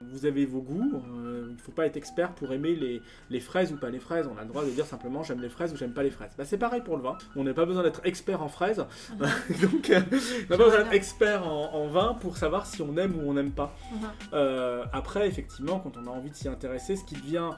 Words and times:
Vous 0.00 0.26
avez 0.26 0.46
vos 0.46 0.60
goûts, 0.60 0.92
euh, 0.94 1.46
il 1.48 1.54
ne 1.54 1.58
faut 1.58 1.72
pas 1.72 1.84
être 1.84 1.96
expert 1.96 2.32
pour 2.32 2.52
aimer 2.52 2.76
les, 2.76 3.02
les, 3.30 3.40
fraises 3.40 3.72
ou 3.72 3.76
pas 3.76 3.90
les 3.90 3.98
fraises. 3.98 4.28
On 4.32 4.38
a 4.38 4.42
le 4.42 4.48
droit 4.48 4.64
de 4.64 4.70
dire 4.70 4.86
simplement 4.86 5.24
j'aime 5.24 5.40
les 5.40 5.48
fraises 5.48 5.72
ou 5.72 5.76
j'aime 5.76 5.92
pas 5.92 6.04
les 6.04 6.10
fraises. 6.10 6.30
Bah, 6.38 6.44
c'est 6.44 6.56
pareil 6.56 6.82
pour 6.82 6.96
le 6.96 7.02
vin. 7.02 7.18
On 7.34 7.42
n'a 7.42 7.52
pas 7.52 7.64
besoin 7.64 7.82
d'être 7.82 8.00
expert 8.04 8.40
en 8.40 8.48
fraises. 8.48 8.86
Donc, 9.18 9.90
euh, 9.90 10.00
on 10.10 10.52
n'a 10.52 10.56
pas 10.56 10.64
besoin 10.64 10.78
d'être 10.84 10.92
expert 10.92 11.48
en, 11.48 11.88
vin 11.88 12.14
pour 12.20 12.36
savoir 12.36 12.66
si 12.66 12.80
on 12.80 12.96
aime 12.96 13.16
ou 13.16 13.28
on 13.28 13.34
n'aime 13.34 13.50
pas. 13.50 13.74
Uh-huh. 13.92 14.06
Euh, 14.34 14.84
après, 14.92 15.26
effectivement, 15.26 15.80
quand 15.80 15.96
on 15.96 16.06
a 16.06 16.10
envie 16.10 16.30
de 16.30 16.36
s'y 16.36 16.46
intéresser, 16.46 16.94
ce 16.94 17.04
qui 17.04 17.16
devient 17.16 17.50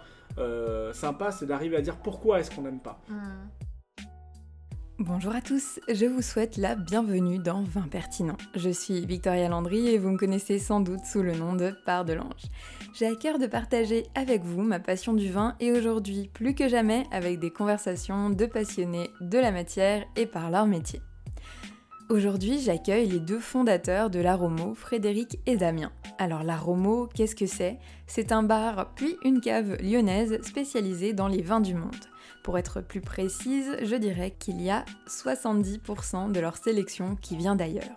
sympa, 0.94 1.32
c'est 1.32 1.44
d'arriver 1.44 1.76
à 1.76 1.82
dire 1.82 1.96
pourquoi 1.96 2.40
est-ce 2.40 2.50
qu'on 2.54 2.62
n'aime 2.62 2.80
pas. 2.80 3.02
Uh-huh. 3.10 3.69
Bonjour 5.02 5.34
à 5.34 5.40
tous, 5.40 5.80
je 5.88 6.04
vous 6.04 6.20
souhaite 6.20 6.58
la 6.58 6.74
bienvenue 6.74 7.38
dans 7.38 7.62
Vin 7.62 7.88
Pertinent. 7.90 8.36
Je 8.54 8.68
suis 8.68 9.06
Victoria 9.06 9.48
Landry 9.48 9.88
et 9.88 9.96
vous 9.96 10.10
me 10.10 10.18
connaissez 10.18 10.58
sans 10.58 10.80
doute 10.80 11.06
sous 11.06 11.22
le 11.22 11.32
nom 11.32 11.54
de 11.54 11.72
Part 11.86 12.04
de 12.04 12.12
l'Ange. 12.12 12.42
J'ai 12.92 13.06
à 13.06 13.14
cœur 13.14 13.38
de 13.38 13.46
partager 13.46 14.04
avec 14.14 14.44
vous 14.44 14.60
ma 14.60 14.78
passion 14.78 15.14
du 15.14 15.30
vin 15.30 15.56
et 15.58 15.72
aujourd'hui 15.72 16.28
plus 16.34 16.54
que 16.54 16.68
jamais 16.68 17.04
avec 17.12 17.38
des 17.38 17.50
conversations 17.50 18.28
de 18.28 18.44
passionnés 18.44 19.08
de 19.22 19.38
la 19.38 19.52
matière 19.52 20.04
et 20.16 20.26
par 20.26 20.50
leur 20.50 20.66
métier. 20.66 21.00
Aujourd'hui, 22.10 22.58
j'accueille 22.60 23.08
les 23.08 23.20
deux 23.20 23.40
fondateurs 23.40 24.10
de 24.10 24.20
l'Aromo, 24.20 24.74
Frédéric 24.74 25.38
et 25.46 25.56
Damien. 25.56 25.92
Alors 26.18 26.42
l'Aromo, 26.42 27.08
qu'est-ce 27.14 27.36
que 27.36 27.46
c'est? 27.46 27.78
C'est 28.06 28.32
un 28.32 28.42
bar 28.42 28.92
puis 28.96 29.16
une 29.24 29.40
cave 29.40 29.78
lyonnaise 29.80 30.42
spécialisée 30.42 31.14
dans 31.14 31.28
les 31.28 31.40
vins 31.40 31.62
du 31.62 31.74
monde. 31.74 32.09
Pour 32.42 32.58
être 32.58 32.80
plus 32.80 33.00
précise, 33.00 33.76
je 33.82 33.96
dirais 33.96 34.34
qu'il 34.38 34.62
y 34.62 34.70
a 34.70 34.84
70% 35.08 36.32
de 36.32 36.40
leur 36.40 36.56
sélection 36.56 37.16
qui 37.16 37.36
vient 37.36 37.54
d'ailleurs. 37.54 37.96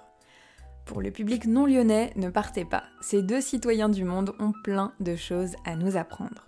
Pour 0.85 1.01
le 1.01 1.11
public 1.11 1.45
non 1.45 1.65
lyonnais, 1.65 2.11
ne 2.17 2.29
partez 2.29 2.65
pas. 2.65 2.83
Ces 3.01 3.21
deux 3.21 3.39
citoyens 3.39 3.89
du 3.89 4.03
monde 4.03 4.33
ont 4.39 4.51
plein 4.63 4.93
de 4.99 5.15
choses 5.15 5.55
à 5.65 5.75
nous 5.75 5.95
apprendre. 5.95 6.45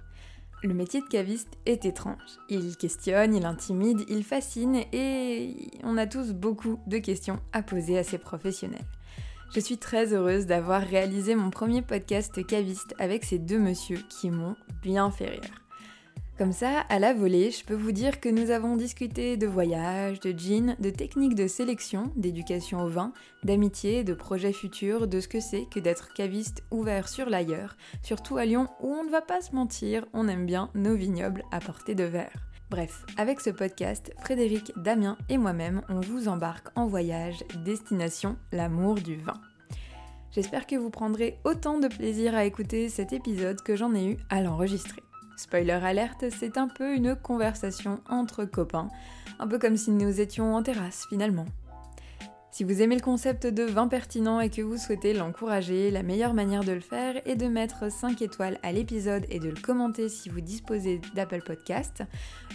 Le 0.62 0.74
métier 0.74 1.00
de 1.00 1.08
caviste 1.08 1.58
est 1.66 1.86
étrange. 1.86 2.40
Il 2.50 2.76
questionne, 2.76 3.34
il 3.34 3.46
intimide, 3.46 4.02
il 4.10 4.24
fascine 4.24 4.82
et 4.92 5.70
on 5.84 5.98
a 5.98 6.08
tous 6.08 6.34
beaucoup 6.34 6.80
de 6.88 6.98
questions 6.98 7.40
à 7.54 7.62
poser 7.62 7.98
à 7.98 8.04
ces 8.04 8.18
professionnels. 8.18 8.86
Je 9.54 9.60
suis 9.60 9.78
très 9.78 10.14
heureuse 10.14 10.48
d'avoir 10.48 10.82
réalisé 10.82 11.36
mon 11.36 11.50
premier 11.50 11.82
podcast 11.82 12.46
caviste 12.46 12.94
avec 13.00 13.24
ces 13.24 13.40
deux 13.40 13.60
messieurs 13.60 14.04
qui 14.10 14.32
m'ont 14.32 14.56
bien 14.82 15.12
fait 15.12 15.30
rire. 15.30 15.65
Comme 16.38 16.52
ça, 16.52 16.82
à 16.90 17.00
la 17.00 17.14
volée, 17.14 17.50
je 17.50 17.64
peux 17.64 17.76
vous 17.76 17.94
dire 17.94 18.20
que 18.20 18.28
nous 18.28 18.52
avons 18.52 18.76
discuté 18.76 19.38
de 19.38 19.48
voyage, 19.48 20.20
de 20.20 20.38
jeans, 20.38 20.76
de 20.80 20.90
techniques 20.90 21.36
de 21.36 21.48
sélection, 21.48 22.12
d'éducation 22.18 22.82
au 22.82 22.90
vin, 22.90 23.14
d'amitié, 23.46 24.04
de 24.04 24.14
projets 24.14 24.52
futurs, 24.52 25.08
de 25.08 25.22
ce 25.22 25.30
que 25.30 25.40
c'est 25.40 25.66
que 25.74 25.80
d'être 25.80 26.12
caviste 26.14 26.62
ouvert 26.72 27.08
sur 27.08 27.30
l'ailleurs, 27.30 27.78
surtout 28.04 28.36
à 28.36 28.44
Lyon 28.44 28.68
où 28.82 28.92
on 28.92 29.06
ne 29.06 29.10
va 29.10 29.22
pas 29.22 29.40
se 29.40 29.56
mentir, 29.56 30.06
on 30.12 30.28
aime 30.28 30.46
bien 30.46 30.72
nos 30.76 30.96
vignobles 30.96 31.46
à 31.54 31.62
portée 31.62 31.96
de 31.96 32.04
verre. 32.04 32.36
Bref, 32.70 33.06
avec 33.16 33.40
ce 33.40 33.52
podcast, 33.52 34.12
Frédéric, 34.20 34.74
Damien 34.76 35.18
et 35.30 35.38
moi-même, 35.38 35.84
on 35.88 36.02
vous 36.02 36.28
embarque 36.28 36.68
en 36.76 36.86
voyage 36.86 37.46
destination 37.64 38.36
l'amour 38.52 38.96
du 38.96 39.16
vin. 39.16 39.40
J'espère 40.32 40.68
que 40.68 40.76
vous 40.76 40.90
prendrez 40.90 41.40
autant 41.46 41.80
de 41.80 41.88
plaisir 41.88 42.36
à 42.36 42.44
écouter 42.44 42.90
cet 42.90 43.14
épisode 43.14 43.62
que 43.62 43.78
j'en 43.78 43.96
ai 43.96 44.06
eu 44.06 44.18
à 44.30 44.42
l'enregistrer. 44.42 45.05
Spoiler 45.38 45.80
alerte, 45.84 46.26
c'est 46.30 46.58
un 46.58 46.68
peu 46.68 46.96
une 46.96 47.16
conversation 47.16 48.00
entre 48.10 48.46
copains, 48.46 48.90
un 49.40 49.48
peu 49.48 49.60
comme 49.60 49.78
si 49.78 49.92
nous 49.92 50.22
étions 50.22 50.56
en 50.56 50.64
terrasse 50.64 51.06
finalement. 51.10 51.46
Si 52.56 52.64
vous 52.64 52.82
aimez 52.82 52.96
le 52.96 53.02
concept 53.02 53.46
de 53.48 53.64
vin 53.64 53.90
pertinent 53.90 54.40
et 54.40 54.50
que 54.50 54.62
vous 54.62 54.78
souhaitez 54.78 55.14
l'encourager, 55.14 55.92
la 55.92 56.04
meilleure 56.04 56.34
manière 56.34 56.64
de 56.64 56.72
le 56.72 56.80
faire 56.80 57.22
est 57.28 57.36
de 57.36 57.48
mettre 57.48 57.92
5 57.92 58.22
étoiles 58.22 58.60
à 58.64 58.72
l'épisode 58.72 59.26
et 59.30 59.40
de 59.40 59.50
le 59.50 59.60
commenter 59.62 60.08
si 60.08 60.30
vous 60.30 60.40
disposez 60.40 61.02
d'Apple 61.16 61.42
Podcast. 61.42 62.04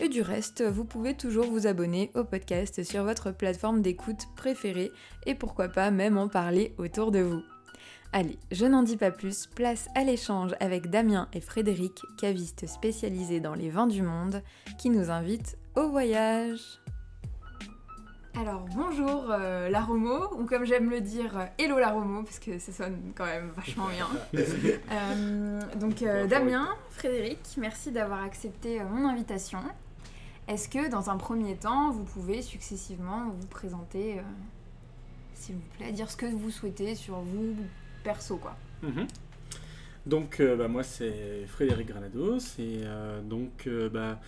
Et 0.00 0.08
du 0.08 0.22
reste, 0.22 0.62
vous 0.62 0.86
pouvez 0.86 1.12
toujours 1.12 1.44
vous 1.44 1.66
abonner 1.66 2.10
au 2.14 2.24
podcast 2.24 2.82
sur 2.82 3.04
votre 3.04 3.30
plateforme 3.30 3.82
d'écoute 3.82 4.28
préférée 4.36 4.90
et 5.26 5.34
pourquoi 5.34 5.68
pas 5.68 5.90
même 5.90 6.16
en 6.16 6.28
parler 6.28 6.74
autour 6.78 7.10
de 7.10 7.18
vous. 7.18 7.42
Allez, 8.12 8.40
je 8.50 8.66
n'en 8.66 8.82
dis 8.82 8.96
pas 8.96 9.12
plus, 9.12 9.46
place 9.46 9.88
à 9.94 10.02
l'échange 10.02 10.56
avec 10.58 10.90
Damien 10.90 11.28
et 11.32 11.40
Frédéric, 11.40 12.02
cavistes 12.18 12.66
spécialisés 12.66 13.38
dans 13.38 13.54
les 13.54 13.70
vins 13.70 13.86
du 13.86 14.02
monde, 14.02 14.42
qui 14.78 14.90
nous 14.90 15.10
invitent 15.10 15.56
au 15.76 15.90
voyage. 15.90 16.80
Alors 18.34 18.66
bonjour 18.74 19.26
euh, 19.30 19.68
l'Aromo, 19.68 20.24
ou 20.36 20.44
comme 20.44 20.64
j'aime 20.64 20.90
le 20.90 21.00
dire, 21.00 21.38
euh, 21.38 21.46
hello 21.56 21.78
l'Aromo, 21.78 22.24
parce 22.24 22.40
que 22.40 22.58
ça 22.58 22.72
sonne 22.72 23.12
quand 23.14 23.26
même 23.26 23.50
vachement 23.56 23.86
bien. 23.86 24.08
Euh, 24.90 25.60
donc 25.76 26.02
Damien, 26.28 26.68
Frédéric, 26.90 27.38
merci 27.58 27.92
d'avoir 27.92 28.24
accepté 28.24 28.82
mon 28.82 29.08
invitation. 29.08 29.60
Est-ce 30.48 30.68
que 30.68 30.90
dans 30.90 31.10
un 31.10 31.16
premier 31.16 31.54
temps, 31.54 31.92
vous 31.92 32.02
pouvez 32.02 32.42
successivement 32.42 33.28
vous 33.38 33.46
présenter, 33.46 34.20
s'il 35.34 35.54
vous 35.54 35.62
plaît, 35.78 35.92
dire 35.92 36.10
ce 36.10 36.16
que 36.16 36.26
vous 36.26 36.50
souhaitez 36.50 36.96
sur 36.96 37.20
vous, 37.20 37.54
perso, 38.02 38.36
quoi. 38.36 38.56
Mhm. 38.82 39.06
Donc, 40.06 40.40
euh, 40.40 40.56
bah, 40.56 40.68
moi, 40.68 40.82
c'est 40.82 41.44
Frédéric 41.46 41.88
Granados, 41.88 42.38
et 42.58 42.80
euh, 42.84 43.20
donc, 43.22 43.66
euh, 43.66 43.88
bah, 43.88 44.18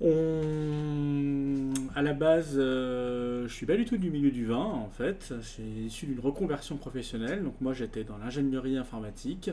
on... 0.00 1.72
à 1.94 2.02
la 2.02 2.14
base, 2.14 2.56
je 2.56 3.46
suis 3.48 3.66
pas 3.66 3.76
du 3.76 3.84
tout 3.84 3.96
du 3.96 4.10
milieu 4.10 4.30
du 4.30 4.46
vin, 4.46 4.56
en 4.56 4.90
fait. 4.90 5.34
Je 5.40 5.46
suis 5.46 5.62
issu 5.86 6.06
d'une 6.06 6.20
reconversion 6.20 6.76
professionnelle, 6.76 7.44
donc 7.44 7.54
moi, 7.60 7.72
j'étais 7.74 8.04
dans 8.04 8.18
l'ingénierie 8.18 8.76
informatique. 8.76 9.50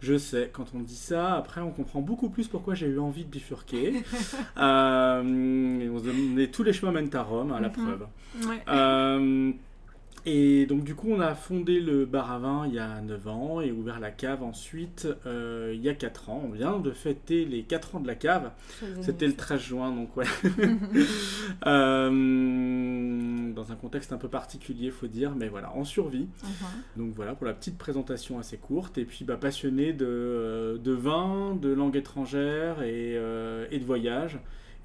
Je 0.00 0.16
sais, 0.16 0.48
quand 0.52 0.66
on 0.76 0.78
dit 0.78 0.94
ça, 0.94 1.34
après 1.34 1.60
on 1.60 1.72
comprend 1.72 2.00
beaucoup 2.00 2.30
plus 2.30 2.46
pourquoi 2.46 2.76
j'ai 2.76 2.86
eu 2.86 3.00
envie 3.00 3.24
de 3.24 3.30
bifurquer. 3.30 4.04
on 4.56 6.00
tous 6.52 6.62
les 6.62 6.72
chemins 6.72 6.92
mènent 6.92 7.14
à 7.14 7.22
Rome, 7.22 7.52
à 7.52 7.58
la 7.58 7.68
mhm. 7.68 7.74
preuve. 7.74 8.06
Ouais. 8.46 8.62
Et 10.30 10.66
donc 10.66 10.84
du 10.84 10.94
coup 10.94 11.08
on 11.10 11.20
a 11.20 11.34
fondé 11.34 11.80
le 11.80 12.04
bar 12.04 12.30
à 12.30 12.38
vin 12.38 12.66
il 12.66 12.74
y 12.74 12.78
a 12.78 13.00
9 13.00 13.28
ans 13.28 13.60
et 13.62 13.72
ouvert 13.72 13.98
la 13.98 14.10
cave 14.10 14.42
ensuite 14.42 15.08
euh, 15.24 15.72
il 15.74 15.80
y 15.80 15.88
a 15.88 15.94
4 15.94 16.28
ans. 16.28 16.42
On 16.44 16.50
vient 16.50 16.78
de 16.78 16.90
fêter 16.90 17.46
les 17.46 17.62
4 17.62 17.96
ans 17.96 18.00
de 18.00 18.06
la 18.06 18.14
cave. 18.14 18.50
C'était 19.00 19.26
le 19.26 19.34
13 19.34 19.58
juin 19.58 19.90
donc 19.90 20.14
ouais. 20.18 20.26
Euh, 21.66 23.52
dans 23.54 23.72
un 23.72 23.74
contexte 23.74 24.12
un 24.12 24.18
peu 24.18 24.28
particulier 24.28 24.90
faut 24.90 25.06
dire 25.06 25.34
mais 25.34 25.48
voilà 25.48 25.74
en 25.74 25.84
survie. 25.84 26.28
Uh-huh. 26.44 26.98
Donc 26.98 27.14
voilà 27.14 27.34
pour 27.34 27.46
la 27.46 27.54
petite 27.54 27.78
présentation 27.78 28.38
assez 28.38 28.58
courte 28.58 28.98
et 28.98 29.06
puis 29.06 29.24
bah, 29.24 29.38
passionné 29.38 29.94
de, 29.94 30.04
euh, 30.06 30.76
de 30.76 30.92
vin, 30.92 31.56
de 31.60 31.70
langue 31.70 31.96
étrangère 31.96 32.82
et, 32.82 33.14
et 33.14 33.78
de 33.78 33.84
voyage. 33.84 34.38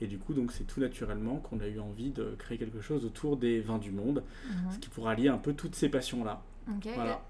Et 0.04 0.08
du 0.08 0.20
coup, 0.20 0.34
donc 0.34 0.52
c'est 0.52 0.66
tout 0.66 0.82
naturellement 0.82 1.38
qu'on 1.38 1.62
a 1.62 1.68
eu 1.68 1.80
envie 1.80 2.10
de 2.10 2.36
créer 2.38 2.58
quelque 2.58 2.82
chose 2.82 3.06
autour 3.06 3.38
des 3.38 3.62
vins 3.62 3.78
du 3.78 3.92
monde, 3.92 4.22
mhm. 4.50 4.72
ce 4.74 4.80
qui 4.80 4.90
pourra 4.90 5.16
lier 5.16 5.30
un 5.30 5.38
peu 5.38 5.54
toutes 5.54 5.76
ces 5.76 5.88
passions-là. 5.88 6.42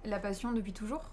La 0.05 0.19
passion 0.19 0.51
depuis 0.51 0.73
toujours? 0.73 1.11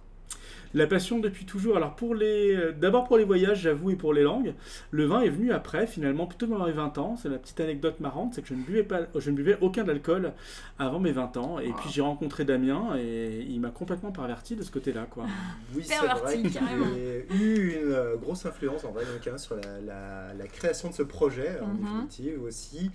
La 0.75 0.87
passion 0.87 1.19
depuis 1.19 1.45
toujours. 1.45 1.77
Alors 1.77 1.97
pour 1.97 2.15
les, 2.15 2.55
euh, 2.55 2.73
d'abord 2.73 3.05
pour 3.05 3.19
les 3.19 3.25
voyages, 3.25 3.63
j'avoue, 3.63 3.91
et 3.91 3.97
pour 3.97 4.13
les 4.13 4.23
langues. 4.23 4.55
Le 4.91 5.05
vin 5.05 5.21
est 5.21 5.29
venu 5.29 5.53
après, 5.53 5.87
finalement, 5.87 6.27
plutôt 6.27 6.47
dans 6.47 6.65
mes 6.65 6.73
20 6.73 6.99
ans. 6.99 7.17
C'est 7.17 7.29
la 7.29 7.39
petite 7.39 7.61
anecdote 7.61 8.01
marrante, 8.01 8.35
c'est 8.35 8.43
que 8.43 8.49
je 8.49 8.55
ne 8.55 8.63
buvais 8.63 8.83
pas, 8.83 9.01
je 9.15 9.31
ne 9.31 9.37
buvais 9.37 9.59
aucun 9.61 9.89
alcool 9.89 10.33
avant 10.79 11.01
mes 11.01 11.13
20 11.13 11.37
ans. 11.37 11.59
Et 11.59 11.73
puis 11.73 11.91
j'ai 11.91 12.03
rencontré 12.03 12.45
Damien 12.45 12.97
et 12.99 13.47
il 13.49 13.61
m'a 13.61 13.71
complètement 13.71 14.13
perverti 14.13 14.57
de 14.57 14.63
ce 14.63 14.71
côté-là, 14.71 15.07
quoi. 15.11 15.25
Oui, 15.75 15.85
c'est 15.85 15.97
vrai. 15.97 16.43
J'ai 16.43 17.37
eu 17.37 17.81
une 17.83 17.93
euh, 17.93 18.17
grosse 18.17 18.45
influence 18.47 18.85
en 18.85 18.91
vrai 18.91 19.05
donc, 19.05 19.39
sur 19.39 19.57
la, 19.57 20.35
la, 20.35 20.47
création 20.47 20.91
de 20.91 20.95
ce 20.95 21.03
projet 21.03 21.61
en 21.61 21.69
mhm. 21.69 21.77
définitive 21.79 22.43
aussi. 22.43 22.91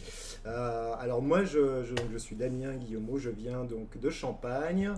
Euh, 0.46 0.94
alors 1.00 1.22
moi, 1.22 1.44
je, 1.44 1.84
je, 1.84 1.96
je, 2.12 2.18
suis 2.18 2.36
Damien 2.36 2.74
Guillaumeau, 2.74 3.18
je 3.18 3.30
viens 3.30 3.64
donc 3.64 3.98
de 3.98 4.10
Champagne 4.10 4.92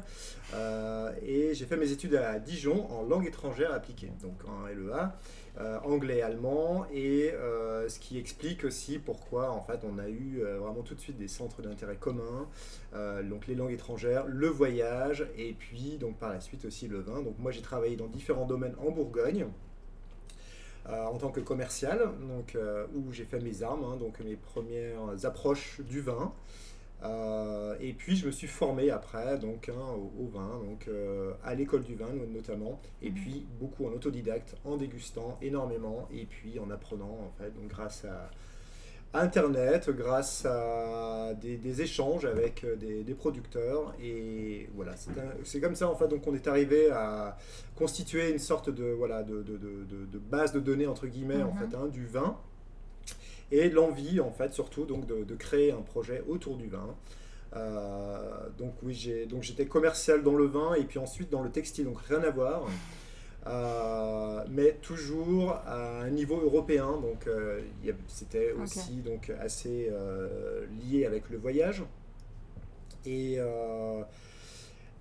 et 1.25 1.53
j'ai 1.53 1.65
fait 1.65 1.77
mes 1.77 1.91
études 1.91 2.15
à 2.15 2.39
Dijon 2.39 2.66
en 2.73 3.03
langue 3.03 3.27
étrangère 3.27 3.73
appliquée, 3.73 4.11
donc 4.21 4.35
en 4.47 4.67
LEA, 4.67 5.15
euh, 5.59 5.79
anglais, 5.83 6.21
allemand, 6.21 6.85
et 6.91 7.31
euh, 7.33 7.87
ce 7.89 7.99
qui 7.99 8.17
explique 8.17 8.63
aussi 8.63 8.99
pourquoi 8.99 9.51
en 9.51 9.61
fait 9.61 9.79
on 9.83 9.97
a 9.97 10.07
eu 10.07 10.41
euh, 10.41 10.59
vraiment 10.59 10.81
tout 10.81 10.93
de 10.93 10.99
suite 10.99 11.17
des 11.17 11.27
centres 11.27 11.61
d'intérêt 11.61 11.97
communs, 11.97 12.47
donc 13.23 13.47
les 13.47 13.55
langues 13.55 13.71
étrangères, 13.71 14.25
le 14.27 14.47
voyage, 14.47 15.27
et 15.37 15.53
puis 15.53 15.97
donc 15.97 16.17
par 16.17 16.29
la 16.29 16.39
suite 16.39 16.65
aussi 16.65 16.87
le 16.87 16.99
vin. 16.99 17.21
Donc 17.21 17.37
moi 17.39 17.51
j'ai 17.51 17.61
travaillé 17.61 17.95
dans 17.95 18.07
différents 18.07 18.45
domaines 18.45 18.75
en 18.79 18.91
Bourgogne. 18.91 19.45
en 20.87 21.17
tant 21.17 21.31
que 21.31 21.41
commercial, 21.41 21.99
donc, 22.27 22.57
où 22.95 23.11
j'ai 23.11 23.25
fait 23.25 23.39
mes 23.39 23.61
armes, 23.61 23.83
hein, 23.83 23.97
donc 23.97 24.19
mes 24.21 24.35
premières 24.35 25.25
approches 25.25 25.81
du 25.81 26.01
vin. 26.01 26.33
Euh, 27.03 27.75
et 27.79 27.93
puis 27.93 28.15
je 28.15 28.25
me 28.25 28.31
suis 28.31 28.47
formé 28.47 28.89
après 28.89 29.37
donc 29.37 29.69
hein, 29.69 29.95
au, 30.19 30.25
vin, 30.27 30.59
donc 30.65 30.87
euh, 30.87 31.33
à 31.43 31.53
l'école 31.53 31.83
du 31.83 31.95
vin 31.95 32.07
notamment, 32.33 32.81
et 33.03 33.09
mhm. 33.09 33.15
puis 33.15 33.47
beaucoup 33.59 33.85
en 33.85 33.91
autodidacte, 33.91 34.55
en 34.65 34.77
dégustant 34.77 35.37
énormément, 35.41 36.07
et 36.11 36.25
puis 36.25 36.57
en 36.59 36.71
apprenant 36.71 37.05
en 37.05 37.31
fait, 37.37 37.51
donc 37.51 37.67
grâce 37.67 38.05
à, 38.05 38.29
Internet, 39.13 39.89
grâce 39.89 40.45
à 40.45 41.33
des, 41.33 41.81
échanges 41.81 42.25
avec 42.25 42.65
des, 42.77 43.13
producteurs. 43.13 43.95
Et 44.03 44.69
voilà, 44.75 44.95
c'est 45.43 45.61
comme 45.61 45.75
ça 45.75 45.89
en 45.89 45.95
fait. 45.95 46.09
Donc 46.09 46.27
on 46.27 46.35
est 46.35 46.45
arrivé 46.45 46.91
à 46.91 47.37
constituer 47.75 48.29
une 48.29 48.37
sorte 48.37 48.69
de, 48.69 48.83
voilà, 48.83 49.23
de, 49.23 49.41
base 50.29 50.51
de 50.51 50.59
données 50.59 50.87
entre 50.87 51.07
guillemets 51.07 51.41
en 51.41 51.53
mhm. 51.53 51.59
fait, 51.59 51.75
hein, 51.75 51.87
du 51.87 52.05
vin 52.05 52.37
et 53.51 53.69
l'envie 53.69 54.19
en 54.19 54.31
fait 54.31 54.53
surtout 54.53 54.85
donc 54.85 55.05
de, 55.05 55.35
créer 55.35 55.71
un 55.71 55.81
projet 55.81 56.23
autour 56.27 56.57
du 56.57 56.67
vin. 56.67 56.95
Euh, 57.55 58.49
donc 58.57 58.73
oui, 58.83 58.93
j'ai 58.93 59.25
donc 59.25 59.43
j'étais 59.43 59.65
commercial 59.65 60.21
dans 60.21 60.35
le 60.35 60.45
vin 60.45 60.73
et 60.73 60.83
puis 60.83 60.99
ensuite 60.99 61.29
dans 61.29 61.43
le 61.43 61.49
textile, 61.49 61.85
donc 61.85 61.99
rien 62.01 62.21
à 62.23 62.29
voir. 62.29 62.65
Euh, 63.45 64.43
mais 64.49 64.73
toujours 64.81 65.51
à 65.65 66.01
un 66.01 66.09
niveau 66.09 66.41
européen, 66.41 66.99
donc 67.01 67.27
euh, 67.27 67.61
c'était 68.07 68.51
aussi 68.51 68.97
donc 68.97 69.31
assez 69.39 69.89
lié 70.83 71.05
avec 71.05 71.29
le 71.29 71.37
voyage. 71.37 71.83
Et 73.05 73.39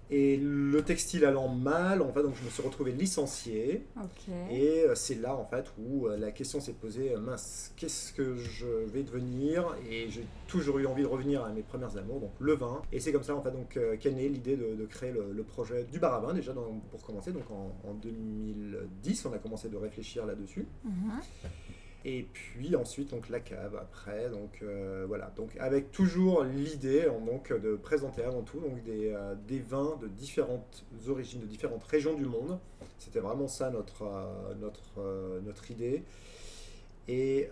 et 0.08 0.36
le 0.36 0.82
textile 0.82 1.24
allant 1.24 1.48
mal, 1.48 2.00
en 2.00 2.12
fait, 2.12 2.22
donc 2.22 2.34
je 2.36 2.44
me 2.44 2.50
suis 2.50 2.62
retrouvé 2.62 2.92
licencié. 2.92 3.86
Et 4.50 4.84
euh, 4.84 4.94
c'est 4.94 5.16
là, 5.16 5.34
en 5.34 5.44
fait, 5.44 5.72
où 5.78 6.06
euh, 6.06 6.16
la 6.16 6.30
question 6.30 6.60
s'est 6.60 6.74
posée, 6.74 7.14
euh, 7.14 7.18
mince, 7.18 7.72
qu'est-ce 7.76 8.12
que 8.12 8.36
je 8.36 8.66
vais 8.66 9.02
devenir? 9.02 9.74
Et 9.90 10.08
j'ai 10.08 10.24
toujours 10.46 10.78
eu 10.78 10.86
envie 10.86 11.02
de 11.02 11.08
revenir 11.08 11.44
à 11.44 11.50
mes 11.50 11.62
premières 11.62 11.96
amours, 11.96 12.20
donc 12.20 12.30
le 12.38 12.54
vin. 12.54 12.82
Et 12.92 13.00
c'est 13.00 13.12
comme 13.12 13.24
ça, 13.24 13.34
en 13.34 13.42
fait, 13.42 13.50
donc 13.50 13.78
qu'est 13.98 14.12
née 14.12 14.28
l'idée 14.28 14.56
de, 14.56 14.86
créer 14.86 15.12
le, 15.12 15.42
projet 15.42 15.84
du 15.84 15.98
bar 15.98 16.14
à 16.14 16.20
vin, 16.20 16.34
déjà 16.34 16.52
pour 16.90 17.02
commencer. 17.02 17.32
Donc 17.32 17.50
en, 17.50 17.94
2010, 17.94 19.26
on 19.26 19.32
a 19.32 19.38
commencé 19.38 19.68
de 19.68 19.76
réfléchir 19.76 20.24
là-dessus. 20.24 20.66
Mhm. 20.84 21.20
Et 22.08 22.22
puis 22.32 22.76
ensuite, 22.76 23.10
donc 23.10 23.28
la 23.28 23.40
cave 23.40 23.74
après. 23.74 24.30
Donc 24.30 24.60
euh, 24.62 25.04
voilà. 25.08 25.32
Donc 25.34 25.56
avec 25.58 25.90
toujours 25.90 26.44
l'idée 26.44 27.08
donc 27.26 27.52
de 27.52 27.74
présenter 27.74 28.22
avant 28.22 28.42
tout 28.42 28.60
donc 28.60 28.80
des, 28.84 29.12
euh, 29.12 29.34
des, 29.48 29.58
vins 29.58 29.98
de 30.00 30.06
différentes 30.06 30.84
origines, 31.08 31.40
de 31.40 31.46
différentes 31.46 31.82
régions 31.82 32.14
du 32.14 32.24
monde. 32.24 32.60
C'était 33.00 33.18
vraiment 33.18 33.48
ça 33.48 33.70
notre, 33.70 34.04
euh, 34.04 34.54
notre, 34.60 35.40
notre 35.44 35.68
idée. 35.72 36.04
Et 37.08 37.50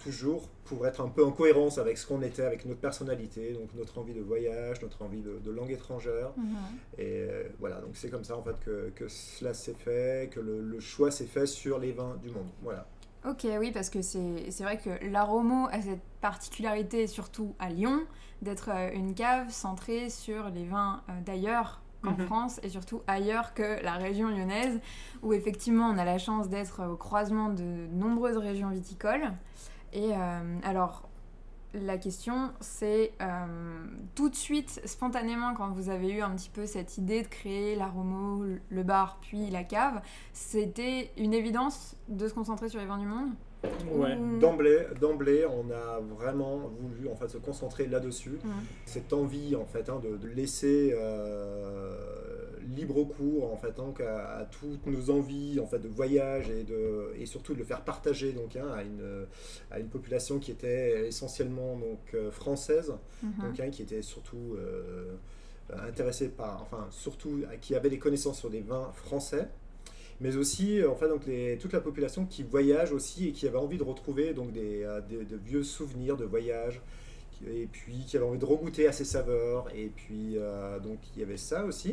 toujours 0.00 0.48
pour 0.64 0.84
être 0.84 1.00
un 1.00 1.08
peu 1.08 1.24
en 1.24 1.30
cohérence 1.30 1.78
avec 1.78 1.96
ce 1.96 2.04
qu'on 2.04 2.22
était, 2.22 2.42
avec 2.42 2.64
notre 2.64 2.80
personnalité, 2.80 3.52
donc 3.52 3.72
notre 3.76 3.98
envie 3.98 4.14
de 4.14 4.20
voyage, 4.20 4.82
notre 4.82 5.02
envie 5.02 5.22
de, 5.22 5.50
langue 5.52 5.70
étrangère. 5.70 6.32
Mhm. 6.36 6.56
Et 6.98 7.28
voilà, 7.60 7.76
donc 7.76 7.90
c'est 7.94 8.10
comme 8.10 8.24
ça 8.24 8.36
en 8.36 8.42
fait 8.42 8.58
que, 8.64 8.90
que 8.96 9.06
cela 9.06 9.54
s'est 9.54 9.76
fait, 9.78 10.28
que 10.32 10.40
le, 10.40 10.60
le 10.60 10.80
choix 10.80 11.12
s'est 11.12 11.26
fait 11.26 11.46
sur 11.46 11.78
les 11.78 11.92
vins 11.92 12.16
du 12.20 12.30
monde. 12.30 12.48
Voilà. 12.62 12.88
Ok, 13.28 13.44
oui, 13.58 13.72
parce 13.72 13.90
que 13.90 14.02
c'est 14.02 14.62
vrai 14.62 14.78
que 14.78 15.04
l'Aromo 15.04 15.66
a 15.72 15.80
cette 15.80 16.02
particularité, 16.20 17.08
surtout 17.08 17.56
à 17.58 17.70
Lyon, 17.70 18.02
d'être 18.40 18.70
euh, 18.72 18.90
une 18.94 19.14
cave 19.14 19.50
centrée 19.50 20.10
sur 20.10 20.48
les 20.50 20.64
vins 20.64 21.02
euh, 21.08 21.12
d'ailleurs 21.24 21.80
qu'en 22.02 22.12
mhm. 22.12 22.26
France 22.26 22.60
et 22.62 22.68
surtout 22.68 23.02
ailleurs 23.08 23.52
que 23.54 23.82
la 23.82 23.94
région 23.94 24.28
lyonnaise, 24.28 24.80
où 25.22 25.32
effectivement 25.32 25.88
on 25.88 25.98
a 25.98 26.04
la 26.04 26.18
chance 26.18 26.48
d'être 26.48 26.86
au 26.86 26.96
croisement 26.96 27.48
de 27.48 27.88
nombreuses 27.92 28.36
régions 28.36 28.68
viticoles. 28.68 29.32
Et 29.92 30.12
euh, 30.12 30.58
alors, 30.62 31.05
la 31.82 31.98
question, 31.98 32.52
c'est 32.60 33.12
euh, 33.20 33.46
tout 34.14 34.28
de 34.28 34.34
suite, 34.34 34.80
spontanément, 34.84 35.54
quand 35.54 35.70
vous 35.70 35.90
avez 35.90 36.10
eu 36.10 36.20
un 36.20 36.30
petit 36.30 36.50
peu 36.50 36.66
cette 36.66 36.98
idée 36.98 37.22
de 37.22 37.28
créer 37.28 37.76
l'aromo, 37.76 38.44
le 38.68 38.82
bar, 38.82 39.18
puis 39.20 39.50
la 39.50 39.64
cave, 39.64 40.00
c'était 40.32 41.10
une 41.16 41.34
évidence 41.34 41.96
de 42.08 42.28
se 42.28 42.34
concentrer 42.34 42.68
sur 42.68 42.80
les 42.80 42.86
vins 42.86 42.98
du 42.98 43.06
monde? 43.06 43.30
Ouais. 43.90 44.16
D'emblée, 44.40 44.86
d'emblée, 45.00 45.44
on 45.46 45.70
a 45.70 46.00
vraiment 46.00 46.70
voulu 46.78 47.08
en 47.08 47.16
fait 47.16 47.28
se 47.28 47.38
concentrer 47.38 47.86
là-dessus. 47.86 48.38
Cette 48.84 49.12
envie 49.12 49.56
en 49.56 49.64
fait 49.64 49.88
hein, 49.88 50.00
de, 50.02 50.28
laisser 50.28 50.94
euh, 50.96 51.96
libre 52.74 53.04
cours 53.04 53.52
en 53.52 53.56
fait 53.56 53.78
hein, 53.78 53.92
à, 54.00 54.44
toutes 54.44 54.86
nos 54.86 55.10
envies 55.10 55.60
en 55.60 55.66
fait 55.66 55.78
de 55.78 55.88
voyage 55.88 56.50
et 56.50 56.64
de 56.64 57.12
et 57.18 57.26
surtout 57.26 57.54
de 57.54 57.58
le 57.58 57.64
faire 57.64 57.82
partager 57.82 58.32
donc 58.32 58.56
hein, 58.56 58.68
à 58.74 58.82
une 58.82 59.26
à 59.70 59.78
une 59.78 59.88
population 59.88 60.38
qui 60.38 60.50
était 60.50 61.06
essentiellement 61.06 61.76
donc 61.76 62.00
euh, 62.14 62.30
française 62.30 62.94
mhm. 63.22 63.32
donc 63.42 63.60
hein, 63.60 63.70
qui 63.70 63.82
était 63.82 64.02
surtout 64.02 64.56
euh, 64.58 65.14
intéressée 65.86 66.28
par 66.28 66.62
enfin 66.62 66.86
surtout 66.90 67.44
qui 67.60 67.74
avait 67.74 67.90
des 67.90 67.98
connaissances 67.98 68.38
sur 68.38 68.50
des 68.50 68.60
vins 68.60 68.90
français 68.94 69.48
mais 70.20 70.36
aussi 70.36 70.82
en 70.84 70.96
fait 70.96 71.08
donc 71.08 71.26
les, 71.26 71.58
toute 71.58 71.72
la 71.72 71.80
population 71.80 72.24
qui 72.24 72.42
voyage 72.42 72.92
aussi 72.92 73.28
et 73.28 73.32
qui 73.32 73.46
avait 73.46 73.58
envie 73.58 73.78
de 73.78 73.84
retrouver 73.84 74.32
donc 74.32 74.52
des, 74.52 74.82
euh, 74.82 75.00
de 75.00 75.36
vieux 75.36 75.62
souvenirs 75.62 76.16
de 76.16 76.24
voyage 76.24 76.80
et 77.46 77.68
puis 77.70 78.04
qui 78.06 78.16
avait 78.16 78.24
envie 78.24 78.38
de 78.38 78.46
regoûter 78.46 78.88
à 78.88 78.92
ces 78.92 79.04
saveurs 79.04 79.66
et 79.74 79.92
puis 79.94 80.38
donc 80.82 80.98
il 81.14 81.20
y 81.20 81.22
avait 81.22 81.36
ça 81.36 81.66
aussi 81.66 81.92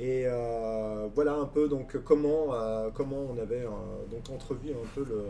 et 0.00 0.22
euh, 0.24 1.08
voilà 1.14 1.34
un 1.34 1.44
peu 1.44 1.68
donc 1.68 2.02
comment, 2.04 2.54
euh, 2.54 2.88
comment 2.94 3.18
on 3.30 3.38
avait 3.38 3.64
euh, 3.64 3.68
donc 4.10 4.30
entrevu 4.30 4.70
un 4.70 4.88
peu 4.94 5.04
le, 5.06 5.22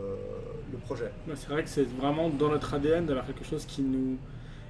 le 0.71 0.77
projet. 0.77 1.11
C'est 1.35 1.49
vrai 1.49 1.63
que 1.63 1.69
c'est 1.69 1.83
vraiment 1.83 2.29
dans 2.29 2.47
notre 2.47 2.73
ADN 2.73 3.05
d'avoir 3.05 3.25
quelque 3.25 3.43
chose 3.43 3.65
qui 3.65 3.81
nous, 3.81 4.17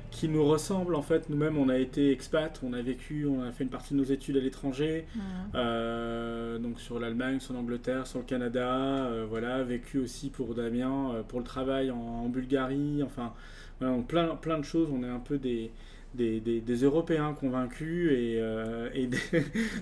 qui 0.09 0.27
nous 0.27 0.43
ressemble 0.43 0.95
en 0.95 1.03
fait. 1.03 1.29
Nous-mêmes, 1.29 1.55
on 1.55 1.69
a 1.69 1.77
été 1.77 2.11
expat, 2.11 2.59
on 2.63 2.73
a 2.73 2.81
vécu, 2.81 3.27
on 3.27 3.43
a 3.43 3.51
fait 3.51 3.63
une 3.63 3.69
partie 3.69 3.93
de 3.93 3.99
nos 3.99 4.05
études 4.05 4.37
à 4.37 4.39
l'étranger, 4.39 5.05
donc 5.53 6.79
sur 6.79 6.99
l'Allemagne, 6.99 7.39
sur 7.39 7.53
l'Angleterre, 7.53 8.07
sur 8.07 8.19
le 8.19 8.25
Canada, 8.25 9.07
voilà, 9.29 9.61
vécu 9.61 9.99
aussi 9.99 10.31
pour 10.31 10.55
Damien, 10.55 11.23
pour 11.27 11.37
le 11.37 11.45
travail 11.45 11.91
en, 11.91 12.27
Bulgarie, 12.27 13.03
enfin, 13.03 13.33
voilà, 13.79 13.95
plein, 14.07 14.35
plein 14.35 14.57
de 14.57 14.65
choses. 14.65 14.89
On 14.91 15.03
est 15.03 15.09
un 15.09 15.19
peu 15.19 15.37
des 15.37 15.71
des, 16.13 16.39
des, 16.39 16.75
Européens 16.83 17.33
convaincus 17.33 18.11
et, 18.11 18.35
euh, 18.39 18.89
et 18.93 19.07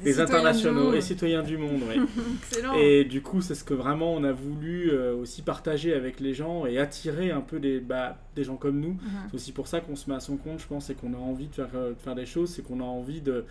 des, 0.04 0.20
internationaux 0.20 0.94
et 0.94 1.02
citoyens 1.02 1.42
du 1.42 1.58
monde. 1.58 1.82
et 2.78 3.04
du 3.04 3.22
coup, 3.22 3.42
c'est 3.42 3.56
ce 3.56 3.64
que 3.64 3.74
vraiment 3.74 4.14
on 4.14 4.24
a 4.24 4.32
voulu 4.32 4.92
euh, 4.92 5.16
aussi 5.16 5.42
partager 5.42 5.94
avec 5.94 6.20
les 6.20 6.34
gens 6.34 6.66
et 6.66 6.78
attirer 6.78 7.32
un 7.32 7.42
peu 7.42 7.60
des, 7.60 7.80
bah, 7.80 8.18
des 8.36 8.44
gens 8.44 8.58
comme 8.58 8.80
nous. 8.80 8.94
Mhm. 8.94 9.00
C'est 9.30 9.36
aussi 9.36 9.52
pour 9.52 9.68
ça 9.68 9.82
qu'on 9.82 9.96
se 9.96 10.10
met 10.10 10.16
à 10.16 10.20
son 10.20 10.38
compte, 10.38 10.60
je 10.60 10.68
pense, 10.68 10.90
et 10.90 10.96
qu'on 10.96 11.14
a 11.14 11.18
envie 11.18 11.48
de 11.48 11.56
faire, 11.56 11.70
euh, 11.76 11.90
de 11.94 12.00
faire 12.00 12.16
des 12.16 12.28
choses, 12.28 12.52
c'est 12.52 12.62
qu'on 12.62 12.80
a 12.80 12.86
envie 12.86 13.22
de 13.22 13.46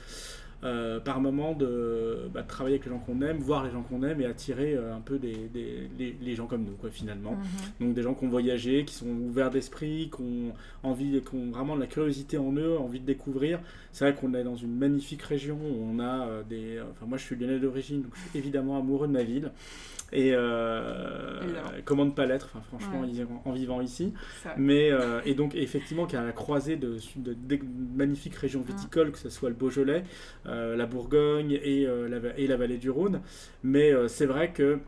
euh, 0.64 0.99
par 0.99 1.20
moment 1.20 1.52
de, 1.52 2.28
bah, 2.34 2.43
travailler 2.43 2.75
avec 2.75 2.87
les 2.87 2.90
gens 2.90 2.99
qu'on 2.99 3.22
aime, 3.22 3.38
voir 3.38 3.64
les 3.64 3.70
gens 3.70 3.82
qu'on 3.82 4.02
aime 4.02 4.20
et 4.20 4.26
attirer 4.26 4.75
euh, 4.75 4.93
un 4.93 5.00
peu 5.00 5.16
des, 5.20 5.49
les, 6.20 6.34
gens 6.34 6.46
comme 6.46 6.64
nous, 6.64 6.75
quoi, 6.75 6.90
finalement. 6.90 7.37
Mhm. 7.37 7.87
Donc 7.87 7.94
des 7.94 8.02
gens 8.02 8.14
qui 8.14 8.25
ont 8.25 8.28
voyagé, 8.28 8.84
qui 8.84 8.94
sont 8.94 9.06
ouverts 9.06 9.50
d'esprit, 9.50 10.10
qui 10.14 10.20
ont, 10.20 10.52
envie, 10.82 11.22
qui 11.22 11.37
ont 11.37 11.50
vraiment 11.52 11.76
de 11.76 11.81
la 11.81 11.87
curiosité 11.87 12.38
en 12.38 12.52
eux, 12.55 12.76
envie 12.76 12.99
de 12.99 13.06
découvrir. 13.06 13.60
C'est 13.93 14.05
vrai 14.05 14.20
qu'on 14.20 14.34
est 14.34 14.43
dans 14.43 14.56
une 14.56 14.76
magnifique 14.76 15.22
région 15.22 15.56
où 15.56 15.93
on 15.93 16.00
a 16.00 16.26
euh, 16.26 16.43
des... 16.43 16.81
Enfin, 16.90 17.06
moi, 17.06 17.19
je 17.19 17.22
suis 17.22 17.37
lyonnais 17.37 17.61
d'origine, 17.61 18.02
donc 18.02 18.12
je 18.16 18.28
suis 18.28 18.38
évidemment 18.38 18.78
amoureux 18.78 19.06
de 19.06 19.12
ma 19.12 19.22
ville. 19.22 19.52
Et 20.11 20.32
comment 21.85 22.06
ne 22.06 22.11
pas 22.12 22.25
l'être, 22.25 22.49
enfin, 22.54 22.64
franchement, 22.66 23.06
en, 23.44 23.52
vivant 23.52 23.82
ici. 23.82 24.14
Mais, 24.56 24.90
et 25.26 25.35
donc, 25.35 25.54
effectivement, 25.54 26.06
qui 26.06 26.16
a 26.16 26.25
la 26.25 26.32
croisée 26.32 26.76
de, 26.76 26.97
de, 27.16 27.59
magnifiques 27.94 28.37
régions 28.37 28.62
viticoles, 28.62 29.12
que 29.12 29.18
ce 29.18 29.28
soit 29.28 29.50
le 29.50 29.54
Beaujolais, 29.54 30.04
la 30.49 30.87
Bourgogne 30.87 31.59
et, 31.62 31.87
la, 31.87 32.38
et 32.38 32.47
la 32.47 32.57
vallée 32.57 32.78
du 32.78 32.90
Rhône. 32.90 33.21
Mais 33.62 33.93
c'est 34.09 34.26
vrai 34.26 34.52
que 34.52 34.78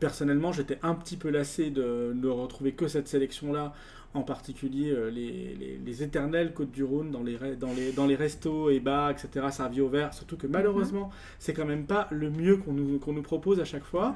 personnellement, 0.00 0.52
j'étais 0.52 0.78
un 0.82 0.94
petit 0.94 1.16
peu 1.16 1.30
lassé 1.30 1.70
de 1.70 2.12
ne 2.14 2.28
retrouver 2.28 2.72
que 2.72 2.88
cette 2.88 3.08
sélection-là 3.08 3.74
en 4.16 4.22
particulier 4.22 4.90
euh, 4.90 5.10
les, 5.10 5.78
les, 5.84 6.02
éternelles 6.02 6.52
Côtes 6.52 6.70
du 6.70 6.84
Rhône 6.84 7.10
dans 7.10 7.22
les, 7.22 7.36
dans 7.56 7.72
les, 7.72 7.92
dans 7.92 8.06
les 8.06 8.16
restos 8.16 8.70
et 8.70 8.80
bars, 8.80 9.10
etc., 9.10 9.46
servis 9.50 9.80
au 9.80 9.88
verre. 9.88 10.14
Surtout 10.14 10.36
que 10.36 10.46
malheureusement, 10.46 11.10
c'est 11.38 11.52
quand 11.52 11.64
même 11.64 11.84
pas 11.84 12.08
le 12.10 12.30
mieux 12.30 12.56
qu'on 12.56 12.72
nous, 12.72 12.98
qu'on 12.98 13.12
nous 13.12 13.22
propose 13.22 13.60
à 13.60 13.64
chaque 13.64 13.84
fois. 13.84 14.14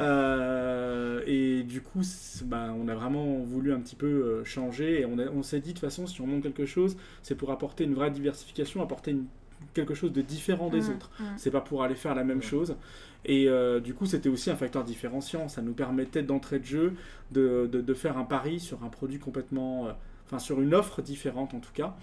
Euh, 0.00 1.22
et 1.26 1.62
du 1.62 1.80
coup, 1.80 2.02
bah, 2.44 2.74
on 2.76 2.88
a 2.88 2.94
vraiment 2.94 3.38
voulu 3.38 3.72
un 3.72 3.80
petit 3.80 3.96
peu 3.96 4.06
euh, 4.06 4.44
changer 4.44 5.00
et 5.00 5.06
on, 5.06 5.16
on 5.18 5.42
s'est 5.42 5.60
dit 5.60 5.70
de 5.70 5.74
toute 5.74 5.80
façon, 5.80 6.06
si 6.06 6.20
on 6.20 6.26
monte 6.26 6.42
quelque 6.42 6.66
chose, 6.66 6.96
c'est 7.22 7.34
pour 7.34 7.50
apporter 7.50 7.84
une 7.84 7.94
vraie 7.94 8.10
diversification, 8.10 8.82
apporter 8.82 9.12
une 9.12 9.26
quelque 9.74 9.94
chose 9.94 10.12
de 10.12 10.22
différent 10.22 10.68
des 10.68 10.82
mmh, 10.82 10.90
autres. 10.90 11.10
Mmh. 11.18 11.24
C'est 11.36 11.50
pas 11.50 11.60
pour 11.60 11.82
aller 11.82 11.94
faire 11.94 12.14
la 12.14 12.24
même 12.24 12.42
chose. 12.42 12.76
Et 13.24 13.48
euh, 13.48 13.80
du 13.80 13.94
coup, 13.94 14.06
c'était 14.06 14.28
aussi 14.28 14.50
un 14.50 14.56
facteur 14.56 14.84
différenciant. 14.84 15.48
Ça 15.48 15.62
nous 15.62 15.72
permettait 15.72 16.22
d'entrée 16.22 16.58
de 16.58 16.64
jeu 16.64 16.94
de, 17.30 17.66
de, 17.66 17.94
faire 17.94 18.16
un 18.16 18.24
pari 18.24 18.60
sur 18.60 18.82
un 18.84 18.88
produit 18.88 19.18
complètement. 19.18 19.86
Euh, 19.86 19.92
enfin, 20.26 20.38
sur 20.38 20.60
une 20.60 20.74
offre 20.74 21.02
différente 21.02 21.54
en 21.54 21.60
tout 21.60 21.72
cas. 21.72 21.96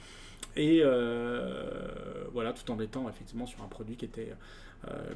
Et 0.57 0.81
euh, 0.83 2.25
voilà, 2.33 2.53
tout 2.53 2.69
en 2.71 2.79
étant 2.79 3.09
effectivement 3.09 3.45
sur 3.45 3.61
un 3.63 3.67
produit 3.67 3.95
qui 3.95 4.05
était 4.05 4.33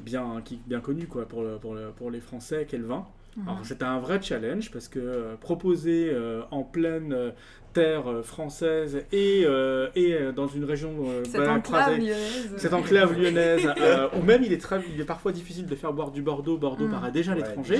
bien, 0.02 0.42
qui, 0.44 0.58
bien 0.66 0.80
connu 0.80 1.06
quoi, 1.06 1.26
pour, 1.26 1.44
pour, 1.60 1.76
pour 1.96 2.10
les 2.10 2.20
Français, 2.20 2.66
quel 2.68 2.82
vin. 2.82 3.06
Mhm. 3.36 3.48
Alors 3.48 3.64
c'était 3.64 3.84
un 3.84 4.00
vrai 4.00 4.20
challenge 4.20 4.72
parce 4.72 4.88
que 4.88 5.36
proposer 5.36 6.12
en 6.50 6.62
pleine 6.62 7.32
terre 7.72 8.08
euh, 8.08 8.22
française 8.22 9.04
et, 9.12 9.42
euh, 9.44 9.88
et 9.94 10.14
euh, 10.14 10.32
dans 10.32 10.46
une 10.46 10.64
région 10.64 10.94
cette, 11.24 11.48
enclave 11.48 11.98
lyonnaise. 11.98 12.54
cette 12.56 12.72
enclave 12.72 13.18
lyonnaise, 13.18 13.68
ou 14.18 14.22
même 14.22 14.42
il 14.42 14.52
est, 14.52 14.58
très, 14.58 14.80
il 14.92 15.00
est 15.00 15.04
parfois 15.04 15.32
difficile 15.32 15.66
de 15.66 15.74
faire 15.74 15.92
boire 15.92 16.10
du 16.10 16.22
Bordeaux. 16.22 16.56
Bordeaux 16.56 16.88
mm. 16.88 16.90
paraît 16.90 17.12
déjà 17.12 17.32
à 17.32 17.34
l'étranger. 17.34 17.78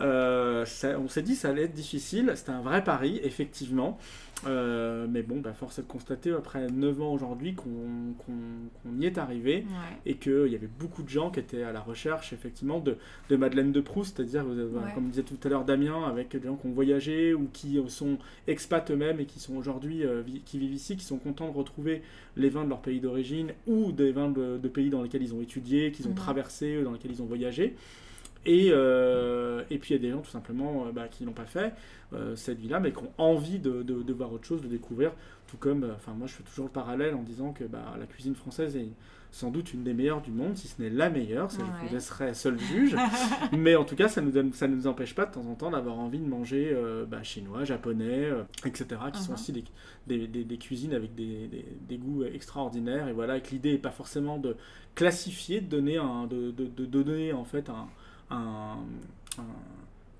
on 0.00 1.08
s'est 1.08 1.22
dit 1.22 1.34
ça 1.34 1.48
allait 1.50 1.64
être 1.64 1.74
difficile. 1.74 2.32
C'était 2.34 2.52
un 2.52 2.62
vrai 2.62 2.82
pari, 2.82 3.20
effectivement. 3.22 3.98
Euh, 4.46 5.06
mais 5.08 5.22
bon, 5.22 5.40
bah, 5.40 5.52
force 5.52 5.78
est 5.78 5.82
de 5.82 5.86
constater 5.86 6.32
après 6.32 6.66
9 6.68 7.02
ans 7.02 7.12
aujourd'hui 7.12 7.54
qu'on 7.54 7.70
y 8.98 9.06
est 9.06 9.18
arrivé 9.18 9.66
et 10.06 10.16
qu'il 10.16 10.48
y 10.48 10.54
avait 10.54 10.68
beaucoup 10.78 11.02
de 11.02 11.08
gens 11.08 11.30
qui 11.30 11.40
étaient 11.40 11.62
à 11.62 11.72
la 11.72 11.80
recherche 11.80 12.32
effectivement 12.32 12.80
de, 12.80 12.96
de 13.28 13.36
Madeleine 13.36 13.72
de 13.72 13.80
Proust, 13.80 14.16
c'est-à-dire, 14.16 14.44
comme 14.94 15.08
disait 15.08 15.22
tout 15.22 15.36
à 15.44 15.48
l'heure 15.48 15.64
Damien, 15.64 16.04
avec 16.04 16.36
des 16.36 16.46
gens 16.46 16.56
qui 16.56 16.66
ont 16.66 16.72
voyagé 16.72 17.34
ou 17.34 17.48
qui 17.52 17.80
sont 17.88 18.18
expats 18.46 18.90
eux-mêmes 18.90 19.09
et 19.18 19.24
qui 19.24 19.40
sont 19.40 19.56
aujourd'hui, 19.56 20.04
euh, 20.04 20.22
qui 20.44 20.58
vivent 20.58 20.74
ici, 20.74 20.96
qui 20.96 21.04
sont 21.04 21.18
contents 21.18 21.48
de 21.50 21.56
retrouver 21.56 22.02
les 22.36 22.50
vins 22.50 22.64
de 22.64 22.68
leur 22.68 22.80
pays 22.80 23.00
d'origine 23.00 23.52
ou 23.66 23.90
des 23.90 24.12
vins 24.12 24.30
de, 24.30 24.58
pays 24.68 24.90
dans 24.90 25.02
lesquels 25.02 25.22
ils 25.22 25.34
ont 25.34 25.40
étudié, 25.40 25.90
qu'ils 25.90 26.06
ont 26.06 26.14
traversé, 26.14 26.82
dans 26.82 26.92
lesquels 26.92 27.10
ils 27.10 27.22
ont 27.22 27.26
voyagé. 27.26 27.74
Et, 28.46 28.68
euh, 28.70 29.64
et 29.70 29.78
puis 29.78 29.94
il 29.94 29.96
y 29.96 30.00
a 30.00 30.02
des 30.02 30.10
gens 30.12 30.22
tout 30.22 30.30
simplement 30.30 30.86
bah, 30.94 31.08
qui 31.08 31.24
n'ont 31.24 31.32
pas 31.32 31.44
fait. 31.44 31.74
Euh, 32.12 32.34
cette 32.34 32.58
vie-là, 32.58 32.80
mais 32.80 32.90
qui 32.90 32.98
ont 32.98 33.12
envie 33.18 33.60
de, 33.60 33.82
de, 33.82 34.12
voir 34.12 34.32
autre 34.32 34.44
chose, 34.44 34.60
de 34.60 34.66
découvrir. 34.66 35.12
Tout 35.46 35.56
comme, 35.56 35.84
euh, 35.84 35.94
enfin 35.94 36.12
moi 36.12 36.26
je 36.26 36.32
fais 36.34 36.42
toujours 36.42 36.64
le 36.64 36.72
parallèle 36.72 37.14
en 37.14 37.22
disant 37.22 37.52
que 37.52 37.62
bah, 37.62 37.94
la 37.98 38.06
cuisine 38.06 38.34
française 38.34 38.76
est 38.76 38.88
sans 39.32 39.50
doute 39.50 39.72
une 39.72 39.84
des 39.84 39.94
meilleures 39.94 40.22
du 40.22 40.30
monde, 40.30 40.56
si 40.56 40.68
ce 40.68 40.82
n'est 40.82 40.90
la 40.90 41.08
meilleure, 41.08 41.50
ça 41.50 41.62
je 41.64 41.86
vous 41.86 41.94
laisserai 41.94 42.34
seul 42.34 42.58
juge. 42.58 42.96
mais 43.52 43.76
en 43.76 43.84
tout 43.84 43.96
cas, 43.96 44.08
ça 44.08 44.20
ne 44.20 44.30
nous, 44.30 44.52
ça 44.52 44.66
nous 44.66 44.86
empêche 44.86 45.14
pas 45.14 45.26
de 45.26 45.32
temps 45.32 45.46
en 45.46 45.54
temps 45.54 45.70
d'avoir 45.70 45.98
envie 45.98 46.18
de 46.18 46.26
manger 46.26 46.70
euh, 46.72 47.06
bah, 47.06 47.22
chinois, 47.22 47.64
japonais, 47.64 48.28
etc., 48.64 49.00
qui 49.12 49.22
sont 49.22 49.32
uh-huh. 49.32 49.34
aussi 49.34 49.52
des, 49.52 50.26
des, 50.26 50.44
des, 50.44 50.58
cuisines 50.58 50.94
avec 50.94 51.14
des, 51.14 51.98
goûts 51.98 52.24
extraordinaires. 52.24 53.08
Et 53.08 53.12
voilà, 53.12 53.40
que 53.40 53.50
l'idée 53.50 53.72
n'est 53.72 53.78
pas 53.78 53.90
forcément 53.90 54.38
de 54.38 54.56
classifier, 54.94 55.60
de 55.60 55.66
donner, 55.66 55.96
un, 55.96 56.26
de, 56.26 56.50
de, 56.50 56.86
donner 56.86 57.32
en 57.32 57.44
fait 57.44 57.70
un, 57.70 57.88
un, 58.30 58.78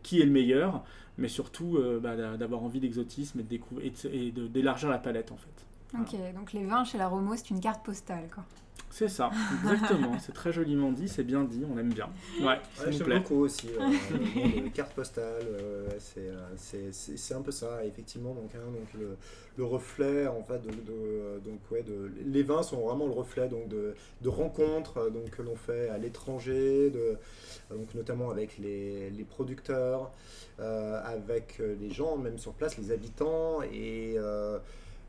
qui 0.02 0.20
est 0.20 0.24
le 0.24 0.30
meilleur, 0.30 0.84
mais 1.18 1.28
surtout 1.28 1.76
euh, 1.76 2.00
bah, 2.00 2.36
d'avoir 2.36 2.62
envie 2.62 2.80
d'exotisme 2.80 3.40
et 3.40 4.30
d'élargir 4.32 4.88
la 4.88 4.98
palette 4.98 5.32
en 5.32 5.36
fait. 5.36 5.66
Ok, 5.98 6.34
donc 6.34 6.52
les 6.52 6.64
vins 6.64 6.84
chez 6.84 6.98
la 6.98 7.08
Romo, 7.08 7.34
c'est 7.36 7.50
une 7.50 7.60
carte 7.60 7.84
postale 7.84 8.28
quoi. 8.32 8.44
C'est 8.90 9.08
ça, 9.08 9.30
exactement. 9.62 10.18
c'est 10.18 10.32
très 10.32 10.52
joliment 10.52 10.92
dit, 10.92 11.08
c'est 11.08 11.22
bien 11.22 11.44
dit, 11.44 11.64
on 11.70 11.78
aime 11.78 11.92
bien. 11.92 12.10
Ouais, 12.42 12.58
ça 12.74 12.90
nous 12.90 12.98
plaît. 12.98 13.18
beaucoup 13.18 13.44
aussi. 13.44 13.68
Euh, 13.80 14.68
carte 14.74 14.92
postale, 14.94 15.42
euh, 15.46 15.88
c'est 15.98 17.34
un 17.34 17.42
peu 17.42 17.50
ça, 17.50 17.84
effectivement. 17.84 18.34
Donc, 18.34 18.50
hein, 18.54 18.70
donc 18.72 19.00
le, 19.00 19.16
le, 19.56 19.64
reflet, 19.64 20.26
en 20.26 20.42
fait, 20.42 20.60
de, 20.62 21.40
donc, 21.44 21.58
ouais, 21.70 21.82
de, 21.82 22.10
les 22.26 22.42
vins 22.42 22.62
sont 22.62 22.86
vraiment 22.86 23.06
le 23.06 23.12
reflet 23.12 23.48
donc, 23.48 23.68
de, 23.68 23.94
de 24.22 24.28
rencontres 24.28 25.10
donc, 25.10 25.30
que 25.30 25.42
l'on 25.42 25.56
fait 25.56 25.88
à 25.88 25.98
l'étranger, 25.98 26.92
donc, 27.70 27.94
notamment 27.94 28.30
avec 28.30 28.58
les, 28.58 29.10
les 29.10 29.24
producteurs, 29.24 30.10
euh, 30.58 31.00
avec 31.04 31.58
les 31.58 31.90
gens, 31.90 32.16
même 32.16 32.38
sur 32.38 32.52
place, 32.52 32.78
les 32.78 32.92
habitants. 32.92 33.62
Et 33.62 34.16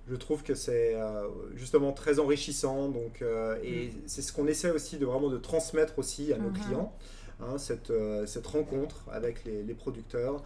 je 0.10 0.16
trouve 0.16 0.44
que 0.44 0.56
c'est 0.56 0.96
euh, 0.96 1.28
justement 1.56 1.92
très 1.94 2.20
enrichissant. 2.20 2.90
Donc, 2.90 3.22
euh, 3.22 3.58
et 3.64 3.88
mm. 3.88 3.92
c'est 4.06 4.22
ce 4.22 4.34
qu'on 4.34 4.48
essaie 4.48 4.72
aussi 4.72 4.98
de 4.98 5.06
vraiment 5.06 5.30
de 5.30 5.38
transmettre 5.38 6.00
aussi 6.00 6.34
à 6.34 6.38
nos 6.38 6.50
mm-hmm. 6.50 6.66
clients, 6.66 6.94
hein, 7.42 7.58
cette, 7.58 7.92
euh, 7.92 8.26
cette, 8.26 8.48
rencontre 8.48 9.06
avec 9.12 9.46
les, 9.46 9.74
producteurs. 9.74 10.44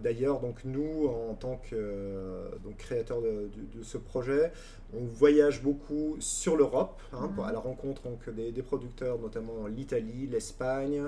D'ailleurs, 0.00 0.38
donc 0.38 0.64
nous, 0.64 1.08
en 1.08 1.34
tant 1.34 1.60
que 1.68 2.48
donc, 2.62 2.76
créateurs 2.76 3.20
de, 3.20 3.50
ce 3.82 3.98
projet, 3.98 4.52
on 4.94 5.04
voyage 5.04 5.64
beaucoup 5.64 6.16
sur 6.20 6.56
l'Europe, 6.56 7.02
hein, 7.12 7.28
mm-hmm. 7.36 7.48
à 7.48 7.52
la 7.52 7.58
rencontre 7.58 8.02
donc, 8.02 8.30
des, 8.30 8.52
des 8.52 8.62
producteurs, 8.62 9.18
notamment 9.18 9.66
l'Italie, 9.66 10.28
l'Espagne. 10.30 11.02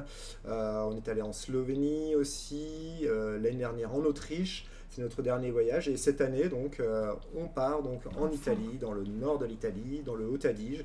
on 0.47 0.97
est 0.97 1.09
allé 1.09 1.23
en 1.23 1.33
Slovénie 1.33 2.17
aussi, 2.17 3.07
l'année 3.07 3.59
dernière 3.59 3.95
en 3.95 4.01
Autriche. 4.01 4.67
C'est 4.95 5.03
notre 5.03 5.23
dernier 5.23 5.51
voyage. 5.51 5.89
Et 5.89 5.97
cette 5.97 6.21
année, 6.21 6.49
donc, 6.49 6.79
euh, 6.79 7.13
on 7.37 7.49
part 7.49 7.83
donc 7.83 8.03
en 8.17 8.31
Italie, 8.31 8.79
dans 8.81 8.93
le 8.93 9.03
nord 9.03 9.39
de 9.39 9.45
l'Italie, 9.45 10.03
dans 10.07 10.15
le 10.15 10.25
Haut-Adige, 10.29 10.85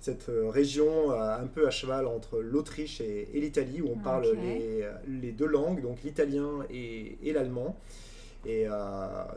cette 0.00 0.30
euh, 0.30 0.48
région 0.48 1.12
euh, 1.12 1.36
un 1.36 1.46
peu 1.46 1.66
à 1.66 1.70
cheval 1.70 2.06
entre 2.06 2.38
l'Autriche 2.38 3.02
et, 3.02 3.28
l'Italie, 3.34 3.82
où 3.82 3.90
on 3.92 3.98
parle 3.98 4.32
les, 4.32 4.88
les, 5.06 5.32
deux 5.32 5.46
langues, 5.46 5.82
donc 5.82 6.02
l'italien 6.02 6.64
et, 6.70 7.18
et 7.22 7.34
l'allemand. 7.34 7.76
Et 8.46 8.64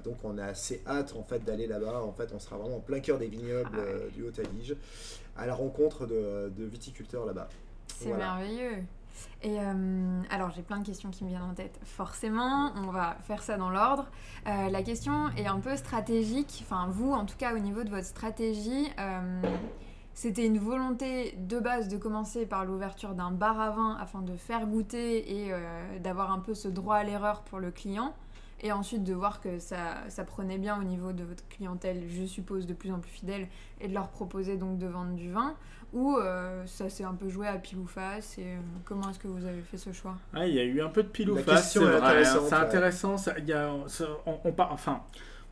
donc 0.05 0.15
on 0.23 0.37
a 0.37 0.45
assez 0.45 0.81
hâte 0.87 1.13
en 1.17 1.23
fait 1.23 1.43
d'aller 1.43 1.67
là-bas. 1.67 2.01
En 2.03 2.13
fait, 2.13 2.29
on 2.33 2.39
sera 2.39 2.55
vraiment 2.55 2.77
en 2.77 2.79
plein 2.79 3.01
cœur 3.01 3.17
des 3.17 3.27
vignobles 3.27 3.69
ah 3.73 4.09
du 4.15 4.23
Haut-Adige, 4.23 4.77
à 5.35 5.45
la 5.45 5.53
rencontre 5.53 6.05
de, 6.05 6.49
de 6.55 6.63
viticulteurs 6.63 7.25
là-bas. 7.25 7.49
C'est 7.87 8.13
merveilleux. 8.13 8.83
Euh, 9.45 10.21
alors 10.29 10.51
j'ai 10.51 10.61
plein 10.61 10.79
de 10.79 10.85
questions 10.85 11.09
qui 11.09 11.23
me 11.23 11.29
viennent 11.29 11.41
en 11.41 11.53
tête. 11.53 11.79
Forcément, 11.83 12.71
on 12.75 12.91
va 12.91 13.17
faire 13.21 13.41
ça 13.41 13.57
dans 13.57 13.69
l'ordre. 13.69 14.09
Euh, 14.47 14.69
la 14.69 14.83
question 14.83 15.29
est 15.37 15.47
un 15.47 15.59
peu 15.59 15.75
stratégique. 15.75 16.63
Enfin, 16.65 16.87
vous, 16.89 17.11
en 17.11 17.25
tout 17.25 17.37
cas, 17.37 17.53
au 17.53 17.59
niveau 17.59 17.83
de 17.83 17.89
votre 17.89 18.05
stratégie, 18.05 18.87
euh, 18.99 19.41
c'était 20.13 20.45
une 20.45 20.59
volonté 20.59 21.35
de 21.37 21.59
base 21.59 21.87
de 21.87 21.97
commencer 21.97 22.45
par 22.45 22.65
l'ouverture 22.65 23.15
d'un 23.15 23.31
bar 23.31 23.59
à 23.59 23.71
vin 23.71 23.97
afin 23.99 24.21
de 24.21 24.35
faire 24.35 24.67
goûter 24.67 25.45
et 25.45 25.51
d'avoir 25.99 26.31
un 26.31 26.39
peu 26.39 26.53
ce 26.53 26.67
droit 26.67 26.97
à 26.97 27.03
l'erreur 27.03 27.41
pour 27.41 27.59
le 27.59 27.71
client. 27.71 28.13
Et 28.63 28.71
ensuite 28.71 29.03
de 29.03 29.13
voir 29.13 29.41
que 29.41 29.59
ça, 29.59 29.97
ça 30.07 30.23
prenait 30.23 30.57
bien 30.57 30.79
au 30.79 30.83
niveau 30.83 31.11
de 31.11 31.23
votre 31.23 31.45
clientèle, 31.49 32.03
je 32.07 32.23
suppose, 32.25 32.65
de 32.65 32.73
plus 32.73 32.91
en 32.91 32.99
plus 32.99 33.11
fidèle, 33.11 33.47
et 33.81 33.89
de 33.89 33.93
leur 33.93 34.07
proposer 34.07 34.55
donc 34.57 34.77
de 34.77 34.87
vendre 34.87 35.13
du 35.13 35.31
vin. 35.31 35.53
Ou 35.91 36.17
euh, 36.17 36.65
ça 36.65 36.89
s'est 36.89 37.03
un 37.03 37.13
peu 37.13 37.29
joué 37.29 37.47
à 37.47 37.55
pile 37.57 37.77
ou 37.77 37.85
face 37.85 38.39
et 38.39 38.45
euh, 38.45 38.57
comment 38.83 39.11
est-ce 39.11 39.19
que 39.19 39.27
vous 39.27 39.45
avez 39.45 39.61
fait 39.61 39.77
ce 39.77 39.91
choix? 39.91 40.15
Ah, 40.33 40.47
Il 40.47 40.55
y 40.55 40.59
a 40.59 40.63
eu 40.63 40.81
un 40.81 40.89
peu 40.89 41.03
de 41.03 41.07
pile 41.09 41.29
ou 41.29 41.37
face, 41.37 41.73
c'est 41.73 41.79
C'est 41.79 42.55
intéressant, 42.55 43.17
ça, 43.17 43.37
y 43.37 43.53
a, 43.53 43.71
on, 44.25 44.39
on, 44.43 44.53
enfin, 44.71 45.03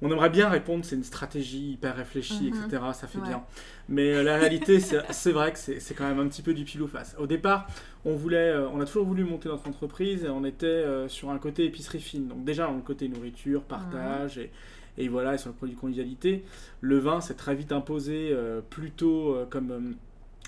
on 0.02 0.12
aimerait 0.12 0.30
bien 0.30 0.50
répondre, 0.50 0.84
c'est 0.84 0.96
une 0.96 1.04
stratégie 1.04 1.74
hyper 1.74 1.96
réfléchie, 1.96 2.52
mhm. 2.52 2.64
etc. 2.66 2.84
Ça 2.94 3.08
fait 3.08 3.20
bien. 3.20 3.44
Mais 3.90 4.14
euh, 4.14 4.24
la 4.24 4.38
réalité, 4.38 4.80
c'est 4.80 5.32
vrai 5.32 5.54
que 5.54 5.60
c'est 5.60 5.94
quand 5.94 6.08
même 6.08 6.20
un 6.20 6.28
petit 6.28 6.42
peu 6.42 6.54
du 6.54 6.64
pile 6.64 6.82
ou 6.82 6.88
face. 6.88 7.16
Au 7.20 7.28
départ, 7.28 7.68
on 8.06 8.16
voulait, 8.16 8.56
on 8.74 8.82
a 8.82 8.86
toujours 8.86 9.06
voulu 9.06 9.24
monter 9.24 9.50
notre 9.50 9.68
entreprise 9.68 10.24
et 10.24 10.30
on 10.30 10.44
était 10.44 10.86
sur 11.08 11.30
un 11.30 11.38
côté 11.38 11.66
épicerie 11.66 12.00
fine. 12.00 12.28
Donc 12.28 12.44
déjà, 12.44 12.68
dans 12.68 12.76
le 12.76 12.82
côté 12.82 13.08
nourriture, 13.08 13.64
partage 13.64 14.38
et 14.38 14.52
et 14.98 15.08
voilà, 15.08 15.36
et 15.36 15.38
sur 15.38 15.50
le 15.50 15.56
produit 15.56 15.76
convivialité, 15.76 16.44
le 16.82 17.00
vin 17.00 17.22
s'est 17.22 17.36
très 17.36 17.56
vite 17.56 17.72
imposé 17.72 18.36
plutôt 18.70 19.38
comme 19.50 19.96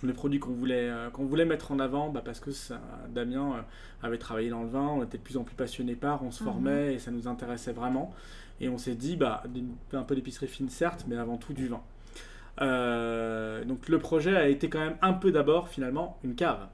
le 0.03 0.13
produit 0.13 0.39
qu'on 0.39 0.51
voulait, 0.51 0.89
euh, 0.89 1.09
qu'on 1.09 1.25
voulait 1.25 1.45
mettre 1.45 1.71
en 1.71 1.79
avant, 1.79 2.09
bah 2.09 2.21
parce 2.23 2.39
que 2.39 2.51
ça, 2.51 2.81
Damien 3.09 3.53
euh, 3.53 4.05
avait 4.05 4.17
travaillé 4.17 4.49
dans 4.49 4.63
le 4.63 4.69
vin, 4.69 4.87
on 4.87 5.03
était 5.03 5.17
de 5.17 5.23
plus 5.23 5.37
en 5.37 5.43
plus 5.43 5.55
passionné 5.55 5.95
par, 5.95 6.23
on 6.23 6.31
se 6.31 6.43
mhm. 6.43 6.49
formait 6.49 6.93
et 6.95 6.99
ça 6.99 7.11
nous 7.11 7.27
intéressait 7.27 7.71
vraiment. 7.71 8.13
Et 8.61 8.69
on 8.69 8.77
s'est 8.77 8.95
dit, 8.95 9.15
bah, 9.15 9.43
un 9.93 10.03
peu 10.03 10.15
d'épicerie 10.15 10.47
fine 10.47 10.69
certes, 10.69 11.05
mais 11.07 11.17
avant 11.17 11.37
tout 11.37 11.53
du 11.53 11.67
vin. 11.67 11.81
Euh, 12.61 13.65
donc 13.65 13.89
le 13.89 13.97
projet 13.97 14.35
a 14.35 14.47
été 14.47 14.69
quand 14.69 14.79
même 14.79 14.95
un 15.01 15.13
peu 15.13 15.31
d'abord 15.31 15.69
finalement 15.69 16.19
une 16.23 16.35
cave. 16.35 16.67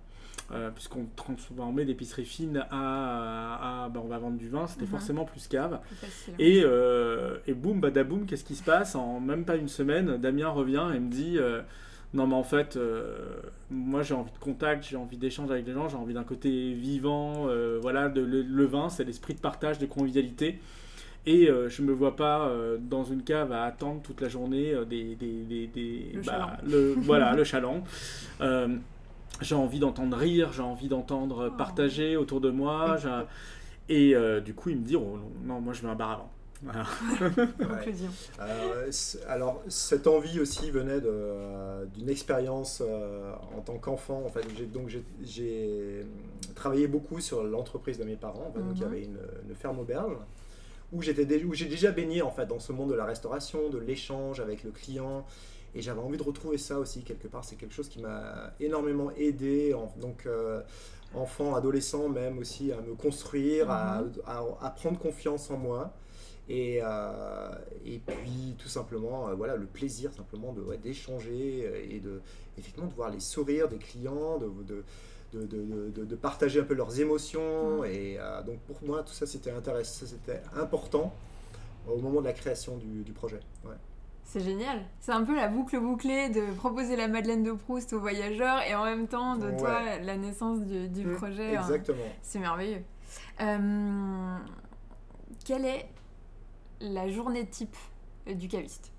puisqu'on 0.75 1.05
transformait 1.15 1.86
d'épicerie 1.86 2.25
fine 2.25 2.65
à, 2.69 3.86
à 3.86 3.89
bah, 3.89 4.01
on 4.03 4.07
va 4.07 4.17
vendre 4.17 4.38
du 4.38 4.50
vin, 4.50 4.67
c'était 4.67 4.86
mhm. 4.86 4.91
forcément 4.91 5.25
plus 5.25 5.48
cave. 5.48 5.79
et, 6.38 6.63
et 7.48 7.53
boum, 7.53 7.79
badaboum, 7.79 8.25
qu'est-ce 8.25 8.43
qui 8.43 8.55
se 8.55 8.63
passe 8.63 8.95
En 8.95 9.19
même 9.19 9.45
pas 9.45 9.55
une 9.55 9.69
semaine, 9.69 10.17
Damien 10.17 10.50
revient 10.50 10.88
et 10.93 11.00
me 11.00 11.09
dit 11.09 11.39
non, 12.13 12.25
mais 12.25 12.36
en 12.36 12.43
fait, 12.43 12.75
euh, 12.75 13.39
moi 13.69 14.01
j'ai 14.01 14.15
envie 14.15 14.31
de 14.31 14.39
contact, 14.39 14.83
j'ai 14.83 14.95
envie 14.95 15.17
d'échange 15.17 15.51
avec 15.51 15.67
les 15.67 15.74
gens, 15.74 15.89
j'ai 15.89 15.98
envie 15.98 16.15
d'un 16.15 16.24
côté 16.24 16.74
vivant. 16.74 17.48
Euh, 17.48 17.77
voilà, 17.81 18.09
de, 18.09 18.21
le, 18.21 18.65
vin, 18.65 18.89
c'est 18.89 19.03
l'esprit 19.03 19.36
de 19.36 19.39
partage, 19.39 19.77
de 19.77 19.86
convivialité. 19.86 20.59
Et 21.26 21.50
euh, 21.50 21.70
je 21.70 21.82
me 21.82 21.92
vois 21.92 22.16
pas 22.16 22.52
dans 22.80 23.04
une 23.04 23.24
cave 23.24 23.52
à 23.52 23.64
attendre 23.64 24.02
toute 24.02 24.22
la 24.22 24.30
journée 24.30 24.74
des, 24.90 25.16
des, 25.16 25.68
des, 25.68 26.12
le, 26.14 26.22
bah, 26.22 26.58
voilà 26.98 27.36
le 27.36 27.44
chaland. 27.44 27.84
j'ai 29.42 29.56
envie 29.56 29.80
d'entendre 29.80 30.18
rire, 30.18 30.52
j'ai 30.54 30.62
envie 30.62 30.88
d'entendre 30.88 31.50
oh. 31.52 31.58
partager 31.58 32.18
autour 32.18 32.42
de 32.42 32.50
moi. 32.50 32.98
Et 33.90 34.16
du 34.44 34.54
coup, 34.54 34.70
il 34.70 34.78
me 34.78 34.86
dit 34.86 34.96
oh, 34.96 35.20
non, 35.44 35.62
moi 35.62 35.74
je 35.74 35.82
veux 35.82 35.90
un 35.90 35.96
bar 35.96 36.12
avant. 36.12 36.32
Voilà. 36.62 36.86
Euh, 38.42 38.92
alors, 39.28 39.62
cette 39.68 40.08
envie 40.08 40.40
aussi 40.40 40.72
venait 40.72 41.00
d'une 41.94 42.10
expérience 42.10 42.82
euh, 42.86 43.34
en 43.56 43.62
tant 43.62 43.78
qu'enfant. 43.78 44.24
En 44.26 44.30
fait, 44.30 44.42
donc 44.72 44.90
j'ai 45.22 46.06
travaillé 46.56 46.88
beaucoup 46.88 47.20
sur 47.20 47.44
l'entreprise 47.44 47.98
de 47.98 48.04
mes 48.04 48.16
parents. 48.16 48.52
donc, 48.56 48.64
il 48.76 48.78
y 48.78 48.82
mhm. 48.82 48.88
avait 48.88 49.04
une, 49.04 49.56
ferme 49.56 49.80
auberge 49.80 50.14
où 50.91 51.01
j'ai 51.01 51.13
déjà 51.13 51.91
baigné 51.91 52.22
en 52.22 52.31
fait 52.31 52.46
dans 52.46 52.60
ce 52.60 52.72
monde 52.72 52.89
de 52.89 52.96
la 52.96 53.05
restauration, 53.05 53.69
de 53.69 53.77
l'échange 53.77 54.39
avec 54.39 54.63
le 54.63 54.72
client. 54.72 55.25
Et 55.75 55.81
j'avais 55.84 56.00
envie 56.00 56.17
de 56.17 56.24
retrouver 56.24 56.58
ça 56.58 56.79
aussi 56.79 57.03
quelque 57.03 57.27
part. 57.27 57.46
C'est 57.46 57.55
quelque 57.55 57.74
chose 57.74 57.89
qui 57.89 58.00
m'a 58.00 58.53
énormément 58.60 59.12
aidé. 59.12 59.75
donc 59.98 60.25
euh, 60.25 60.62
enfant, 61.13 61.55
adolescent 61.55 62.10
même 62.10 62.38
aussi, 62.39 62.72
à 62.72 62.81
me 62.81 62.93
construire, 62.96 63.69
à, 63.72 64.01
mhm. 64.01 64.12
à, 64.62 64.69
prendre 64.72 65.00
confiance 65.00 65.50
en 65.51 65.58
moi. 65.58 65.93
Et, 66.48 66.79
et 67.86 68.00
puis 68.00 68.55
tout 68.58 68.69
simplement, 68.69 69.34
voilà, 69.36 69.55
le 69.55 69.67
plaisir 69.67 70.12
simplement 70.12 70.55
d'échanger 70.81 71.88
et 71.91 72.00
de 72.00 72.22
effectivement 72.58 72.89
de 72.89 72.93
voir 72.96 73.12
les 73.12 73.19
sourires 73.19 73.69
des 73.69 73.77
clients, 73.77 74.39
de, 74.39 74.48
de 74.63 74.84
de, 75.33 75.45
de, 75.45 76.05
de, 76.05 76.15
partager 76.15 76.59
un 76.59 76.63
peu 76.63 76.74
leurs 76.74 77.00
émotions. 77.00 77.83
Et 77.83 78.17
donc 78.45 78.59
pour 78.62 78.77
moi, 78.83 79.03
tout 79.03 79.13
ça, 79.13 79.25
c'était 79.25 79.51
intéressant, 79.51 80.05
c'était 80.05 80.41
important 80.55 81.13
au 81.88 81.98
moment 81.98 82.21
de 82.21 82.25
la 82.25 82.33
création 82.33 82.77
du, 82.77 83.03
du 83.03 83.12
projet. 83.13 83.39
Ouais. 83.65 83.75
C'est 84.29 84.41
génial. 84.41 84.83
C'est 85.00 85.12
un 85.12 85.24
peu 85.24 85.36
la 85.36 85.48
boucle 85.48 85.79
bouclée 85.79 86.29
de 86.29 86.53
proposer 86.53 86.95
la 86.95 87.07
Madeleine 87.07 87.41
de 87.41 87.51
Proust 87.51 87.93
aux 87.93 88.00
voyageurs 88.00 88.62
et 88.62 88.75
en 88.75 88.83
même 88.83 89.07
temps 89.07 89.36
de 89.36 89.50
toi 89.57 89.98
la 90.00 90.17
naissance 90.17 90.59
du, 90.59 90.88
du 90.88 91.03
mmh, 91.03 91.15
projet. 91.15 91.55
Hein. 91.55 91.62
Exactement. 91.62 92.05
C'est 92.21 92.38
merveilleux. 92.38 92.83
Euh, 93.41 94.38
quelle 95.45 95.65
est 95.65 95.89
la 96.79 97.09
journée 97.09 97.48
type 97.48 97.75
du 98.27 98.48
caviste? 98.48 98.91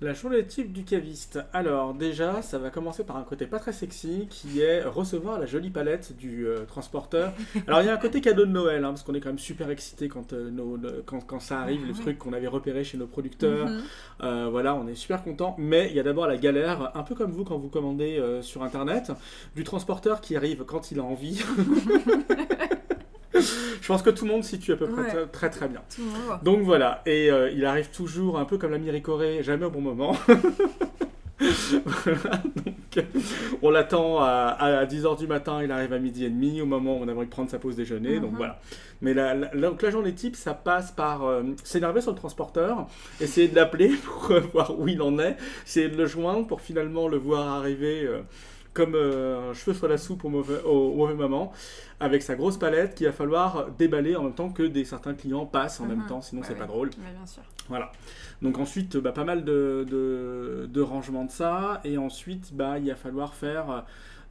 La 0.00 0.12
journée 0.12 0.44
type 0.44 0.72
du 0.72 0.84
caviste. 0.84 1.40
Alors 1.52 1.92
déjà, 1.92 2.40
ça 2.42 2.58
va 2.58 2.70
commencer 2.70 3.04
par 3.04 3.16
un 3.16 3.24
côté 3.24 3.46
pas 3.46 3.58
très 3.58 3.72
sexy 3.72 4.28
qui 4.30 4.60
est 4.60 4.82
recevoir 4.84 5.40
la 5.40 5.46
jolie 5.46 5.70
palette 5.70 6.16
du 6.16 6.46
euh, 6.46 6.64
transporteur. 6.66 7.32
Alors 7.66 7.80
il 7.80 7.86
y 7.86 7.88
a 7.88 7.94
un 7.94 7.98
côté 7.98 8.20
cadeau 8.20 8.46
de 8.46 8.50
Noël, 8.50 8.84
hein, 8.84 8.90
parce 8.90 9.02
qu'on 9.02 9.14
est 9.14 9.20
quand 9.20 9.30
même 9.30 9.38
super 9.38 9.70
excité 9.70 10.08
quand, 10.08 10.32
euh, 10.32 11.02
quand, 11.04 11.20
quand, 11.26 11.40
ça 11.40 11.60
arrive, 11.60 11.84
le 11.86 11.94
truc 11.94 12.18
qu'on 12.18 12.32
avait 12.32 12.46
repéré 12.46 12.84
chez 12.84 12.96
nos 12.96 13.06
producteurs. 13.06 13.68
Mhm. 13.68 13.82
Euh, 14.22 14.48
voilà, 14.50 14.74
on 14.76 14.86
est 14.86 14.94
super 14.94 15.24
content. 15.24 15.56
Mais 15.58 15.88
il 15.90 15.96
y 15.96 16.00
a 16.00 16.04
d'abord 16.04 16.26
la 16.26 16.36
galère, 16.36 16.96
un 16.96 17.02
peu 17.02 17.14
comme 17.14 17.32
vous 17.32 17.44
quand 17.44 17.58
vous 17.58 17.68
commandez 17.68 18.22
sur 18.42 18.62
Internet, 18.62 19.12
du 19.56 19.64
transporteur 19.64 20.20
qui 20.20 20.36
arrive 20.36 20.64
quand 20.64 20.92
il 20.92 21.00
a 21.00 21.04
envie. 21.04 21.42
je 23.34 23.86
pense 23.86 24.02
que 24.02 24.10
tout 24.10 24.24
le 24.24 24.32
monde 24.32 24.44
situe 24.44 24.72
à 24.72 24.76
peu 24.76 24.88
près 24.88 25.26
très 25.26 25.50
très 25.50 25.68
bien. 25.68 25.82
Donc 26.42 26.62
voilà, 26.62 27.02
et 27.06 27.30
euh, 27.30 27.50
il 27.50 27.64
arrive 27.64 27.90
toujours 27.90 28.38
un 28.38 28.44
peu 28.44 28.58
comme 28.58 28.70
la 28.70 28.78
Miricorée, 28.78 29.42
jamais 29.42 29.66
au 29.66 29.70
bon 29.70 29.80
moment. 29.80 30.16
donc, 31.40 33.04
on 33.62 33.70
l'attend 33.70 34.18
à, 34.20 34.84
10h 34.86 35.18
du 35.18 35.26
matin, 35.26 35.62
il 35.62 35.70
arrive 35.70 35.92
à 35.92 35.98
midi 35.98 36.24
et 36.24 36.30
demi, 36.30 36.60
au 36.60 36.66
moment 36.66 36.98
où 36.98 37.02
on 37.02 37.08
aimerait 37.08 37.26
prendre 37.26 37.50
sa 37.50 37.58
pause 37.58 37.76
déjeuner. 37.76 38.18
Donc 38.18 38.32
mhm. 38.32 38.36
voilà. 38.36 38.60
Mais 39.00 39.14
la, 39.14 39.34
la, 39.34 39.90
journée 39.90 40.14
type, 40.14 40.34
ça 40.34 40.54
passe 40.54 40.90
par 40.90 41.24
euh, 41.24 41.42
s'énerver 41.62 42.00
sur 42.00 42.10
le 42.10 42.16
transporteur, 42.16 42.88
essayer 43.20 43.46
de 43.46 43.54
l'appeler 43.54 43.88
pour 44.04 44.30
euh, 44.32 44.40
voir 44.52 44.78
où 44.78 44.88
il 44.88 45.02
en 45.02 45.18
est, 45.18 45.36
essayer 45.64 45.88
de 45.88 45.96
le 45.96 46.06
joindre 46.06 46.46
pour 46.46 46.60
finalement 46.60 47.08
le 47.08 47.18
voir 47.18 47.46
arriver 47.48 48.08
comme 48.74 48.94
un 48.94 49.54
cheveu 49.54 49.74
sur 49.74 49.88
la 49.88 49.98
soupe 49.98 50.24
au 50.24 50.28
mauvais, 50.28 50.60
au 50.64 50.94
mauvais 50.94 51.14
moment 51.14 51.52
avec 52.00 52.22
sa 52.22 52.36
grosse 52.36 52.56
palette 52.56 52.94
qu'il 52.94 53.06
va 53.06 53.12
falloir 53.12 53.70
déballer 53.72 54.14
en 54.14 54.22
même 54.22 54.34
temps 54.34 54.50
que 54.50 54.62
des 54.62 54.84
certains 54.84 55.14
clients 55.14 55.46
passent 55.46 55.80
en 55.80 55.86
même 55.86 56.00
mhm. 56.00 56.06
temps, 56.06 56.20
sinon 56.20 56.42
c'est 56.44 56.54
pas 56.54 56.66
drôle. 56.66 56.90
bien 56.90 57.26
sûr. 57.26 57.42
Voilà. 57.68 57.92
Donc 58.40 58.58
ensuite, 58.58 58.96
bah, 58.96 59.12
pas 59.12 59.24
mal 59.24 59.44
de, 59.44 59.84
de, 59.88 60.68
de 60.72 60.80
rangements 60.80 61.24
de 61.24 61.30
ça, 61.30 61.80
et 61.84 61.98
ensuite, 61.98 62.54
bah, 62.54 62.78
il 62.78 62.88
va 62.88 62.94
falloir 62.94 63.34
faire 63.34 63.70
euh, 63.70 63.80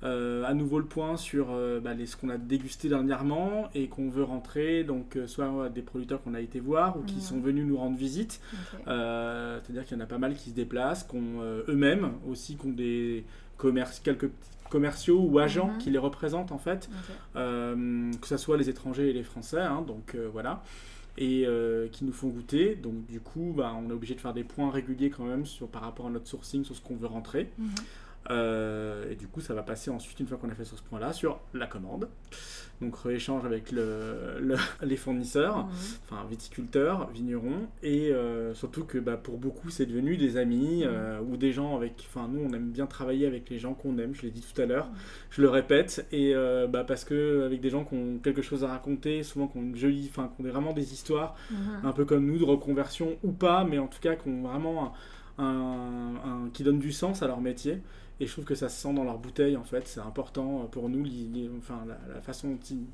à 0.04 0.54
nouveau 0.54 0.80
le 0.80 0.86
point 0.86 1.18
sur 1.18 1.48
euh, 1.51 1.80
bah, 1.80 1.94
les, 1.94 2.06
ce 2.06 2.16
qu'on 2.16 2.30
a 2.30 2.38
dégusté 2.38 2.89
dernièrement 2.89 3.70
et 3.74 3.88
qu'on 3.88 4.10
veut 4.10 4.24
rentrer, 4.24 4.84
donc 4.84 5.16
euh, 5.16 5.27
soit 5.27 5.70
des 5.70 5.82
producteurs 5.82 6.22
qu'on 6.22 6.34
a 6.34 6.42
été 6.42 6.60
voir 6.60 6.98
ou 6.98 7.01
qui 7.01 7.16
mhm. 7.16 7.22
sont 7.22 7.39
venus 7.39 7.66
nous 7.66 7.77
rendre 7.77 7.98
visite. 7.98 8.39
C'est-à-dire 8.86 9.86
qu'il 9.86 9.98
y 9.98 10.00
en 10.00 10.04
a 10.04 10.08
pas 10.08 10.20
mal 10.20 10.36
qui 10.36 10.51
se 10.51 10.56
déplacent, 10.56 11.08
eux-mêmes 11.68 12.12
aussi, 12.30 12.56
qui 12.56 12.68
ont 12.68 12.72
des 12.72 13.25
commerces, 13.58 14.00
quelques 14.00 14.30
commerciaux 14.70 15.20
ou 15.20 15.39
agents 15.39 15.72
mhm. 15.74 15.77
qui 15.77 15.89
les 15.89 15.98
représentent 15.98 16.51
en 16.51 16.58
fait, 16.58 16.89
euh, 17.36 18.12
que 18.22 18.27
ce 18.27 18.38
soit 18.38 18.58
les 18.58 18.70
étrangers 18.70 19.10
et 19.10 19.13
les 19.13 19.24
français, 19.24 19.62
hein, 19.62 19.84
donc 19.86 20.16
euh, 20.16 20.30
voilà, 20.32 20.63
et 21.18 21.46
euh, 21.46 21.88
qui 21.88 22.06
nous 22.06 22.13
font 22.13 22.27
goûter. 22.27 22.75
Donc 22.75 23.06
du 23.08 23.20
coup, 23.20 23.54
bah, 23.56 23.74
on 23.77 23.89
est 23.89 23.94
obligé 23.94 24.16
de 24.16 24.22
faire 24.22 24.34
des 24.34 24.44
points 24.44 24.70
réguliers 24.70 25.10
quand 25.10 25.25
même 25.25 25.46
sur, 25.46 25.68
par 25.68 25.82
rapport 25.82 26.08
à 26.08 26.10
notre 26.10 26.27
sourcing, 26.27 26.63
sur 26.63 26.75
ce 26.75 26.82
qu'on 26.82 26.96
veut 26.96 27.08
rentrer. 27.08 27.50
Mhm. 28.29 29.12
et 29.12 29.15
du 29.15 29.27
coup, 29.27 29.41
ça 29.41 29.53
va 29.53 29.63
passer 29.63 29.89
ensuite, 29.89 30.19
une 30.19 30.27
fois 30.27 30.38
qu'on 30.38 30.50
a 30.50 30.55
fait 30.55 30.65
sur 30.65 30.77
ce 30.77 30.84
point-là, 30.84 31.13
sur 31.13 31.39
la 31.53 31.67
commande 31.67 32.07
donc 32.81 32.96
rééchange 32.98 33.43
avec 33.46 33.72
le, 33.72 34.55
les 34.84 34.98
fournisseurs, 34.98 35.65
mhm. 35.65 35.72
enfin 36.05 36.25
viticulteurs, 36.29 37.10
vignerons, 37.10 37.67
et 37.81 38.12
euh, 38.12 38.53
surtout 38.53 38.84
que 38.84 38.98
bah, 38.98 39.17
pour 39.17 39.38
beaucoup 39.38 39.69
c'est 39.69 39.86
devenu 39.86 40.17
des 40.17 40.38
amis 40.38 40.84
mhm. 40.84 40.91
euh, 40.91 41.19
ou 41.22 41.38
des 41.38 41.51
gens 41.51 41.75
avec, 41.75 42.05
enfin 42.07 42.29
nous 42.31 42.41
on 42.41 42.53
aime 42.53 42.69
bien 42.69 42.86
travailler 42.86 43.25
avec 43.25 43.50
les 43.50 43.57
gens 43.57 43.74
qu'on 43.74 43.98
aime, 43.98 44.13
je 44.13 44.22
l'ai 44.24 44.31
dit 44.31 44.41
tout 44.41 44.62
à 44.62 44.65
l'heure, 44.65 44.88
mhm. 44.88 44.96
je 45.31 45.41
le 45.41 45.50
répète, 45.50 46.05
et 46.12 46.36
euh, 46.36 46.67
bah, 46.67 46.84
parce 46.84 47.03
que 47.03 47.43
avec 47.46 47.62
des 47.62 47.69
gens 47.69 47.84
qui 47.84 47.96
ont 47.96 48.19
quelque 48.19 48.41
chose 48.41 48.63
à 48.63 48.67
raconter, 48.67 49.24
souvent 49.24 49.48
qui 49.48 49.57
ont 49.57 49.63
une 49.63 49.75
jolie, 49.75 50.07
enfin 50.10 50.29
qui 50.35 50.46
ont 50.46 50.50
vraiment 50.50 50.74
des 50.74 50.94
histoires, 50.94 51.35
un 51.83 51.92
peu 51.92 52.05
comme 52.05 52.25
nous 52.25 52.37
de 52.37 52.44
reconversion 52.44 53.18
ou 53.24 53.31
pas, 53.31 53.63
mais 53.63 53.79
en 53.79 53.87
tout 53.87 54.00
cas 54.00 54.16
qui 54.16 54.27
ont 54.29 54.44
vraiment 54.44 54.94
un, 55.37 56.50
qui 56.53 56.63
donnent 56.63 56.79
du 56.79 56.92
sens 56.92 57.22
à 57.24 57.27
leur 57.27 57.42
métier. 57.42 57.81
Et 58.20 58.25
je 58.25 58.32
trouve 58.32 58.46
que 58.46 58.56
ça 58.56 58.70
se 58.70 58.82
sent 58.82 58.94
dans 58.94 59.03
leur 59.03 59.18
bouteille, 59.18 59.58
en 59.58 59.64
fait. 59.64 59.88
C'est 59.88 60.00
important 60.00 60.64
euh, 60.64 60.66
pour 60.66 60.90
nous, 60.90 61.06
enfin, 61.58 61.84
la, 61.88 62.22
façon 62.22 62.50
dont 62.50 62.60
ils... 62.72 62.86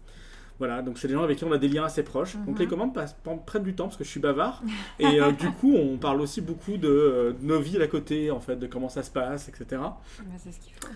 Voilà, 0.60 0.84
donc 0.84 1.00
c'est 1.00 1.08
des 1.08 1.16
gens 1.16 1.24
avec 1.24 1.40
qui 1.40 1.44
on 1.46 1.52
a 1.52 1.58
des 1.58 1.68
liens 1.68 1.86
assez 1.86 2.04
proches. 2.04 2.38
Donc 2.46 2.60
les 2.60 2.66
mhm. 2.66 2.70
commandes 2.70 2.94
passent, 2.94 3.16
prennent 3.46 3.64
du 3.64 3.74
temps 3.74 3.86
parce 3.86 3.98
que 3.98 4.04
je 4.04 4.10
suis 4.10 4.20
bavard. 4.20 4.62
Et 5.00 5.20
euh, 5.20 5.32
du 5.32 5.50
coup, 5.50 5.74
on 5.76 5.98
parle 5.98 6.22
aussi 6.22 6.42
beaucoup 6.42 6.78
de, 6.78 6.88
euh, 6.88 7.34
de, 7.34 7.46
nos 7.46 7.60
vies 7.60 7.82
à 7.82 7.88
côté, 7.88 8.30
en 8.30 8.40
fait, 8.40 8.56
de 8.56 8.68
comment 8.68 8.88
ça 8.88 9.02
se 9.02 9.10
passe, 9.10 9.50
etc. 9.50 9.82
c'est 10.38 10.52
ce 10.52 10.60
qu'il 10.60 10.74
faut. 10.74 10.88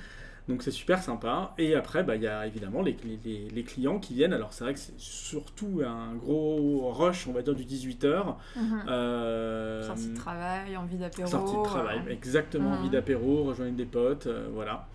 Donc 0.48 0.64
c'est 0.64 0.72
super 0.72 1.04
sympa. 1.04 1.54
Et 1.58 1.76
après, 1.76 2.04
bah, 2.04 2.16
il 2.16 2.22
y 2.22 2.28
a 2.28 2.48
évidemment 2.48 2.82
les, 2.82 2.96
les, 3.04 3.50
les, 3.50 3.64
clients 3.64 4.00
qui 4.00 4.14
viennent. 4.14 4.34
Alors 4.34 4.54
c'est 4.54 4.64
vrai 4.64 4.74
que 4.74 4.80
c'est 4.80 4.98
surtout 4.98 5.82
un 5.86 6.14
gros 6.16 6.90
rush, 6.92 7.28
on 7.28 7.34
va 7.34 7.42
dire, 7.42 7.54
du 7.54 7.66
18h. 7.66 8.36
Mhm. 8.56 8.84
Euh, 8.88 9.84
sortie 9.84 10.10
de 10.10 10.16
travail, 10.16 10.78
envie 10.78 10.98
d'apéro. 10.98 11.28
Sortie 11.28 11.58
de 11.58 11.64
travail, 11.64 12.00
exactement, 12.10 12.72
envie 12.72 12.86
mhm. 12.86 12.92
d'apéro, 12.92 13.44
rejoindre 13.44 13.76
des 13.76 13.86
potes, 13.86 14.28
euh, 14.28 14.48
voilà. 14.54 14.88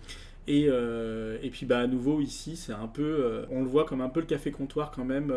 Et, 0.45 0.65
euh, 0.67 1.37
et, 1.41 1.49
puis 1.49 1.65
bah 1.65 1.79
à 1.79 1.87
nouveau 1.87 2.19
ici 2.19 2.57
c'est 2.57 2.73
un 2.73 2.87
peu 2.87 3.45
on 3.49 3.61
le 3.61 3.65
voit 3.65 3.85
comme 3.85 4.01
un 4.01 4.09
peu 4.09 4.19
le 4.19 4.25
café 4.25 4.51
comptoir 4.51 4.91
quand 4.91 5.05
même 5.05 5.33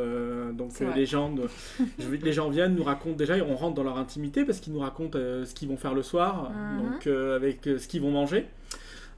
donc 0.55 0.73
les 0.97 1.07
gens 1.07 1.33
les 2.11 2.33
gens 2.33 2.51
viennent 2.51 2.75
nous 2.75 2.83
racontent 2.83 3.15
déjà 3.15 3.37
on 3.37 3.55
rentre 3.55 3.77
dans 3.77 3.85
leur 3.85 3.99
intimité 3.99 4.45
parce 4.45 4.59
qu'ils 4.59 4.73
nous 4.73 4.81
racontent 4.81 5.17
ce 5.17 5.55
qu'ils 5.55 5.69
vont 5.69 5.77
faire 5.77 5.95
le 5.95 6.03
soir 6.03 6.51
mhm. 6.51 6.83
donc 6.83 7.07
avec 7.07 7.61
ce 7.63 7.87
qu'ils 7.87 8.03
vont 8.03 8.11
manger 8.11 8.49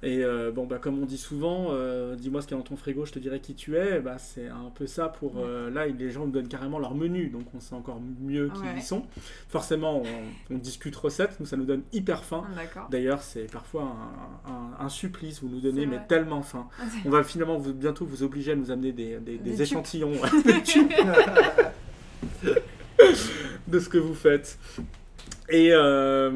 et 0.03 0.23
euh, 0.23 0.53
bon, 0.53 0.65
bah, 0.65 0.79
comme 0.81 1.03
on 1.03 1.07
dit 1.07 1.19
souvent, 1.19 1.69
euh, 1.71 2.15
dis-moi 2.15 2.41
ce 2.41 2.47
qu'il 2.47 2.57
y 2.57 2.61
a 2.61 2.63
dans 2.63 2.69
ton 2.69 2.77
frigo, 2.77 3.05
je 3.05 3.11
te 3.13 3.19
dirai 3.19 3.41
qui 3.41 3.55
tu 3.55 3.77
es. 3.77 3.99
Bah, 3.99 4.17
c'est 4.19 4.47
un 4.47 4.71
peu 4.73 4.87
ça 4.87 5.09
pour. 5.09 5.39
Euh, 5.39 5.71
là, 5.71 5.87
les 5.87 6.11
gens 6.11 6.25
nous 6.27 6.31
donnent 6.31 6.47
carrément 6.49 6.79
leur 6.79 6.95
menu, 6.95 7.31
donc 7.31 7.47
on 7.55 7.61
sait 7.61 7.75
encore 7.75 8.01
mieux 8.21 8.49
qui 8.49 8.61
ils 8.77 8.83
sont. 8.83 9.03
Forcément, 9.49 10.03
on, 10.51 10.59
discute 10.59 10.95
recettes, 10.95 11.41
nous 11.41 11.47
ça 11.47 11.57
nous 11.57 11.65
donne 11.65 11.83
hyper 11.93 12.25
faim. 12.25 12.45
D'ailleurs, 12.91 13.23
c'est 13.23 13.51
parfois 13.51 13.97
un, 14.79 14.89
supplice, 14.89 15.43
vous 15.43 15.49
nous 15.49 15.61
donnez, 15.61 15.87
mais 15.87 16.01
tellement 16.09 16.43
faim. 16.43 16.69
Ah, 16.81 16.85
on 17.05 17.11
va 17.11 17.23
finalement 17.25 17.59
vous, 17.59 17.75
bientôt 17.75 18.07
vous 18.07 18.23
obliger 18.23 18.53
à 18.53 18.57
nous 18.57 18.71
amener 18.71 18.93
des, 18.93 19.19
des 19.19 19.63
échantillons 19.63 20.13
de 23.69 23.79
ce 23.79 23.89
que 23.89 23.99
vous 23.99 24.15
faites. 24.15 24.59
Et, 25.51 25.71
euh, 25.73 26.31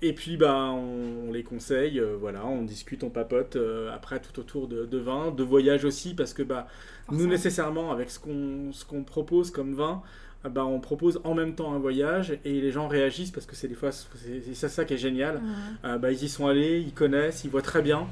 et 0.00 0.14
puis 0.14 0.38
bah, 0.38 0.70
on, 0.70 1.30
les 1.32 1.42
conseille, 1.42 2.00
euh, 2.00 2.16
voilà, 2.18 2.46
on 2.46 2.62
discute, 2.62 3.04
on 3.04 3.10
papote 3.10 3.56
euh, 3.56 3.92
après 3.94 4.20
tout 4.20 4.40
autour 4.40 4.68
de, 4.68 4.86
de, 4.86 4.98
vin, 4.98 5.30
de 5.30 5.42
voyage 5.42 5.84
aussi, 5.84 6.14
parce 6.14 6.32
que 6.32 6.42
bah, 6.42 6.66
nous 7.10 7.26
nécessairement 7.26 7.92
avec 7.92 8.10
ce 8.10 8.18
qu'on 8.18 8.70
qu'on 8.88 9.04
propose 9.04 9.50
comme 9.50 9.74
vin, 9.74 10.02
bah, 10.48 10.64
on 10.64 10.80
propose 10.80 11.20
en 11.24 11.34
même 11.34 11.54
temps 11.54 11.74
un 11.74 11.78
voyage 11.78 12.38
et 12.44 12.60
les 12.60 12.70
gens 12.70 12.88
réagissent 12.88 13.30
parce 13.30 13.46
que 13.46 13.54
c'est 13.54 13.68
des 13.68 13.74
fois 13.74 13.90
c'est 13.92 14.68
ça, 14.68 14.84
qui 14.84 14.94
est 14.94 14.98
génial. 14.98 15.42
bah, 15.82 16.10
ils 16.10 16.22
y 16.22 16.28
sont 16.28 16.46
allés, 16.46 16.80
ils 16.80 16.94
connaissent, 16.94 17.44
ils 17.44 17.50
voient 17.50 17.62
très 17.62 17.82
bien. 17.82 18.06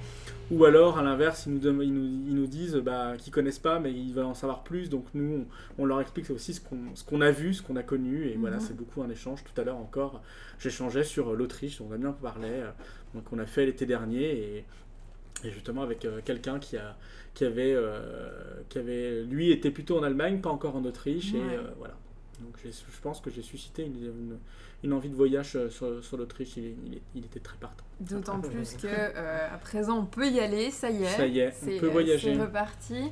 Ou 0.51 0.65
alors, 0.65 0.99
à 0.99 1.03
l'inverse, 1.03 1.45
ils 1.47 1.53
nous, 1.53 1.83
ils, 1.83 1.93
nous, 1.93 2.05
ils 2.27 2.35
nous, 2.35 2.47
disent 2.47 2.77
bah, 2.77 3.17
qu'ils 3.19 3.33
connaissent 3.33 3.59
pas, 3.59 3.81
mais 3.81 3.93
ils 3.93 4.15
veulent 4.15 4.25
en 4.25 4.35
savoir 4.35 4.63
plus. 4.63 4.89
Donc 4.89 5.05
nous, 5.13 5.47
on, 5.77 5.85
leur 5.85 6.01
explique 6.01 6.31
aussi 6.31 6.55
ce 6.55 6.61
qu'on 7.05 7.21
a 7.21 7.31
vu, 7.31 7.53
ce 7.53 7.63
qu'on 7.63 7.77
a 7.77 7.83
connu. 7.83 8.29
Et 8.29 8.37
voilà, 8.37 8.59
c'est 8.59 8.75
beaucoup 8.75 9.03
un 9.03 9.11
échange. 9.11 9.45
Tout 9.45 9.61
à 9.61 9.65
l'heure 9.65 9.77
encore, 9.77 10.23
j'échangeais 10.59 11.05
sur 11.05 11.35
l'Autriche, 11.35 11.79
dont 11.79 11.89
Damien 11.89 12.13
parlait, 12.13 12.49
euh, 12.49 12.71
donc 13.15 13.25
on 13.33 13.39
a 13.39 13.47
fait 13.47 13.67
l'été 13.67 13.85
dernier. 13.85 14.25
Et, 14.25 14.65
et, 15.45 15.51
justement 15.51 15.83
avec 15.83 16.05
euh, 16.07 16.21
quelqu'un 16.25 16.59
qui, 16.59 16.79
a, 16.79 16.97
qui, 17.35 17.45
avait, 17.45 17.75
euh, 17.75 18.01
qui 18.71 18.79
avait, 18.79 19.25
lui, 19.25 19.53
était 19.53 19.71
plutôt 19.71 19.99
en 19.99 20.03
Allemagne, 20.03 20.41
pas 20.41 20.51
encore 20.51 20.77
en 20.77 20.85
Autriche. 20.85 21.35
Et 21.35 21.43
voilà. 21.77 21.95
Donc 22.41 22.57
je 22.65 23.01
pense 23.01 23.21
que 23.21 23.31
j'ai 23.31 23.43
suscité 23.43 23.85
une 23.85 24.39
une 24.85 24.93
envie 24.93 25.09
de 25.09 25.15
voyage 25.15 25.57
euh, 25.57 25.71
sur, 25.71 26.17
l'Autriche, 26.17 26.57
il, 26.57 27.25
était 27.25 27.41
très 27.41 27.57
partant. 27.57 27.85
D'autant 28.01 28.41
plus 28.41 28.77
que 28.77 28.87
euh, 28.87 29.53
à 29.53 29.59
présent 29.59 29.99
on 29.99 30.07
peut 30.07 30.29
y 30.29 30.41
aller, 30.41 30.71
ça 30.71 30.91
y 30.91 31.03
est. 31.03 31.17
Ça 31.17 31.27
y 31.27 31.41
est, 31.41 31.55
on 31.63 31.81
peut 31.81 31.89
voyager. 31.89 32.35
C'est 32.35 32.41
reparti. 32.41 33.11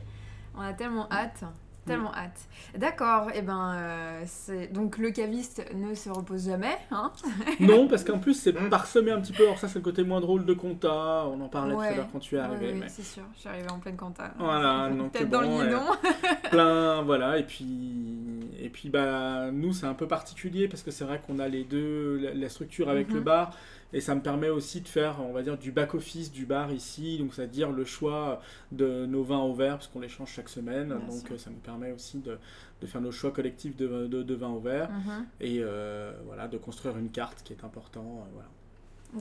On 0.54 0.60
a 0.60 0.72
tellement 0.72 1.10
hâte. 1.10 1.44
Tellement 1.86 2.14
hâte. 2.14 2.48
D'accord, 2.76 3.30
et 3.30 3.36
eh 3.36 3.42
ben 3.42 3.74
euh, 3.74 4.22
c'est 4.26 4.72
donc 4.72 4.98
le 4.98 5.10
caviste 5.10 5.64
ne 5.74 5.94
se 5.94 6.10
repose 6.10 6.46
jamais, 6.46 6.76
hein 6.90 7.12
Non, 7.60 7.86
parce 7.88 8.04
qu'en 8.04 8.18
plus 8.18 8.34
c'est 8.34 8.52
parsemé 8.52 9.12
un 9.12 9.20
petit 9.20 9.32
peu. 9.32 9.44
Alors 9.44 9.58
ça 9.58 9.68
c'est 9.68 9.78
le 9.78 9.84
côté 9.84 10.02
moins 10.02 10.20
drôle 10.20 10.44
de 10.44 10.52
compta. 10.52 11.26
On 11.26 11.40
en 11.40 11.48
parlait 11.48 11.74
tout 11.74 11.80
à 11.80 11.94
l'heure 11.94 12.08
quand 12.12 12.18
tu 12.18 12.36
es 12.36 12.38
arrivé. 12.38 12.72
Oui, 12.74 12.82
c'est 12.88 13.04
sûr. 13.04 13.22
Je 13.34 13.40
suis 13.40 13.48
arrivé 13.48 13.68
en 13.70 13.78
pleine 13.78 13.96
compta. 13.96 14.32
Voilà, 14.38 14.90
donc 14.96 15.12
peut-être 15.12 15.30
dans 15.30 15.42
le 15.42 15.48
guidon. 15.48 15.82
plein, 16.50 17.02
voilà, 17.02 17.38
et 17.38 17.44
puis 17.44 18.50
et 18.60 18.68
puis 18.68 18.88
bah 18.88 19.50
nous 19.52 19.72
c'est 19.72 19.86
un 19.86 19.94
peu 19.94 20.08
particulier 20.08 20.66
parce 20.68 20.82
que 20.82 20.90
c'est 20.90 21.04
vrai 21.04 21.20
qu'on 21.26 21.38
a 21.38 21.48
les 21.48 21.64
deux 21.64 22.16
la, 22.34 22.48
structure 22.48 22.88
avec 22.88 23.08
le 23.08 23.20
Mhm. 23.20 23.24
bar 23.24 23.52
et 23.92 24.00
ça 24.00 24.14
me 24.14 24.20
permet 24.20 24.48
aussi 24.48 24.80
de 24.80 24.88
faire 24.88 25.20
on 25.20 25.32
va 25.32 25.42
dire 25.42 25.56
du 25.58 25.70
back 25.72 25.94
office 25.94 26.32
du 26.32 26.44
bar 26.46 26.72
ici 26.72 27.18
donc 27.18 27.34
c'est-à-dire 27.34 27.70
le 27.70 27.84
choix 27.84 28.40
de 28.72 29.06
nos 29.06 29.22
vins 29.22 29.38
au 29.42 29.54
verre 29.54 29.74
parce 29.76 29.86
qu'on 29.88 30.00
les 30.00 30.08
change 30.08 30.30
chaque 30.30 30.48
semaine 30.48 30.88
Bien 30.88 30.98
donc 30.98 31.26
sûr. 31.28 31.38
ça 31.40 31.50
me 31.50 31.56
permet 31.56 31.92
aussi 31.92 32.18
de, 32.18 32.38
de 32.80 32.86
faire 32.86 33.00
nos 33.00 33.12
choix 33.12 33.30
collectifs 33.30 33.76
de, 33.76 34.06
de, 34.06 34.22
de 34.22 34.34
vins 34.34 34.50
au 34.50 34.60
verre 34.60 34.90
Mhm. 34.90 35.26
et 35.40 35.58
euh, 35.60 36.12
voilà 36.26 36.48
de 36.48 36.58
construire 36.58 36.96
une 36.98 37.10
carte 37.10 37.42
qui 37.44 37.52
est 37.52 37.64
important 37.64 38.24
euh, 38.26 38.30
voilà. 38.34 38.48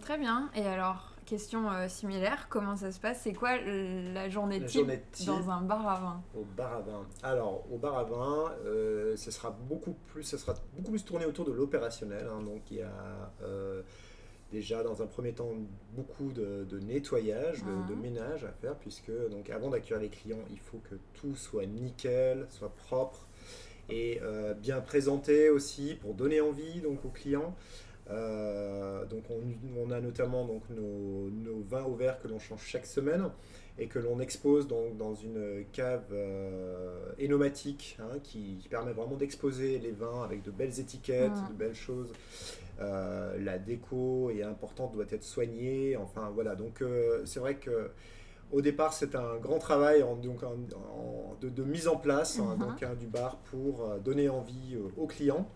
Très 0.01 0.17
bien. 0.17 0.49
Et 0.56 0.65
alors, 0.65 1.13
question 1.25 1.71
euh, 1.71 1.88
similaire, 1.88 2.47
comment 2.49 2.75
ça 2.75 2.91
se 2.91 2.99
passe? 2.99 3.21
C'est 3.21 3.34
quoi 3.34 3.56
la 3.62 4.28
journée 4.30 4.60
La 4.60 4.65
type 4.65 4.80
journée 4.82 5.04
type. 5.12 5.28
dans 5.28 5.49
un 5.51 5.62
bar 5.62 5.88
à 5.88 5.99
vin? 5.99 6.21
Au 6.36 6.43
bar 6.58 6.73
à 6.73 6.82
vin. 6.82 7.06
Alors, 7.23 7.63
au 7.71 7.78
bar 7.78 7.99
à 7.99 8.04
vin, 8.04 8.51
euh, 8.65 9.15
ce 9.15 9.30
sera 9.32 9.51
beaucoup 9.51 9.93
plus, 10.12 10.23
ce 10.23 10.38
sera 10.38 10.56
beaucoup 10.75 10.89
plus 10.91 11.06
tourné 11.06 11.25
autour 11.25 11.45
de 11.45 11.51
l'opérationnel. 11.54 12.28
hein. 12.30 12.41
donc, 12.43 12.63
il 12.71 12.78
y 12.78 12.82
a 12.82 12.91
euh, 13.43 13.84
déjà 14.51 14.84
dans 14.84 15.01
un 15.01 15.08
premier 15.08 15.34
temps 15.34 15.51
beaucoup 15.93 16.31
de, 16.31 16.65
de 16.69 16.79
nettoyage, 16.79 17.63
de, 17.63 17.93
de 17.93 17.99
ménage 17.99 18.43
à 18.45 18.51
faire, 18.51 18.75
puisque 18.75 19.12
donc 19.29 19.49
avant 19.49 19.69
d'accueillir 19.69 19.99
les 20.01 20.10
clients, 20.10 20.43
il 20.51 20.60
faut 20.60 20.79
que 20.89 20.95
tout 21.13 21.36
soit 21.36 21.65
nickel, 21.65 22.45
soit 22.49 22.69
propre 22.75 23.27
et 23.89 24.19
euh, 24.21 24.53
bien 24.53 24.81
présenté 24.81 25.49
aussi 25.49 25.95
pour 25.95 26.13
donner 26.13 26.41
envie 26.41 26.81
donc 26.81 27.03
aux 27.05 27.10
clients. 27.10 27.55
Euh, 28.10 29.03
donc 29.05 29.23
on, 29.31 29.41
on 29.79 29.89
a 29.91 29.99
notamment 29.99 30.45
donc 30.45 30.62
nos, 30.69 31.29
nos 31.31 31.62
vins 31.63 31.84
au 31.86 31.95
verre 31.95 32.21
que 32.21 32.27
l'on 32.27 32.38
change 32.38 32.62
chaque 32.63 32.86
semaine 32.86 33.31
et 33.79 33.88
que 33.88 33.97
l'on 33.97 34.19
expose 34.19 34.67
donc 34.67 34.95
dans 34.95 35.15
une 35.15 35.65
cave 35.73 36.03
euh, 36.12 37.12
énomatique 37.17 37.97
hein, 37.99 38.19
qui, 38.23 38.58
qui 38.62 38.69
permet 38.69 38.93
vraiment 38.93 39.15
d'exposer 39.17 39.79
les 39.79 39.91
vins 39.91 40.23
avec 40.23 40.43
de 40.43 40.51
belles 40.51 40.79
étiquettes, 40.79 41.31
Mhm. 41.31 41.47
de 41.49 41.53
belles 41.53 41.73
choses. 41.75 42.13
Euh, 42.81 43.38
la 43.39 43.57
déco 43.57 44.29
est 44.31 44.43
importante, 44.43 44.91
doit 44.93 45.05
être 45.09 45.23
soignée. 45.23 45.95
Enfin 45.97 46.29
voilà, 46.33 46.55
donc 46.55 46.81
euh, 46.81 47.25
c'est 47.25 47.39
vrai 47.39 47.55
que 47.55 47.91
au 48.51 48.61
départ 48.61 48.93
c'est 48.93 49.15
un 49.15 49.38
grand 49.38 49.59
travail 49.59 50.03
en, 50.03 50.15
donc, 50.17 50.43
en- 50.43 50.53
en- 50.77 51.35
de, 51.41 51.49
de 51.49 51.63
mise 51.63 51.88
en 51.88 51.95
place 51.97 52.39
hein, 52.39 52.55
Mhm. 52.57 52.67
donc, 52.67 52.83
hein, 52.83 52.95
du 52.99 53.07
bar 53.07 53.38
pour 53.51 53.89
euh, 53.89 53.99
donner 53.99 54.29
envie 54.29 54.77
aux 54.97 55.07
clients. 55.07 55.47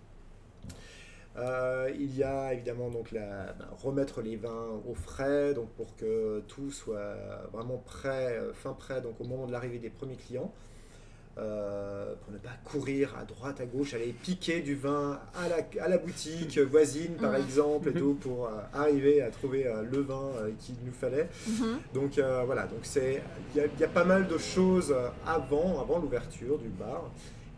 Euh, 1.37 1.91
il 1.97 2.15
y 2.17 2.23
a 2.23 2.53
évidemment 2.53 2.89
donc 2.89 3.11
la, 3.11 3.53
ben, 3.53 3.67
remettre 3.83 4.21
les 4.21 4.35
vins 4.35 4.81
au 4.87 4.93
frais, 4.93 5.53
donc 5.53 5.69
pour 5.69 5.95
que 5.95 6.41
tout 6.47 6.71
soit 6.71 7.15
vraiment 7.53 7.77
prêt, 7.77 8.39
fin 8.53 8.73
prêt, 8.73 9.01
donc 9.01 9.21
au 9.21 9.23
moment 9.23 9.45
de 9.45 9.51
l'arrivée 9.51 9.79
des 9.79 9.89
premiers 9.91 10.15
clients, 10.15 10.51
Euh, 11.39 12.13
pour 12.23 12.33
ne 12.33 12.37
pas 12.37 12.49
courir 12.65 13.15
à 13.17 13.23
droite, 13.23 13.61
à 13.61 13.65
gauche, 13.65 13.93
aller 13.93 14.13
piquer 14.23 14.59
du 14.59 14.75
vin 14.75 15.19
à 15.35 15.47
la, 15.47 15.83
à 15.83 15.87
la 15.87 15.97
boutique 15.97 16.57
voisine 16.71 17.13
par 17.13 17.35
exemple, 17.35 17.89
et 17.89 17.93
tout, 17.93 18.13
pour 18.21 18.47
euh, 18.47 18.51
arriver 18.73 19.21
à 19.21 19.29
trouver 19.29 19.65
euh, 19.65 19.83
le 19.89 20.01
vin 20.01 20.31
qu'il 20.59 20.75
nous 20.85 20.91
fallait. 20.91 21.29
Mhm. 21.47 21.79
Donc 21.93 22.19
voilà, 22.45 22.63
donc 22.63 22.79
c'est 22.83 23.21
il 23.55 23.61
y, 23.61 23.81
y 23.81 23.83
a 23.83 23.87
pas 23.87 24.03
mal 24.03 24.27
de 24.27 24.37
choses 24.37 24.93
avant, 25.25 25.79
avant 25.79 25.99
l'ouverture 25.99 26.57
du 26.57 26.67
bar. 26.69 27.09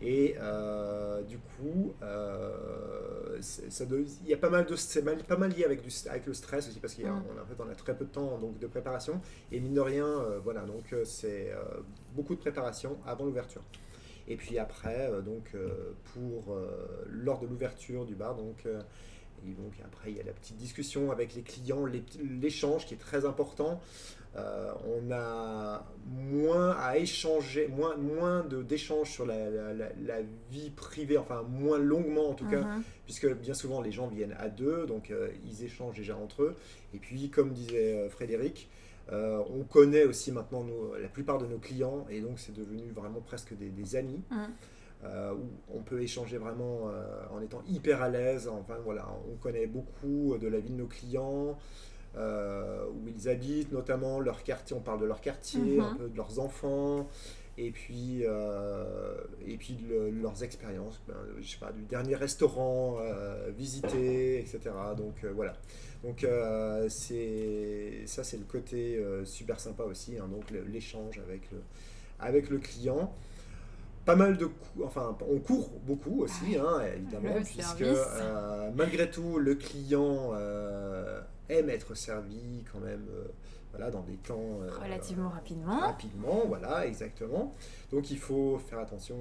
Et 0.04 0.34
euh, 0.40 1.22
du 1.22 1.38
coup, 1.38 1.94
euh, 2.02 3.38
ça 3.40 3.84
il 3.90 4.28
y 4.28 4.34
a 4.34 4.36
pas 4.36 4.50
mal 4.50 4.66
de 4.66 4.74
c'est 4.76 5.02
mal- 5.02 5.22
pas 5.22 5.36
mal 5.36 5.50
lié 5.52 5.64
avec, 5.64 5.82
du, 5.82 5.90
avec 6.10 6.26
le 6.26 6.34
stress 6.34 6.68
aussi 6.68 6.80
parce 6.80 6.94
qu'on 6.94 7.02
Mm. 7.04 7.38
a 7.38 7.42
en 7.42 7.46
fait 7.46 7.54
on 7.60 7.68
a 7.70 7.74
très 7.74 7.96
peu 7.96 8.04
de 8.04 8.10
temps 8.10 8.38
donc 8.38 8.58
de 8.58 8.66
préparation 8.66 9.20
et 9.52 9.60
mine 9.60 9.74
de 9.74 9.80
rien 9.80 10.06
euh, 10.06 10.40
voilà 10.42 10.62
donc 10.62 10.94
c'est 11.04 11.52
beaucoup 12.14 12.34
de 12.34 12.40
préparation 12.40 12.98
avant 13.06 13.24
l'ouverture. 13.24 13.62
Et 14.28 14.36
puis 14.36 14.58
après 14.58 15.10
donc 15.24 15.54
pour 16.14 16.56
lors 17.08 17.40
de 17.40 17.46
l'ouverture 17.46 18.04
du 18.06 18.14
bar 18.14 18.34
donc 18.36 18.66
et 19.46 19.52
donc 19.52 19.72
après 19.84 20.10
il 20.10 20.16
y 20.16 20.20
a 20.20 20.24
la 20.24 20.32
petite 20.32 20.56
discussion 20.56 21.10
avec 21.10 21.34
les 21.34 21.42
clients, 21.42 21.84
l'échange 22.40 22.86
qui 22.86 22.94
est 22.94 22.98
très 22.98 23.24
important. 23.24 23.80
Euh, 24.34 24.72
on 24.86 25.10
a 25.12 25.84
moins 26.06 26.70
à 26.78 26.96
échanger, 26.96 27.68
moins, 27.68 27.96
moins 27.98 28.42
d'échanges 28.44 29.10
sur 29.10 29.26
la, 29.26 29.50
la- 29.50 29.74
la- 29.74 29.92
la 30.06 30.18
vie 30.50 30.70
privée, 30.70 31.18
enfin 31.18 31.42
moins 31.42 31.76
longuement 31.78 32.30
en 32.30 32.34
tout 32.34 32.48
cas, 32.48 32.62
Mhm. 32.62 32.82
puisque 33.04 33.30
bien 33.34 33.52
souvent 33.52 33.82
les 33.82 33.92
gens 33.92 34.06
viennent 34.08 34.34
à 34.38 34.48
deux, 34.48 34.86
donc 34.86 35.10
euh, 35.10 35.28
ils 35.44 35.64
échangent 35.64 35.96
déjà 35.98 36.16
entre 36.16 36.44
eux. 36.44 36.56
Et 36.94 36.98
puis, 36.98 37.28
comme 37.28 37.52
disait 37.52 37.94
euh, 37.94 38.08
Frédéric, 38.08 38.70
euh, 39.12 39.42
on 39.50 39.64
connaît 39.64 40.04
aussi 40.04 40.32
maintenant 40.32 40.64
nos- 40.64 40.96
la 40.96 41.08
plupart 41.08 41.36
de 41.36 41.46
nos 41.46 41.58
clients, 41.58 42.06
et 42.08 42.22
donc 42.22 42.38
c'est 42.38 42.54
devenu 42.54 42.90
vraiment 42.94 43.20
presque 43.20 43.54
des, 43.54 43.68
des 43.68 43.96
amis. 43.96 44.22
Mhm. 44.30 44.48
Euh, 45.04 45.32
où 45.34 45.48
on 45.76 45.82
peut 45.82 46.00
échanger 46.02 46.38
vraiment 46.38 46.88
euh, 46.88 47.04
en 47.32 47.40
étant 47.40 47.62
hyper 47.68 48.02
à 48.02 48.08
l'aise. 48.08 48.48
Enfin 48.48 48.76
voilà, 48.84 49.08
on 49.32 49.36
connaît 49.36 49.66
beaucoup 49.66 50.36
de 50.38 50.46
la 50.48 50.58
vie 50.60 50.70
de 50.70 50.76
nos 50.76 50.86
clients, 50.86 51.58
euh, 52.16 52.84
où 52.88 53.08
ils 53.08 53.28
habitent, 53.28 53.72
notamment 53.72 54.20
leur 54.20 54.42
quartier. 54.42 54.76
On 54.76 54.80
parle 54.80 55.00
de 55.00 55.06
leur 55.06 55.20
quartier, 55.20 55.78
Mhm. 55.78 55.84
un 55.84 55.94
peu 55.96 56.08
de 56.08 56.16
leurs 56.16 56.38
enfants, 56.38 57.08
et 57.58 57.70
puis, 57.70 58.22
et 58.22 59.56
puis 59.58 59.74
de 59.74 59.88
le- 59.88 60.10
leurs 60.10 60.42
expériences. 60.42 61.00
ben, 61.06 61.14
je 61.40 61.48
sais 61.50 61.58
pas, 61.58 61.70
du 61.72 61.82
dernier 61.82 62.14
restaurant 62.14 62.96
visité, 63.56 64.38
etc. 64.38 64.60
Donc 64.96 65.24
voilà. 65.34 65.54
Donc 66.04 66.24
c'est 66.88 68.02
ça, 68.06 68.24
c'est 68.24 68.36
le 68.38 68.44
côté 68.44 69.02
super 69.24 69.58
sympa 69.60 69.82
aussi. 69.84 70.16
hein, 70.18 70.28
donc 70.28 70.50
l'échange 70.70 71.18
avec 71.18 71.50
le, 71.50 71.58
avec 72.20 72.48
le 72.50 72.58
client. 72.58 73.12
Pas 74.04 74.16
mal 74.16 74.36
de 74.36 74.46
coups, 74.46 74.84
enfin 74.84 75.16
on 75.30 75.38
court 75.38 75.70
beaucoup 75.86 76.22
aussi, 76.22 76.56
hein, 76.56 76.80
évidemment, 76.96 77.40
puisque 77.44 77.82
euh, 77.82 78.70
malgré 78.74 79.08
tout 79.08 79.38
le 79.38 79.54
client 79.54 80.32
euh, 80.34 81.20
aime 81.48 81.70
être 81.70 81.94
servi 81.94 82.64
quand 82.72 82.80
même 82.80 83.06
euh, 83.12 83.28
voilà, 83.70 83.92
dans 83.92 84.02
des 84.02 84.16
temps 84.16 84.58
Relativement 84.82 85.28
rapidement. 85.28 85.78
rapidement, 85.78 86.42
voilà, 86.48 86.84
exactement. 86.84 87.54
Donc 87.92 88.10
il 88.10 88.18
faut 88.18 88.58
faire 88.58 88.80
attention 88.80 89.16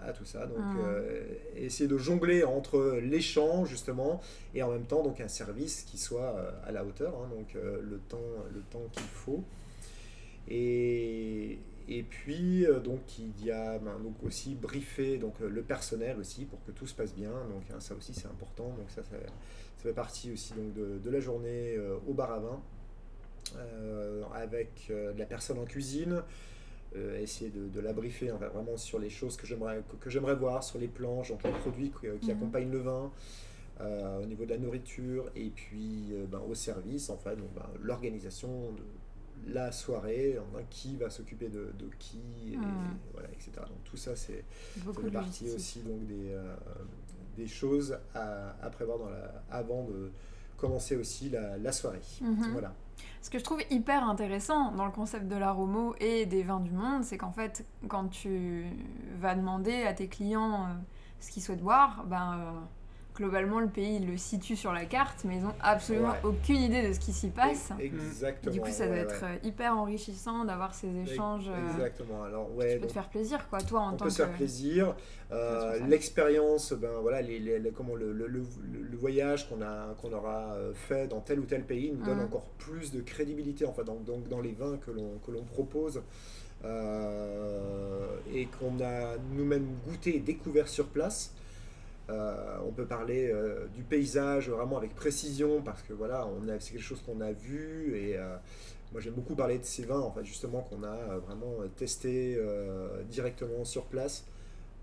à, 0.00 0.10
à 0.10 0.12
tout 0.12 0.24
ça. 0.24 0.46
Donc 0.46 0.78
euh, 0.78 1.24
essayer 1.56 1.88
de 1.88 1.98
jongler 1.98 2.44
entre 2.44 3.00
l'échange 3.02 3.68
justement 3.68 4.20
et 4.54 4.62
en 4.62 4.70
même 4.70 4.84
temps 4.84 5.02
donc 5.02 5.20
un 5.20 5.28
service 5.28 5.82
qui 5.82 5.98
soit 5.98 6.36
à 6.64 6.70
la 6.70 6.84
hauteur, 6.84 7.14
hein, 7.16 7.28
donc 7.36 7.54
le 7.54 7.98
temps, 8.08 8.18
le 8.54 8.60
temps 8.60 8.84
qu'il 8.92 9.02
faut. 9.02 9.42
Et, 10.48 11.58
et 11.88 12.02
puis 12.02 12.66
euh, 12.66 12.80
donc 12.80 13.18
il 13.18 13.44
y 13.44 13.50
a 13.50 13.78
ben, 13.78 13.98
donc 14.00 14.22
aussi 14.22 14.54
briefer 14.54 15.18
donc 15.18 15.34
euh, 15.40 15.48
le 15.48 15.62
personnel 15.62 16.18
aussi 16.18 16.44
pour 16.44 16.62
que 16.64 16.70
tout 16.72 16.86
se 16.86 16.94
passe 16.94 17.14
bien. 17.14 17.30
Donc 17.30 17.62
hein, 17.72 17.80
ça 17.80 17.94
aussi 17.94 18.14
c'est 18.14 18.26
important. 18.28 18.68
Donc 18.78 18.88
ça, 18.88 19.02
ça, 19.02 19.10
ça 19.76 19.82
fait 19.82 19.92
partie 19.92 20.32
aussi 20.32 20.52
donc 20.54 20.72
de, 20.74 20.98
de 20.98 21.10
la 21.10 21.20
journée 21.20 21.74
euh, 21.76 21.96
au 22.06 22.14
bar 22.14 22.32
à 22.32 22.38
vin 22.40 22.60
euh, 23.56 24.22
avec 24.34 24.88
euh, 24.90 25.12
de 25.12 25.18
la 25.18 25.26
personne 25.26 25.58
en 25.58 25.64
cuisine. 25.64 26.22
essayer 27.20 27.50
de, 27.50 27.68
de 27.68 27.80
la 27.80 27.92
briefer 27.92 28.30
vraiment 28.32 28.76
sur 28.76 28.98
les 28.98 29.10
choses 29.10 29.36
que 29.36 29.46
j'aimerais 29.46 29.82
que, 29.88 29.96
que 29.96 30.10
j'aimerais 30.10 30.34
voir 30.34 30.62
sur 30.64 30.78
les 30.80 30.88
planches, 30.88 31.28
donc 31.30 31.42
les 31.44 31.50
produits 31.52 31.90
qui, 31.90 32.06
qui 32.20 32.30
Mhm. 32.30 32.36
accompagnent 32.36 32.70
le 32.72 32.78
vin, 32.80 33.10
euh, 33.80 34.22
au 34.22 34.26
niveau 34.26 34.44
de 34.44 34.50
la 34.50 34.58
nourriture 34.58 35.30
et 35.36 35.50
puis 35.50 36.08
euh, 36.12 36.26
ben, 36.26 36.40
au 36.50 36.54
service, 36.54 37.08
en 37.08 37.16
fait, 37.16 37.36
donc, 37.36 37.52
ben, 37.54 37.66
l'organisation 37.80 38.72
de 38.72 38.82
la 39.46 39.72
soirée, 39.72 40.38
enfin, 40.38 40.62
qui 40.70 40.96
va 40.96 41.10
s'occuper 41.10 41.48
de, 41.48 41.72
de 41.78 41.90
qui, 41.98 42.20
et, 42.52 42.56
Mhm. 42.56 42.96
voilà, 43.12 43.28
etc. 43.32 43.50
Donc 43.58 43.82
tout 43.84 43.96
ça, 43.96 44.14
c'est 44.16 44.44
partie 44.94 45.44
logistique. 45.44 45.48
aussi 45.56 45.78
donc, 45.80 46.06
des, 46.06 46.30
euh, 46.30 46.54
des 47.36 47.46
choses 47.46 47.98
à, 48.14 48.54
à 48.62 48.70
prévoir 48.70 48.98
dans 48.98 49.08
la, 49.10 49.42
avant 49.50 49.84
de 49.84 50.10
commencer 50.56 50.96
aussi 50.96 51.30
la, 51.30 51.56
la 51.58 51.72
soirée. 51.72 52.00
Mhm. 52.20 52.50
Voilà. 52.52 52.74
Ce 53.22 53.30
que 53.30 53.38
je 53.38 53.44
trouve 53.44 53.60
hyper 53.70 54.04
intéressant 54.08 54.72
dans 54.72 54.84
le 54.84 54.92
concept 54.92 55.26
de 55.26 55.36
l'aromo 55.36 55.94
et 56.00 56.26
des 56.26 56.42
vins 56.42 56.60
du 56.60 56.70
monde, 56.72 57.02
c'est 57.04 57.16
qu'en 57.18 57.32
fait, 57.32 57.64
quand 57.88 58.08
tu 58.08 58.64
vas 59.18 59.34
demander 59.34 59.82
à 59.84 59.94
tes 59.94 60.08
clients 60.08 60.64
euh, 60.66 60.72
ce 61.20 61.30
qu'ils 61.30 61.42
souhaitent 61.42 61.62
boire, 61.62 62.04
ben, 62.06 62.38
euh, 62.38 62.60
globalement, 63.20 63.60
le 63.60 63.68
pays 63.68 63.98
le 63.98 64.16
situe 64.16 64.56
sur 64.56 64.72
la 64.72 64.86
carte, 64.86 65.24
mais 65.24 65.36
ils 65.36 65.44
ont 65.44 65.52
absolument 65.60 66.08
Ouais. 66.12 66.20
aucune 66.24 66.56
idée 66.56 66.88
de 66.88 66.92
ce 66.94 66.98
qui 66.98 67.12
s'y 67.12 67.28
passe. 67.28 67.70
Exactement. 67.78 68.50
Du 68.52 68.60
coup, 68.62 68.70
ça 68.70 68.86
doit 68.86 68.94
ouais, 68.96 69.00
être 69.02 69.22
ouais. 69.22 69.38
euh, 69.44 69.46
hyper 69.48 69.76
enrichissant 69.76 70.44
d'avoir 70.46 70.74
ces 70.74 70.88
échanges. 70.96 71.48
euh, 71.48 71.70
Exactement. 71.76 72.22
Alors, 72.22 72.54
ouais, 72.56 72.74
peut 72.76 72.80
te 72.80 72.82
donc, 72.86 72.92
faire 72.92 73.08
plaisir, 73.10 73.46
quoi, 73.50 73.60
toi, 73.60 73.80
en 73.80 73.88
on 73.88 73.90
tant 73.96 74.04
peut 74.04 74.04
que. 74.06 74.10
se 74.10 74.22
faire 74.22 74.32
plaisir. 74.32 74.96
Euh. 75.32 75.78
L'expérience, 75.86 76.72
ben 76.72 76.90
voilà, 77.02 77.20
les, 77.20 77.38
les- 77.38 77.58
les- 77.58 77.70
comment 77.70 77.94
le, 77.94 78.12
le- 78.12 78.26
le- 78.26 78.42
le 78.90 78.96
voyage 78.96 79.48
qu'on 79.48 79.60
a 79.62 79.94
qu'on 80.00 80.12
aura 80.12 80.56
fait 80.74 81.06
dans 81.06 81.20
tel 81.20 81.38
ou 81.40 81.44
tel 81.44 81.62
pays 81.64 81.92
nous 81.92 82.02
donne 82.04 82.18
Mhm. 82.18 82.24
encore 82.24 82.46
plus 82.58 82.90
de 82.90 83.00
crédibilité 83.02 83.64
enfin 83.66 83.84
donc, 83.84 84.04
donc 84.04 84.28
dans 84.28 84.40
les 84.40 84.52
vins 84.52 84.76
que 84.78 84.90
l'on 84.90 85.18
que 85.24 85.30
l'on 85.30 85.44
propose 85.44 86.02
euh, 86.64 88.06
et 88.34 88.46
qu'on 88.46 88.80
a 88.82 89.16
nous-mêmes 89.34 89.66
goûté 89.86 90.16
et 90.16 90.20
découvert 90.20 90.68
sur 90.68 90.86
place. 90.86 91.32
Euh, 92.10 92.58
on 92.66 92.72
peut 92.72 92.86
parler 92.86 93.30
euh, 93.32 93.66
du 93.74 93.82
paysage 93.82 94.50
vraiment 94.50 94.76
avec 94.78 94.94
précision 94.94 95.62
parce 95.62 95.82
que 95.82 95.92
voilà, 95.92 96.26
on 96.26 96.42
c'est 96.58 96.72
quelque 96.72 96.82
chose 96.82 97.02
qu'on 97.02 97.20
a 97.20 97.32
vu 97.32 97.94
et 97.96 98.16
euh, 98.16 98.36
moi 98.92 99.00
j'aime 99.00 99.14
beaucoup 99.14 99.36
parler 99.36 99.58
de 99.58 99.64
ces 99.64 99.84
vins 99.84 100.00
en 100.00 100.10
fait 100.10 100.24
justement 100.24 100.62
qu'on 100.62 100.82
a 100.82 101.18
vraiment 101.18 101.54
testé 101.76 102.38
directement 103.08 103.64
sur 103.64 103.84
place 103.84 104.24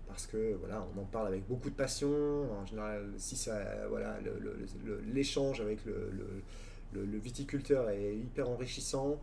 parce 0.06 0.26
que 0.26 0.54
voilà, 0.60 0.86
on 0.96 1.00
en 1.00 1.04
parle 1.04 1.26
avec 1.26 1.46
beaucoup 1.46 1.68
de 1.68 1.74
passion. 1.74 2.10
En 2.62 2.64
général, 2.64 3.10
si 3.18 3.36
ça, 3.36 3.58
voilà, 3.90 4.18
l'échange 5.12 5.60
avec 5.60 5.84
le, 5.84 6.10
le, 6.92 7.18
viticulteur 7.18 7.90
est 7.90 8.14
hyper 8.14 8.48
enrichissant. 8.48 9.20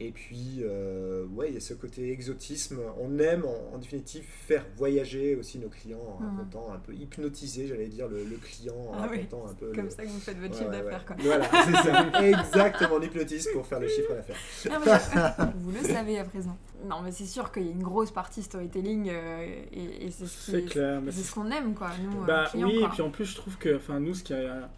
Et 0.00 0.10
puis, 0.10 0.60
euh, 0.62 1.24
ouais, 1.26 1.48
il 1.48 1.54
y 1.54 1.56
a 1.56 1.60
ce 1.60 1.74
côté 1.74 2.10
exotisme. 2.10 2.80
On 3.00 3.18
aime, 3.18 3.44
en, 3.44 3.78
définitive, 3.78 4.24
faire 4.24 4.64
voyager 4.76 5.36
aussi 5.36 5.58
nos 5.58 5.68
clients 5.68 6.18
en 6.18 6.20
mmh. 6.20 6.36
racontant, 6.36 6.72
un 6.72 6.78
peu 6.78 6.92
hypnotiser, 6.92 7.68
j'allais 7.68 7.86
dire, 7.86 8.08
le, 8.08 8.24
client 8.42 8.74
en 8.74 8.94
ah 8.94 9.06
racontant 9.06 9.46
un 9.48 9.54
peu. 9.54 9.72
Comme 9.72 9.90
ça 9.90 10.04
que 10.04 10.08
vous 10.08 10.18
faites 10.18 10.38
votre 10.38 10.56
chiffre 10.56 10.70
d'affaires, 10.70 11.06
quoi. 11.06 11.16
Voilà, 11.20 11.48
c'est 11.48 11.90
ça. 11.90 12.22
Exactement, 12.22 13.00
hypnotise 13.00 13.48
pour 13.52 13.66
faire 13.66 13.80
le 13.80 13.88
chiffre 13.88 14.12
d'affaires. 14.12 14.36
Ah, 15.14 15.52
vous 15.56 15.70
le 15.70 15.80
savez 15.80 16.18
à 16.18 16.24
présent. 16.24 16.56
Non, 16.84 17.00
mais 17.02 17.12
c'est 17.12 17.26
sûr 17.26 17.52
qu'il 17.52 17.64
y 17.64 17.68
a 17.68 17.72
une 17.72 17.82
grosse 17.82 18.10
partie 18.10 18.42
storytelling 18.42 19.08
euh, 19.10 19.62
et, 19.72 20.10
c'est 20.10 20.26
ce, 20.26 20.56
clair, 20.56 21.00
c'est 21.10 21.22
ce 21.22 21.32
qu'on 21.32 21.50
aime, 21.50 21.74
quoi, 21.74 21.90
nous, 22.02 22.24
bah, 22.24 22.46
clients, 22.50 22.66
Oui, 22.66 22.82
et 22.82 22.88
puis 22.88 23.02
en 23.02 23.10
plus, 23.10 23.24
je 23.24 23.36
trouve 23.36 23.56
que, 23.56 23.76
enfin, 23.76 24.00
nous, 24.00 24.14
ce 24.14 24.22
qui 24.22 24.34
a 24.34 24.68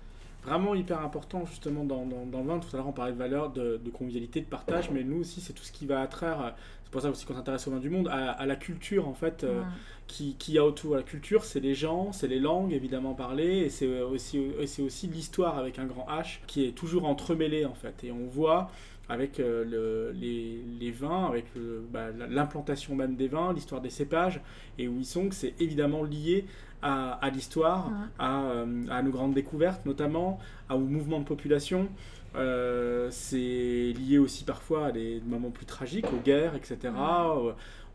vraiment 0.47 0.75
hyper 0.75 1.01
important 1.01 1.45
justement 1.45 1.85
dans, 1.85 2.07
dans, 2.07 2.41
le 2.41 2.47
vin. 2.47 2.59
Tout 2.59 2.69
à 2.73 2.77
l'heure, 2.79 2.89
on 2.89 2.93
parlait 2.93 3.13
de 3.13 3.19
valeur, 3.19 3.51
de, 3.51 3.81
convivialité, 3.93 4.41
de 4.41 4.47
partage, 4.47 4.91
mais 4.91 5.03
nous 5.03 5.21
aussi, 5.21 5.41
c'est 5.41 5.53
tout 5.53 5.65
ce 5.65 5.73
qui 5.73 5.87
va 5.87 6.01
attraire. 6.01 6.55
C'est 6.85 6.91
pour 6.93 7.03
ça 7.03 7.11
aussi 7.11 7.27
qu'on 7.27 7.35
s'intéresse 7.35 7.67
au 7.67 7.73
vin 7.73 7.79
du 7.79 7.91
monde, 7.91 8.09
à, 8.09 8.47
la 8.47 8.57
culture 8.57 9.09
en 9.09 9.15
fait, 9.15 9.43
euh, 9.43 9.63
qui, 10.07 10.37
qui, 10.39 10.57
a 10.57 10.65
autour. 10.65 10.95
La 10.95 11.03
culture, 11.03 11.45
c'est 11.45 11.61
les 11.61 11.75
gens, 11.75 12.13
c'est 12.13 12.29
les 12.29 12.39
langues 12.39 12.73
évidemment 12.73 13.15
parlées, 13.15 13.59
et 13.59 13.69
c'est 13.71 14.01
aussi, 14.03 14.41
c'est 14.67 14.83
aussi 14.83 15.09
l'histoire 15.09 15.59
avec 15.59 15.79
un 15.79 15.87
grand 15.87 16.07
H 16.09 16.39
qui 16.47 16.65
est 16.65 16.73
toujours 16.73 17.07
entremêlée 17.07 17.65
en 17.65 17.75
fait. 17.75 18.05
Et 18.05 18.13
on 18.13 18.27
voit 18.27 18.71
avec 19.09 19.39
euh, 19.39 19.65
le, 19.65 20.19
les, 20.19 20.63
les, 20.81 20.91
vins, 20.91 21.27
avec 21.27 21.47
bah, 21.93 22.07
l'implantation 22.29 22.95
même 22.95 23.17
des 23.17 23.29
vins, 23.29 23.53
l'histoire 23.53 23.81
des 23.81 23.91
cépages, 23.91 24.41
et 24.79 24.87
où 24.87 24.99
ils 24.99 25.05
sont, 25.05 25.29
que 25.29 25.35
c'est 25.35 25.55
évidemment 25.61 26.05
lié 26.05 26.45
à, 26.83 27.31
l'histoire, 27.33 27.91
euh, 28.21 28.83
à, 28.91 29.03
nos 29.03 29.11
grandes 29.11 29.35
découvertes 29.35 29.85
notamment, 29.87 30.39
au 30.71 30.79
mouvement 30.79 31.19
de 31.21 31.25
population. 31.25 31.89
Euh, 32.35 33.09
c'est 33.11 33.95
lié 33.99 34.19
aussi 34.19 34.45
parfois 34.45 34.87
à 34.87 34.93
des 34.93 35.23
moments 35.27 35.51
plus 35.51 35.67
tragiques, 35.67 36.13
aux 36.13 36.23
guerres, 36.23 36.55
etc. 36.55 36.93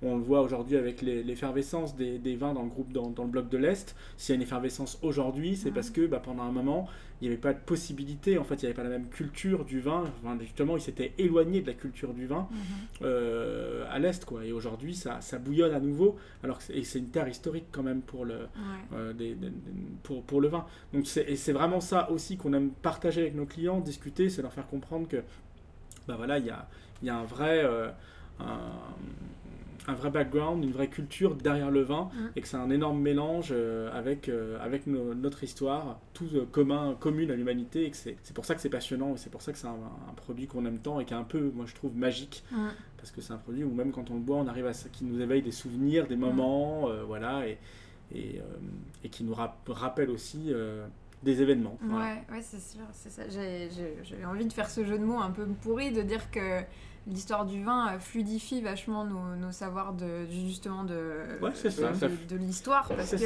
on 0.03 0.17
le 0.17 0.23
voit 0.23 0.41
aujourd'hui 0.41 0.77
avec 0.77 1.01
l'effervescence 1.01 1.95
des, 1.95 2.35
vins 2.35 2.53
dans 2.53 2.63
le 2.63 2.69
groupe, 2.69 2.91
dans, 2.91 3.07
le 3.07 3.29
bloc 3.29 3.49
de 3.49 3.57
l'Est. 3.57 3.95
S'il 4.17 4.33
y 4.33 4.35
a 4.35 4.35
une 4.37 4.41
effervescence 4.41 4.97
aujourd'hui, 5.01 5.55
c'est 5.55 5.71
parce 5.71 5.89
que 5.89 6.07
bah, 6.07 6.21
pendant 6.23 6.43
un 6.43 6.51
moment, 6.51 6.87
il 7.21 7.27
n'y 7.27 7.33
avait 7.33 7.41
pas 7.41 7.53
de 7.53 7.59
possibilité, 7.59 8.39
en 8.39 8.43
fait, 8.43 8.55
il 8.55 8.59
n'y 8.61 8.65
avait 8.65 8.73
pas 8.73 8.83
la 8.83 8.89
même 8.89 9.07
culture 9.09 9.63
du 9.63 9.79
vin. 9.79 10.05
justement, 10.39 10.75
il 10.75 10.81
s'était 10.81 11.13
éloigné 11.19 11.61
de 11.61 11.67
la 11.67 11.75
culture 11.75 12.15
du 12.15 12.25
vin 12.25 12.47
mhm. 12.49 12.57
euh, 13.03 13.85
à 13.91 13.99
l'Est, 13.99 14.25
quoi. 14.25 14.43
Et 14.43 14.51
aujourd'hui, 14.51 14.95
ça, 14.95 15.21
ça, 15.21 15.37
bouillonne 15.37 15.73
à 15.73 15.79
nouveau, 15.79 16.17
alors 16.43 16.57
que 16.57 16.63
c'est 16.83 16.99
une 16.99 17.09
terre 17.09 17.27
historique 17.27 17.67
quand 17.71 17.83
même 17.83 18.01
pour 18.01 18.25
le, 18.25 18.47
euh, 18.93 19.13
pour, 20.01 20.23
pour, 20.23 20.41
le 20.41 20.47
vin. 20.47 20.65
Donc, 20.93 21.05
c'est 21.05 21.53
vraiment 21.53 21.79
ça 21.79 22.09
aussi 22.09 22.37
qu'on 22.37 22.53
aime 22.53 22.71
partager 22.71 23.21
avec 23.21 23.35
nos 23.35 23.45
clients, 23.45 23.79
discuter, 23.79 24.29
c'est 24.29 24.41
leur 24.41 24.53
faire 24.53 24.67
comprendre 24.67 25.07
que, 25.07 25.17
bah 26.07 26.15
voilà, 26.17 26.39
il 26.39 26.47
y 26.47 26.49
a, 26.49 26.67
y 27.03 27.09
a 27.09 27.17
un 27.17 27.25
vrai... 27.25 27.63
Euh, 27.63 27.89
un 28.39 28.71
vrai 29.87 30.11
background, 30.11 30.63
une 30.63 30.71
vraie 30.71 30.87
culture 30.87 31.35
derrière 31.35 31.71
le 31.71 31.81
vin, 31.81 32.09
mm. 32.13 32.27
et 32.35 32.41
que 32.41 32.47
c'est 32.47 32.57
un 32.57 32.69
énorme 32.69 32.99
mélange 32.99 33.49
euh, 33.51 33.89
avec, 33.97 34.29
euh, 34.29 34.57
avec 34.61 34.87
notre 34.87 35.43
histoire, 35.43 35.99
tout 36.13 36.27
euh, 36.35 36.45
commun, 36.51 36.95
commune 36.99 37.31
à 37.31 37.35
l'humanité, 37.35 37.85
et 37.85 37.91
que 37.91 37.97
c'est 37.97 38.33
pour 38.33 38.45
ça 38.45 38.55
que 38.55 38.61
c'est 38.61 38.69
passionnant, 38.69 39.15
et 39.15 39.17
c'est 39.17 39.29
pour 39.29 39.41
ça 39.41 39.51
que 39.51 39.57
c'est 39.57 39.67
un, 39.67 39.77
produit 40.15 40.47
qu'on 40.47 40.65
aime 40.65 40.79
tant, 40.79 40.99
et 40.99 41.05
qui 41.05 41.13
est 41.13 41.17
un 41.17 41.23
peu, 41.23 41.51
moi 41.55 41.65
je 41.65 41.75
trouve, 41.75 41.95
magique, 41.95 42.43
mm. 42.51 42.67
parce 42.97 43.11
que 43.11 43.21
c'est 43.21 43.33
un 43.33 43.37
produit 43.37 43.63
où 43.63 43.73
même 43.73 43.91
quand 43.91 44.09
on 44.11 44.15
le 44.15 44.21
boit, 44.21 44.37
on 44.37 44.47
arrive 44.47 44.67
à 44.67 44.73
ça, 44.73 44.89
qui 44.89 45.03
nous 45.03 45.19
éveille 45.19 45.41
des 45.41 45.51
souvenirs, 45.51 46.07
des 46.07 46.15
mm. 46.15 46.19
moments, 46.19 46.89
voilà, 47.07 47.47
et, 47.47 47.57
et, 48.13 48.41
et, 49.03 49.09
qui 49.09 49.23
nous 49.23 49.35
rappelle 49.67 50.09
aussi 50.09 50.53
des 51.23 51.41
événements. 51.41 51.77
Ouais, 51.83 52.23
ouais 52.31 52.41
c'est 52.41 52.59
sûr, 52.59 52.85
c'est 52.93 53.09
ça. 53.09 53.23
J'ai 53.29 54.25
envie 54.25 54.45
de 54.45 54.53
faire 54.53 54.69
ce 54.69 54.83
jeu 54.83 54.97
de 54.97 55.03
mots 55.03 55.19
un 55.19 55.31
peu 55.31 55.45
pourri, 55.61 55.91
de 55.91 56.01
dire 56.01 56.29
que 56.31 56.61
l'histoire 57.07 57.45
du 57.45 57.63
vin 57.63 57.97
fluidifie 57.99 58.61
vachement 58.61 59.05
nos, 59.05 59.35
nos 59.35 59.51
savoirs 59.51 59.93
de 59.93 60.27
justement 60.29 60.83
de 60.83 61.21
de, 62.29 62.35
l'histoire 62.35 62.87
parce 62.87 63.11
que 63.11 63.17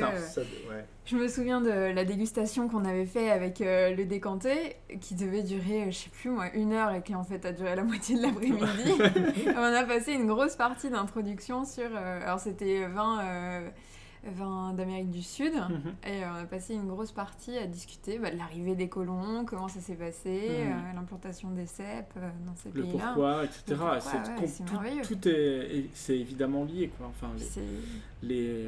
je 1.05 1.15
me 1.17 1.27
souviens 1.27 1.59
de 1.59 1.69
la 1.69 2.05
dégustation 2.05 2.69
qu'on 2.69 2.85
avait 2.85 3.05
fait 3.05 3.29
avec 3.29 3.59
euh, 3.59 3.93
le 3.93 4.05
décanté 4.05 4.77
qui 5.01 5.15
devait 5.15 5.43
durer 5.43 5.91
je 5.91 5.97
sais 5.97 6.09
plus 6.09 6.29
moi 6.29 6.45
une 6.53 6.71
heure 6.71 6.93
et 6.93 7.01
qui 7.03 7.15
en 7.15 7.23
fait 7.23 7.45
a 7.45 7.51
duré 7.51 7.75
la 7.75 7.83
moitié 7.85 8.15
de 8.17 8.21
l'après-midi. 8.21 9.43
On 9.57 9.61
a 9.61 9.83
passé 9.83 10.13
une 10.13 10.27
grosse 10.27 10.55
partie 10.55 10.89
d'introduction 10.89 11.65
sur 11.65 11.89
euh, 11.93 12.21
alors 12.23 12.39
c'était 12.39 12.87
vin 12.87 13.19
euh, 14.25 14.29
vin 14.35 14.73
d'Amérique 14.73 15.11
du 15.11 15.21
Sud. 15.21 15.53
Mhm. 15.53 15.93
Et 16.07 16.25
on 16.25 16.35
a 16.35 16.45
passé 16.45 16.73
une 16.73 16.87
grosse 16.87 17.11
partie 17.11 17.57
à 17.57 17.67
discuter 17.67 18.17
bah, 18.19 18.31
de 18.31 18.37
l'arrivée 18.37 18.75
des 18.75 18.87
colons, 18.87 19.45
comment 19.45 19.67
ça 19.67 19.79
s'est 19.79 19.95
passé, 19.95 20.29
mhm. 20.29 20.71
euh, 20.71 20.93
l'implantation 20.95 21.49
des 21.51 21.65
cèpes 21.65 22.13
euh, 22.17 22.29
dans 22.45 22.55
ces 22.55 22.69
pays-là. 22.69 22.91
Le 22.91 22.99
pourquoi, 22.99 23.43
etc. 23.43 23.75
c'est 24.45 24.71
merveilleux. 24.71 25.01
Tout, 25.03 25.27
est, 25.27 25.85
c'est 25.93 26.17
évidemment 26.17 26.63
lié. 26.63 26.89
Quoi. 26.97 27.07
Enfin, 27.07 27.31
les, 28.23 28.67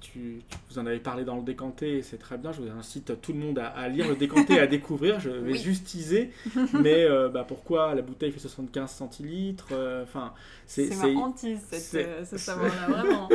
tu, 0.00 0.42
vous 0.70 0.78
en 0.78 0.86
avez 0.86 0.98
parlé 0.98 1.24
dans 1.24 1.36
le 1.36 1.42
décanté, 1.42 2.02
c'est 2.02 2.18
très 2.18 2.38
bien. 2.38 2.52
Je 2.52 2.62
vous 2.62 2.70
incite 2.70 3.20
tout 3.20 3.32
le 3.32 3.38
monde 3.38 3.58
à, 3.58 3.88
lire 3.88 4.08
le 4.08 4.16
décanté 4.16 4.54
et 4.54 4.60
à 4.60 4.66
découvrir. 4.66 5.20
Je 5.20 5.30
vais 5.30 5.54
juste 5.54 5.86
teaser. 5.86 6.30
mais 6.72 7.04
euh, 7.04 7.28
bah, 7.28 7.44
pourquoi 7.46 7.94
la 7.94 8.02
bouteille 8.02 8.32
fait 8.32 8.40
75 8.40 8.90
centilitres 8.90 9.68
Enfin, 10.02 10.32
c'est 10.66 10.94
ma 10.96 11.20
hantise, 11.20 11.60
ce 11.70 12.36
savoir-là, 12.36 12.86
vraiment. 12.88 13.28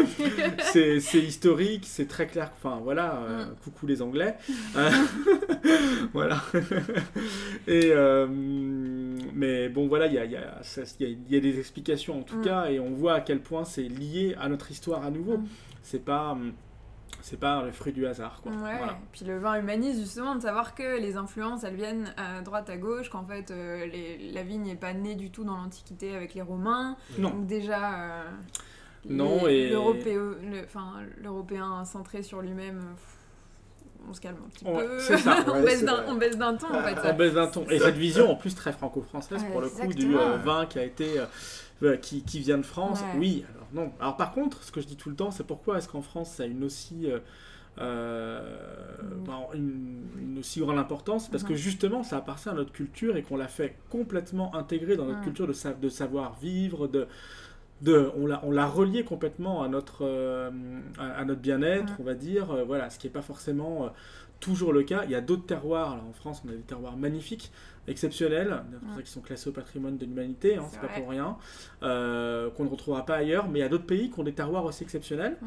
c'est 0.60 1.20
historique, 1.20 1.61
c'est 1.84 2.08
très 2.08 2.28
clair. 2.28 2.52
Enfin, 2.56 2.80
voilà, 2.84 3.16
euh, 3.16 3.46
mm. 3.46 3.56
coucou 3.64 3.88
les 3.88 4.02
Anglais. 4.02 4.38
Euh, 4.76 4.90
voilà. 6.14 6.42
Et, 7.68 7.92
euh, 7.92 8.28
mais 8.30 9.70
bon, 9.70 9.88
voilà, 9.88 10.08
il 10.08 10.14
y 10.14 10.18
a, 10.18 10.26
y, 10.26 10.36
a, 10.36 10.62
y 11.00 11.36
a, 11.36 11.40
des 11.40 11.60
explications 11.60 12.20
en 12.20 12.24
tout 12.24 12.38
mm. 12.38 12.44
cas, 12.44 12.66
et 12.70 12.80
on 12.80 12.92
voit 12.92 13.16
à 13.16 13.22
quel 13.22 13.42
point 13.42 13.66
c'est 13.66 13.84
lié 13.84 14.36
à 14.40 14.48
notre 14.48 14.72
histoire 14.72 15.06
à 15.06 15.12
nouveau. 15.12 15.38
Mm. 15.38 15.48
C'est 15.84 16.06
pas 16.06 16.38
c'est 17.22 17.40
pas 17.40 17.64
le 17.64 17.72
fruit 17.72 17.94
du 17.94 18.06
hasard. 18.06 18.42
Quoi. 18.42 18.52
Ouais, 18.52 18.80
puis 19.12 19.26
le 19.26 19.40
vin 19.40 19.60
humanise 19.60 20.00
justement 20.00 20.36
de 20.36 20.42
savoir 20.42 20.76
que 20.76 21.00
les 21.00 21.16
influences 21.16 21.64
elles 21.64 21.76
viennent 21.76 22.14
à 22.18 22.42
droite 22.42 22.70
à 22.70 22.78
gauche, 22.78 23.10
qu'en 23.10 23.26
fait 23.26 23.52
euh, 23.52 23.86
les, 23.86 24.32
la 24.32 24.44
vigne 24.44 24.64
n'est 24.64 24.76
pas 24.76 24.94
née 24.94 25.16
du 25.16 25.32
tout 25.32 25.44
dans 25.44 25.58
l'Antiquité 25.58 26.16
avec 26.16 26.34
les 26.34 26.42
Romains. 26.42 26.98
Non. 27.18 27.30
Donc 27.30 27.48
déjà. 27.48 27.94
Euh, 27.94 28.24
non, 29.10 29.48
et. 29.48 29.70
L'Européen 29.70 31.86
centré 31.86 32.24
sur 32.24 32.42
lui-même. 32.42 32.82
On 34.10 34.14
se 34.14 34.22
calme 34.22 34.38
un 34.44 34.50
petit 34.50 34.66
peu. 34.66 35.18
Ça. 35.18 35.46
on, 35.48 35.62
baisse 35.62 35.84
d'un 35.84 36.56
ton 36.56 36.74
en 36.74 36.82
fait. 36.82 36.98
On 37.04 37.16
baisse 37.16 37.34
d'un 37.34 37.48
ton. 37.48 37.70
Et 37.70 37.78
cette 37.78 37.98
vision 37.98 38.32
en 38.32 38.36
plus 38.36 38.56
très 38.56 38.72
franco-française 38.72 39.44
pour 39.52 39.62
le 39.62 39.70
coup 39.70 39.94
du 39.94 40.18
euh, 40.18 40.38
vin 40.38 40.66
qui 40.66 40.80
a 40.80 40.84
été. 40.84 41.22
qui, 42.02 42.24
qui, 42.24 42.40
vient 42.40 42.58
de 42.58 42.66
France. 42.66 43.04
Oui, 43.18 43.46
alors 43.54 43.62
non. 43.74 43.92
Alors 44.00 44.18
par 44.18 44.32
contre, 44.32 44.64
ce 44.64 44.72
que 44.72 44.82
je 44.82 44.88
dis 44.88 44.96
tout 44.96 45.10
le 45.10 45.16
temps, 45.16 45.32
c'est 45.32 45.46
pourquoi 45.46 45.78
est-ce 45.78 45.88
qu'en 45.88 46.02
France 46.02 46.32
ça 46.32 46.44
a 46.44 46.46
une 46.46 46.64
aussi, 46.64 47.10
euh, 47.10 47.20
euh, 47.80 48.42
une, 49.54 50.38
aussi 50.40 50.60
grande 50.60 50.78
importance? 50.78 51.30
Parce 51.30 51.44
que 51.44 51.54
mhm. 51.54 51.58
justement, 51.58 52.04
ça 52.04 52.18
appartient 52.18 52.50
à 52.50 52.54
notre 52.54 52.72
culture 52.72 53.18
et 53.18 53.24
qu'on 53.24 53.38
l'a 53.38 53.48
fait 53.48 53.78
complètement 53.90 54.56
intégrer 54.56 54.98
dans 54.98 55.06
notre 55.06 55.22
culture 55.22 55.48
de, 55.48 55.56
de 55.80 55.90
savoir-vivre, 55.90 56.88
de, 56.88 57.08
de, 57.82 58.12
on 58.16 58.28
l'a 58.28 58.42
on 58.44 58.52
l'a 58.52 58.68
relié 58.68 59.04
complètement 59.04 59.64
à 59.64 59.68
notre 59.68 60.06
euh, 60.06 60.50
à, 61.00 61.26
notre 61.26 61.42
bien-être 61.42 61.94
on 62.00 62.04
va 62.04 62.14
dire 62.14 62.66
voilà 62.66 62.90
ce 62.90 63.00
qui 63.00 63.08
n'est 63.08 63.14
pas 63.14 63.22
forcément 63.22 63.90
toujours 64.40 64.72
le 64.74 64.84
cas 64.84 65.04
il 65.06 65.12
y 65.12 65.16
a 65.16 65.22
d'autres 65.22 65.46
terroirs 65.46 65.96
en 66.08 66.14
France 66.14 66.44
on 66.46 66.50
a 66.50 66.54
des 66.54 66.60
terroirs 66.60 66.98
magnifiques 66.98 67.52
exceptionnels, 67.88 68.64
qui 69.04 69.12
sont 69.12 69.22
classés 69.22 69.50
au 69.50 69.54
patrimoine 69.54 69.98
de 69.98 70.06
l'humanité, 70.06 70.58
hein, 70.58 70.66
c'est 70.72 70.80
pas 70.80 70.88
pour 70.88 71.10
rien, 71.10 71.38
euh, 71.84 72.50
qu'on 72.52 72.64
ne 72.64 72.70
retrouvera 72.70 73.06
pas 73.06 73.16
ailleurs, 73.16 73.48
mais 73.50 73.60
il 73.60 73.62
y 73.62 73.66
a 73.66 73.70
d'autres 73.70 73.86
pays 73.86 74.10
qui 74.10 74.20
ont 74.20 74.24
des 74.24 74.34
terroirs 74.34 74.66
aussi 74.66 74.84
exceptionnels. 74.84 75.38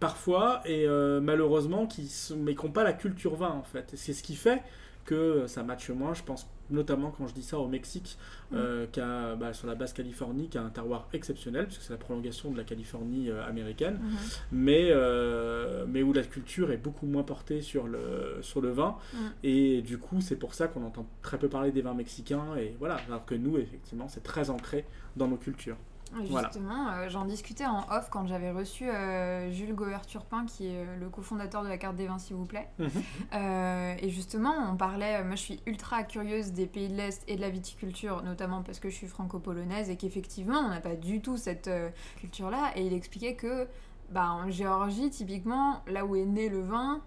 Parfois, 0.00 0.60
et 0.66 0.86
euh, 0.86 1.20
malheureusement, 1.20 1.86
qui 1.86 2.10
mais 2.36 2.54
qui 2.54 2.66
n'ont 2.66 2.72
pas 2.72 2.84
la 2.84 2.92
culture 2.92 3.34
vin 3.34 3.50
en 3.50 3.62
fait. 3.62 3.92
C'est 3.94 4.12
ce 4.12 4.22
qui 4.22 4.36
fait 4.36 4.62
que 5.06 5.46
ça 5.46 5.62
matche 5.62 5.88
moins. 5.88 6.12
Je 6.12 6.22
pense 6.22 6.46
notamment 6.70 7.12
quand 7.16 7.26
je 7.26 7.34
dis 7.34 7.42
ça 7.42 7.58
au 7.58 7.68
Mexique, 7.68 8.18
mm. 8.50 8.54
euh, 8.56 8.86
qui 8.90 9.00
a, 9.00 9.36
bah, 9.36 9.52
sur 9.52 9.66
la 9.66 9.74
basse 9.74 9.92
Californie, 9.92 10.48
qui 10.48 10.58
a 10.58 10.62
un 10.62 10.70
terroir 10.70 11.08
exceptionnel, 11.12 11.66
puisque 11.66 11.82
c'est 11.82 11.92
la 11.92 11.98
prolongation 11.98 12.50
de 12.50 12.56
la 12.56 12.64
Californie 12.64 13.30
euh, 13.30 13.46
américaine, 13.46 13.98
mm-hmm. 14.02 14.40
mais, 14.52 14.88
euh, 14.90 15.84
mais 15.88 16.02
où 16.02 16.12
la 16.12 16.22
culture 16.22 16.70
est 16.72 16.76
beaucoup 16.76 17.06
moins 17.06 17.22
portée 17.22 17.62
sur 17.62 17.86
le, 17.86 18.38
sur 18.42 18.60
le 18.60 18.70
vin. 18.70 18.96
Mm. 19.12 19.18
Et 19.44 19.82
du 19.82 19.98
coup, 19.98 20.20
c'est 20.20 20.36
pour 20.36 20.54
ça 20.54 20.68
qu'on 20.68 20.84
entend 20.84 21.06
très 21.22 21.38
peu 21.38 21.48
parler 21.48 21.72
des 21.72 21.82
vins 21.82 21.94
mexicains. 21.94 22.56
Et 22.56 22.74
voilà, 22.78 22.96
alors 23.08 23.24
que 23.24 23.34
nous, 23.34 23.58
effectivement, 23.58 24.08
c'est 24.08 24.22
très 24.22 24.50
ancré 24.50 24.84
dans 25.16 25.28
nos 25.28 25.36
cultures. 25.36 25.76
Justement, 26.24 26.88
euh, 26.88 27.08
j'en 27.08 27.24
discutais 27.24 27.66
en 27.66 27.80
off 27.90 28.08
quand 28.10 28.26
j'avais 28.26 28.50
reçu 28.50 28.88
euh, 28.88 29.50
Jules 29.50 29.74
Gauer-Turpin, 29.74 30.46
qui 30.46 30.68
est 30.68 30.76
euh, 30.76 30.96
le 30.98 31.08
cofondateur 31.08 31.62
de 31.62 31.68
la 31.68 31.78
carte 31.78 31.96
des 31.96 32.06
vins, 32.06 32.18
s'il 32.18 32.36
vous 32.36 32.46
plaît. 32.46 32.68
Mhm. 32.78 32.88
et 34.02 34.08
justement, 34.10 34.54
on 34.70 34.76
parlait, 34.76 35.22
moi 35.24 35.34
je 35.34 35.40
suis 35.40 35.60
ultra 35.66 36.02
curieuse 36.04 36.52
des 36.52 36.66
pays 36.66 36.88
de 36.88 36.94
l'Est 36.94 37.22
et 37.28 37.36
de 37.36 37.40
la 37.40 37.50
viticulture, 37.50 38.22
notamment 38.22 38.62
parce 38.62 38.80
que 38.80 38.88
je 38.88 38.94
suis 38.94 39.06
franco-polonaise 39.06 39.90
et 39.90 39.96
qu'effectivement, 39.96 40.58
on 40.58 40.68
n'a 40.68 40.80
pas 40.80 40.96
du 40.96 41.20
tout 41.20 41.36
cette 41.36 41.70
culture-là. 42.18 42.72
Et 42.76 42.86
il 42.86 42.92
expliquait 42.92 43.34
que 43.34 43.66
bah, 44.10 44.30
en 44.30 44.50
Géorgie, 44.50 45.10
typiquement, 45.10 45.82
là 45.86 46.04
où 46.04 46.16
est 46.16 46.24
né 46.24 46.48
le 46.48 46.60
vin, 46.60 47.02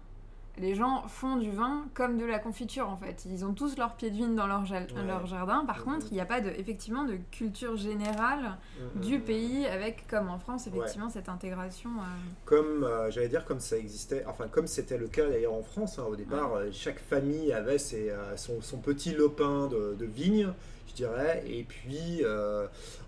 les 0.58 0.74
gens 0.74 1.04
font 1.08 1.36
du 1.36 1.50
vin 1.50 1.86
comme 1.94 2.18
de 2.18 2.24
la 2.24 2.38
confiture 2.38 2.88
en 2.88 2.96
fait. 2.96 3.24
Ils 3.26 3.44
ont 3.44 3.54
tous 3.54 3.76
leur 3.78 3.94
pied 3.94 4.10
de 4.10 4.16
vigne 4.16 4.34
dans 4.34 4.46
leur, 4.46 4.64
leur 5.06 5.26
jardin. 5.26 5.64
Par 5.66 5.84
contre, 5.84 6.06
il 6.10 6.14
n'y 6.14 6.20
a 6.20 6.26
pas 6.26 6.40
de, 6.40 6.50
effectivement 6.50 7.04
de 7.04 7.18
culture 7.30 7.76
générale 7.76 8.58
du 8.96 9.20
pays 9.20 9.66
avec, 9.66 10.06
comme 10.08 10.28
en 10.28 10.38
France, 10.38 10.66
effectivement, 10.66 11.08
cette 11.08 11.28
intégration. 11.28 11.90
Euh. 11.90 12.02
Comme, 12.44 12.84
euh, 12.84 13.10
j'allais 13.10 13.28
dire, 13.28 13.44
comme 13.44 13.60
ça 13.60 13.76
existait, 13.76 14.24
enfin, 14.26 14.48
comme 14.48 14.66
c'était 14.66 14.98
le 14.98 15.08
cas 15.08 15.28
d'ailleurs 15.28 15.54
en 15.54 15.62
France, 15.62 15.98
hein, 15.98 16.04
au 16.08 16.16
départ, 16.16 16.54
euh, 16.54 16.68
chaque 16.72 16.98
famille 16.98 17.52
avait 17.52 17.78
ses, 17.78 18.12
son, 18.36 18.78
petit 18.78 19.12
lopin 19.12 19.66
de, 19.68 19.94
de 19.98 20.04
vignes 20.04 20.52
je 20.88 20.94
dirais. 20.94 21.44
Et 21.46 21.62
puis, 21.62 22.22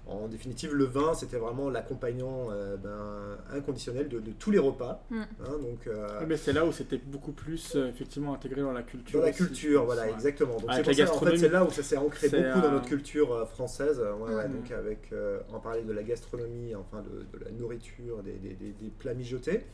en 0.06 0.28
définitive, 0.28 0.74
le 0.74 0.84
vin, 0.84 1.14
c'était 1.14 1.36
vraiment 1.36 1.70
l'accompagnant 1.70 2.48
euh, 2.50 2.76
ben, 2.76 3.38
inconditionnel 3.56 4.08
de, 4.08 4.20
tous 4.38 4.50
les 4.50 4.58
repas. 4.58 5.04
Mm. 5.10 5.20
Hein, 5.20 5.58
donc, 5.62 5.86
euh, 5.86 6.08
mais 6.26 6.36
c'est 6.36 6.52
là 6.52 6.66
où 6.66 6.72
c'était 6.72 6.98
beaucoup 6.98 7.32
plus 7.32 7.76
effectivement 7.76 8.34
intégré 8.34 8.62
dans 8.62 8.72
la 8.72 8.82
culture. 8.82 9.20
Dans 9.20 9.26
la 9.26 9.32
culture, 9.32 9.84
voilà, 9.84 10.10
exactement. 10.10 10.58
Donc 10.58 10.70
c'est 10.72 11.08
en 11.08 11.18
fait, 11.18 11.36
c'est 11.36 11.48
là 11.48 11.64
où 11.64 11.70
ça 11.70 11.82
s'est 11.82 11.96
ancré 11.96 12.28
beaucoup 12.28 12.60
dans 12.60 12.72
notre 12.72 12.88
culture 12.88 13.48
française. 13.48 14.00
Ouais, 14.20 14.48
mm. 14.48 14.52
Donc 14.52 14.70
avec, 14.72 15.12
on 15.52 15.60
parlait 15.60 15.82
de 15.82 15.92
la 15.92 16.02
gastronomie, 16.02 16.74
enfin 16.74 17.02
de, 17.02 17.38
de 17.38 17.44
la 17.44 17.50
nourriture, 17.52 18.22
des, 18.22 18.32
des, 18.32 18.54
des, 18.54 18.72
des 18.72 18.90
plats 18.90 19.14
mijotés. 19.14 19.64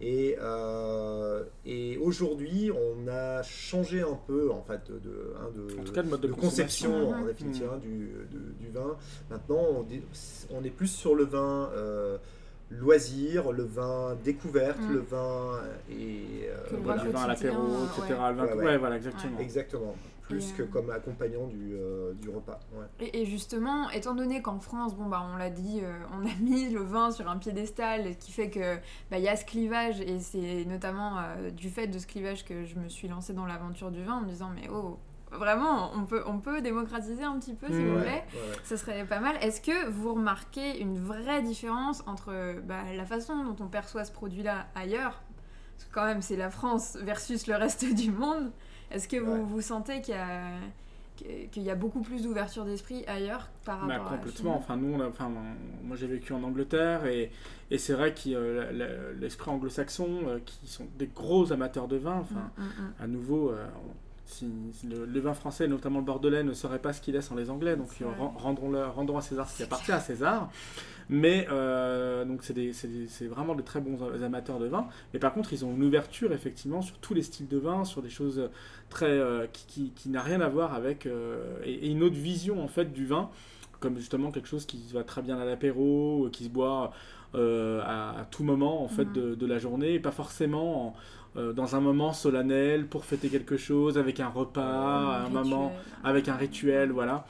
Et, 0.00 0.36
euh, 0.40 1.44
et 1.64 1.96
aujourd'hui, 1.98 2.70
on 2.72 3.08
a 3.08 3.42
changé 3.42 4.02
un 4.02 4.18
peu 4.26 4.50
en 4.50 4.60
fait 4.62 4.90
de, 4.90 6.16
de, 6.16 6.32
conception 6.32 7.10
en 7.10 7.24
définitive 7.24 7.70
mmh. 7.76 7.80
du, 7.80 8.10
du, 8.60 8.70
vin. 8.72 8.96
Maintenant, 9.30 9.62
on, 9.70 9.86
on, 10.50 10.64
est 10.64 10.70
plus 10.70 10.88
sur 10.88 11.14
le 11.14 11.24
vin. 11.24 11.70
Euh, 11.76 12.18
loisir, 12.70 13.52
le 13.52 13.62
vin 13.62 14.16
découverte, 14.24 14.80
mmh. 14.80 14.92
le 14.92 14.98
vin 14.98 15.60
et 15.90 16.48
euh, 16.48 16.56
le 16.72 17.10
vin 17.12 17.22
à 17.22 17.28
l'apéro, 17.28 17.62
etc. 17.98 18.18
Ouais. 18.56 18.78
voilà, 18.78 18.96
exactement. 18.96 19.38
Exactement 19.38 19.94
plus 20.28 20.52
que 20.52 20.62
euh, 20.62 20.66
comme 20.66 20.90
accompagnant 20.90 21.46
du, 21.46 21.74
euh, 21.74 22.12
du 22.14 22.28
repas. 22.30 22.58
Et, 23.00 23.24
justement, 23.26 23.90
étant 23.90 24.14
donné 24.14 24.42
qu'en 24.42 24.58
France, 24.58 24.94
bon, 24.94 25.06
bah, 25.06 25.26
on 25.32 25.36
l'a 25.36 25.50
dit, 25.50 25.80
euh, 25.82 25.92
on 26.12 26.26
a 26.26 26.34
mis 26.40 26.70
le 26.70 26.80
vin 26.80 27.10
sur 27.10 27.28
un 27.28 27.36
piédestal, 27.36 28.16
qui 28.16 28.32
fait 28.32 28.50
que 28.50 28.76
bah, 29.10 29.18
y 29.18 29.28
a 29.28 29.36
ce 29.36 29.44
clivage, 29.44 30.00
et 30.00 30.18
c'est 30.20 30.64
notamment 30.64 31.20
du 31.52 31.68
fait 31.70 31.86
de 31.86 31.98
ce 31.98 32.06
clivage 32.06 32.44
que 32.44 32.64
je 32.64 32.76
me 32.76 32.88
suis 32.88 33.08
lancée 33.08 33.32
dans 33.32 33.46
l'aventure 33.46 33.90
du 33.90 34.02
vin 34.02 34.14
en 34.14 34.20
me 34.22 34.28
disant, 34.28 34.50
mais 34.54 34.68
oh, 34.72 34.98
vraiment, 35.32 35.90
on 35.94 36.04
peut, 36.04 36.22
on 36.26 36.38
peut 36.38 36.60
démocratiser 36.60 37.24
un 37.24 37.38
petit 37.38 37.54
peu, 37.54 37.66
s'il 37.66 37.86
vous 37.86 38.00
plaît. 38.00 38.24
Ça 38.62 38.76
serait 38.76 39.04
pas 39.04 39.20
mal. 39.20 39.36
Est-ce 39.40 39.60
que 39.60 39.88
vous 39.90 40.14
remarquez 40.14 40.80
une 40.80 40.98
vraie 40.98 41.42
différence 41.42 42.02
entre 42.06 42.60
bah, 42.62 42.82
la 42.96 43.04
façon 43.04 43.44
dont 43.44 43.64
on 43.64 43.68
perçoit 43.68 44.04
ce 44.04 44.12
produit-là 44.12 44.66
ailleurs? 44.74 45.22
Parce 45.76 45.88
que 45.88 45.94
quand 45.94 46.04
même, 46.04 46.22
c'est 46.22 46.36
la 46.36 46.50
France 46.50 46.96
versus 47.02 47.46
le 47.46 47.56
reste 47.56 47.84
du 47.94 48.10
monde. 48.10 48.52
Est-ce 48.94 49.08
que 49.08 49.16
vous, 49.16 49.44
vous 49.44 49.60
sentez 49.60 50.00
qu'il 50.00 50.14
y 50.14 50.18
a 50.18 50.40
qu'il 51.16 51.62
y 51.62 51.70
a 51.70 51.74
beaucoup 51.74 52.00
plus 52.00 52.22
d'ouverture 52.22 52.64
d'esprit 52.64 53.04
ailleurs 53.06 53.48
par 53.64 53.86
bah, 53.86 53.98
rapport 53.98 54.18
complètement. 54.18 54.56
enfin, 54.56 54.76
nous, 54.76 55.00
enfin, 55.02 55.30
moi 55.84 55.96
j'ai 55.96 56.06
vécu 56.06 56.32
en 56.32 56.42
Angleterre 56.42 57.06
et, 57.06 57.30
et 57.70 57.78
c'est 57.78 57.92
vrai 57.92 58.12
que 58.12 58.30
euh, 58.30 59.12
l'esprit 59.20 59.50
anglo-saxon, 59.50 60.08
euh, 60.26 60.38
qui 60.44 60.66
sont 60.66 60.86
des 60.98 61.06
gros 61.06 61.52
amateurs 61.52 61.88
de 61.88 61.96
vin, 61.96 62.16
enfin, 62.16 62.50
mm, 62.58 62.62
mm, 62.62 62.66
mm. 62.66 62.94
à 63.00 63.06
nouveau, 63.06 63.50
euh, 63.50 63.64
si, 64.26 64.50
le, 64.88 65.20
vin 65.20 65.34
français, 65.34 65.68
notamment 65.68 65.98
le 65.98 66.04
bordelais, 66.04 66.42
ne 66.42 66.52
serait 66.52 66.78
pas 66.78 66.92
ce 66.92 67.00
qu'il 67.00 67.14
est 67.16 67.22
sans 67.22 67.34
les 67.34 67.50
Anglais, 67.50 67.76
donc 67.76 67.88
rendons, 68.36 68.70
-le, 68.70 68.84
rendons 68.90 69.18
à 69.18 69.20
César 69.20 69.48
ce 69.48 69.56
qui 69.56 69.62
appartient 69.62 69.92
à 69.92 70.00
César. 70.00 70.50
Mais 71.08 71.46
euh, 71.50 72.24
donc 72.24 72.42
c'est 72.42 73.26
vraiment 73.26 73.54
de 73.54 73.62
très 73.62 73.80
bons 73.80 73.98
amateurs 74.22 74.58
de 74.58 74.66
vin. 74.66 74.86
Mais 75.12 75.20
par 75.20 75.34
contre, 75.34 75.52
ils 75.52 75.64
ont 75.64 75.72
une 75.74 75.84
ouverture 75.84 76.32
effectivement 76.32 76.82
sur 76.82 76.96
tous 76.98 77.14
les 77.14 77.22
styles 77.22 77.48
de 77.48 77.58
vin, 77.58 77.84
sur 77.84 78.02
des 78.02 78.10
choses 78.10 78.48
très 78.88 79.06
euh, 79.06 79.46
qui, 79.52 79.90
qui, 79.94 80.08
n'a 80.08 80.22
rien 80.22 80.40
à 80.40 80.48
voir 80.48 80.74
avec 80.74 81.06
euh, 81.06 81.58
et, 81.64 81.90
une 81.90 82.02
autre 82.02 82.16
vision 82.16 82.62
en 82.62 82.68
fait 82.68 82.92
du 82.92 83.06
vin, 83.06 83.30
comme 83.80 83.96
justement 83.96 84.30
quelque 84.30 84.48
chose 84.48 84.66
qui 84.66 84.82
va 84.92 85.04
très 85.04 85.22
bien 85.22 85.38
à 85.38 85.44
l'apéro, 85.44 86.28
qui 86.32 86.44
se 86.44 86.50
boit 86.50 86.92
à, 87.34 88.26
tout 88.30 88.44
moment 88.44 88.84
en 88.84 88.88
fait 88.88 89.06
mhm. 89.06 89.34
de, 89.34 89.46
la 89.46 89.58
journée, 89.58 89.94
et 89.94 90.00
pas 90.00 90.12
forcément 90.12 90.94
dans 91.36 91.74
un 91.74 91.80
moment 91.80 92.12
solennel 92.12 92.86
pour 92.86 93.04
fêter 93.04 93.28
quelque 93.28 93.56
chose, 93.56 93.98
avec 93.98 94.20
un 94.20 94.28
repas, 94.28 95.24
un, 95.24 95.28
moment, 95.28 95.72
avec 96.04 96.28
un 96.28 96.36
rituel, 96.36 96.92
voilà. 96.92 97.26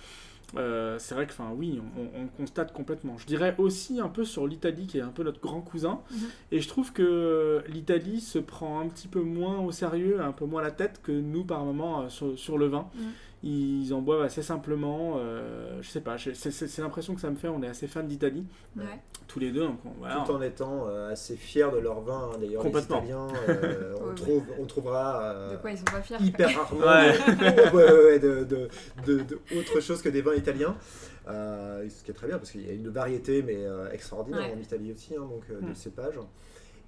Euh, 0.56 0.96
c'est 0.98 1.14
vrai 1.14 1.26
que, 1.26 1.32
enfin, 1.32 1.50
oui, 1.56 1.80
on, 1.96 2.26
constate 2.36 2.72
complètement. 2.72 3.16
Je 3.18 3.26
dirais 3.26 3.54
aussi 3.58 4.00
un 4.00 4.08
peu 4.08 4.24
sur 4.24 4.46
l'Italie, 4.46 4.86
qui 4.86 4.98
est 4.98 5.02
un 5.02 5.08
peu 5.08 5.22
notre 5.22 5.40
grand 5.40 5.60
cousin. 5.60 6.00
Mhm. 6.10 6.18
Et 6.52 6.60
je 6.60 6.68
trouve 6.68 6.92
que 6.92 7.62
l'Italie 7.68 8.20
se 8.20 8.38
prend 8.38 8.80
un 8.80 8.88
petit 8.88 9.08
peu 9.08 9.20
moins 9.20 9.58
au 9.60 9.72
sérieux, 9.72 10.20
un 10.20 10.32
peu 10.32 10.44
moins 10.44 10.62
la 10.62 10.70
tête 10.70 11.00
que 11.02 11.12
nous, 11.12 11.44
par 11.44 11.64
moment, 11.64 12.02
euh, 12.02 12.34
sur, 12.36 12.58
le 12.58 12.66
vin. 12.66 12.88
Ils 13.46 13.92
en 13.92 14.00
boivent 14.00 14.22
assez 14.22 14.42
simplement. 14.42 15.16
Euh, 15.18 15.78
je 15.82 15.88
sais 15.90 16.00
pas, 16.00 16.16
c'est 16.18 16.78
l'impression 16.78 17.14
que 17.14 17.20
ça 17.20 17.28
me 17.28 17.36
fait. 17.36 17.48
On 17.48 17.62
est 17.62 17.68
assez 17.68 17.86
fans 17.86 18.02
d'Italie, 18.02 18.46
tous 19.28 19.38
les 19.38 19.52
deux. 19.52 19.68
Tout 20.26 20.32
en 20.32 20.40
étant 20.40 20.88
euh, 20.88 21.12
assez 21.12 21.36
fiers 21.36 21.70
de 21.70 21.78
leur 21.78 22.00
vin. 22.00 22.30
Hein. 22.32 22.38
D'ailleurs, 22.40 22.64
les 22.64 22.80
Italiens, 22.80 23.28
euh, 23.48 23.94
on, 24.10 24.14
trouve, 24.14 24.44
on 24.58 24.64
trouvera 24.64 25.50
de 25.52 25.56
quoi 25.56 25.72
ils 25.72 25.78
sont 25.78 25.84
pas 25.84 26.00
fiers 26.00 26.16
hyper 26.20 26.48
rarement 26.56 26.80
de, 26.80 28.44
de, 28.44 28.68
de, 29.06 29.38
autre 29.58 29.80
chose 29.80 30.00
que 30.00 30.08
des 30.08 30.22
vins 30.22 30.34
italiens. 30.34 30.74
ce 31.26 32.02
qui 32.02 32.10
est 32.10 32.14
très 32.14 32.26
bien 32.26 32.38
parce 32.38 32.50
qu'il 32.50 32.66
y 32.66 32.70
a 32.70 32.72
une 32.72 32.88
variété 32.88 33.42
mais 33.42 33.62
extraordinaire 33.92 34.54
en 34.56 34.58
Italie 34.58 34.92
aussi, 34.92 35.14
hein, 35.16 35.28
donc 35.28 35.46
de 35.48 35.70
mm. 35.70 35.74
cépages. 35.74 36.18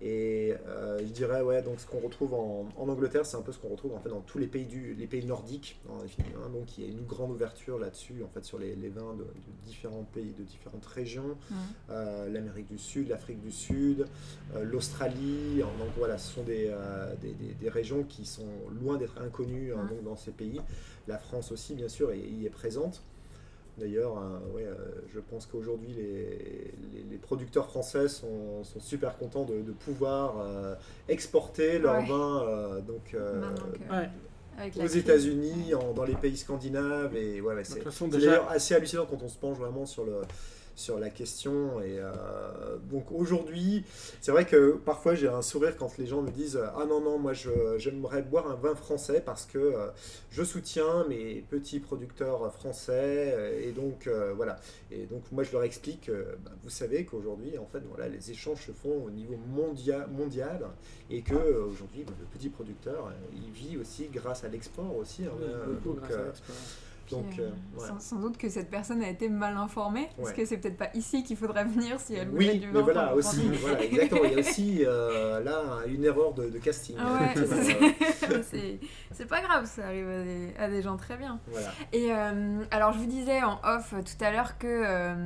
Et 0.02 0.54
euh, 0.66 0.98
je 0.98 1.12
dirais, 1.12 1.40
ouais, 1.40 1.62
donc 1.62 1.80
ce 1.80 1.87
qu'on 1.87 2.00
retrouve 2.00 2.35
en, 2.35 2.68
Angleterre, 2.76 3.24
c'est 3.24 3.37
un 3.37 3.42
peu 3.42 3.52
ce 3.52 3.59
qu'on 3.59 3.68
retrouve 3.68 3.94
en 3.94 4.00
fait 4.00 4.11
dans 4.11 4.20
tous 4.20 4.38
les 4.38 4.46
pays, 4.46 4.66
du, 4.66 4.94
les 4.94 5.06
pays 5.06 5.24
nordiques. 5.24 5.80
Hein, 5.88 6.50
donc 6.52 6.76
il 6.76 6.85
y 6.85 6.87
a 6.87 6.90
une 6.90 7.04
grande 7.06 7.30
ouverture 7.30 7.78
là-dessus, 7.78 8.22
en 8.22 8.28
fait, 8.28 8.44
sur 8.44 8.59
les, 8.59 8.74
vins 8.88 9.14
de, 9.14 9.26
différents 9.64 10.04
pays, 10.12 10.35
de 10.38 10.44
différentes 10.44 10.85
régions. 10.85 11.37
Euh, 11.90 12.28
L'Amérique 12.28 12.68
du 12.68 12.78
Sud, 12.78 13.09
l'Afrique 13.09 13.40
du 13.40 13.50
Sud, 13.50 14.06
euh, 14.54 14.64
l'Australie. 14.64 15.61
Donc 15.61 15.88
voilà, 15.96 16.18
ce 16.18 16.35
sont 16.35 16.42
des, 16.42 16.70
des, 17.22 17.32
des, 17.32 17.68
régions 17.68 18.04
qui 18.04 18.26
sont 18.26 18.46
loin 18.80 18.98
d'être 18.98 19.18
inconnues 19.20 19.72
hein, 19.72 19.87
donc, 19.88 20.02
dans 20.04 20.16
ces 20.16 20.30
pays. 20.30 20.61
La 21.09 21.18
France 21.18 21.52
aussi, 21.52 21.74
bien 21.74 21.88
sûr, 21.88 22.12
y 22.14 22.44
est 22.44 22.50
présente. 22.50 23.02
D'ailleurs, 23.78 24.16
euh, 24.16 24.54
ouais, 24.54 24.64
euh, 24.64 24.74
je 25.12 25.20
pense 25.20 25.44
qu'aujourd'hui, 25.44 25.92
les, 25.92 26.72
les, 27.10 27.18
producteurs 27.18 27.66
français 27.66 28.08
sont, 28.08 28.64
sont 28.64 28.80
super 28.80 29.18
contents 29.18 29.44
de, 29.44 29.60
de 29.60 29.72
pouvoir 29.72 30.40
euh, 30.40 30.74
exporter 31.08 31.78
leur 31.78 32.00
vin 32.06 32.80
donc, 32.86 33.14
aux 34.80 34.86
États-Unis, 34.86 35.72
dans 35.94 36.04
les 36.04 36.14
pays 36.14 36.38
scandinaves. 36.38 37.14
Et 37.16 37.42
ouais, 37.42 37.64
c'est 37.64 38.08
déjà... 38.08 38.48
assez 38.48 38.74
hallucinant 38.74 39.04
quand 39.04 39.22
on 39.22 39.28
se 39.28 39.36
penche 39.36 39.58
vraiment 39.58 39.84
sur 39.84 40.06
le, 40.06 40.22
sur 40.76 40.98
la 40.98 41.10
question. 41.10 41.80
Et 41.80 41.98
euh, 41.98 42.76
donc 42.90 43.10
aujourd'hui, 43.10 43.84
c'est 44.20 44.30
vrai 44.30 44.44
que 44.44 44.72
parfois 44.72 45.14
j'ai 45.14 45.26
un 45.26 45.42
sourire 45.42 45.76
quand 45.76 45.96
les 45.98 46.06
gens 46.06 46.22
me 46.22 46.30
disent 46.30 46.60
Ah 46.76 46.84
non, 46.84 47.00
non, 47.00 47.18
moi 47.18 47.32
j'aimerais 47.78 48.22
boire 48.22 48.48
un 48.50 48.54
vin 48.54 48.74
français 48.74 49.22
parce 49.24 49.46
que 49.46 49.58
euh, 49.58 49.88
je 50.30 50.44
soutiens 50.44 51.04
mes 51.08 51.44
petits 51.48 51.80
producteurs 51.80 52.52
français. 52.52 53.62
Et 53.64 53.72
donc 53.72 54.06
euh, 54.06 54.32
voilà. 54.36 54.56
Et 54.90 55.06
donc 55.06 55.22
moi 55.32 55.42
je 55.42 55.52
leur 55.52 55.64
explique 55.64 56.10
bah, 56.44 56.52
Vous 56.62 56.70
savez 56.70 57.04
qu'aujourd'hui, 57.04 57.58
en 57.58 57.66
fait, 57.66 57.82
voilà, 57.88 58.08
les 58.08 58.30
échanges 58.30 58.66
se 58.66 58.72
font 58.72 59.04
au 59.04 59.10
niveau 59.10 59.36
mondial, 59.48 60.06
mondial 60.10 60.66
et 61.10 61.22
que 61.22 61.34
aujourd'hui, 61.34 62.04
bah, 62.04 62.12
le 62.20 62.26
petit 62.26 62.50
producteur, 62.50 63.12
il 63.34 63.50
vit 63.50 63.78
aussi 63.78 64.08
grâce 64.12 64.44
à 64.44 64.48
l'export 64.48 64.94
aussi. 64.96 65.24
Hein, 65.24 65.78
donc, 65.84 66.00
euh, 67.12 67.51
euh, 67.79 67.88
sans, 67.99 68.16
doute 68.16 68.37
que 68.37 68.49
cette 68.49 68.71
personne 68.71 69.03
a 69.03 69.09
été 69.09 69.29
mal 69.29 69.57
informée, 69.57 70.09
parce 70.16 70.33
que 70.33 70.45
c'est 70.45 70.59
peut-être 70.59 70.77
pas 70.77 70.90
ici 70.95 71.23
qu'il 71.23 71.37
faudrait 71.37 71.64
venir 71.64 72.01
si 72.01 72.14
elle 72.14 72.29
voulait 72.29 72.55
du 72.55 72.71
vin. 72.71 72.79
Oui, 72.79 72.85
voilà, 72.85 73.14
aussi, 73.14 73.49
voilà, 73.61 73.85
exactement. 73.85 74.25
Il 74.25 74.33
y 74.33 74.35
a 74.35 74.38
aussi 74.40 74.85
euh, 74.85 75.42
là 75.42 75.62
une 75.87 76.05
erreur 76.05 76.35
de, 76.35 76.49
casting. 76.59 76.97
Ah 76.99 77.35
c'est 79.12 79.27
pas 79.27 79.40
grave, 79.40 79.66
ça 79.66 79.87
arrive 79.87 80.09
à 80.59 80.69
des, 80.69 80.83
gens 80.83 80.97
très 80.97 81.16
bien. 81.16 81.40
Voilà. 81.49 81.73
Et 81.92 82.11
alors, 82.71 82.92
je 82.92 82.99
vous 82.99 83.07
disais 83.07 83.42
en 83.42 83.61
off 83.64 83.95
tout 83.95 84.25
à 84.25 84.31
l'heure 84.31 84.59
que 84.59 85.16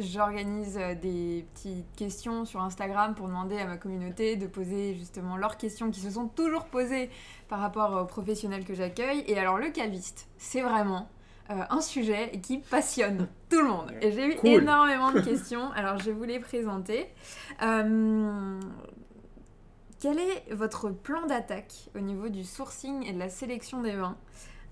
j'organise 0.00 0.78
des 1.00 1.46
petites 1.54 1.94
questions 1.96 2.44
sur 2.44 2.60
Instagram 2.60 3.14
pour 3.14 3.28
demander 3.28 3.58
à 3.58 3.66
ma 3.66 3.76
communauté 3.76 4.36
de 4.36 4.46
poser 4.46 4.94
justement 4.94 5.36
leurs 5.36 5.56
questions 5.56 5.90
qui 5.90 6.00
se 6.00 6.10
sont 6.10 6.28
toujours 6.28 6.64
posées 6.66 7.10
par 7.48 7.60
rapport 7.60 7.92
aux 8.00 8.06
professionnels 8.06 8.64
que 8.64 8.74
j'accueille. 8.74 9.24
Et 9.26 9.38
alors 9.38 9.58
le 9.58 9.70
caviste, 9.70 10.28
c'est 10.38 10.62
vraiment 10.62 11.08
euh, 11.50 11.62
un 11.70 11.80
sujet 11.80 12.30
qui 12.42 12.58
passionne 12.58 13.28
tout 13.50 13.60
le 13.60 13.68
monde. 13.68 13.92
Et 14.00 14.12
j'ai 14.12 14.26
eu 14.26 14.38
énormément 14.44 15.12
de 15.12 15.20
questions. 15.24 15.70
Alors 15.72 15.98
je 15.98 16.06
vais 16.06 16.12
vous 16.12 16.24
les 16.24 16.40
présenter. 16.40 17.08
Euh, 17.62 18.60
quel 20.00 20.18
est 20.18 20.52
votre 20.52 20.90
plan 20.90 21.26
d'attaque 21.26 21.90
au 21.94 22.00
niveau 22.00 22.28
du 22.28 22.44
sourcing 22.44 23.06
et 23.06 23.12
de 23.12 23.18
la 23.18 23.28
sélection 23.28 23.82
des 23.82 23.92
vins? 23.92 24.16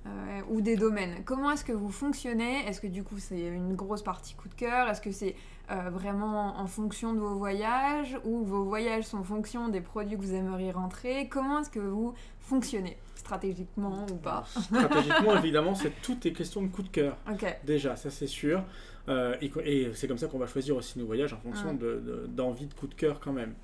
Euh, 0.07 0.40
ou 0.48 0.61
des 0.61 0.76
domaines. 0.76 1.22
Comment 1.24 1.51
est-ce 1.51 1.64
que 1.64 1.72
vous 1.72 1.90
fonctionnez? 1.90 2.66
Est-ce 2.66 2.80
que 2.80 2.86
du 2.86 3.03
coup 3.03 3.18
c'est 3.18 3.40
une 3.40 3.74
grosse 3.74 4.03
partie 4.03 4.34
coup 4.34 4.48
de 4.48 4.55
cœur? 4.55 4.88
Est-ce 4.88 5.01
que 5.01 5.12
c'est 5.12 5.34
vraiment 5.68 6.59
en 6.59 6.66
fonction 6.66 7.14
de 7.14 7.20
vos 7.20 7.36
voyages? 7.36 8.18
Ou 8.24 8.44
vos 8.44 8.64
voyages 8.64 9.05
sont 9.05 9.18
en 9.18 9.22
fonction 9.22 9.68
des 9.68 9.80
produits 9.80 10.16
que 10.16 10.22
vous 10.22 10.34
aimeriez 10.34 10.72
rentrer? 10.72 11.28
Comment 11.28 11.61
est-ce 11.61 11.70
que 11.70 11.78
vous 11.78 12.12
fonctionnez? 12.40 12.96
Stratégiquement 13.14 14.05
ou 14.11 14.16
pas? 14.16 14.44
Stratégiquement, 14.61 15.36
évidemment, 15.36 15.76
c'est 15.76 15.92
tout 16.03 16.26
est 16.26 16.32
question 16.32 16.62
de 16.62 16.68
coup 16.68 16.82
de 16.82 16.88
cœur. 16.88 17.16
Déjà, 17.64 17.94
ça 17.94 18.11
c'est 18.11 18.26
sûr. 18.26 18.64
et, 19.09 19.90
c'est 19.94 20.09
comme 20.09 20.18
ça 20.18 20.26
qu'on 20.26 20.38
va 20.38 20.48
choisir 20.48 20.74
aussi 20.74 20.98
nos 20.98 21.07
voyages 21.07 21.34
en 21.34 21.38
fonction 21.38 21.74
d'envie, 21.74 22.64
de, 22.64 22.70
de 22.70 22.74
coup 22.74 22.88
de 22.88 22.94
cœur 22.94 23.20
quand 23.20 23.32
même. 23.32 23.55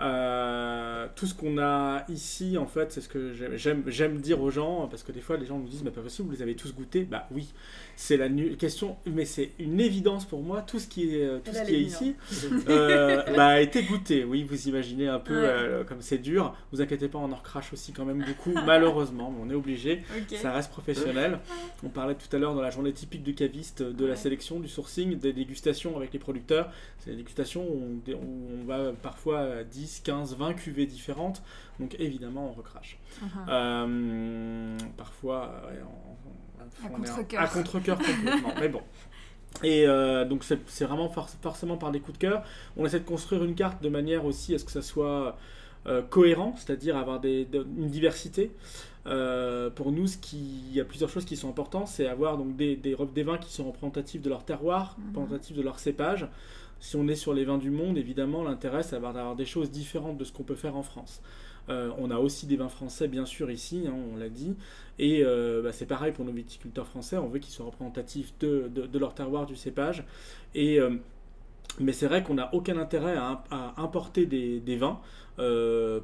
Euh, 0.00 1.08
tout 1.16 1.26
ce 1.26 1.34
qu'on 1.34 1.58
a 1.58 2.04
ici, 2.08 2.56
en 2.56 2.66
fait, 2.66 2.92
c'est 2.92 3.00
ce 3.00 3.08
que 3.08 3.32
j'aime 3.56 4.20
dire 4.20 4.40
aux 4.40 4.50
gens, 4.50 4.86
parce 4.88 5.02
que 5.02 5.10
des 5.10 5.20
fois, 5.20 5.36
les 5.36 5.46
gens 5.46 5.58
nous 5.58 5.68
disent, 5.68 5.82
mais 5.82 5.90
pas 5.90 6.02
possible, 6.02 6.28
vous 6.28 6.34
les 6.34 6.42
avez 6.42 6.54
tous 6.54 6.72
goûtés. 6.72 7.02
Bah 7.04 7.26
oui, 7.32 7.48
c'est 7.96 8.16
la 8.16 8.28
question, 8.56 8.96
mais 9.06 9.24
c'est 9.24 9.50
une 9.58 9.80
évidence 9.80 10.24
pour 10.24 10.42
moi, 10.42 10.62
tout 10.62 10.78
ce 10.78 10.86
qui 10.86 11.16
est, 11.16 11.24
euh, 11.24 11.38
tout 11.44 11.52
ce 11.52 11.62
qui 11.62 11.74
est 11.74 11.80
ici 11.80 12.14
euh, 12.68 13.22
bah, 13.34 13.48
a 13.48 13.60
été 13.60 13.82
goûté. 13.82 14.22
Oui, 14.22 14.44
vous 14.44 14.68
imaginez 14.68 15.08
un 15.08 15.18
peu 15.18 15.84
comme 15.88 16.00
c'est 16.00 16.18
dur. 16.18 16.54
Vous 16.72 16.80
inquiétez 16.80 17.08
pas, 17.08 17.18
on 17.18 17.32
en 17.32 17.36
recrache 17.36 17.72
aussi 17.72 17.92
quand 17.92 18.04
même 18.04 18.24
beaucoup, 18.24 18.52
malheureusement, 18.66 19.34
mais 19.34 19.42
on 19.44 19.50
est 19.50 19.56
obligé. 19.56 20.02
Ça 20.36 20.52
reste 20.52 20.70
professionnel. 20.70 21.40
On 21.82 21.88
parlait 21.88 22.14
tout 22.14 22.34
à 22.34 22.38
l'heure 22.38 22.54
dans 22.54 22.62
la 22.62 22.70
journée 22.70 22.92
typique 22.92 23.24
du 23.24 23.34
caviste 23.34 23.82
de 23.82 24.06
la 24.06 24.14
sélection, 24.14 24.60
du 24.60 24.68
sourcing, 24.68 25.18
des 25.18 25.32
dégustations 25.32 25.96
avec 25.96 26.12
les 26.12 26.18
producteurs. 26.20 26.70
C'est 26.98 27.10
des 27.10 27.16
dégustations 27.16 27.66
où 27.68 28.00
on, 28.08 28.12
on 28.12 28.64
va 28.64 28.92
parfois 29.02 29.64
10 29.64 29.87
15, 30.04 30.36
20 30.36 30.54
cuvées 30.54 30.86
différentes. 30.86 31.42
Donc 31.80 31.96
évidemment, 31.98 32.48
on 32.48 32.52
recrache. 32.52 32.98
Uh-huh. 33.22 33.26
Euh, 33.48 34.76
parfois, 34.96 35.62
on, 36.84 37.36
à 37.36 37.46
contre-cœur 37.46 37.98
complètement. 37.98 38.54
Mais 38.60 38.68
bon. 38.68 38.82
Et 39.62 39.86
euh, 39.86 40.24
donc 40.24 40.44
c'est 40.44 40.84
vraiment 40.84 41.08
forcément 41.08 41.76
par 41.76 41.90
des 41.90 42.00
coups 42.00 42.18
de 42.18 42.26
cœur. 42.26 42.42
On 42.76 42.84
essaie 42.84 43.00
de 43.00 43.04
construire 43.04 43.44
une 43.44 43.54
carte 43.54 43.82
de 43.82 43.88
manière 43.88 44.24
aussi 44.24 44.54
à 44.54 44.58
ce 44.58 44.64
que 44.64 44.70
ça 44.70 44.82
soit 44.82 45.36
euh, 45.86 46.02
cohérent, 46.02 46.54
c'est-à-dire 46.56 46.96
avoir 46.96 47.20
des, 47.20 47.48
une 47.54 47.88
diversité. 47.88 48.52
pour 49.04 49.92
nous, 49.92 50.06
ce 50.06 50.18
qui, 50.18 50.64
il 50.68 50.74
y 50.74 50.80
a 50.80 50.84
plusieurs 50.84 51.08
choses 51.10 51.24
qui 51.24 51.36
sont 51.36 51.48
importantes, 51.48 51.88
c'est 51.88 52.06
avoir 52.06 52.36
donc 52.36 52.56
des, 52.56 52.76
des, 52.76 52.96
des, 53.14 53.22
vins 53.22 53.38
qui 53.38 53.52
sont 53.52 53.64
représentatifs 53.64 54.20
de 54.20 54.28
leur 54.28 54.44
terroir, 54.44 54.96
mm-hmm. 54.98 55.16
représentatifs 55.16 55.56
de 55.56 55.62
leur 55.62 55.78
cépage. 55.78 56.28
Si 56.80 56.96
on 56.96 57.08
est 57.08 57.16
sur 57.16 57.34
les 57.34 57.44
vins 57.44 57.58
du 57.58 57.70
monde, 57.70 57.98
évidemment, 57.98 58.42
l'intérêt, 58.42 58.82
c'est 58.82 59.00
d'avoir 59.00 59.34
des 59.34 59.46
choses 59.46 59.70
différentes 59.70 60.16
de 60.16 60.24
ce 60.24 60.32
qu'on 60.32 60.44
peut 60.44 60.54
faire 60.54 60.76
en 60.76 60.82
France. 60.82 61.22
Euh, 61.68 61.90
on 61.98 62.10
a 62.10 62.18
aussi 62.18 62.46
des 62.46 62.56
vins 62.56 62.68
français, 62.68 63.08
bien 63.08 63.26
sûr, 63.26 63.50
ici, 63.50 63.84
hein, 63.86 63.94
on 64.12 64.16
l'a 64.16 64.28
dit. 64.28 64.56
Et 64.98 65.22
euh, 65.22 65.62
bah, 65.62 65.72
c'est 65.72 65.86
pareil 65.86 66.12
pour 66.12 66.24
nos 66.24 66.32
viticulteurs 66.32 66.86
français, 66.86 67.18
on 67.18 67.28
veut 67.28 67.38
qu'ils 67.38 67.52
soient 67.52 67.66
représentatifs 67.66 68.32
de, 68.40 68.98
leur 68.98 69.14
terroir, 69.14 69.46
du 69.46 69.56
cépage. 69.56 70.04
Et, 70.54 70.80
euh, 70.80 70.96
mais 71.78 71.92
c'est 71.92 72.06
vrai 72.06 72.22
qu'on 72.22 72.34
n'a 72.34 72.54
aucun 72.54 72.78
intérêt 72.78 73.16
à, 73.16 73.74
importer 73.76 74.26
des, 74.26 74.76
vins 74.76 75.00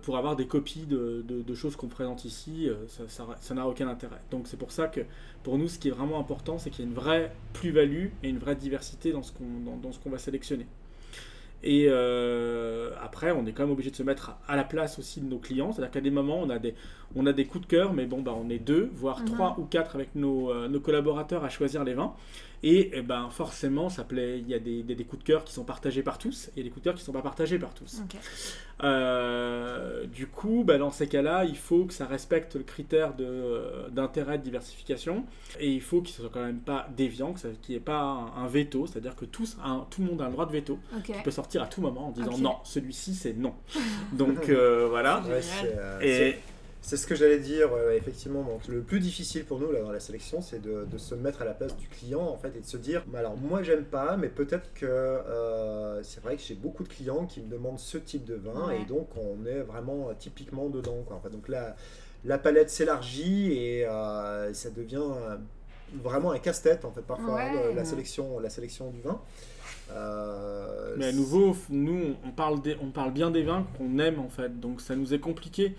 pour 0.02 0.16
avoir 0.16 0.36
des 0.36 0.46
copies 0.46 0.86
de, 0.86 1.54
choses 1.54 1.76
qu'on 1.76 1.88
présente 1.88 2.24
ici. 2.24 2.68
ça 3.08 3.54
n'a 3.54 3.66
aucun 3.66 3.88
intérêt. 3.88 4.20
Donc 4.30 4.46
c'est 4.46 4.56
pour 4.56 4.72
ça 4.72 4.88
que 4.88 5.00
pour 5.42 5.58
nous, 5.58 5.68
ce 5.68 5.78
qui 5.78 5.88
est 5.88 5.92
vraiment 5.92 6.18
important, 6.18 6.58
c'est 6.58 6.70
qu'il 6.70 6.84
y 6.84 6.88
ait 6.88 6.90
une 6.90 6.96
vraie 6.96 7.32
plus-value 7.52 8.06
et 8.22 8.28
une 8.28 8.38
vraie 8.38 8.56
diversité 8.56 9.12
dans 9.12 9.22
ce 9.22 9.32
qu'on 9.32 9.44
dans, 9.76 10.10
va 10.10 10.18
sélectionner. 10.18 10.66
Et 11.62 11.86
euh, 11.88 12.90
après, 13.02 13.30
on 13.30 13.46
est 13.46 13.52
quand 13.52 13.62
même 13.62 13.72
obligé 13.72 13.90
de 13.90 13.96
se 13.96 14.02
mettre 14.02 14.36
à 14.46 14.54
la 14.54 14.64
place 14.64 14.98
aussi 14.98 15.20
de 15.22 15.26
nos 15.26 15.38
clients. 15.38 15.72
C'est-à-dire 15.72 15.90
qu'à 15.90 16.02
des 16.02 16.10
moments, 16.10 16.40
on 16.40 16.50
a 16.50 16.58
des, 16.58 16.74
on 17.16 17.24
a 17.26 17.32
des 17.32 17.46
coups 17.46 17.66
de 17.66 17.70
cœur, 17.70 17.94
mais 17.94 18.04
bon, 18.04 18.20
bah, 18.20 18.34
on 18.36 18.50
est 18.50 18.58
deux, 18.58 18.90
voire 18.94 19.20
mhm. 19.20 19.26
trois 19.26 19.56
ou 19.58 19.64
quatre 19.64 19.94
avec 19.94 20.14
nos, 20.14 20.50
euh, 20.50 20.68
nos, 20.68 20.80
collaborateurs 20.80 21.42
à 21.42 21.48
choisir 21.48 21.82
les 21.82 21.94
vins. 21.94 22.12
Et, 22.66 22.90
eh 22.94 23.02
ben, 23.02 23.28
forcément, 23.28 23.90
ça 23.90 24.04
plaît. 24.04 24.38
Il 24.38 24.48
y 24.48 24.54
a 24.54 24.58
des, 24.58 24.82
des, 24.82 25.04
coups 25.04 25.22
de 25.22 25.26
cœur 25.26 25.44
qui 25.44 25.52
sont 25.52 25.64
partagés 25.64 26.02
par 26.02 26.16
tous 26.16 26.50
et 26.56 26.62
des 26.62 26.70
coups 26.70 26.80
de 26.80 26.84
cœur 26.84 26.94
qui 26.94 27.02
ne 27.02 27.04
sont 27.04 27.12
pas 27.12 27.20
partagés 27.20 27.58
par 27.58 27.74
tous. 27.74 28.00
Euh, 28.82 30.06
du 30.06 30.26
coup, 30.26 30.64
bah, 30.64 30.78
dans 30.78 30.90
ces 30.90 31.06
cas-là, 31.06 31.44
il 31.44 31.58
faut 31.58 31.84
que 31.84 31.92
ça 31.92 32.06
respecte 32.06 32.56
le 32.56 32.62
critère 32.62 33.12
d'intérêt 33.90 34.38
de, 34.38 34.44
diversification 34.44 35.26
et 35.60 35.70
il 35.70 35.82
faut 35.82 36.00
qu'il 36.00 36.16
ne 36.16 36.28
soit 36.28 36.30
quand 36.32 36.44
même 36.44 36.60
pas 36.60 36.88
déviant, 36.96 37.34
qu'il 37.34 37.50
n'y 37.68 37.74
ait 37.74 37.80
pas 37.80 38.32
un, 38.34 38.46
veto, 38.46 38.86
c'est-à-dire 38.86 39.14
que 39.14 39.26
tous, 39.26 39.58
tout 39.90 40.00
le 40.00 40.08
monde 40.08 40.22
a 40.22 40.24
un 40.24 40.30
droit 40.30 40.46
de 40.46 40.52
veto 40.52 40.78
qui 41.04 41.12
peut 41.22 41.30
sortir 41.30 41.62
à 41.62 41.66
tout 41.66 41.82
moment 41.82 42.08
en 42.08 42.10
disant 42.12 42.38
non, 42.38 42.56
celui-ci 42.64 43.14
c'est 43.14 43.34
non. 43.34 43.52
Donc 44.12 44.48
euh, 44.48 44.86
voilà. 44.88 45.22
et 46.00 46.36
c'est 46.84 46.98
ce 46.98 47.06
que 47.06 47.14
j'allais 47.14 47.38
dire, 47.38 47.72
euh, 47.72 47.96
effectivement. 47.96 48.42
Donc, 48.42 48.68
le 48.68 48.82
plus 48.82 49.00
difficile 49.00 49.46
pour 49.46 49.58
nous 49.58 49.72
là, 49.72 49.80
dans 49.80 49.90
la 49.90 50.00
sélection, 50.00 50.42
c'est 50.42 50.60
de, 50.60 50.86
se 50.98 51.14
mettre 51.14 51.40
à 51.40 51.46
la 51.46 51.54
place 51.54 51.74
du 51.78 51.88
client 51.88 52.20
en 52.20 52.36
fait 52.36 52.54
et 52.54 52.60
de 52.60 52.66
se 52.66 52.76
dire 52.76 53.02
alors, 53.16 53.38
moi, 53.38 53.62
j'aime 53.62 53.84
pas, 53.84 54.18
mais 54.18 54.28
peut-être 54.28 54.72
que 54.74 54.84
euh, 54.84 56.02
c'est 56.02 56.22
vrai 56.22 56.36
que 56.36 56.42
j'ai 56.42 56.54
beaucoup 56.54 56.82
de 56.82 56.88
clients 56.88 57.24
qui 57.24 57.40
me 57.40 57.48
demandent 57.48 57.78
ce 57.78 57.96
type 57.96 58.26
de 58.26 58.34
vin 58.34 58.70
et 58.70 58.84
donc 58.84 59.08
on 59.16 59.46
est 59.46 59.60
vraiment 59.60 60.10
euh, 60.10 60.12
typiquement 60.18 60.68
dedans. 60.68 61.02
Quoi. 61.06 61.22
donc 61.30 61.48
là, 61.48 61.74
la 62.26 62.36
palette 62.36 62.68
s'élargit 62.68 63.52
et 63.52 63.86
ça 64.52 64.70
devient 64.76 65.08
vraiment 66.02 66.32
un 66.32 66.38
casse-tête 66.38 66.84
en 66.84 66.90
fait 66.90 67.02
parfois 67.02 67.40
hein, 67.40 67.52
la, 67.74 67.84
sélection, 67.84 68.38
la 68.40 68.50
sélection 68.50 68.90
du 68.90 69.00
vin. 69.00 69.20
mais 70.98 71.06
à 71.06 71.12
nouveau, 71.12 71.56
nous, 71.70 72.14
on 72.26 72.30
parle, 72.30 72.60
on 72.82 72.90
parle 72.90 73.12
bien 73.12 73.30
des 73.30 73.42
vins 73.42 73.66
qu'on 73.78 73.98
aime 73.98 74.18
en 74.18 74.28
fait, 74.28 74.60
donc 74.60 74.82
ça 74.82 74.94
nous 74.96 75.14
est 75.14 75.18
compliqué 75.20 75.74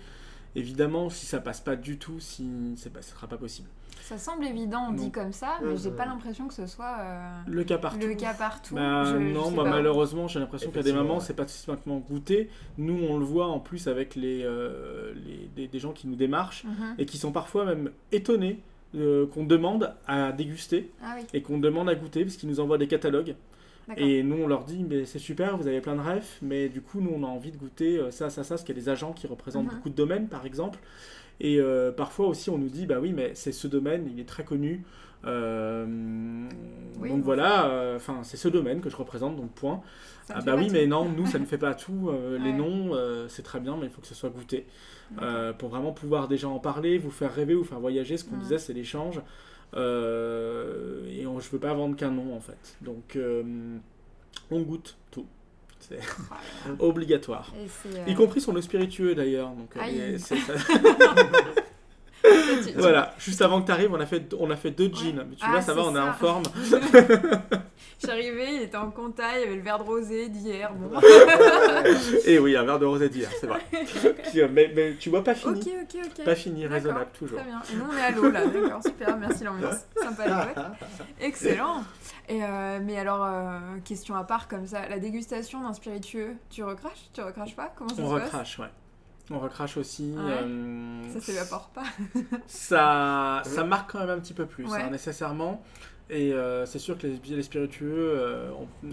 Évidemment, 0.56 1.10
si 1.10 1.26
ça 1.26 1.38
passe 1.38 1.60
pas 1.60 1.76
du 1.76 1.98
tout, 1.98 2.18
si 2.18 2.74
ce 2.76 2.88
ne 2.88 3.02
sera 3.02 3.26
pas 3.26 3.36
possible. 3.36 3.68
Ça 4.00 4.16
semble 4.18 4.46
évident, 4.46 4.86
on 4.88 4.92
dit 4.92 5.10
comme 5.10 5.32
ça, 5.32 5.58
mais 5.62 5.76
j'ai 5.76 5.90
pas 5.90 6.06
l'impression 6.06 6.48
que 6.48 6.54
ce 6.54 6.66
soit 6.66 6.96
euh, 7.00 7.40
le 7.46 7.64
cas 7.64 7.76
partout. 7.76 8.06
Le 8.06 8.14
cas 8.14 8.32
partout. 8.32 8.74
Bah, 8.74 9.12
non, 9.18 9.50
bah, 9.50 9.64
malheureusement, 9.64 10.28
j'ai 10.28 10.38
l'impression 10.38 10.70
qu'à 10.70 10.82
des 10.82 10.92
moments, 10.92 11.20
c'est 11.20 11.34
pas 11.34 11.46
simplement 11.46 11.98
goûter. 11.98 12.48
Nous, 12.78 12.98
on 13.08 13.18
le 13.18 13.24
voit 13.24 13.48
en 13.48 13.58
plus 13.58 13.86
avec 13.88 14.14
les, 14.14 14.42
euh, 14.44 15.12
les 15.56 15.66
des, 15.66 15.78
gens 15.78 15.92
qui 15.92 16.06
nous 16.06 16.16
démarchent 16.16 16.64
mhm. 16.64 16.94
et 16.98 17.04
qui 17.04 17.18
sont 17.18 17.32
parfois 17.32 17.64
même 17.64 17.90
étonnés 18.12 18.60
euh, 18.94 19.26
qu'on 19.26 19.44
demande 19.44 19.94
à 20.06 20.32
déguster 20.32 20.90
ah 21.02 21.16
et 21.34 21.42
qu'on 21.42 21.58
demande 21.58 21.88
à 21.88 21.94
goûter 21.94 22.24
parce 22.24 22.36
qu'ils 22.36 22.48
nous 22.48 22.60
envoient 22.60 22.78
des 22.78 22.88
catalogues. 22.88 23.34
Et 23.96 24.22
nous, 24.22 24.42
on 24.42 24.46
leur 24.48 24.64
dit, 24.64 24.84
mais 24.88 25.04
c'est 25.04 25.20
super, 25.20 25.56
vous 25.56 25.68
avez 25.68 25.80
plein 25.80 25.94
de 25.94 26.00
rêves, 26.00 26.26
mais 26.42 26.68
du 26.68 26.80
coup, 26.80 27.00
nous, 27.00 27.12
on 27.14 27.22
a 27.22 27.28
envie 27.28 27.52
de 27.52 27.56
goûter 27.56 27.98
euh, 27.98 28.10
ça, 28.10 28.30
ça, 28.30 28.42
ça, 28.42 28.54
parce 28.54 28.64
qu'il 28.64 28.74
y 28.76 28.78
a 28.78 28.82
des 28.82 28.88
agents 28.88 29.12
qui 29.12 29.26
représentent 29.28 29.66
mhm. 29.66 29.74
beaucoup 29.74 29.90
de 29.90 29.94
domaines, 29.94 30.28
par 30.28 30.44
exemple. 30.44 30.80
Et 31.38 31.60
euh, 31.60 31.92
parfois 31.92 32.26
aussi, 32.26 32.50
on 32.50 32.58
nous 32.58 32.68
dit, 32.68 32.86
bah 32.86 32.96
oui, 33.00 33.12
mais 33.12 33.32
c'est 33.34 33.52
ce 33.52 33.68
domaine, 33.68 34.08
il 34.12 34.18
est 34.18 34.28
très 34.28 34.42
connu. 34.42 34.84
Euh, 35.24 35.86
donc 37.00 37.22
voilà, 37.22 37.94
enfin, 37.96 38.20
c'est 38.22 38.36
ce 38.36 38.48
domaine 38.48 38.80
que 38.80 38.90
je 38.90 38.96
représente, 38.96 39.36
donc 39.36 39.52
point. 39.52 39.80
Ah, 40.30 40.40
bah 40.40 40.56
oui, 40.56 40.68
mais 40.72 40.86
non, 40.86 41.08
nous, 41.08 41.26
ça 41.26 41.38
ne 41.38 41.44
fait 41.44 41.58
pas 41.58 41.74
tout. 41.74 42.10
Les 42.40 42.52
noms, 42.52 42.92
c'est 43.28 43.42
très 43.42 43.60
bien, 43.60 43.76
mais 43.76 43.86
il 43.86 43.90
faut 43.90 44.00
que 44.00 44.06
ce 44.06 44.14
soit 44.14 44.30
goûté. 44.30 44.66
pour 45.58 45.68
vraiment 45.68 45.92
pouvoir 45.92 46.26
déjà 46.26 46.48
en 46.48 46.58
parler, 46.58 46.98
vous 46.98 47.10
faire 47.10 47.32
rêver, 47.32 47.54
vous 47.54 47.64
faire 47.64 47.80
voyager, 47.80 48.16
ce 48.16 48.24
qu'on 48.24 48.36
disait, 48.36 48.58
c'est 48.58 48.72
l'échange. 48.72 49.20
Euh, 49.74 51.06
et 51.08 51.26
on, 51.26 51.40
je 51.40 51.50
veux 51.50 51.58
pas 51.58 51.74
vendre 51.74 51.96
qu'un 51.96 52.10
nom 52.10 52.34
en 52.34 52.40
fait. 52.40 52.76
Donc 52.80 53.16
euh, 53.16 53.76
on 54.50 54.62
goûte 54.62 54.96
tout. 55.10 55.26
C'est 55.80 55.98
obligatoire. 56.78 57.52
Y 58.06 58.14
compris 58.14 58.40
sur 58.40 58.52
le 58.52 58.62
spiritueux 58.62 59.14
d'ailleurs. 59.14 59.50
Donc, 59.50 59.76
voilà, 62.76 63.14
juste 63.18 63.42
avant 63.42 63.60
que 63.60 63.66
tu 63.66 63.72
arrives, 63.72 63.92
on 63.92 64.00
a 64.00 64.06
fait, 64.06 64.34
on 64.38 64.50
a 64.50 64.56
fait 64.56 64.70
deux 64.70 64.90
jeans. 64.92 65.26
Mais 65.28 65.36
tu 65.36 65.44
ah, 65.46 65.50
vois, 65.50 65.60
ça 65.60 65.74
va, 65.74 65.84
on 65.84 65.94
est 65.94 66.00
en 66.00 66.14
forme. 66.14 66.44
Arrivée, 68.08 68.56
il 68.56 68.62
était 68.62 68.76
en 68.76 68.90
contact, 68.90 69.34
il 69.36 69.40
y 69.40 69.44
avait 69.44 69.56
le 69.56 69.62
verre 69.62 69.78
de 69.78 69.84
rosé 69.84 70.28
d'hier. 70.28 70.72
Bon. 70.74 71.00
Et 72.26 72.38
oui, 72.38 72.56
un 72.56 72.64
verre 72.64 72.78
de 72.78 72.84
rosé 72.84 73.08
d'hier, 73.08 73.30
c'est 73.40 73.46
vrai. 73.46 73.60
mais, 74.52 74.72
mais, 74.74 74.94
tu 74.98 75.10
vois, 75.10 75.24
pas 75.24 75.34
fini. 75.34 75.60
Ok, 75.60 75.68
ok, 75.82 76.00
ok. 76.04 76.24
Pas 76.24 76.34
fini, 76.34 76.66
raisonnable, 76.66 77.10
toujours. 77.18 77.38
Très 77.38 77.48
bien. 77.48 77.62
Et 77.72 77.76
nous, 77.76 77.84
on 77.90 77.96
est 77.96 78.02
à 78.02 78.10
l'eau, 78.10 78.30
là, 78.30 78.46
d'accord, 78.46 78.82
super, 78.82 79.16
merci 79.16 79.44
l'ambiance. 79.44 79.86
Sympa, 79.96 80.74
Excellent. 81.20 81.82
Et 82.28 82.42
euh, 82.42 82.80
mais 82.82 82.98
alors, 82.98 83.24
euh, 83.24 83.78
question 83.84 84.16
à 84.16 84.24
part 84.24 84.48
comme 84.48 84.66
ça, 84.66 84.88
la 84.88 84.98
dégustation 84.98 85.62
d'un 85.62 85.72
spiritueux, 85.72 86.36
tu 86.50 86.64
recraches? 86.64 87.10
Tu 87.12 87.20
recraches 87.20 87.54
pas? 87.54 87.72
Comment 87.76 87.90
ça 87.90 88.02
on 88.02 88.08
se 88.08 88.14
recrache, 88.14 88.58
ouais. 88.58 88.66
On 89.30 89.38
recrache 89.40 89.76
aussi. 89.76 90.14
Euh, 90.16 91.02
ça 91.12 91.20
s'évapore 91.20 91.70
pas. 91.70 91.84
ça, 92.46 93.42
ça 93.44 93.64
marque 93.64 93.92
quand 93.92 94.00
même 94.00 94.10
un 94.10 94.20
petit 94.20 94.34
peu 94.34 94.46
plus, 94.46 94.72
hein, 94.72 94.90
nécessairement. 94.90 95.62
Et 96.08 96.32
euh, 96.32 96.64
c'est 96.66 96.78
sûr 96.78 96.96
que 96.96 97.08
les, 97.08 97.18
les 97.34 97.42
spiritueux, 97.42 98.14
euh, 98.16 98.50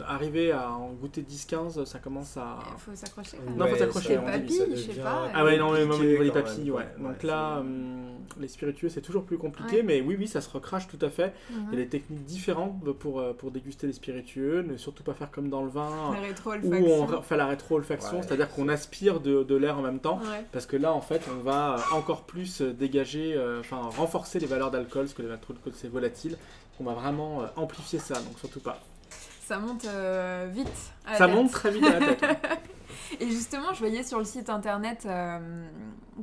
arriver 0.07 0.51
à 0.51 0.71
en 0.71 0.93
goûter 0.93 1.21
10-15, 1.21 1.85
ça 1.85 1.99
commence 1.99 2.37
à. 2.37 2.57
Il 2.73 2.79
faut 2.79 2.95
s'accrocher. 2.95 3.37
non, 3.55 3.67
il 3.67 3.71
faut 3.71 3.77
s'accrocher. 3.77 4.15
papilles, 4.17 4.71
je 4.71 4.75
sais 4.75 4.99
pas. 4.99 5.29
Ah 5.31 5.43
ouais, 5.43 5.57
non, 5.57 5.71
mais 5.73 5.83
au 5.83 5.99
niveau 5.99 6.23
des 6.23 6.31
papilles, 6.31 6.71
ouais. 6.71 6.87
Donc 6.97 7.21
là, 7.21 7.59
hum, 7.59 8.12
les 8.39 8.47
spiritueux, 8.47 8.89
c'est 8.89 9.01
toujours 9.01 9.23
plus 9.23 9.37
compliqué, 9.37 9.83
mais 9.83 10.01
oui, 10.01 10.15
oui, 10.17 10.27
ça 10.27 10.41
se 10.41 10.49
recrache 10.49 10.87
tout 10.87 10.99
à 11.01 11.09
fait. 11.09 11.33
Il 11.49 11.55
y 11.55 11.59
a 11.59 11.63
mhm. 11.63 11.75
des 11.75 11.87
techniques 11.87 12.25
différentes 12.25 12.83
pour, 12.93 13.19
euh, 13.19 13.33
pour 13.33 13.51
déguster 13.51 13.87
les 13.87 13.93
spiritueux. 13.93 14.61
Ne 14.61 14.77
surtout 14.77 15.03
pas 15.03 15.13
faire 15.13 15.31
comme 15.31 15.49
dans 15.49 15.63
le 15.63 15.69
vin, 15.69 16.15
où 16.63 16.73
on 16.73 17.21
fait 17.21 17.37
la 17.37 17.47
rétro-olfaction, 17.47 18.21
c'est-à-dire 18.21 18.49
qu'on 18.49 18.69
aspire 18.69 19.19
de, 19.19 19.43
de 19.43 19.55
l'air 19.55 19.77
en 19.77 19.81
même 19.81 19.99
temps. 19.99 20.19
Parce 20.51 20.65
que 20.65 20.77
là, 20.77 20.93
en 20.93 21.01
fait, 21.01 21.21
on 21.31 21.43
va 21.43 21.77
encore 21.91 22.23
plus 22.23 22.61
dégager, 22.61 23.39
enfin, 23.59 23.81
renforcer 23.97 24.39
les 24.39 24.47
valeurs 24.47 24.71
d'alcool, 24.71 25.03
parce 25.03 25.13
que 25.13 25.21
les 25.21 25.27
valeurs 25.27 25.41
d'alcool, 25.47 25.73
c'est 25.75 25.89
volatile 25.89 26.37
on 26.79 26.83
va 26.83 26.93
vraiment 26.93 27.41
euh, 27.41 27.47
amplifier 27.55 27.99
ça, 27.99 28.15
donc 28.15 28.39
surtout 28.39 28.59
pas. 28.59 28.79
Ça 29.45 29.59
monte 29.59 29.85
vite. 30.51 30.67
ça 31.17 31.27
monte 31.27 31.51
très 31.51 31.71
vite 31.71 31.85
à 31.85 31.99
la 31.99 32.15
tête. 32.15 32.23
Et 33.19 33.29
justement, 33.29 33.73
je 33.73 33.79
voyais 33.79 34.03
sur 34.03 34.17
le 34.17 34.25
site 34.25 34.49
internet 34.49 35.07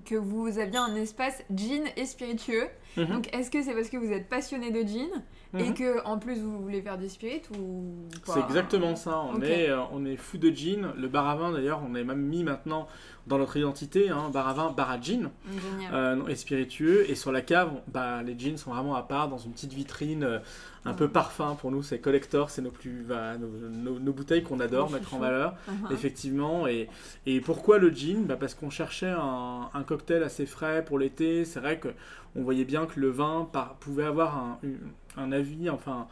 que 0.04 0.14
vous 0.14 0.58
aviez 0.58 0.78
un 0.78 0.94
espace 0.96 1.42
jean 1.54 1.84
et 1.96 2.06
spiritueux. 2.06 2.68
Mhm. 2.96 3.06
Donc, 3.06 3.34
est-ce 3.34 3.50
que 3.50 3.62
c'est 3.62 3.74
parce 3.74 3.88
que 3.88 3.96
vous 3.96 4.12
êtes 4.12 4.28
passionné 4.28 4.70
de 4.70 4.86
jean 4.86 5.10
et 5.58 5.70
mhm. 5.70 5.74
que 5.74 6.04
en 6.04 6.18
plus 6.18 6.40
vous 6.40 6.60
voulez 6.60 6.80
faire 6.80 6.96
du 6.96 7.08
spirit 7.08 7.42
ou 7.58 7.84
C'est 8.24 8.40
exactement 8.40 8.94
ça. 8.94 9.20
On 9.20 9.40
est 9.42 9.68
euh, 9.68 9.80
on 9.92 10.04
est 10.04 10.16
fou 10.16 10.38
de 10.38 10.50
jean. 10.50 10.92
Le 10.96 11.08
bar 11.08 11.28
à 11.28 11.34
vin 11.34 11.50
d'ailleurs, 11.50 11.82
on 11.88 11.94
est 11.96 12.04
même 12.04 12.22
mis 12.22 12.44
maintenant 12.44 12.86
dans 13.26 13.38
notre 13.38 13.56
identité, 13.56 14.10
hein, 14.10 14.30
bar 14.32 14.48
à 14.48 14.54
vin, 14.54 14.70
bar 14.70 14.90
à 14.90 15.00
jean 15.00 15.30
euh, 15.92 16.26
et 16.26 16.36
spiritueux. 16.36 17.10
Et 17.10 17.16
sur 17.16 17.32
la 17.32 17.42
cave, 17.42 17.72
bah, 17.88 18.22
les 18.22 18.38
jeans 18.38 18.56
sont 18.56 18.70
vraiment 18.70 18.94
à 18.94 19.02
part 19.02 19.28
dans 19.28 19.38
une 19.38 19.52
petite 19.52 19.72
vitrine, 19.72 20.22
euh, 20.22 20.38
un 20.84 20.94
peu 20.94 21.08
parfum 21.08 21.56
pour 21.56 21.72
nous. 21.72 21.82
C'est 21.82 21.98
collector, 21.98 22.50
c'est 22.50 22.62
nos 22.62 22.70
plus 22.70 23.02
bah, 23.02 23.36
nos, 23.36 24.12
bouteilles 24.12 24.44
qu'on 24.44 24.60
adore 24.60 24.90
mettre 24.90 25.14
en 25.14 25.18
valeur, 25.18 25.54
uh-huh. 25.68 25.92
effectivement. 25.92 26.68
Et, 26.68 26.88
et 27.26 27.40
pourquoi 27.40 27.78
le 27.78 27.90
jean 27.92 28.24
bah, 28.24 28.36
Parce 28.38 28.54
qu'on 28.54 28.70
cherchait 28.70 29.10
un, 29.10 29.68
un, 29.74 29.82
cocktail 29.82 30.22
assez 30.22 30.46
frais 30.46 30.84
pour 30.84 30.98
l'été. 30.98 31.44
C'est 31.44 31.60
vrai 31.60 31.78
que 31.80 31.88
on 32.36 32.42
voyait 32.42 32.64
bien 32.64 32.86
que 32.86 33.00
le 33.00 33.10
vin 33.10 33.48
pouvait 33.80 34.04
avoir 34.04 34.38
un, 34.38 34.58
un 35.16 35.32
avis, 35.32 35.70
enfin, 35.70 36.06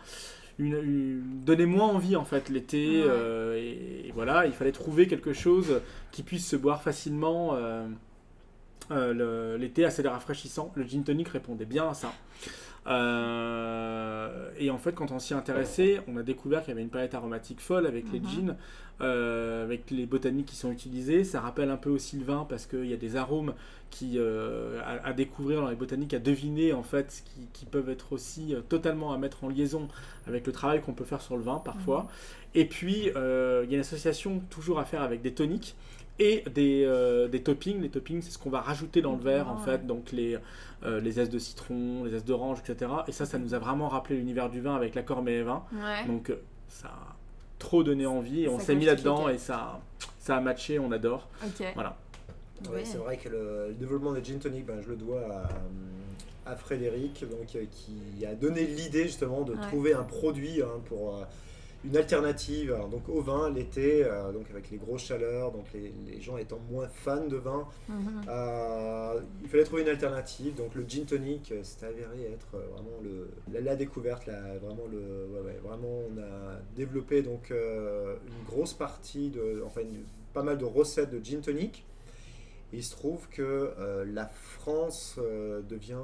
une, 0.59 1.45
donnez-moi 1.45 1.85
envie 1.85 2.17
en 2.17 2.25
fait 2.25 2.49
l'été. 2.49 3.03
Euh, 3.05 3.57
et, 3.57 4.13
voilà, 4.15 4.47
il 4.47 4.53
fallait 4.53 4.73
trouver 4.73 5.07
quelque 5.07 5.33
chose 5.33 5.81
qui 6.11 6.23
puisse 6.23 6.47
se 6.47 6.57
boire 6.57 6.83
facilement 6.83 7.55
euh, 7.55 7.87
euh, 8.91 9.57
l'été, 9.59 9.85
assez 9.85 10.07
rafraîchissant. 10.07 10.73
Le 10.75 10.85
gin 10.85 11.05
tonic 11.05 11.29
répondait 11.29 11.67
bien 11.67 11.89
à 11.89 11.95
ça. 11.95 12.13
et 14.59 14.71
en 14.71 14.79
fait, 14.79 14.95
quand 14.95 15.13
on 15.13 15.19
s'y 15.19 15.35
intéressait, 15.35 16.01
on 16.09 16.17
a 16.17 16.23
découvert 16.23 16.63
qu'il 16.63 16.71
y 16.71 16.73
avait 16.73 16.83
une 16.83 16.91
palette 16.91 17.15
aromatique 17.15 17.61
folle 17.61 17.87
avec 17.87 18.11
les 18.13 18.21
mhm. 18.21 18.29
gins. 18.29 18.57
Avec 19.01 19.93
les 19.93 20.07
botaniques 20.07 20.47
qui 20.47 20.57
sont 20.57 20.73
utilisées. 20.73 21.23
Ça 21.23 21.41
rappelle 21.41 21.71
un 21.71 21.77
peu 21.77 21.91
aussi 21.91 22.17
le 22.17 22.25
vin 22.25 22.45
parce 22.49 22.67
qu'il 22.67 22.87
y 22.87 22.93
a 22.93 22.97
des 22.97 23.15
arômes 23.15 23.55
qui, 23.91 24.15
euh, 24.17 24.81
à, 24.85 25.13
découvrir 25.13 25.63
dans 25.63 25.69
les 25.69 25.77
botaniques, 25.77 26.15
à 26.15 26.19
deviner 26.19 26.73
en 26.73 26.83
fait, 26.83 27.25
qui, 27.53 27.65
peuvent 27.65 27.89
être 27.89 28.13
aussi 28.13 28.55
euh, 28.55 28.61
totalement 28.61 29.13
à 29.13 29.19
mettre 29.19 29.45
en 29.45 29.49
liaison 29.49 29.89
avec 30.27 30.47
le 30.47 30.53
travail 30.53 30.81
qu'on 30.81 30.93
peut 30.93 31.05
faire 31.05 31.21
sur 31.21 31.37
le 31.37 31.43
vin 31.43 31.61
parfois. 31.65 32.03
Mhm. 32.03 32.09
Et 32.55 32.65
puis, 32.65 33.07
il 33.07 33.13
y 33.13 33.15
a 33.15 33.63
une 33.75 33.81
association 33.81 34.41
toujours 34.51 34.79
à 34.79 34.85
faire 34.85 35.03
avec 35.03 35.21
des 35.21 35.33
toniques 35.33 35.77
et 36.19 36.45
des, 36.55 37.29
des 37.31 37.43
toppings. 37.43 37.81
Les 37.81 37.91
toppings, 37.91 38.23
c'est 38.23 38.31
ce 38.31 38.39
qu'on 38.39 38.51
va 38.51 38.63
rajouter 38.63 39.03
dans 39.03 39.13
le 39.13 39.23
verre, 39.23 39.51
en 39.51 39.59
fait. 39.59 39.87
Donc, 39.87 40.13
les, 40.13 40.39
les 40.83 41.13
zestes 41.13 41.31
de 41.31 41.39
citron, 41.39 42.05
les 42.05 42.13
zestes 42.13 42.27
d'orange, 42.27 42.61
etc. 42.61 42.91
Et 43.07 43.13
ça, 43.13 43.27
ça 43.27 43.39
nous 43.39 43.53
a 43.53 43.59
vraiment 43.59 43.89
rappelé 43.89 44.17
l'univers 44.17 44.49
du 44.49 44.63
vin 44.63 44.75
avec 44.75 44.95
la 44.95 45.03
Cormet 45.03 45.43
vin. 45.43 45.63
Donc, 46.07 46.33
ça 46.69 46.91
trop 47.59 47.83
donné 47.83 48.07
envie 48.07 48.45
et 48.45 48.49
on 48.49 48.59
s'est 48.59 48.75
mis 48.75 48.87
là-dedans 48.87 49.29
et 49.29 49.39
ça, 49.39 49.81
ça 50.19 50.37
a 50.37 50.41
matché, 50.41 50.79
on 50.79 50.93
adore. 50.93 51.29
Voilà. 51.75 51.97
C'est 52.85 52.99
vrai 52.99 53.17
que 53.17 53.29
le, 53.29 53.75
développement 53.79 54.13
de 54.13 54.25
Gin 54.25 54.39
Tonic, 54.39 54.67
ben, 54.67 54.81
je 54.83 54.89
le 54.91 54.97
dois 54.97 55.23
à, 56.47 56.57
Frédéric, 56.57 57.29
donc, 57.29 57.55
euh, 57.57 57.65
qui 57.71 58.25
a 58.25 58.35
donné 58.35 58.65
l'idée 58.65 59.05
justement 59.05 59.43
de 59.43 59.55
trouver 59.55 59.93
un 59.93 60.03
produit 60.03 60.63
hein, 60.63 60.81
pour 60.87 61.17
euh, 61.17 61.25
une 61.85 61.97
alternative 61.97 62.77
donc 62.91 63.09
au 63.09 63.21
vin 63.21 63.51
l'été, 63.51 64.05
euh, 64.05 64.33
donc 64.33 64.51
avec 64.51 64.71
les 64.71 64.79
grosses 64.79 65.05
chaleurs, 65.05 65.53
donc 65.53 65.67
les, 65.73 66.21
gens 66.21 66.37
étant 66.37 66.59
moins 66.71 66.89
fans 66.89 67.27
de 67.27 67.37
vin, 67.37 67.67
mhm. 67.89 68.23
euh, 68.29 69.21
il 69.43 69.49
fallait 69.49 69.65
trouver 69.65 69.83
une 69.83 69.89
alternative. 69.89 70.55
Donc 70.55 70.75
le 70.75 70.85
gin 70.87 71.05
tonic, 71.05 71.53
euh, 71.53 71.61
c'est 71.63 71.87
avéré 71.87 72.33
être 72.33 72.49
vraiment 72.51 72.99
le, 73.03 73.31
la, 73.61 73.77
découverte. 73.77 74.27
Là, 74.27 74.41
vraiment 74.61 74.87
le, 74.91 75.29
vraiment 75.63 76.03
on 76.11 76.19
a 76.19 76.59
développé 76.75 77.23
donc 77.23 77.51
une 77.51 78.45
grosse 78.47 78.75
partie 78.75 79.31
de, 79.31 79.63
enfin 79.65 79.83
pas 80.35 80.43
mal 80.43 80.59
de 80.59 80.65
recettes 80.65 81.11
de 81.11 81.25
gin 81.25 81.41
tonic. 81.41 81.85
Il 82.73 82.85
se 82.85 82.91
trouve 82.93 83.29
que 83.31 83.73
la 84.07 84.27
France 84.27 85.19
devient 85.69 85.97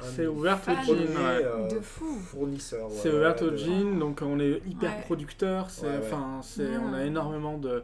c'est 0.00 0.26
ouvert 0.26 0.58
au 0.66 0.96
jean. 0.96 1.16
Euh, 1.18 1.68
de 1.68 1.80
fou. 1.80 2.16
Fournisseur. 2.18 2.88
c'est 2.90 3.12
ouvert 3.12 3.40
au 3.42 3.56
jean, 3.56 3.98
donc 3.98 4.20
on 4.22 4.38
est 4.40 4.60
hyper 4.66 5.02
producteur. 5.02 5.70
C'est, 5.70 5.98
enfin, 5.98 6.40
c'est, 6.42 6.76
on 6.76 6.92
a 6.94 7.04
énormément 7.04 7.58
de, 7.58 7.82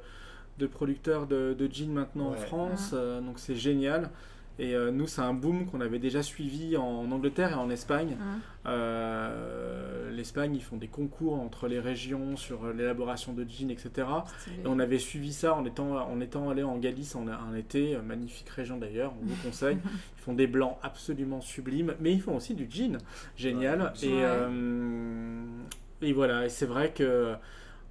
de 0.59 0.67
producteurs 0.67 1.27
de, 1.27 1.55
de 1.55 1.73
jeans 1.73 1.93
maintenant 1.93 2.31
en 2.31 2.35
France, 2.35 2.91
euh, 2.95 3.21
donc 3.21 3.39
c'est 3.39 3.55
génial. 3.57 4.11
Et 4.61 4.75
euh, 4.75 4.91
nous, 4.91 5.07
c'est 5.07 5.23
un 5.23 5.33
boom 5.33 5.65
qu'on 5.65 5.81
avait 5.81 5.99
déjà 5.99 6.23
suivi 6.23 6.77
en 6.77 7.11
Angleterre 7.11 7.53
et 7.53 7.55
en 7.55 7.71
Espagne. 7.71 8.19
Euh, 8.67 10.11
L'Espagne, 10.11 10.55
ils 10.55 10.63
font 10.63 10.77
des 10.77 10.87
concours 10.87 11.41
entre 11.41 11.67
les 11.67 11.81
régions 11.81 12.37
sur 12.37 12.71
l'élaboration 12.75 13.33
de 13.33 13.47
jeans, 13.49 13.71
etc. 13.71 14.07
Et 14.63 14.67
on 14.67 14.79
avait 14.79 14.99
suivi 14.99 15.33
ça 15.33 15.55
en 15.55 15.65
étant, 15.65 15.97
en 15.97 16.21
étant 16.21 16.51
allé 16.51 16.63
en 16.63 16.77
Galice 16.77 17.17
en, 17.17 17.27
un 17.27 17.55
été, 17.55 17.97
euh, 17.97 18.03
magnifique 18.03 18.51
région 18.51 18.77
d'ailleurs, 18.77 19.15
on 19.23 19.27
vous 19.27 19.43
conseille. 19.43 19.79
ils 19.83 20.21
font 20.21 20.35
des 20.35 20.47
blancs 20.47 20.77
absolument 20.83 21.41
sublimes, 21.41 21.95
mais 21.99 22.13
ils 22.13 22.21
font 22.21 22.37
aussi 22.37 22.55
du 22.55 22.69
jean, 22.71 22.99
génial. 23.39 23.95
et, 24.03 24.23
et 26.03 26.13
voilà, 26.13 26.45
et 26.45 26.49
c'est 26.51 26.67
vrai 26.67 26.93
que 26.93 27.33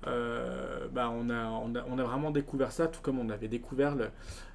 bah, 0.05 1.11
on, 1.11 1.31
a, 1.31 1.45
on, 1.47 1.73
a, 1.73 1.83
on 1.89 1.97
a 1.97 2.03
vraiment 2.03 2.29
découvert 2.29 2.71
ça, 2.71 2.87
tout 2.87 3.01
comme 3.01 3.17
on 3.17 3.29
avait 3.29 3.47
découvert 3.47 3.95
le 3.95 4.09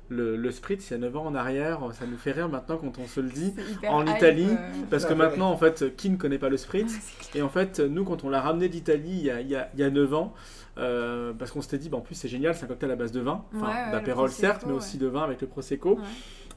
le, 0.08 0.36
le 0.36 0.50
spritz, 0.50 0.90
il 0.90 0.92
y 0.92 0.96
a 0.96 0.98
9 0.98 1.16
ans 1.16 1.26
en 1.26 1.34
arrière, 1.34 1.80
ça 1.92 2.06
nous 2.06 2.18
fait 2.18 2.32
rire 2.32 2.48
maintenant 2.48 2.76
quand 2.76 2.98
on 2.98 3.06
se 3.06 3.20
le 3.20 3.30
dit 3.30 3.54
en 3.88 4.06
Italie, 4.06 4.48
euh. 4.50 4.82
parce 4.90 5.06
que 5.06 5.14
maintenant, 5.14 5.50
en 5.50 5.56
fait, 5.56 5.96
qui 5.96 6.10
ne 6.10 6.16
connaît 6.16 6.38
pas 6.38 6.50
le 6.50 6.56
spritz 6.56 6.94
Et 7.34 7.42
en 7.42 7.48
fait, 7.48 7.80
nous, 7.80 8.04
quand 8.04 8.24
on 8.24 8.28
l'a 8.28 8.40
ramené 8.40 8.68
d'Italie 8.68 9.30
il, 9.30 9.46
il, 9.74 9.80
y 9.80 9.82
a 9.82 9.90
9 9.90 10.14
ans, 10.14 10.34
euh, 10.76 11.32
parce 11.32 11.50
qu'on 11.50 11.62
s'était 11.62 11.78
dit, 11.78 11.88
bah, 11.88 11.98
en 11.98 12.00
plus, 12.00 12.14
c'est 12.14 12.28
génial, 12.28 12.54
c'est 12.54 12.64
un 12.64 12.68
cocktail 12.68 12.90
à 12.90 12.96
base 12.96 13.12
de 13.12 13.20
vin, 13.20 13.44
enfin, 13.54 13.90
d'apérole 13.92 14.30
certes, 14.30 14.64
mais 14.66 14.72
aussi 14.72 14.98
de 14.98 15.06
vin 15.06 15.22
avec 15.22 15.40
le 15.40 15.46
Prosecco. 15.46 15.98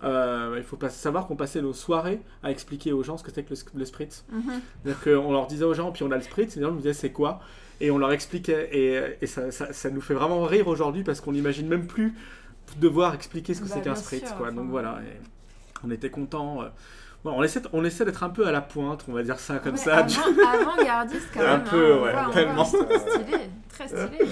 Euh, 0.03 0.53
il 0.57 0.63
faut 0.63 0.77
savoir 0.89 1.25
qu'on 1.25 1.35
passait 1.35 1.61
nos 1.61 1.73
soirées 1.73 2.21
à 2.43 2.51
expliquer 2.51 2.91
aux 2.91 3.01
gens 3.01 3.17
ce 3.17 3.23
que 3.23 3.31
c'était 3.31 3.43
que 3.43 3.53
le, 3.75 3.85
spritz. 3.85 4.25
Mm 4.31 4.91
qu'on 5.03 5.31
leur 5.31 5.47
disait 5.47 5.65
aux 5.65 5.73
gens, 5.73 5.91
puis 5.91 6.03
on 6.03 6.11
a 6.11 6.17
le 6.17 6.21
spritz, 6.21 6.55
et 6.55 6.59
les 6.59 6.65
gens 6.65 6.71
nous 6.71 6.77
disaient 6.77 6.93
c'est 6.93 7.11
quoi? 7.11 7.39
Et 7.79 7.91
on 7.91 7.97
leur 7.97 8.11
expliquait, 8.11 8.69
et, 8.71 9.17
et 9.21 9.27
ça, 9.27 9.51
ça, 9.51 9.71
ça, 9.73 9.89
nous 9.89 10.01
fait 10.01 10.15
vraiment 10.15 10.43
rire 10.43 10.67
aujourd'hui 10.67 11.03
parce 11.03 11.21
qu'on 11.21 11.31
n'imagine 11.31 11.67
même 11.67 11.85
plus 11.85 12.15
devoir 12.75 13.13
expliquer 13.13 13.53
ce 13.53 13.61
que 13.61 13.67
bah, 13.67 13.75
c'est 13.75 13.81
qu'un 13.81 13.95
spritz. 13.95 14.31
Quoi. 14.33 14.51
Donc 14.51 14.69
voilà, 14.69 14.99
on 15.83 15.91
était 15.91 16.09
content. 16.09 16.61
Euh. 16.61 16.67
Bon, 17.23 17.33
on 17.35 17.43
essaie, 17.43 17.61
on 17.73 17.83
essaie 17.83 18.05
d'être 18.05 18.23
un 18.23 18.29
peu 18.29 18.45
à 18.45 18.51
la 18.51 18.61
pointe, 18.61 19.03
on 19.07 19.13
va 19.13 19.23
dire 19.23 19.39
ça 19.39 19.57
comme 19.57 19.75
ça. 19.75 19.97
Avant-gardiste 19.97 21.29
quand 21.33 21.41
même. 21.41 21.49
Un 21.49 21.59
peu, 21.59 21.93
hein, 21.93 22.27
ouais, 22.27 22.33
tellement. 22.33 22.63
stylé, 22.63 23.49
très 23.69 23.87
stylé. 23.87 24.31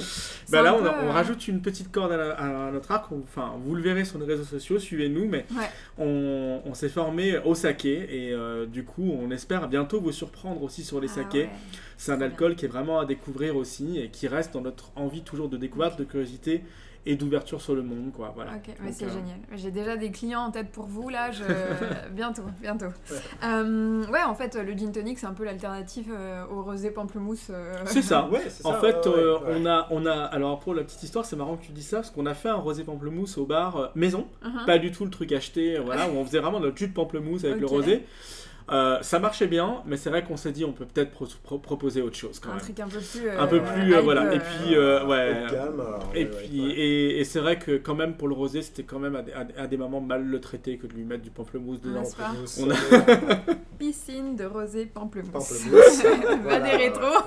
Bah 0.50 0.62
là, 0.62 0.76
on, 0.76 0.84
on, 0.84 1.10
euh, 1.10 1.12
rajoute 1.12 1.48
une 1.48 1.62
petite 1.62 1.92
corde 1.92 2.12
à, 2.12 2.72
notre 2.72 2.92
arc. 2.92 3.12
Enfin, 3.12 3.54
vous 3.66 3.74
le 3.74 3.82
verrez 3.82 4.06
sur 4.06 4.20
les 4.20 4.26
réseaux 4.26 4.44
sociaux, 4.44 4.78
suivez-nous. 4.78 5.28
Mais 5.28 5.46
on, 5.98 6.62
on 6.64 6.74
s'est 6.76 6.90
formé 6.90 7.40
au 7.40 7.56
saké 7.56 8.28
et 8.28 8.34
euh, 8.34 8.68
du 8.68 8.84
coup, 8.84 9.12
on 9.20 9.32
espère 9.32 9.68
bientôt 9.68 10.00
vous 10.00 10.12
surprendre 10.12 10.62
aussi 10.62 10.84
sur 10.84 11.02
les 11.02 11.10
ah 11.14 11.24
sakés. 11.24 11.50
C'est 11.98 12.12
un 12.12 12.22
alcool 12.22 12.56
qui 12.56 12.66
est 12.66 12.70
vraiment 12.70 13.00
à 13.00 13.06
découvrir 13.06 13.56
aussi 13.56 14.00
et 14.00 14.10
qui 14.10 14.28
reste 14.28 14.54
dans 14.54 14.62
notre 14.62 14.92
envie 14.96 15.24
toujours 15.24 15.50
de 15.50 15.58
découverte, 15.58 15.98
de 15.98 16.04
curiosité 16.04 16.64
et 17.06 17.16
d'ouverture 17.16 17.62
sur 17.62 17.76
le 17.76 17.84
monde, 17.84 18.12
quoi. 18.14 18.32
Voilà. 18.36 18.53
Ok, 18.56 18.74
mais 18.82 18.91
c'est 18.91 19.06
euh, 19.06 19.10
génial. 19.10 19.38
J'ai 19.53 19.72
déjà 19.72 19.95
des 19.95 20.12
clients 20.12 20.41
en 20.41 20.51
tête 20.51 20.72
pour 20.72 20.86
vous 20.86 21.10
là. 21.10 21.32
Je... 21.32 21.43
bientôt, 22.12 22.43
bientôt. 22.62 22.86
Ouais. 22.86 23.18
Euh, 23.43 24.06
ouais. 24.08 24.24
en 24.24 24.34
fait, 24.34 24.56
le 24.56 24.74
gin 24.74 24.91
tonic 24.91 25.20
c'est 25.20 25.28
un 25.28 25.34
peu 25.34 25.43
l'alternative 25.43 26.12
euh, 26.12 26.45
au 26.51 26.64
rosé 26.64 26.91
pamplemousse. 26.91 27.51
C'est 27.86 28.01
ça. 28.01 28.28
ouais, 28.30 28.41
en 28.64 28.74
fait, 28.74 29.08
on 29.08 29.66
a, 29.66 29.88
on 29.91 30.06
a. 30.06 30.14
Alors 30.14 30.60
pour 30.60 30.74
la 30.74 30.84
petite 30.84 31.03
histoire, 31.03 31.26
c'est 31.26 31.36
marrant 31.36 31.58
que 31.58 31.66
tu 31.66 31.72
dis 31.72 31.84
ça 31.84 31.97
parce 31.97 32.10
qu'on 32.10 32.26
a 32.26 32.34
fait 32.34 32.49
un 32.49 32.56
rosé 32.56 32.84
pamplemousse 32.84 33.38
au 33.38 33.45
bar 33.45 33.91
maison, 33.95 34.28
uh-huh. 34.43 34.66
pas 34.66 34.78
du 34.78 34.91
tout 34.91 35.06
le 35.06 35.12
truc 35.12 35.32
acheté, 35.32 35.78
voilà, 35.80 36.10
où 36.12 36.18
on 36.18 36.26
faisait 36.26 36.39
vraiment 36.39 36.60
notre 36.60 36.78
jus 36.78 36.88
de 36.88 36.93
pamplemousse 36.93 37.43
avec 37.43 37.60
le 37.60 37.68
rosé. 37.68 38.06
Euh, 38.72 38.97
ça 39.01 39.20
marchait 39.20 39.45
bien, 39.45 39.84
mais 39.86 39.95
c'est 39.95 40.09
vrai 40.09 40.24
qu'on 40.24 40.38
s'est 40.38 40.51
dit 40.51 40.66
on 40.66 40.72
peut 40.72 40.86
peut-être 40.86 41.11
proposer 41.11 42.01
autre 42.01 42.16
chose 42.16 42.39
quand 42.39 42.49
un 42.49 42.53
même. 42.53 42.63
truc 42.63 42.80
un 42.80 42.88
peu 42.88 42.99
plus. 42.99 43.30
un 43.30 43.47
peu 43.47 43.61
plus, 43.61 43.93
euh, 43.93 44.01
voilà. 44.01 44.34
et 44.34 44.39
puis, 44.39 44.76
euh, 44.76 45.05
ouais. 45.05 45.43
et 46.16 46.26
puis, 46.26 46.72
et, 46.72 47.24
c'est 47.26 47.39
vrai 47.39 47.59
que 47.59 47.78
quand 47.78 47.93
même 47.93 48.16
pour 48.16 48.28
le 48.28 48.34
rosé, 48.34 48.63
c'était 48.63 48.82
quand 48.82 48.97
même 48.97 49.22
à, 49.55 49.68
des 49.68 49.78
moments 49.78 50.01
mal 50.01 50.26
le 50.26 50.41
traiter 50.41 50.78
que 50.78 50.88
de 50.88 50.93
lui 50.93 51.03
mettre 51.03 51.22
du 51.22 51.30
pamplemousse 51.30 51.80
dedans. 51.80 52.03
On 52.59 52.72
a... 52.72 52.76
Piscine 53.78 54.36
de 54.36 54.45
rosé 54.45 54.88
pamplemousse. 54.88 55.32
pamplemousse. 55.32 56.03
Pas 56.47 56.59
des 56.59 56.70
rétros. 56.72 57.24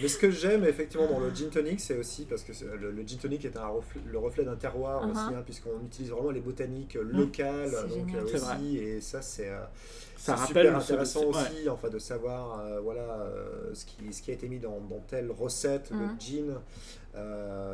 Mais 0.00 0.08
ce 0.08 0.18
que 0.18 0.30
j'aime 0.30 0.64
effectivement 0.64 1.06
dans 1.06 1.20
le 1.20 1.30
gin 1.34 1.50
tonic, 1.50 1.80
c'est 1.80 1.96
aussi 1.96 2.24
parce 2.24 2.42
que 2.42 2.52
le, 2.64 3.06
gin 3.06 3.18
tonic 3.18 3.44
est 3.44 3.56
un 3.56 3.70
le 4.06 4.18
reflet 4.18 4.44
d'un 4.44 4.56
terroir 4.56 5.06
uh-huh. 5.06 5.10
aussi, 5.10 5.34
hein, 5.34 5.42
puisqu'on 5.44 5.84
utilise 5.84 6.10
vraiment 6.10 6.30
les 6.30 6.40
botaniques 6.40 6.96
mmh. 6.96 7.16
locales 7.16 7.70
donc, 7.88 8.14
euh, 8.14 8.24
aussi, 8.24 8.78
et 8.78 9.00
ça 9.00 9.22
c'est 9.22 9.48
euh, 9.48 10.36
super 10.46 10.76
intéressant 10.76 11.24
aussi, 11.26 11.68
enfin 11.68 11.88
de 11.88 11.98
savoir 11.98 12.60
euh, 12.60 12.80
voilà 12.80 13.26
ce 13.72 13.84
qui 13.84 14.12
ce 14.12 14.22
qui 14.22 14.30
a 14.30 14.34
été 14.34 14.48
mis 14.48 14.58
dans, 14.58 14.80
telle 15.08 15.30
recette 15.30 15.90
de 15.92 15.96
mmh. 15.96 16.20
gin, 16.20 16.54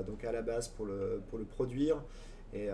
donc 0.06 0.24
à 0.24 0.32
la 0.32 0.42
base 0.42 0.68
pour 0.68 0.86
le 0.86 1.20
pour 1.28 1.38
le 1.38 1.44
produire. 1.44 1.96
Et 2.54 2.68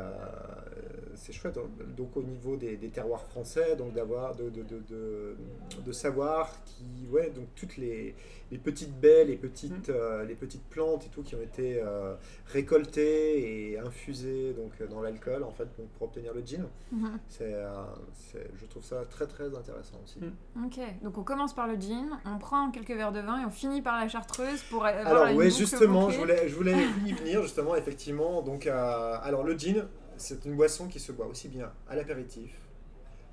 c'est 1.14 1.32
chouette. 1.32 1.58
Donc 1.96 2.16
au 2.16 2.22
niveau 2.22 2.56
des, 2.56 2.76
terroirs 2.88 3.24
français, 3.24 3.76
donc 3.76 3.92
d'avoir, 3.92 4.34
de, 4.34 4.50
de, 4.50 4.62
de, 4.62 5.36
de, 5.84 5.92
savoir 5.92 6.52
qui, 6.64 7.06
ouais, 7.08 7.30
donc 7.30 7.46
toutes 7.54 7.76
les, 7.76 8.14
les 8.50 8.58
petites 8.58 8.98
baies, 8.98 9.24
les 9.24 9.36
petites, 9.36 9.88
mm. 9.88 9.94
euh, 9.94 10.24
les 10.24 10.34
petites 10.34 10.64
plantes 10.64 11.06
et 11.06 11.08
tout 11.08 11.22
qui 11.22 11.34
ont 11.34 11.42
été 11.42 11.80
euh, 11.80 12.14
récoltées 12.46 13.72
et 13.72 13.78
infusées 13.78 14.54
donc 14.54 14.72
dans 14.88 15.00
l'alcool 15.00 15.44
en 15.44 15.50
fait 15.50 15.68
pour, 15.98 16.08
obtenir 16.08 16.34
le 16.34 16.42
gin. 16.44 16.66
Mm-hmm. 16.94 17.06
Euh, 17.42 17.84
c'est, 18.12 18.50
je 18.60 18.66
trouve 18.66 18.84
ça 18.84 19.04
très 19.08 19.26
très 19.26 19.46
intéressant 19.54 20.00
aussi. 20.04 20.18
Mm. 20.18 20.64
Ok, 20.66 20.80
donc 21.02 21.18
on 21.18 21.22
commence 21.22 21.54
par 21.54 21.68
le 21.68 21.74
gin, 21.74 22.18
on 22.24 22.38
prend 22.38 22.70
quelques 22.70 22.88
verres 22.90 23.12
de 23.12 23.20
vin 23.20 23.40
et 23.42 23.44
on 23.44 23.50
finit 23.50 23.82
par 23.82 24.00
la 24.00 24.08
chartreuse 24.08 24.62
pour. 24.64 24.84
Alors 24.84 25.28
oui, 25.34 25.50
justement, 25.50 26.10
je 26.10 26.18
voulais, 26.18 26.48
je 26.48 26.54
voulais 26.54 26.76
y 27.06 27.12
venir 27.12 27.42
justement 27.42 27.76
effectivement. 27.76 28.42
Donc 28.42 28.66
alors 28.66 29.44
le 29.44 29.56
gin, 29.56 29.69
c'est 30.16 30.44
une 30.44 30.56
boisson 30.56 30.88
qui 30.88 31.00
se 31.00 31.12
boit 31.12 31.26
aussi 31.26 31.48
bien 31.48 31.72
à 31.88 31.96
l'apéritif 31.96 32.52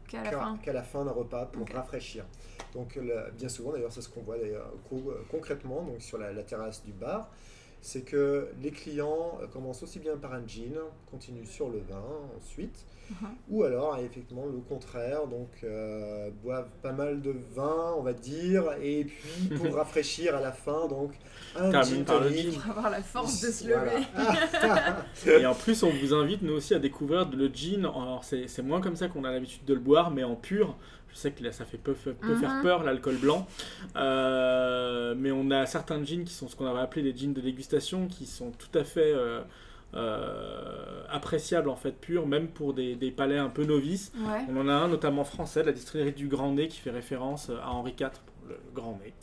qu'à 0.08 0.24
la, 0.72 0.84
fin. 0.84 1.04
d'un 1.04 1.12
repas 1.12 1.46
pour 1.48 1.68
rafraîchir. 1.70 2.26
Donc 2.74 2.98
bien 3.38 3.50
souvent, 3.50 3.74
d'ailleurs, 3.74 3.92
c'est 3.92 4.02
ce 4.02 4.10
qu'on 4.10 4.22
voit 4.22 4.38
d'ailleurs 4.38 4.72
concrètement 5.30 5.84
donc 5.84 6.02
sur 6.02 6.18
la, 6.18 6.34
terrasse 6.44 6.84
du 6.84 6.94
bar, 6.94 7.30
c'est 7.82 8.02
que 8.02 8.50
les 8.62 8.72
clients 8.72 9.40
commencent 9.54 9.84
aussi 9.84 10.00
bien 10.00 10.18
par 10.18 10.34
un 10.34 10.46
gin, 10.46 10.74
continuent 11.10 11.46
sur 11.46 11.70
le 11.70 11.80
vin 11.80 12.04
ensuite, 12.38 12.86
uh-huh. 13.12 13.28
ou 13.50 13.64
alors 13.64 13.98
effectivement 13.98 14.46
le 14.46 14.60
contraire, 14.60 15.28
donc 15.28 15.50
euh, 15.64 16.30
boivent 16.44 16.70
pas 16.82 16.92
mal 16.92 17.22
de 17.22 17.34
vin, 17.56 17.94
on 17.98 18.02
va 18.02 18.14
dire, 18.14 18.66
et 18.82 19.06
puis 19.06 19.58
pour 19.58 19.74
rafraîchir 19.76 20.36
à 20.36 20.42
la 20.42 20.52
fin, 20.52 20.88
donc 20.88 21.14
un 21.56 21.82
gin 21.82 22.04
tonic. 22.04 22.60
Pour 22.60 22.72
avoir 22.72 22.90
la 22.90 23.02
force 23.02 23.42
de 23.42 23.52
se 23.52 23.68
lever. 23.68 24.06
et 25.42 25.46
en 25.46 25.56
plus, 25.56 25.84
on 25.84 25.90
vous 25.90 26.14
invite 26.14 26.42
nous 26.42 26.54
aussi 26.54 26.74
à 26.74 26.80
découvrir 26.80 27.30
le 27.30 27.48
gin. 27.48 27.86
Alors 27.86 28.24
c'est 28.24 28.62
moins 28.64 28.82
comme 28.82 28.96
ça 28.96 29.08
qu'on 29.08 29.24
a 29.24 29.32
l'habitude 29.32 29.66
de 29.66 29.74
le 29.74 29.80
boire, 29.80 30.12
mais 30.12 30.24
en 30.24 30.36
pur. 30.36 30.76
Je 31.10 31.18
sais 31.18 31.32
que 31.32 31.44
là, 31.44 31.52
ça 31.52 31.66
fait 31.66 31.78
peu, 31.78 31.94
faire 31.94 32.14
uh-huh. 32.22 32.62
peur, 32.62 32.84
l'alcool 32.84 33.16
blanc. 33.16 33.48
Euh, 33.96 35.16
mais 35.18 35.32
on 35.32 35.50
a 35.52 35.66
certains 35.66 36.04
gins 36.04 36.24
qui 36.24 36.34
sont 36.34 36.48
ce 36.48 36.56
qu'on 36.56 36.68
avait 36.68 36.80
appelé 36.80 37.02
les 37.02 37.18
gins 37.18 37.32
de 37.32 37.42
dégustation, 37.42 38.08
qui 38.08 38.26
sont 38.26 38.52
tout 38.52 38.78
à 38.78 38.84
fait 38.84 39.14
euh, 39.14 39.42
euh, 39.96 41.04
appréciables 41.10 41.70
en 41.70 41.76
fait 41.76 41.92
purs, 41.92 42.28
même 42.28 42.48
pour 42.48 42.74
des, 42.74 42.96
palais 43.16 43.38
un 43.38 43.50
peu 43.50 43.66
novices. 43.66 44.12
On 44.50 44.58
en 44.58 44.68
a 44.68 44.74
un 44.74 44.88
notamment 44.88 45.24
français, 45.24 45.64
la 45.64 45.72
distillerie 45.72 46.14
du 46.14 46.28
Grand 46.28 46.52
Nez, 46.52 46.68
qui 46.68 46.80
fait 46.80 46.92
référence 46.92 47.50
à 47.50 47.70
Henri 47.72 47.96
IV 48.00 48.10
le 48.48 48.58
grand 48.74 49.00
nez. 49.04 49.14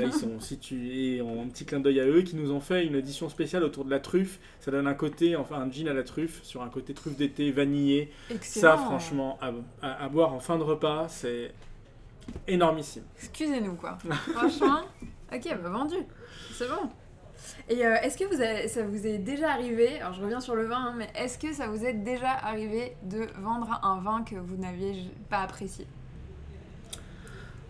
ils 0.00 0.12
sont 0.12 0.40
situés 0.40 1.20
en 1.20 1.46
petit 1.48 1.64
clin 1.64 1.80
d'œil 1.80 2.00
à 2.00 2.06
eux, 2.06 2.22
qui 2.22 2.36
nous 2.36 2.52
ont 2.52 2.60
fait 2.60 2.86
une 2.86 2.94
édition 2.94 3.28
spéciale 3.28 3.62
autour 3.64 3.84
de 3.84 3.90
la 3.90 4.00
truffe. 4.00 4.38
Ça 4.60 4.70
donne 4.70 4.86
un 4.86 4.94
côté, 4.94 5.36
enfin 5.36 5.56
un 5.56 5.70
jean 5.70 5.88
à 5.88 5.94
la 5.94 6.02
truffe, 6.02 6.42
sur 6.42 6.62
un 6.62 6.68
côté 6.68 6.94
truffe 6.94 7.16
d'été, 7.16 7.50
vanillé. 7.50 8.10
Ça, 8.40 8.76
franchement, 8.76 9.38
à, 9.82 10.08
boire 10.08 10.32
en 10.32 10.40
fin 10.40 10.58
de 10.58 10.62
repas, 10.62 11.08
c'est 11.08 11.52
énormissime. 12.46 13.04
Excusez-nous, 13.18 13.74
quoi. 13.74 13.98
Franchement, 14.34 14.82
ok, 15.32 15.56
bah 15.62 15.70
vendu. 15.70 15.96
C'est 16.52 16.68
bon. 16.68 16.88
Et 17.68 17.84
euh, 17.84 17.96
est-ce 18.02 18.16
que 18.16 18.24
vous 18.24 18.68
ça 18.68 18.82
vous 18.84 19.06
est 19.06 19.18
déjà 19.18 19.50
arrivé, 19.50 20.00
alors 20.00 20.12
je 20.12 20.22
reviens 20.22 20.40
sur 20.40 20.54
le 20.54 20.66
vin, 20.66 20.76
hein, 20.76 20.94
mais 20.96 21.10
est-ce 21.16 21.38
que 21.38 21.52
ça 21.52 21.66
vous 21.66 21.84
est 21.84 21.92
déjà 21.92 22.30
arrivé 22.30 22.96
de 23.02 23.26
vendre 23.40 23.80
un 23.82 24.00
vin 24.00 24.22
que 24.22 24.36
vous 24.36 24.56
n'aviez 24.56 25.10
pas 25.28 25.38
apprécié? 25.38 25.86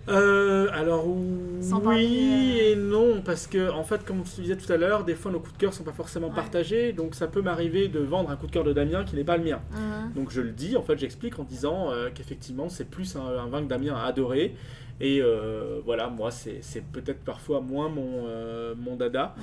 Euh, 0.08 0.66
alors 0.72 1.06
oui 1.06 2.58
et 2.60 2.74
non 2.76 3.22
parce 3.24 3.46
que 3.46 3.70
en 3.70 3.84
fait 3.84 4.04
comme 4.04 4.24
je 4.24 4.42
disais 4.42 4.56
tout 4.56 4.70
à 4.72 4.76
l'heure 4.76 5.04
des 5.04 5.14
fois 5.14 5.30
nos 5.30 5.38
coups 5.38 5.52
de 5.52 5.58
cœur 5.58 5.72
sont 5.72 5.84
pas 5.84 5.92
forcément 5.92 6.30
partagés 6.30 6.92
donc 6.92 7.14
ça 7.14 7.28
peut 7.28 7.40
m'arriver 7.40 7.86
de 7.86 8.00
vendre 8.00 8.30
un 8.30 8.36
coup 8.36 8.46
de 8.46 8.52
cœur 8.52 8.64
de 8.64 8.72
Damien 8.72 9.04
qui 9.04 9.14
n'est 9.14 9.22
pas 9.22 9.36
le 9.36 9.44
mien 9.44 9.60
mhm. 9.70 10.12
donc 10.14 10.30
je 10.30 10.40
le 10.40 10.50
dis 10.50 10.76
en 10.76 10.82
fait 10.82 10.98
j'explique 10.98 11.38
en 11.38 11.44
disant 11.44 11.92
euh, 11.92 12.08
qu'effectivement 12.12 12.68
c'est 12.68 12.88
plus 12.90 13.14
un, 13.16 13.46
vin 13.46 13.62
que 13.62 13.68
Damien 13.68 13.94
a 13.94 14.06
adoré 14.06 14.56
et 15.00 15.20
euh, 15.20 15.80
voilà, 15.84 16.08
moi, 16.08 16.30
c'est 16.30 16.84
peut-être 16.92 17.24
parfois 17.24 17.60
moins 17.60 17.88
mon, 17.88 18.26
euh, 18.26 18.74
mon 18.76 18.96
dada. 18.96 19.34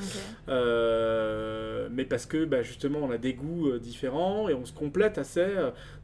Euh, 0.48 1.90
mais 1.92 2.06
parce 2.06 2.26
que 2.26 2.46
bah, 2.46 2.62
justement, 2.62 3.00
on 3.00 3.12
a 3.12 3.18
des 3.18 3.34
goûts 3.34 3.78
différents 3.78 4.50
et 4.50 4.54
on 4.54 4.66
se 4.66 4.74
complète 4.74 5.18
assez. 5.18 5.48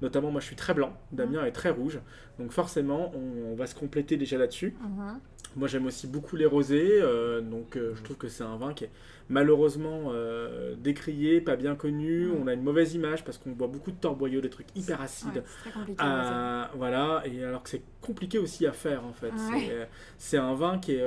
notamment, 0.01 0.31
moi, 0.31 0.41
je 0.41 0.47
suis 0.47 0.55
très 0.55 0.73
blanc. 0.73 0.93
Damien 1.11 1.45
est 1.45 1.51
très 1.51 1.69
rouge. 1.69 1.99
Donc 2.39 2.51
forcément, 2.51 3.13
on, 3.15 3.55
va 3.55 3.67
se 3.67 3.75
compléter 3.75 4.17
déjà 4.17 4.37
là-dessus. 4.37 4.75
Mhm. 4.81 5.19
Moi, 5.55 5.67
j'aime 5.69 5.85
aussi 5.85 6.07
beaucoup 6.07 6.35
les 6.35 6.45
rosés. 6.45 7.01
donc 7.41 7.77
je 7.77 8.01
trouve 8.03 8.17
que 8.17 8.27
c'est 8.27 8.43
un 8.43 8.57
vin 8.57 8.73
qui 8.73 8.85
est 8.85 8.91
malheureusement 9.29 10.05
euh, 10.07 10.75
décrié, 10.75 11.41
pas 11.41 11.55
bien 11.55 11.75
connu. 11.75 12.29
On 12.31 12.47
a 12.47 12.53
une 12.53 12.61
mauvaise 12.61 12.93
image 12.93 13.23
parce 13.23 13.37
qu'on 13.37 13.51
boit 13.51 13.67
beaucoup 13.67 13.91
de 13.91 13.97
torboyaux, 13.97 14.41
des 14.41 14.49
trucs 14.49 14.67
hyper 14.75 15.01
acides. 15.01 15.43
c'est 15.45 15.69
très 15.69 15.71
compliqué. 15.71 16.03
Euh, 16.03 16.65
voilà, 16.75 17.23
et 17.25 17.43
alors 17.43 17.63
que 17.63 17.69
c'est 17.69 17.81
compliqué 18.01 18.37
aussi 18.37 18.67
à 18.67 18.71
faire 18.71 19.05
en 19.05 19.13
fait. 19.13 19.31
Euh, 19.71 19.85
c'est 20.17 20.37
un 20.37 20.53
vin 20.53 20.79
qui 20.79 20.93
est. 20.93 21.03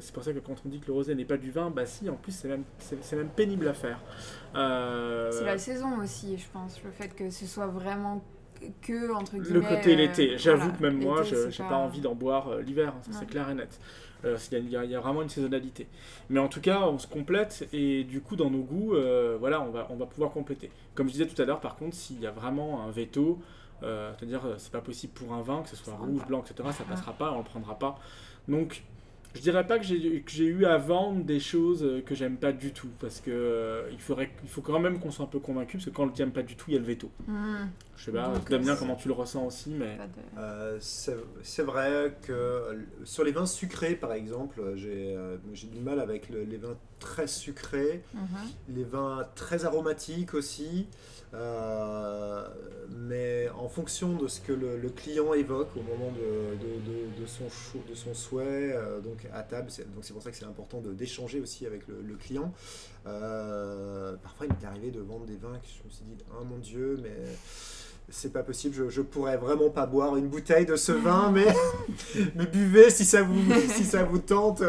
c'est 0.00 0.12
pour 0.12 0.24
ça 0.24 0.32
que 0.32 0.38
quand 0.38 0.56
on 0.64 0.68
dit 0.68 0.80
que 0.80 0.86
le 0.86 0.92
rosé 0.92 1.14
n'est 1.14 1.24
pas 1.24 1.36
du 1.36 1.50
vin, 1.50 1.70
bah 1.70 1.86
si, 1.86 2.08
en 2.08 2.16
plus 2.16 2.32
c'est 2.32 2.48
même, 2.48 2.64
c'est 2.78 3.16
même 3.16 3.30
pénible 3.30 3.68
à 3.68 3.74
faire. 3.74 4.00
C'est 4.54 5.44
la 5.44 5.58
saison 5.58 5.98
aussi, 6.00 6.36
je 6.38 6.46
pense, 6.52 6.82
le 6.82 6.90
fait 6.90 7.14
que 7.14 7.30
ce 7.30 7.46
soit 7.46 7.66
vraiment 7.66 8.22
que 8.80 9.12
entre 9.12 9.36
guillemets. 9.38 9.60
Le 9.60 9.60
côté 9.60 9.96
l'été. 9.96 10.38
J'avoue 10.38 10.72
que 10.72 10.82
même 10.82 11.02
moi, 11.02 11.22
je 11.22 11.46
n'ai 11.46 11.68
pas... 11.68 11.76
envie 11.76 12.00
d'en 12.00 12.14
boire 12.14 12.56
l'hiver, 12.58 12.94
hein, 12.96 13.10
c'est 13.10 13.26
clair 13.26 13.48
et 13.50 13.54
net. 13.54 13.78
Euh, 14.24 14.38
il 14.52 14.70
y, 14.70 14.76
a 14.76 15.00
vraiment 15.00 15.22
une 15.22 15.28
saisonnalité. 15.28 15.88
Mais 16.30 16.38
en 16.38 16.48
tout 16.48 16.60
cas, 16.60 16.82
on 16.82 16.98
se 16.98 17.06
complète 17.06 17.68
et 17.72 18.04
du 18.04 18.20
coup, 18.20 18.36
dans 18.36 18.50
nos 18.50 18.62
goûts, 18.62 18.94
euh, 18.94 19.36
voilà, 19.38 19.60
on 19.62 19.70
va, 19.70 19.88
on 19.90 19.96
va 19.96 20.06
pouvoir 20.06 20.30
compléter. 20.30 20.70
Comme 20.94 21.08
je 21.08 21.12
disais 21.12 21.26
tout 21.26 21.40
à 21.40 21.44
l'heure, 21.44 21.60
par 21.60 21.76
contre, 21.76 21.96
s'il 21.96 22.20
y 22.20 22.26
a 22.26 22.30
vraiment 22.30 22.84
un 22.84 22.90
veto, 22.90 23.40
euh, 23.82 24.12
c'est-à-dire 24.16 24.42
c'est 24.58 24.70
pas 24.70 24.80
possible 24.80 25.12
pour 25.12 25.32
un 25.32 25.42
vin, 25.42 25.62
que 25.62 25.68
ce 25.68 25.76
soit 25.76 25.94
rouge, 25.94 26.24
blanc, 26.26 26.42
etc., 26.42 26.68
ça 26.72 26.84
passera 26.84 27.12
pas, 27.12 27.32
on 27.32 27.38
le 27.38 27.44
prendra 27.44 27.78
pas. 27.78 27.98
Donc, 28.48 28.84
je 29.34 29.40
dirais 29.40 29.66
pas 29.66 29.78
que 29.78 29.84
j'ai 29.84 30.44
eu 30.44 30.66
à 30.66 30.76
vendre 30.76 31.24
des 31.24 31.40
choses 31.40 32.02
que 32.04 32.14
j'aime 32.14 32.36
pas 32.36 32.52
du 32.52 32.72
tout, 32.72 32.90
parce 33.00 33.20
que 33.20 33.30
euh, 33.30 33.90
il, 33.90 33.98
faudrait, 33.98 34.30
il 34.42 34.48
faut 34.48 34.60
quand 34.60 34.78
même 34.78 34.98
qu'on 35.00 35.10
soit 35.10 35.24
un 35.24 35.28
peu 35.28 35.38
convaincu, 35.38 35.78
parce 35.78 35.86
que 35.86 35.90
quand 35.90 36.04
on 36.04 36.24
le 36.24 36.30
pas 36.30 36.42
du 36.42 36.56
tout, 36.56 36.66
il 36.68 36.74
y 36.74 36.76
a 36.76 36.80
le 36.80 36.86
veto. 36.86 37.10
Mmh. 37.26 37.56
Je 37.96 38.04
sais 38.04 38.12
pas, 38.12 38.32
Damien, 38.50 38.76
comment 38.76 38.96
tu 38.96 39.08
le 39.08 39.14
ressens 39.14 39.46
aussi, 39.46 39.70
mais... 39.70 39.96
Euh, 40.38 40.78
c'est 40.80 41.62
vrai 41.62 42.16
que 42.22 42.84
sur 43.04 43.24
les 43.24 43.32
vins 43.32 43.46
sucrés, 43.46 43.94
par 43.94 44.12
exemple, 44.12 44.60
j'ai 44.76 45.14
euh, 45.16 45.36
du 45.52 45.80
mal 45.80 46.00
avec 46.00 46.28
les 46.28 46.56
vins 46.56 46.76
très 46.98 47.26
sucrés, 47.26 48.02
mmh. 48.14 48.18
les 48.68 48.84
vins 48.84 49.26
très 49.34 49.64
aromatiques 49.64 50.34
aussi. 50.34 50.86
Euh, 51.34 52.48
mais 52.90 53.48
en 53.50 53.68
fonction 53.68 54.14
de 54.14 54.28
ce 54.28 54.40
que 54.40 54.52
le, 54.52 54.88
client 54.90 55.32
évoque 55.32 55.70
au 55.76 55.82
moment 55.82 56.12
de, 56.12 57.20
de, 57.20 57.26
son, 57.26 57.44
de 57.88 57.94
son 57.94 58.12
souhait, 58.14 58.72
euh, 58.74 59.00
donc 59.00 59.26
à 59.32 59.42
table, 59.42 59.70
donc 59.94 60.04
c'est 60.04 60.12
pour 60.12 60.22
ça 60.22 60.30
que 60.30 60.36
c'est 60.36 60.44
important 60.44 60.80
d'échanger 60.80 61.40
aussi 61.40 61.66
avec 61.66 61.86
le, 61.88 62.14
client. 62.16 62.52
Euh, 63.06 64.14
parfois, 64.22 64.46
il 64.46 64.52
m'est 64.52 64.66
arrivé 64.66 64.90
de 64.90 65.00
vendre 65.00 65.24
des 65.24 65.36
vins 65.36 65.58
que 65.58 65.66
je 65.66 65.84
me 65.84 65.90
suis 65.90 66.04
dit, 66.04 66.16
ah 66.32 66.44
mon 66.44 66.58
Dieu, 66.58 66.98
mais 67.02 67.16
c'est 68.08 68.32
pas 68.32 68.42
possible, 68.42 68.74
je, 68.74 68.88
je 68.90 69.00
pourrais 69.00 69.36
vraiment 69.36 69.70
pas 69.70 69.86
boire 69.86 70.16
une 70.16 70.28
bouteille 70.28 70.66
de 70.66 70.76
ce 70.76 70.92
vin, 70.92 71.30
mais, 71.30 71.46
mais 72.34 72.46
buvez 72.46 72.90
si 72.90 73.04
ça 73.04 73.22
vous, 73.22 73.40
si 73.68 73.84
ça 73.84 74.04
vous 74.04 74.18
tente. 74.18 74.62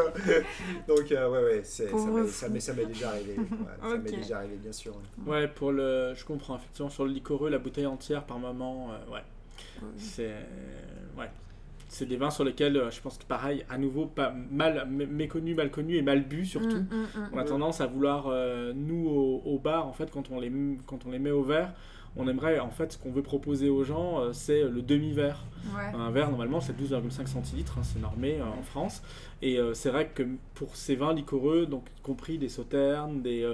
Donc, 0.88 1.11
euh, 1.11 1.29
ouais, 1.29 1.43
ouais, 1.43 1.63
ça 1.63 2.47
m'est 2.47 2.86
déjà 2.86 3.09
arrivé. 3.09 3.36
Ça 3.81 3.97
m'est 3.97 4.11
déjà 4.11 4.38
arrivé, 4.38 4.55
bien 4.55 4.71
sûr. 4.71 4.93
Ouais, 5.25 5.47
pour 5.47 5.71
le, 5.71 6.13
je 6.15 6.23
comprends, 6.23 6.55
effectivement, 6.55 6.89
sur 6.89 7.05
le 7.05 7.11
liquoreux, 7.11 7.49
la 7.49 7.59
bouteille 7.59 7.86
entière 7.86 8.23
par 8.23 8.39
moment, 8.39 8.91
euh, 8.91 9.13
ouais. 9.13 9.23
C'est. 9.97 10.36
Ouais. 11.17 11.29
C'est 11.89 12.07
des 12.07 12.17
vins 12.17 12.31
sur 12.31 12.43
lesquels 12.43 12.75
euh, 12.75 12.89
je 12.89 12.99
pense 13.01 13.19
que 13.19 13.23
pareil, 13.23 13.65
à 13.69 13.77
nouveau, 13.77 14.07
pas 14.07 14.34
mal 14.51 14.88
méconnu, 14.89 15.53
mal 15.53 15.69
connu 15.69 15.95
et 15.95 16.01
mal 16.01 16.23
bu 16.23 16.43
surtout. 16.43 16.77
Mm, 16.77 16.88
mm, 16.89 17.19
mm. 17.19 17.29
on 17.34 17.38
a 17.38 17.43
tendance 17.43 17.81
à 17.81 17.86
vouloir, 17.86 18.29
nous 18.73 19.07
au, 19.07 19.43
au, 19.45 19.59
bar, 19.59 19.86
en 19.86 19.93
fait, 19.93 20.09
quand 20.09 20.31
on 20.31 20.39
les, 20.39 20.51
quand 20.88 21.05
on 21.05 21.11
les 21.11 21.19
met 21.19 21.29
au 21.29 21.43
verre, 21.43 21.73
on 22.16 22.28
aimerait, 22.28 22.59
en 22.59 22.70
fait, 22.70 22.93
ce 22.93 22.97
qu'on 22.97 23.11
veut 23.11 23.24
proposer 23.24 23.70
aux 23.70 23.84
gens, 23.84 24.20
euh, 24.20 24.34
c'est 24.34 24.64
le 24.64 24.82
demi-verre. 24.82 25.43
Un 25.93 26.11
verre, 26.11 26.30
normalement, 26.30 26.61
c'est 26.61 26.78
12,5 26.78 27.26
centilitres, 27.26 27.78
hein, 27.80 27.84
c'est 27.84 27.99
normé 27.99 28.39
euh, 28.39 28.45
en 28.45 28.61
France. 28.61 29.01
Et 29.41 29.57
euh, 29.57 29.74
c'est 29.74 29.89
vrai 29.89 30.09
que 30.14 30.24
pour 30.53 30.76
ces 30.76 30.95
vins 30.95 31.14
liquoreux, 31.14 31.66
donc 31.66 31.86
y 31.97 32.01
compris 32.01 32.38
des 32.38 32.49
sauternes, 32.49 33.22
des, 33.22 33.51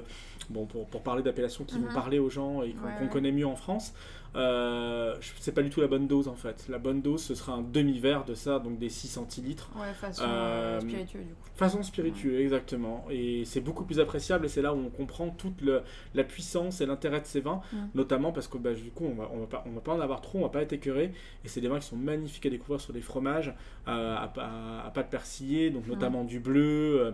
bon, 0.49 0.66
pour, 0.66 1.01
parler 1.01 1.24
d'appellations 1.24 1.64
qui 1.64 1.76
vont 1.76 1.88
mhm. 1.88 1.93
parler 1.93 2.20
aux 2.20 2.30
gens 2.30 2.64
et 2.64 2.76
qu'on 2.99 3.07
connaît 3.07 3.32
mieux 3.32 3.47
en 3.47 3.55
France, 3.55 3.93
euh, 4.36 5.15
c'est 5.39 5.53
pas 5.53 5.63
du 5.63 5.69
tout 5.69 5.82
la 5.82 5.88
bonne 5.88 6.07
dose 6.07 6.27
en 6.27 6.36
fait. 6.36 6.65
La 6.69 6.77
bonne 6.77 7.01
dose, 7.01 7.23
ce 7.23 7.36
sera 7.36 7.53
un 7.53 7.61
demi-verre 7.61 8.25
de 8.25 8.34
ça, 8.34 8.59
donc 8.59 8.77
des 8.77 8.89
6 8.89 9.07
centilitres. 9.07 9.69
Ouais, 9.75 9.93
façon 9.93 10.23
euh, 10.25 10.80
spiritueux 10.80 11.23
du 11.23 11.34
coup. 11.34 11.49
Façon 11.55 11.84
spiritueux, 11.84 12.39
exactement. 12.39 13.05
Et 13.09 13.43
c'est 13.45 13.61
beaucoup 13.61 13.84
plus 13.84 13.99
appréciable 13.99 14.45
et 14.45 14.49
c'est 14.49 14.61
là 14.61 14.73
où 14.73 14.77
on 14.77 14.89
comprend 14.89 15.30
toute 15.30 15.61
le, 15.61 15.82
la 16.13 16.23
puissance 16.23 16.82
et 16.82 16.86
l'intérêt 16.86 17.21
de 17.21 17.25
ces 17.25 17.41
vins, 17.41 17.61
mm. 17.73 17.77
notamment 17.95 18.32
parce 18.32 18.47
que 18.47 18.57
bah, 18.57 18.73
du 18.73 18.91
coup, 18.91 19.05
on 19.05 19.15
va, 19.15 19.30
on 19.34 19.39
va, 19.39 19.47
pas, 19.47 19.63
on 19.65 19.71
va 19.71 19.82
pas 19.82 19.93
en 19.93 19.99
avoir 19.99 20.21
trop, 20.21 20.39
on 20.39 20.43
va 20.43 20.49
pas 20.49 20.61
être 20.61 20.73
écœuré. 20.73 21.11
Et 21.43 21.47
c'est 21.47 21.61
des 21.61 21.67
vins 21.67 21.80
qui 21.80 21.88
sont 21.88 21.97
magnifiques 21.97 22.45
à 22.45 22.49
découvrir 22.49 22.80
sur 22.80 22.93
des 22.93 23.01
fromages 23.01 23.53
euh, 23.88 24.15
à, 24.15 24.86
à, 24.86 24.91
pâte 24.91 25.09
persillée, 25.09 25.69
donc 25.71 25.88
mm. 25.88 25.89
notamment 25.89 26.23
du 26.23 26.39
bleu 26.39 27.13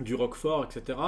du 0.00 0.14
roquefort, 0.14 0.64
etc. 0.64 0.98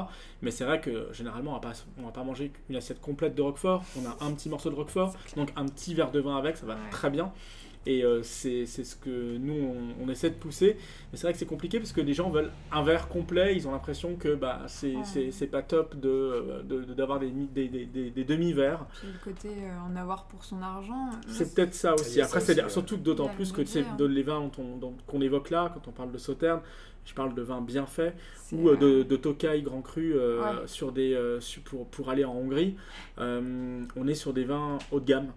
Mais 0.43 0.51
c'est 0.51 0.64
vrai 0.64 0.80
que 0.80 1.09
généralement, 1.12 1.53
on 1.53 1.55
va 1.55 1.61
pas, 1.61 1.72
on 1.99 2.03
va 2.03 2.12
pas 2.12 2.24
manger 2.24 2.53
une 2.68 2.76
assiette 2.76 3.01
complète 3.01 3.34
de 3.34 3.43
roquefort. 3.43 3.84
On 3.97 4.07
a 4.07 4.24
un 4.24 4.32
petit 4.32 4.49
morceau 4.49 4.70
de 4.70 4.74
roquefort, 4.74 5.14
donc 5.36 5.51
un 5.57 5.66
petit 5.66 5.95
verre 5.95 6.11
de 6.11 6.20
vin 6.20 6.36
avec, 6.36 6.57
ça 6.57 6.66
va 6.66 6.76
très 6.91 7.11
bien. 7.11 7.32
Et 7.86 8.05
euh, 8.05 8.22
c'est 8.22 8.66
ce 8.66 8.95
que 8.95 9.38
nous, 9.38 9.74
on, 10.01 10.09
essaie 10.11 10.28
de 10.28 10.34
pousser. 10.34 10.76
Mais 11.11 11.16
c'est 11.16 11.22
vrai 11.22 11.32
que 11.32 11.38
c'est 11.38 11.47
compliqué 11.47 11.78
parce 11.78 11.93
que 11.93 12.03
les 12.03 12.12
gens 12.12 12.28
veulent 12.28 12.51
un 12.72 12.82
verre 12.82 13.09
complet. 13.09 13.57
Ils 13.57 13.66
ont 13.66 13.72
l'impression 13.72 14.16
que 14.16 14.34
bah, 14.34 14.61
c'est 14.66 15.47
pas 15.51 15.62
top 15.62 15.97
d'avoir 15.97 17.20
de, 17.20 17.26
de, 17.26 17.47
des, 17.55 17.68
des, 17.68 18.11
des, 18.11 18.24
demi-verres. 18.24 18.84
Puis 18.99 19.09
le 19.09 19.32
côté 19.32 19.49
euh, 19.49 19.91
en 19.91 19.97
avoir 19.97 20.24
pour 20.24 20.45
son 20.45 20.61
argent. 20.61 21.11
C'est 21.28 21.55
peut-être 21.55 21.74
ça 21.74 21.95
aussi. 21.95 22.20
Après, 22.20 22.41
c'est 22.41 22.68
surtout 22.68 22.99
d'autant 22.99 23.28
plus 23.28 23.51
que 23.51 23.62
les 24.05 24.22
vins 24.22 24.51
qu'on 25.07 25.20
évoque 25.22 25.49
là, 25.49 25.72
quand 25.72 25.88
on 25.88 25.93
parle 25.93 26.12
de 26.12 26.18
sauterne, 26.18 26.61
je 27.05 27.14
parle 27.14 27.34
de 27.34 27.42
vin 27.42 27.61
bien 27.61 27.86
fait, 27.86 28.14
ou 28.53 28.68
euh, 28.68 28.76
de, 28.76 29.03
de, 29.03 29.16
Tokai 29.16 29.62
Grand 29.62 29.82
Cru 29.82 30.14
euh, 30.14 30.66
sur 30.66 30.92
des, 30.92 31.14
euh, 31.14 31.40
pour, 31.64 31.86
pour, 31.86 32.11
aller 32.11 32.24
en 32.24 32.34
Hongrie. 32.34 32.76
on 33.18 34.09
est 34.09 34.14
sur 34.14 34.32
des 34.32 34.44
vins 34.44 34.78
haut 34.90 35.01
de 35.01 35.07
gamme. 35.07 35.32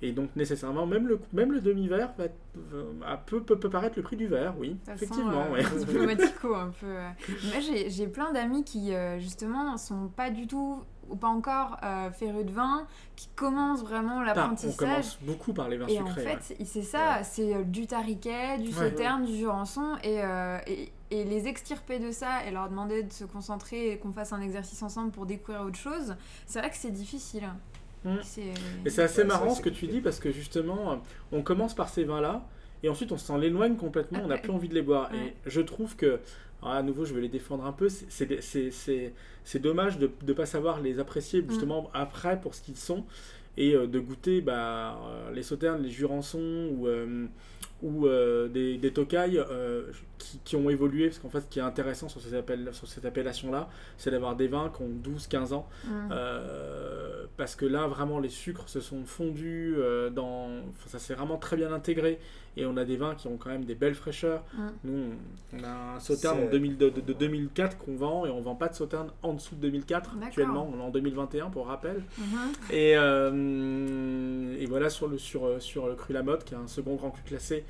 Et 0.00 0.12
donc 0.12 0.34
nécessairement, 0.36 0.86
même 0.86 1.06
le, 1.06 1.20
même 1.32 1.52
le 1.52 1.60
demi-verre 1.60 2.14
peut, 2.14 3.42
peut, 3.42 3.56
peut, 3.56 3.70
paraître 3.70 3.96
le 3.96 4.02
prix 4.02 4.16
du 4.16 4.26
verre, 4.26 4.54
oui. 4.58 4.76
effectivement. 4.92 5.50
ouais. 5.52 5.64
un 5.64 6.70
peu. 6.80 6.96
Moi 6.96 7.60
j'ai 7.86 8.06
plein 8.08 8.32
d'amis 8.32 8.64
qui 8.64 8.92
justement 9.18 9.76
sont 9.76 10.08
pas 10.08 10.30
du 10.30 10.46
tout 10.46 10.82
ou 11.08 11.16
pas 11.16 11.28
encore 11.28 11.78
euh, 11.82 12.10
férus 12.10 12.46
de 12.46 12.52
vin, 12.52 12.86
qui 13.16 13.28
commencent 13.34 13.82
vraiment 13.82 14.22
l'apprentissage. 14.22 14.74
On 14.74 14.76
commence 14.76 15.18
beaucoup 15.22 15.52
par 15.52 15.68
les 15.68 15.76
vins 15.76 15.86
et 15.86 15.96
sucrés. 15.96 16.10
en 16.10 16.38
fait, 16.38 16.56
c'est 16.64 16.82
ça, 16.82 17.22
c'est 17.22 17.64
du 17.64 17.86
tariquet, 17.86 18.58
du 18.58 18.72
sauterne, 18.72 19.24
du 19.24 19.36
jurançon, 19.36 19.96
euh, 20.04 20.58
et, 20.66 20.90
et, 21.12 21.24
les 21.24 21.46
extirper 21.46 21.98
de 21.98 22.10
ça 22.10 22.46
et 22.46 22.50
leur 22.50 22.68
demander 22.68 23.02
de 23.02 23.12
se 23.12 23.24
concentrer 23.24 23.92
et 23.92 23.98
qu'on 23.98 24.12
fasse 24.12 24.32
un 24.32 24.40
exercice 24.40 24.82
ensemble 24.82 25.12
pour 25.12 25.26
découvrir 25.26 25.62
autre 25.62 25.78
chose, 25.78 26.16
c'est 26.46 26.58
vrai 26.58 26.70
que 26.70 26.76
c'est 26.76 26.90
difficile. 26.90 27.48
Mmh. 28.04 28.16
Et 28.84 28.90
c'est 28.90 29.02
assez 29.02 29.24
marrant 29.24 29.54
ce 29.54 29.60
que 29.60 29.68
tu 29.68 29.86
dis 29.86 30.00
parce 30.00 30.18
que 30.18 30.32
justement, 30.32 31.00
on 31.30 31.42
commence 31.42 31.74
par 31.74 31.88
ces 31.88 32.04
vins-là 32.04 32.44
et 32.82 32.88
ensuite 32.88 33.12
on 33.12 33.18
s'en 33.18 33.40
éloigne 33.40 33.76
complètement, 33.76 34.20
on 34.24 34.28
n'a 34.28 34.38
plus 34.38 34.50
envie 34.50 34.68
de 34.68 34.74
les 34.74 34.82
boire. 34.82 35.14
Et 35.14 35.34
je 35.46 35.60
trouve 35.60 35.94
que 35.96 36.20
ah, 36.62 36.78
à 36.78 36.82
nouveau, 36.82 37.04
je 37.04 37.12
vais 37.12 37.20
les 37.20 37.28
défendre 37.28 37.64
un 37.66 37.72
peu. 37.72 37.88
C'est 37.88 39.58
dommage 39.60 39.98
de 39.98 40.10
ne 40.26 40.32
pas 40.32 40.46
savoir 40.46 40.80
les 40.80 40.98
apprécier 40.98 41.42
mm. 41.42 41.50
justement 41.50 41.90
après 41.92 42.40
pour 42.40 42.54
ce 42.54 42.62
qu'ils 42.62 42.76
sont 42.76 43.04
et 43.56 43.74
euh, 43.74 43.86
de 43.86 43.98
goûter 43.98 44.40
bah, 44.40 44.98
euh, 45.04 45.32
les 45.32 45.42
sauternes, 45.42 45.82
les 45.82 45.90
jurançons 45.90 46.70
ou, 46.72 46.86
euh, 46.86 47.26
ou 47.82 48.06
des, 48.48 48.78
des 48.78 48.92
tokai 48.92 49.42
qui, 50.18 50.38
qui, 50.44 50.56
ont 50.56 50.70
évolué. 50.70 51.08
Parce 51.08 51.18
qu'en 51.18 51.28
fait, 51.28 51.40
ce 51.40 51.46
qui 51.46 51.58
est 51.58 51.62
intéressant 51.62 52.08
sur, 52.08 52.20
ces 52.20 52.34
appels, 52.34 52.68
sur 52.72 52.86
cette 52.86 53.04
appellation-là, 53.04 53.68
c'est 53.98 54.10
d'avoir 54.10 54.36
des 54.36 54.48
vins 54.48 54.70
qui 54.74 54.82
ont 54.82 54.90
12-15 55.16 55.52
ans. 55.52 55.68
Mm. 55.84 56.08
parce 57.36 57.56
que 57.56 57.66
là, 57.66 57.86
vraiment, 57.86 58.18
les 58.18 58.28
sucres 58.28 58.68
se 58.68 58.80
sont 58.80 59.04
fondus 59.04 59.76
dans. 60.12 60.48
ça 60.86 60.98
s'est 60.98 61.14
vraiment 61.14 61.38
très 61.38 61.56
bien 61.56 61.72
intégré 61.72 62.18
et 62.56 62.66
on 62.66 62.76
a 62.76 62.84
des 62.84 62.96
vins 62.96 63.14
qui 63.14 63.28
ont 63.28 63.36
quand 63.36 63.50
même 63.50 63.64
des 63.64 63.74
belles 63.74 63.94
fraîcheurs. 63.94 64.44
Mm. 64.54 64.68
Nous, 64.84 65.04
on 65.54 65.64
a 65.64 65.96
un 65.96 66.00
sauterne 66.00 66.38
en 66.44 66.50
de, 66.50 67.12
2004 67.12 67.78
qu'on 67.78 67.96
vend 67.96 68.26
et 68.26 68.30
on 68.30 68.40
vend 68.40 68.54
pas 68.54 68.68
de 68.68 68.74
sauterne 68.74 69.10
en 69.22 69.32
dessous 69.34 69.54
de 69.54 69.60
2004 69.60 70.16
actuellement. 70.22 70.70
On 70.72 70.78
est 70.78 70.82
en 70.82 70.90
2021 70.90 71.50
pour 71.50 71.66
rappel. 71.66 72.02
Et, 72.70 72.96
euh, 72.96 74.56
et, 74.58 74.66
voilà 74.66 74.90
sur 74.90 75.08
le, 75.08 75.18
sur, 75.18 75.60
sur 75.62 75.86
le 75.86 75.94
Cru 75.94 76.12
Lamotte 76.12 76.44
qui 76.44 76.54
est 76.54 76.58
un 76.58 76.68
second 76.68 76.96
grand 76.96 77.10
cru 77.10 77.22
classé, 77.22 77.64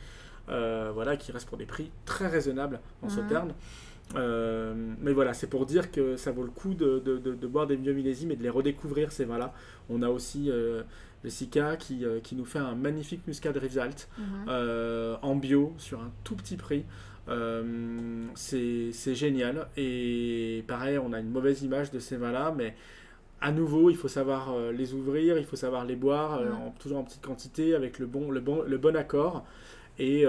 euh, 0.49 0.91
voilà, 0.93 1.17
qui 1.17 1.33
reste 1.33 1.49
pour 1.49 1.59
des 1.59 1.67
prix 1.67 1.91
très 2.05 2.27
raisonnables 2.27 2.81
en 3.03 3.07
mm-hmm. 3.07 3.11
sauterne. 3.11 3.53
Euh, 4.17 4.75
mais 5.01 5.13
voilà, 5.13 5.35
c'est 5.35 5.47
pour 5.47 5.67
dire 5.67 5.91
que 5.91 6.17
ça 6.17 6.33
vaut 6.33 6.43
le 6.43 6.51
coup 6.51 6.75
de, 6.75 6.99
de, 6.99 7.19
de, 7.19 7.47
boire 7.47 7.67
des 7.67 7.77
vieux 7.77 7.93
millésimes 7.93 8.31
et 8.31 8.37
de 8.37 8.43
les 8.43 8.51
redécouvrir 8.51 9.13
ces 9.13 9.25
vins-là. 9.25 9.55
On 9.89 10.03
a 10.03 10.09
aussi 10.09 10.51
Jessica 11.25 11.77
qui, 11.77 12.05
euh, 12.05 12.21
qui 12.21 12.35
nous 12.35 12.45
fait 12.45 12.59
un 12.59 12.75
magnifique 12.75 13.27
muscat 13.27 13.53
Rivesaltes 13.53 14.09
mhm. 14.19 14.25
euh, 14.49 15.17
en 15.23 15.37
bio 15.37 15.73
sur 15.79 16.01
un 16.01 16.11
tout 16.25 16.37
petit 16.37 16.57
prix. 16.57 16.85
Euh, 17.29 18.25
c'est 18.35 19.15
génial. 19.15 19.69
Et 19.77 20.65
pareil, 20.67 20.99
on 20.99 21.13
a 21.13 21.21
une 21.21 21.31
mauvaise 21.31 21.63
image 21.63 21.91
de 21.91 21.99
ces 21.99 22.17
vins-là, 22.17 22.53
mais 22.57 22.75
à 23.41 23.53
nouveau, 23.53 23.91
il 23.91 23.97
faut 23.97 24.09
savoir 24.09 24.57
les 24.73 24.93
ouvrir, 24.95 25.39
il 25.39 25.45
faut 25.45 25.57
savoir 25.57 25.85
les 25.85 25.97
boire, 25.97 26.41
toujours 26.79 26.99
en 26.99 27.05
petite 27.05 27.23
quantité, 27.23 27.75
avec 27.75 27.99
le 27.99 28.07
bon, 28.07 28.31
le 28.31 28.41
bon, 28.41 28.63
le 28.67 28.79
bon 28.79 28.95
accord. 28.97 29.45
Et 29.99 30.25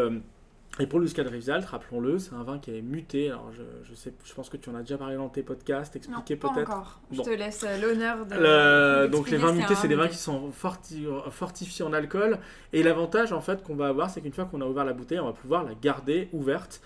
et 0.79 0.87
pour 0.87 0.97
le 0.97 1.03
Muscat 1.03 1.23
Rivesaltes, 1.23 1.65
rappelons-le, 1.65 2.17
c'est 2.17 2.33
un 2.33 2.41
vin 2.41 2.57
qui 2.57 2.75
est 2.75 2.81
muté. 2.81 3.29
Alors 3.29 3.51
je, 3.51 3.61
je, 3.83 3.93
sais, 3.93 4.11
je 4.25 4.33
pense 4.33 4.49
que 4.49 4.57
tu 4.57 4.71
en 4.71 4.75
as 4.75 4.81
déjà 4.81 4.97
parlé 4.97 5.15
dans 5.15 5.29
tes 5.29 5.43
podcasts, 5.43 5.95
expliquer 5.95 6.35
peut-être. 6.35 6.71
encore. 6.71 6.99
Je 7.11 7.21
te 7.21 7.29
laisse 7.29 7.63
euh, 7.63 7.79
l'honneur 7.79 8.25
de. 8.25 9.07
donc 9.07 9.29
les 9.29 9.37
vins 9.37 9.53
mutés, 9.53 9.75
c'est 9.75 9.87
des 9.87 9.95
vins 9.95 10.07
qui 10.07 10.17
sont 10.17 10.51
fortifiés 10.51 11.85
en 11.85 11.93
alcool. 11.93 12.39
Et 12.71 12.81
l'avantage 12.81 13.33
en 13.33 13.41
fait 13.41 13.61
qu'on 13.61 13.75
va 13.75 13.87
avoir, 13.87 14.09
c'est 14.09 14.21
qu'une 14.21 14.33
fois 14.33 14.45
qu'on 14.45 14.61
a 14.61 14.65
ouvert 14.65 14.83
la 14.83 14.93
bouteille, 14.93 15.19
on 15.19 15.25
va 15.25 15.33
pouvoir 15.33 15.63
la 15.63 15.75
garder 15.75 16.29
ouverte 16.33 16.81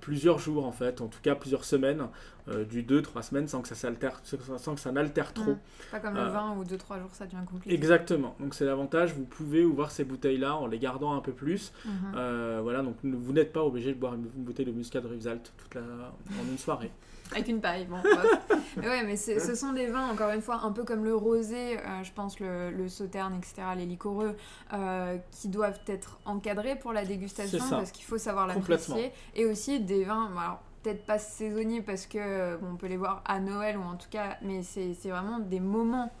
plusieurs 0.00 0.38
jours 0.38 0.66
en 0.66 0.72
fait, 0.72 1.00
en 1.00 1.08
tout 1.08 1.20
cas 1.22 1.34
plusieurs 1.34 1.64
semaines, 1.64 2.08
euh, 2.48 2.64
du 2.64 2.84
2-3 2.84 3.22
semaines 3.22 3.48
sans 3.48 3.60
que 3.60 3.66
ça 3.66 3.74
s'altère, 3.74 4.20
sans 4.22 4.74
que 4.76 4.80
ça 4.80 4.92
n'altère 4.92 5.32
trop. 5.32 5.56
pas 5.90 5.98
comme 5.98 6.14
le 6.14 6.20
euh, 6.20 6.28
vin 6.28 6.56
où 6.56 6.62
2-3 6.62 7.00
jours 7.00 7.10
ça 7.12 7.26
devient 7.26 7.44
compliqué. 7.44 7.74
Exactement, 7.74 8.36
donc 8.38 8.54
c'est 8.54 8.64
l'avantage, 8.64 9.12
vous 9.14 9.24
pouvez 9.24 9.64
ouvrir 9.64 9.90
ces 9.90 10.04
bouteilles 10.04 10.38
là 10.38 10.54
en 10.54 10.68
les 10.68 10.78
gardant 10.78 11.14
un 11.14 11.20
peu 11.20 11.32
plus. 11.32 11.72
Mhm. 11.84 12.60
voilà, 12.62 12.82
donc 12.82 12.96
vous 13.02 13.32
n'êtes 13.32 13.52
pas 13.52 13.64
obligé 13.64 13.92
de 13.92 13.98
boire 13.98 14.14
une, 14.14 14.22
bouteille 14.22 14.66
de 14.66 14.72
muscat 14.72 15.00
de 15.00 15.08
Rivesaltes 15.08 15.52
toute 15.56 15.74
la, 15.74 15.82
en 15.82 16.48
une 16.48 16.58
soirée. 16.58 16.92
Avec 17.32 17.48
une 17.48 17.60
paille, 17.60 17.86
bon. 17.86 17.96
mais 18.76 18.88
ouais, 18.88 19.04
mais 19.04 19.16
ce 19.16 19.54
sont 19.54 19.72
des 19.72 19.86
vins, 19.86 20.08
encore 20.10 20.30
une 20.30 20.40
fois, 20.40 20.60
un 20.62 20.72
peu 20.72 20.84
comme 20.84 21.04
le 21.04 21.14
rosé, 21.14 21.78
euh, 21.78 22.02
je 22.02 22.12
pense, 22.12 22.40
le, 22.40 22.70
le, 22.70 22.88
sauterne, 22.88 23.34
etc., 23.34 23.68
les 23.76 23.86
liquoreux, 23.86 24.36
euh, 24.72 25.16
qui 25.32 25.48
doivent 25.48 25.80
être 25.86 26.18
encadrés 26.24 26.76
pour 26.76 26.92
la 26.92 27.04
dégustation, 27.04 27.64
parce 27.70 27.90
qu'il 27.90 28.04
faut 28.04 28.18
savoir 28.18 28.46
l'apprécier. 28.46 29.12
Et 29.34 29.44
aussi 29.44 29.80
des 29.80 30.04
vins, 30.04 30.30
alors 30.36 30.60
peut-être 30.82 31.04
pas 31.04 31.18
saisonniers, 31.18 31.82
parce 31.82 32.06
que 32.06 32.58
on 32.62 32.76
peut 32.76 32.86
les 32.86 32.96
voir 32.96 33.22
à 33.24 33.40
Noël, 33.40 33.76
ou 33.76 33.82
en 33.82 33.96
tout 33.96 34.08
cas, 34.10 34.36
mais 34.42 34.62
c'est 34.62 34.94
vraiment 35.08 35.38
des 35.38 35.60
moments 35.60 36.12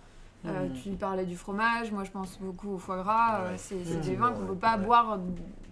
euh, 0.46 0.68
mm. 0.68 0.72
Tu 0.82 0.90
parlais 0.90 1.24
du 1.24 1.36
fromage, 1.36 1.92
moi 1.92 2.04
je 2.04 2.10
pense 2.10 2.38
beaucoup 2.40 2.74
au 2.74 2.78
foie 2.78 2.98
gras. 2.98 3.40
Euh, 3.40 3.54
c'est 3.56 3.76
des 4.00 4.16
vins 4.16 4.32
qu'on 4.32 4.42
ne 4.42 4.48
peut 4.48 4.54
pas 4.54 4.76
boire 4.76 5.18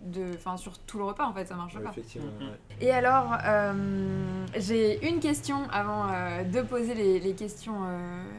de, 0.04 0.32
sur 0.56 0.78
tout 0.78 0.98
le 0.98 1.04
repas 1.04 1.26
en 1.26 1.32
fait, 1.32 1.46
ça 1.46 1.54
marche 1.54 1.78
pas. 1.78 1.92
Et 2.80 2.90
alors, 2.90 3.36
euh, 3.44 4.44
j'ai 4.56 5.08
une 5.08 5.20
question 5.20 5.56
avant 5.70 6.06
de 6.44 6.62
poser 6.62 6.94
les, 6.94 7.20
les 7.20 7.34
questions 7.34 7.80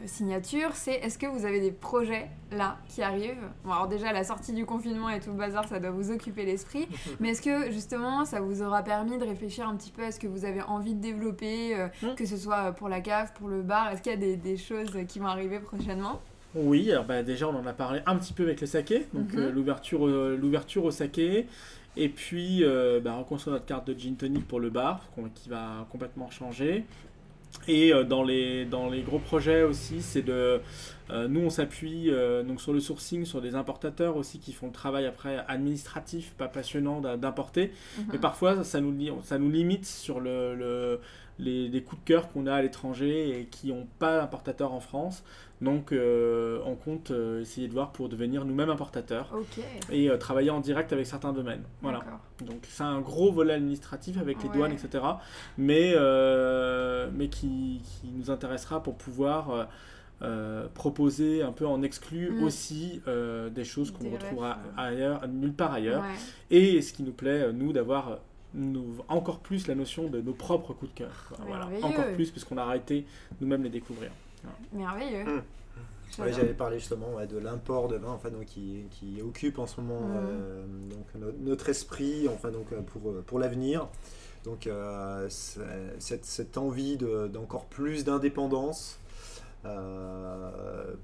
signatures, 0.04 0.74
c'est 0.74 0.94
est-ce 0.94 1.18
que 1.18 1.26
vous 1.26 1.44
avez 1.44 1.60
des 1.60 1.72
projets 1.72 2.28
là 2.52 2.78
qui 2.88 3.02
arrivent? 3.02 3.48
Bon 3.64 3.72
alors 3.72 3.88
déjà 3.88 4.12
la 4.12 4.24
sortie 4.24 4.52
du 4.52 4.64
confinement 4.64 5.08
et 5.08 5.20
tout 5.20 5.30
le 5.30 5.36
bazar, 5.36 5.66
ça 5.68 5.80
doit 5.80 5.90
vous 5.90 6.10
occuper 6.10 6.44
l'esprit, 6.44 6.88
mais 7.20 7.30
est-ce 7.30 7.42
que 7.42 7.70
justement 7.70 8.24
ça 8.24 8.40
vous 8.40 8.62
aura 8.62 8.82
permis 8.82 9.18
de 9.18 9.24
réfléchir 9.24 9.68
un 9.68 9.76
petit 9.76 9.90
peu 9.90 10.04
à 10.04 10.12
ce 10.12 10.20
que 10.20 10.26
vous 10.26 10.44
avez 10.44 10.62
envie 10.62 10.94
de 10.94 11.00
développer, 11.00 11.74
mm. 12.02 12.14
que 12.16 12.26
ce 12.26 12.36
soit 12.36 12.72
pour 12.72 12.88
la 12.88 13.00
cave, 13.00 13.32
pour 13.34 13.48
le 13.48 13.62
bar, 13.62 13.90
est-ce 13.90 14.02
qu'il 14.02 14.12
y 14.12 14.14
a 14.14 14.18
des, 14.18 14.36
des 14.36 14.56
choses 14.56 14.96
qui 15.08 15.18
vont 15.18 15.26
arriver 15.26 15.58
prochainement? 15.58 16.20
Oui, 16.56 16.90
alors 16.90 17.04
bah, 17.04 17.22
déjà 17.22 17.48
on 17.48 17.54
en 17.54 17.66
a 17.66 17.72
parlé 17.72 18.00
un 18.06 18.16
petit 18.16 18.32
peu 18.32 18.44
avec 18.44 18.60
le 18.60 18.66
saké, 18.66 19.06
donc 19.12 19.32
mhm. 19.32 19.40
euh, 19.40 19.52
l'ouverture, 19.52 20.06
euh, 20.06 20.36
l'ouverture 20.40 20.84
au 20.84 20.90
saké, 20.90 21.46
et 21.96 22.08
puis 22.08 22.64
euh, 22.64 23.00
bah, 23.00 23.14
reconstruire 23.14 23.54
notre 23.54 23.66
carte 23.66 23.86
de 23.86 23.98
gin 23.98 24.16
tonic 24.16 24.46
pour 24.48 24.60
le 24.60 24.70
bar, 24.70 25.04
qui 25.34 25.48
va 25.48 25.86
complètement 25.90 26.30
changer. 26.30 26.84
Et 27.68 27.92
dans, 28.04 28.22
les, 28.22 28.66
dans 28.66 28.90
les 28.90 29.00
gros 29.00 29.18
projets 29.18 29.62
aussi, 29.62 30.02
c'est 30.02 30.20
de. 30.20 30.60
nous, 31.10 31.40
on 31.40 31.48
s'appuie 31.48 32.10
donc 32.46 32.60
sur 32.60 32.74
le 32.74 32.80
sourcing, 32.80 33.24
sur 33.24 33.40
des 33.40 33.54
importateurs 33.54 34.16
aussi 34.16 34.40
qui 34.40 34.52
font 34.52 34.66
le 34.66 34.72
travail 34.72 35.06
après 35.06 35.42
administratif, 35.48 36.34
pas 36.36 36.48
passionnant 36.48 37.00
d'importer. 37.00 37.72
Mhm. 37.98 38.04
Mais 38.12 38.18
parfois, 38.18 38.62
ça 38.62 38.80
nous, 38.82 38.94
ça 39.22 39.38
nous 39.38 39.50
limite 39.50 39.86
sur 39.86 40.20
le, 40.20 41.00
les, 41.38 41.82
coups 41.82 42.00
de 42.02 42.06
cœur 42.06 42.28
qu'on 42.28 42.46
a 42.46 42.54
à 42.54 42.62
l'étranger 42.62 43.40
et 43.40 43.44
qui 43.46 43.68
n'ont 43.68 43.86
pas 43.98 44.18
d'importateur 44.18 44.72
en 44.72 44.80
France. 44.80 45.22
Donc, 45.62 45.92
euh, 45.92 46.60
on 46.66 46.74
compte 46.74 47.10
euh, 47.10 47.40
essayer 47.40 47.66
de 47.66 47.72
voir 47.72 47.92
pour 47.92 48.08
devenir 48.08 48.44
nous-mêmes 48.44 48.68
importateurs 48.68 49.32
et 49.90 50.10
euh, 50.10 50.18
travailler 50.18 50.50
en 50.50 50.60
direct 50.60 50.92
avec 50.92 51.06
certains 51.06 51.32
domaines. 51.32 51.62
Voilà. 51.80 52.00
Donc, 52.44 52.58
c'est 52.68 52.82
un 52.82 53.00
gros 53.00 53.32
volet 53.32 53.54
administratif 53.54 54.18
avec 54.18 54.42
les 54.42 54.50
douanes, 54.50 54.72
etc. 54.72 55.02
Mais, 55.56 55.94
mais 57.12 57.28
qui, 57.28 57.80
qui, 57.82 58.08
nous 58.14 58.30
intéressera 58.30 58.82
pour 58.82 58.96
pouvoir 58.96 59.68
proposer 60.74 61.42
un 61.42 61.52
peu 61.52 61.66
en 61.66 61.82
exclu 61.82 62.30
mm. 62.30 62.42
aussi 62.42 63.00
des 63.54 63.64
choses 63.64 63.90
qu'on 63.90 64.10
retrouvera 64.10 64.58
ailleurs, 64.76 65.26
nulle 65.28 65.54
part 65.54 65.72
ailleurs. 65.72 66.04
Et 66.50 66.82
ce 66.82 66.92
qui 66.92 67.02
nous 67.02 67.12
plaît, 67.12 67.52
nous, 67.52 67.72
d'avoir 67.72 68.18
encore 69.08 69.40
plus 69.40 69.66
la 69.66 69.74
notion 69.74 70.08
de 70.08 70.20
nos 70.20 70.32
propres 70.32 70.72
coups 70.72 70.92
de 70.92 70.98
cœur. 70.98 71.32
Voilà. 71.46 71.68
Encore 71.82 72.12
plus, 72.14 72.30
puisqu'on 72.30 72.58
a 72.58 72.62
arrêté 72.62 73.06
nous-mêmes 73.40 73.62
les 73.62 73.70
découvrir. 73.70 74.10
Merveilleux. 74.72 75.24
Hum. 75.26 75.42
J'avais 76.18 76.54
parlé 76.54 76.78
justement 76.78 77.08
de 77.28 77.38
l'import 77.38 77.88
de 77.88 77.96
vin 77.96 78.12
enfin, 78.12 78.30
donc, 78.30 78.46
qui, 78.46 78.84
qui, 78.90 79.20
occupe 79.20 79.58
en 79.58 79.66
ce 79.66 79.80
moment 79.80 79.98
hum. 79.98 80.14
euh, 80.16 80.64
donc, 80.88 81.32
notre 81.40 81.68
esprit 81.68 82.28
enfin, 82.28 82.50
donc, 82.50 82.68
pour, 82.86 83.22
pour 83.24 83.38
l'avenir 83.38 83.88
Donc 84.44 84.68
cette, 85.28 86.24
cette, 86.24 86.58
envie 86.58 86.96
d'encore 86.96 87.66
plus 87.66 88.04
d'indépendance. 88.04 88.98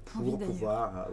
Pour 0.05 0.39
pouvoir 0.39 1.07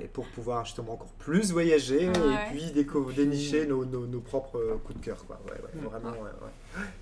et 0.00 0.06
pour 0.08 0.26
pouvoir 0.26 0.64
justement 0.64 0.94
encore 0.94 1.12
plus 1.18 1.52
voyager 1.52 2.04
et 2.06 2.10
puis 2.50 2.72
dénicher 3.14 3.66
nos, 3.66 3.84
nos, 3.84 4.20
propres 4.20 4.80
coups 4.84 4.98
de 5.00 5.04
cœur 5.04 5.24
quoi. 5.26 5.40
Vraiment 5.74 6.12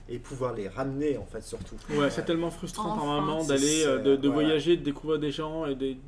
et 0.09 0.19
pouvoir 0.19 0.55
les 0.55 0.69
ramener 0.69 1.19
en 1.19 1.27
fait 1.27 1.43
surtout. 1.43 1.77
Ouais 1.91 2.11
c'est 2.11 2.25
tellement 2.25 2.51
frustrant 2.51 2.97
par 2.97 3.05
moment 3.05 3.45
d'aller 3.45 3.85
de, 3.85 4.17
de 4.17 4.29
voyager 4.29 4.77
de 4.77 4.83
découvrir 4.83 5.19
des 5.19 5.33
gens 5.33 5.67
et 5.67 5.99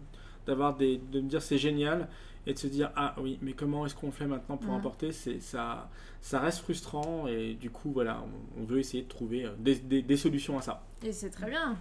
d'avoir 0.46 0.76
des 0.76 0.98
de 0.98 1.20
me 1.20 1.28
dire 1.28 1.42
c'est 1.42 1.58
génial 1.58 2.08
et 2.46 2.54
de 2.54 2.58
se 2.58 2.66
dire 2.66 2.90
ah 2.96 3.14
oui 3.18 3.38
mais 3.42 3.52
comment 3.52 3.84
est-ce 3.84 3.94
qu'on 3.94 4.12
fait 4.12 4.26
maintenant 4.26 4.56
pour 4.56 4.72
emporter 4.72 5.12
c'est 5.12 5.40
ça 5.40 5.88
ça 6.20 6.40
reste 6.40 6.60
frustrant 6.60 7.26
et 7.26 7.54
du 7.54 7.70
coup 7.70 7.92
voilà 7.92 8.22
on, 8.58 8.64
veut 8.64 8.78
essayer 8.78 9.02
de 9.02 9.08
trouver 9.08 9.44
euh, 9.44 9.50
des, 9.58 10.02
des, 10.02 10.16
solutions 10.16 10.58
à 10.58 10.62
ça. 10.62 10.82
Et 11.02 11.12
c'est 11.12 11.30
très 11.30 11.48
bien. 11.48 11.76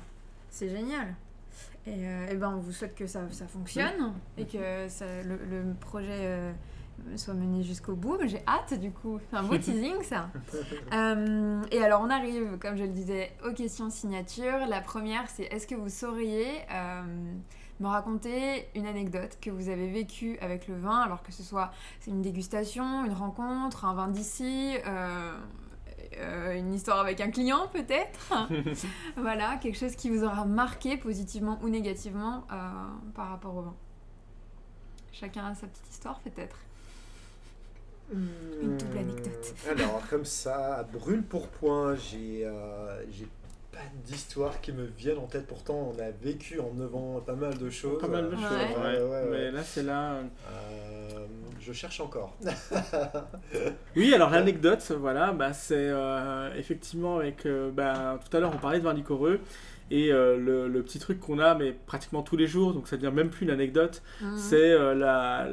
C'est 0.50 0.70
génial 0.70 1.16
et, 1.88 2.08
euh, 2.08 2.36
ben 2.36 2.54
on 2.56 2.60
vous 2.60 2.72
souhaite 2.72 2.96
que 2.96 3.08
ça, 3.08 3.22
ça 3.32 3.48
fonctionne 3.48 4.14
et 4.38 4.46
que 4.46 4.88
ça, 4.88 5.06
le, 5.24 5.38
le, 5.50 5.74
projet 5.80 6.10
euh, 6.12 6.52
soit 7.16 7.34
mené 7.34 7.64
jusqu'au 7.64 7.96
bout. 7.96 8.18
J'ai 8.26 8.42
hâte 8.48 8.80
du 8.80 8.92
coup. 8.92 9.20
C'est 9.30 9.38
un 9.38 9.44
beau 9.44 9.58
teasing 9.58 10.04
ça. 10.04 10.30
et 11.72 11.84
alors 11.84 12.02
on 12.02 12.10
arrive, 12.10 12.58
comme 12.60 12.76
je 12.76 12.84
le 12.84 12.92
disais, 12.92 13.32
aux 13.48 13.54
questions 13.54 13.90
signature. 13.90 14.68
La 14.70 14.82
première 14.82 15.30
c'est 15.30 15.44
est-ce 15.44 15.66
que 15.66 15.76
vous 15.76 15.90
sauriez 15.90 16.52
me 17.80 17.88
raconter 17.88 18.68
une 18.76 18.86
anecdote 18.86 19.38
que 19.42 19.50
vous 19.50 19.70
avez 19.70 19.88
vécue 19.88 20.38
avec 20.42 20.68
le 20.68 20.76
vin, 20.76 21.00
alors 21.00 21.22
que 21.22 21.32
ce 21.32 21.44
soit 21.44 21.72
une 22.08 22.22
dégustation, 22.22 23.06
une 23.06 23.14
rencontre, 23.14 23.86
un 23.86 23.94
vin 23.94 24.08
d'ici, 24.08 24.76
euh, 24.86 25.38
euh, 26.20 26.58
une 26.58 26.74
histoire 26.74 27.00
avec 27.00 27.22
un 27.22 27.30
client 27.30 27.68
peut-être. 27.72 28.50
voilà, 29.18 29.58
quelque 29.58 29.78
chose 29.78 29.96
qui 29.96 30.10
vous 30.10 30.24
aura 30.24 30.46
marqué 30.46 30.98
positivement 30.98 31.60
ou 31.64 31.70
négativement 31.70 32.46
euh, 32.52 32.56
par 33.16 33.30
rapport 33.30 33.56
au 33.56 33.62
vin. 33.62 33.76
Chacun 35.12 35.46
a 35.46 35.56
sa 35.56 35.68
petite 35.68 35.90
histoire 35.90 36.20
peut-être. 36.20 36.58
Une 38.14 38.78
double 38.78 38.98
anecdote. 38.98 39.54
Alors, 39.70 40.02
comme 40.10 40.26
ça, 40.26 40.88
brûle 40.94 41.24
pour 41.24 41.48
point, 41.50 41.96
j'ai 41.96 42.48
d'histoire 44.06 44.62
qui 44.62 44.72
me 44.72 44.86
viennent 44.86 45.18
en 45.18 45.28
tête. 45.28 45.46
Pourtant, 45.48 45.94
on 45.96 46.00
a 46.00 46.10
vécu 46.10 46.60
en 46.60 46.74
9 46.74 46.96
ans 46.96 47.22
pas 47.26 47.36
mal 47.36 47.58
de 47.58 47.70
choses. 47.70 48.00
Pas 48.00 48.08
mal 48.08 48.30
de 48.30 48.36
choses, 48.36 49.28
Mais 49.32 49.52
là, 49.52 49.64
c'est 49.64 49.84
là. 49.84 50.22
Euh, 51.68 51.72
euh, 51.72 51.74
je 51.74 51.74
cherche 51.74 52.00
encore. 52.00 52.36
oui, 53.96 54.14
alors 54.14 54.30
l'anecdote, 54.30 54.92
voilà, 55.00 55.32
bah, 55.32 55.54
c'est 55.54 55.76
euh, 55.78 56.50
effectivement 56.58 57.18
avec. 57.18 57.48
bah, 57.74 58.20
tout 58.24 58.36
à 58.36 58.40
l'heure, 58.40 58.52
on 58.54 58.60
parlait 58.60 58.80
de 58.80 58.84
vin 58.84 58.94
liquoreux. 58.94 59.40
Et 59.90 60.10
le, 60.10 60.68
le, 60.68 60.84
petit 60.84 61.00
truc 61.00 61.18
qu'on 61.22 61.40
a, 61.40 61.56
mais 61.56 61.72
pratiquement 61.72 62.22
tous 62.22 62.36
les 62.36 62.46
jours, 62.46 62.74
donc 62.74 62.90
ça 62.90 62.98
devient 62.98 63.14
même 63.14 63.30
plus 63.30 63.46
une 63.46 63.52
anecdote, 63.52 64.04
mhm. 64.22 64.38
c'est 64.38 64.78
la, 64.96 65.48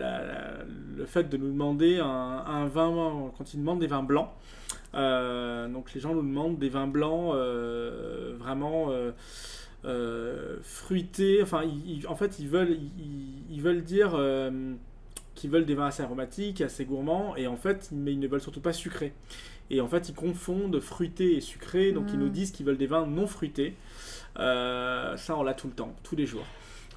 le 0.97 1.07
fait 1.07 1.29
de 1.29 1.37
nous 1.37 1.53
demander 1.53 2.01
un, 2.01 2.45
un, 2.45 2.67
vin, 2.67 3.31
quand 3.39 3.55
ils 3.55 3.61
demandent 3.61 3.79
des 3.79 3.87
vins 3.87 4.03
blancs. 4.03 4.29
Euh, 4.95 5.69
donc 5.69 5.93
les 5.95 6.01
gens 6.01 6.15
nous 6.15 6.23
demandent 6.23 6.59
des 6.59 6.69
vins 6.69 6.87
blancs 6.87 7.33
euh, 7.35 8.35
vraiment 8.39 8.91
euh, 9.85 10.57
fruités. 10.63 11.43
Enfin, 11.43 11.63
en 12.09 12.17
fait, 12.17 12.39
ils 12.39 12.49
veulent, 12.49 12.79
ils, 13.51 13.61
veulent 13.61 13.83
dire 13.83 14.19
qu'ils 15.45 15.51
veulent 15.51 15.67
des 15.67 15.75
vins 15.75 15.89
assez 15.89 16.03
aromatiques, 16.03 16.63
assez 16.63 16.87
gourmands, 16.87 17.37
et 17.37 17.47
en 17.47 17.57
fait, 17.57 17.91
mais 17.93 18.15
ils 18.15 18.19
ne 18.19 18.27
veulent 18.27 18.41
surtout 18.41 18.63
pas 18.63 18.73
sucrés. 18.73 19.13
Et 19.69 19.83
en 19.83 19.89
fait, 19.89 20.09
ils 20.09 20.15
confondent 20.15 20.81
fruité 20.81 21.37
et 21.37 21.43
sucré, 21.43 21.93
donc 21.93 22.07
ils 22.15 22.19
nous 22.19 22.29
mm. 22.29 22.33
disent 22.33 22.51
qu'ils 22.51 22.65
veulent 22.65 22.79
des 22.79 22.87
vins 22.87 23.05
non 23.05 23.27
fruités. 23.27 23.77
ça, 24.37 25.37
on 25.37 25.43
l'a 25.43 25.53
tout 25.53 25.67
le 25.67 25.75
temps, 25.75 25.95
tous 26.03 26.17
les 26.17 26.25
jours. 26.25 26.47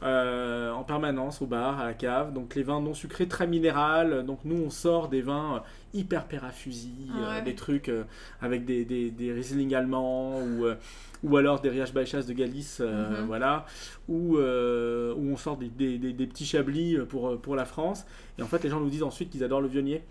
en 0.01 0.83
permanence 0.87 1.41
au 1.41 1.45
bar, 1.45 1.81
à 1.81 1.83
la 1.83 1.93
cave. 1.93 2.31
Donc 2.31 2.55
les 2.55 2.63
vins 2.63 2.79
non 2.79 2.93
sucrés, 2.93 3.27
très 3.27 3.47
minéral. 3.47 4.25
Donc 4.25 4.39
nous, 4.45 4.63
on 4.63 4.69
sort 4.69 5.09
des 5.09 5.21
vins 5.21 5.61
hyper 5.93 6.25
perafusi, 6.25 6.93
euh, 7.15 7.41
des 7.41 7.55
trucs 7.55 7.89
euh, 7.89 8.03
avec 8.41 8.65
des, 8.65 8.85
des, 8.85 9.09
des, 9.09 9.31
Riesling 9.31 9.73
allemands 9.73 10.39
ou, 10.39 10.65
euh, 10.65 10.75
ou 11.23 11.38
alors 11.38 11.59
des 11.61 11.69
Riach 11.69 11.93
Baixas 11.93 12.23
de 12.23 12.33
Galice, 12.33 12.79
mhm. 12.79 13.25
voilà, 13.25 13.65
où, 14.07 14.38
où 14.38 15.31
on 15.31 15.38
sort 15.38 15.57
des, 15.57 15.69
des, 15.69 16.27
petits 16.27 16.45
chablis 16.45 16.97
pour, 17.09 17.39
pour 17.39 17.55
la 17.55 17.65
France. 17.65 18.05
Et 18.38 18.43
en 18.43 18.47
fait, 18.47 18.63
les 18.63 18.69
gens 18.69 18.79
nous 18.79 18.89
disent 18.89 19.03
ensuite 19.03 19.29
qu'ils 19.29 19.43
adorent 19.43 19.61
le 19.61 19.67
vionnier. 19.67 20.03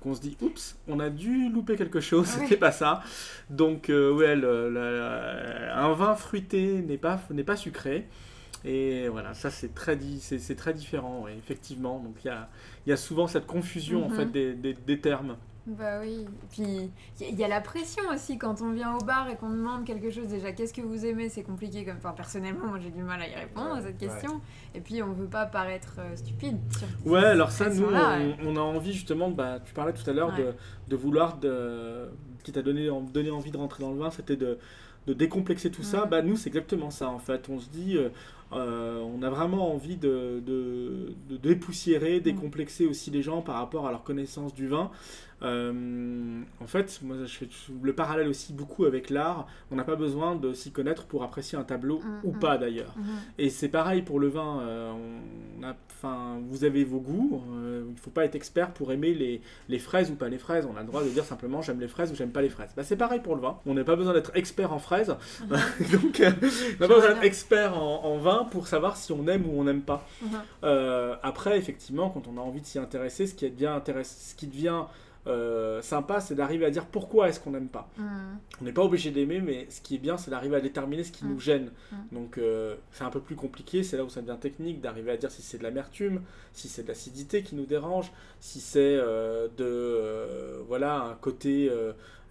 Qu'on 0.00 0.14
se 0.14 0.20
dit 0.20 0.36
oups 0.42 0.76
on 0.86 1.00
a 1.00 1.08
dû 1.08 1.48
louper 1.48 1.76
quelque 1.76 1.98
chose 1.98 2.26
c'était 2.38 2.58
pas 2.58 2.72
ça. 2.72 3.02
Donc 3.48 3.86
ouais 3.88 4.34
un 4.34 5.92
vin 5.94 6.14
fruité 6.14 6.82
n'est 6.82 6.98
pas 6.98 7.18
n'est 7.30 7.42
pas 7.42 7.56
sucré. 7.56 8.06
Et 8.66 9.08
voilà 9.08 9.32
ça 9.32 9.48
c'est 9.48 9.74
très 9.74 9.98
c'est 10.20 10.56
très 10.56 10.74
différent 10.74 11.26
effectivement. 11.26 12.00
Donc 12.00 12.16
il 12.22 12.26
y 12.26 12.30
a 12.30 12.50
il 12.86 12.90
y 12.90 12.92
a 12.92 12.96
souvent 12.96 13.26
cette 13.26 13.46
confusion 13.46 14.04
en 14.04 14.10
fait 14.10 14.26
mhm. 14.26 14.32
des, 14.32 14.54
des, 14.54 14.74
des, 14.74 15.00
termes. 15.00 15.36
Bah 15.66 16.00
oui, 16.02 16.20
et 16.20 16.46
puis 16.50 16.90
il 17.20 17.38
y, 17.38 17.42
a 17.42 17.48
la 17.48 17.62
pression 17.62 18.02
aussi 18.12 18.36
quand 18.36 18.60
on 18.60 18.72
vient 18.72 18.96
au 18.96 18.98
bar 18.98 19.30
et 19.30 19.36
qu'on 19.36 19.48
demande 19.48 19.86
quelque 19.86 20.10
chose 20.10 20.26
déjà, 20.28 20.52
qu'est-ce 20.52 20.74
que 20.74 20.82
vous 20.82 21.06
aimez? 21.06 21.30
C'est 21.30 21.42
compliqué 21.42 21.86
comme 21.86 21.96
enfin 21.96 22.12
personnellement, 22.12 22.66
moi 22.66 22.78
j'ai 22.78 22.90
du 22.90 23.02
mal 23.02 23.22
à 23.22 23.26
y 23.26 23.34
répondre 23.34 23.72
à 23.72 23.80
cette 23.80 23.96
question. 23.96 24.42
Et 24.74 24.80
puis 24.80 25.02
on 25.02 25.14
veut 25.14 25.26
pas 25.26 25.46
paraître 25.46 25.94
euh, 26.00 26.16
stupide. 26.16 26.58
ouais, 27.06 27.24
alors 27.24 27.50
ça 27.50 27.70
nous 27.70 27.86
on, 27.86 28.56
a 28.56 28.60
envie 28.60 28.92
justement, 28.92 29.30
bah, 29.30 29.58
tu 29.64 29.72
parlais 29.72 29.94
tout 29.94 30.08
à 30.08 30.12
l'heure 30.12 30.36
de, 30.36 30.52
de, 30.88 30.96
vouloir 30.96 31.38
de 31.38 32.10
qui 32.42 32.52
t'a 32.52 32.60
donné 32.60 32.90
donné 33.14 33.30
envie 33.30 33.50
de 33.50 33.56
rentrer 33.56 33.82
dans 33.82 33.92
le 33.92 33.98
vin, 33.98 34.10
c'était 34.10 34.36
de 34.36 34.58
de 35.06 35.12
décomplexer 35.12 35.70
tout 35.70 35.82
ça, 35.82 36.06
bah 36.06 36.22
nous 36.22 36.36
c'est 36.36 36.48
exactement 36.48 36.90
ça 36.90 37.08
en 37.08 37.18
fait. 37.18 37.48
On 37.48 37.58
se 37.58 37.68
dit, 37.68 37.96
euh, 37.96 38.08
euh, 38.54 39.00
on 39.00 39.22
a 39.22 39.30
vraiment 39.30 39.72
envie 39.72 39.96
de, 39.96 40.42
de, 40.44 41.14
de, 41.28 41.36
dépoussiérer, 41.36 42.20
décomplexer 42.20 42.86
aussi 42.86 43.10
les 43.10 43.22
gens 43.22 43.42
par 43.42 43.56
rapport 43.56 43.86
à 43.86 43.90
leur 43.90 44.04
connaissance 44.04 44.54
du 44.54 44.68
vin. 44.68 44.90
Euh, 45.44 46.40
en 46.60 46.66
fait, 46.66 47.00
moi, 47.02 47.16
je 47.24 47.36
fais 47.36 47.48
le 47.82 47.92
parallèle 47.92 48.28
aussi 48.28 48.52
beaucoup 48.52 48.84
avec 48.86 49.10
l'art. 49.10 49.46
On 49.70 49.76
n'a 49.76 49.84
pas 49.84 49.96
besoin 49.96 50.36
de 50.36 50.52
s'y 50.52 50.70
connaître 50.70 51.04
pour 51.04 51.22
apprécier 51.22 51.58
un 51.58 51.64
tableau 51.64 51.98
mm, 51.98 52.20
ou 52.24 52.32
mm. 52.32 52.38
pas 52.38 52.56
d'ailleurs. 52.56 52.94
Mm, 52.96 53.02
Et 53.38 53.50
c'est 53.50 53.68
pareil 53.68 54.02
pour 54.02 54.20
le 54.20 54.28
vin. 54.28 54.60
Euh, 54.60 54.92
on 55.58 55.62
a, 55.62 55.74
vous 56.48 56.64
avez 56.64 56.84
vos 56.84 57.00
goûts. 57.00 57.42
Euh, 57.54 57.84
il 57.86 57.92
ne 57.92 57.98
faut 57.98 58.10
pas 58.10 58.24
être 58.24 58.34
expert 58.34 58.72
pour 58.72 58.92
aimer 58.92 59.14
les, 59.14 59.40
les, 59.68 59.78
fraises 59.78 60.10
ou 60.10 60.14
pas 60.14 60.28
les 60.28 60.38
fraises. 60.38 60.66
On 60.70 60.76
a 60.76 60.80
le 60.80 60.86
droit 60.86 61.02
de 61.02 61.08
dire 61.08 61.24
simplement 61.24 61.62
j'aime 61.62 61.80
les 61.80 61.88
fraises 61.88 62.12
ou 62.12 62.14
j'aime 62.14 62.30
pas 62.30 62.42
les 62.42 62.50
fraises. 62.50 62.70
Bah, 62.76 62.82
c'est 62.84 62.96
pareil 62.96 63.20
pour 63.20 63.34
le 63.34 63.42
vin. 63.42 63.58
On 63.66 63.74
n'a 63.74 63.84
pas 63.84 63.96
besoin 63.96 64.12
d'être 64.12 64.32
expert 64.34 64.72
en 64.72 64.78
fraises. 64.78 65.16
Donc, 65.50 66.20
on 66.20 66.24
n'a 66.24 66.88
pas 66.88 66.94
besoin 66.94 67.08
d'être 67.08 67.24
expert 67.24 67.76
en, 67.82 68.18
vin 68.18 68.43
pour 68.44 68.68
savoir 68.68 68.96
si 68.96 69.12
on 69.12 69.26
aime 69.26 69.46
ou 69.46 69.60
on 69.60 69.64
n'aime 69.64 69.82
pas. 69.82 70.06
après, 71.22 71.58
effectivement, 71.58 72.10
quand 72.10 72.28
on 72.28 72.38
a 72.38 72.40
envie 72.40 72.60
de 72.60 72.66
s'y 72.66 72.78
intéresser, 72.78 73.26
ce 73.26 73.34
qui, 73.34 73.44
est 73.46 73.50
bien 73.50 73.82
ce 73.86 74.34
qui 74.34 74.46
devient 74.46 74.84
euh, 75.26 75.80
sympa, 75.80 76.20
c'est 76.20 76.34
d'arriver 76.34 76.66
à 76.66 76.70
dire 76.70 76.84
pourquoi 76.84 77.28
est-ce 77.28 77.40
qu'on 77.40 77.52
n'aime 77.52 77.68
pas. 77.68 77.88
Mm. 77.96 78.02
On 78.60 78.64
n'est 78.64 78.72
pas 78.72 78.82
obligé 78.82 79.10
d'aimer, 79.10 79.40
mais 79.40 79.66
ce 79.70 79.80
qui 79.80 79.94
est 79.94 79.98
bien, 79.98 80.18
c'est 80.18 80.30
d'arriver 80.30 80.56
à 80.56 80.60
déterminer 80.60 81.02
ce 81.02 81.12
qui 81.12 81.24
mm. 81.24 81.28
nous 81.28 81.40
gêne. 81.40 81.70
Mm. 81.90 81.96
Donc 82.12 82.38
euh, 82.38 82.74
c'est 82.92 83.04
un 83.04 83.10
peu 83.10 83.20
plus 83.20 83.36
compliqué, 83.36 83.82
c'est 83.82 83.96
là 83.96 84.04
où 84.04 84.10
ça 84.10 84.20
devient 84.20 84.38
technique, 84.38 84.82
d'arriver 84.82 85.12
à 85.12 85.16
dire 85.16 85.30
si 85.30 85.40
c'est 85.40 85.56
de 85.58 85.62
l'amertume, 85.62 86.20
si 86.52 86.68
c'est 86.68 86.82
de 86.82 86.88
l'acidité 86.88 87.42
qui 87.42 87.54
nous 87.54 87.64
dérange, 87.64 88.12
si 88.40 88.60
c'est 88.60 88.96
euh, 89.00 89.48
de 89.56 90.62
voilà 90.68 91.00
un 91.00 91.14
côté 91.14 91.70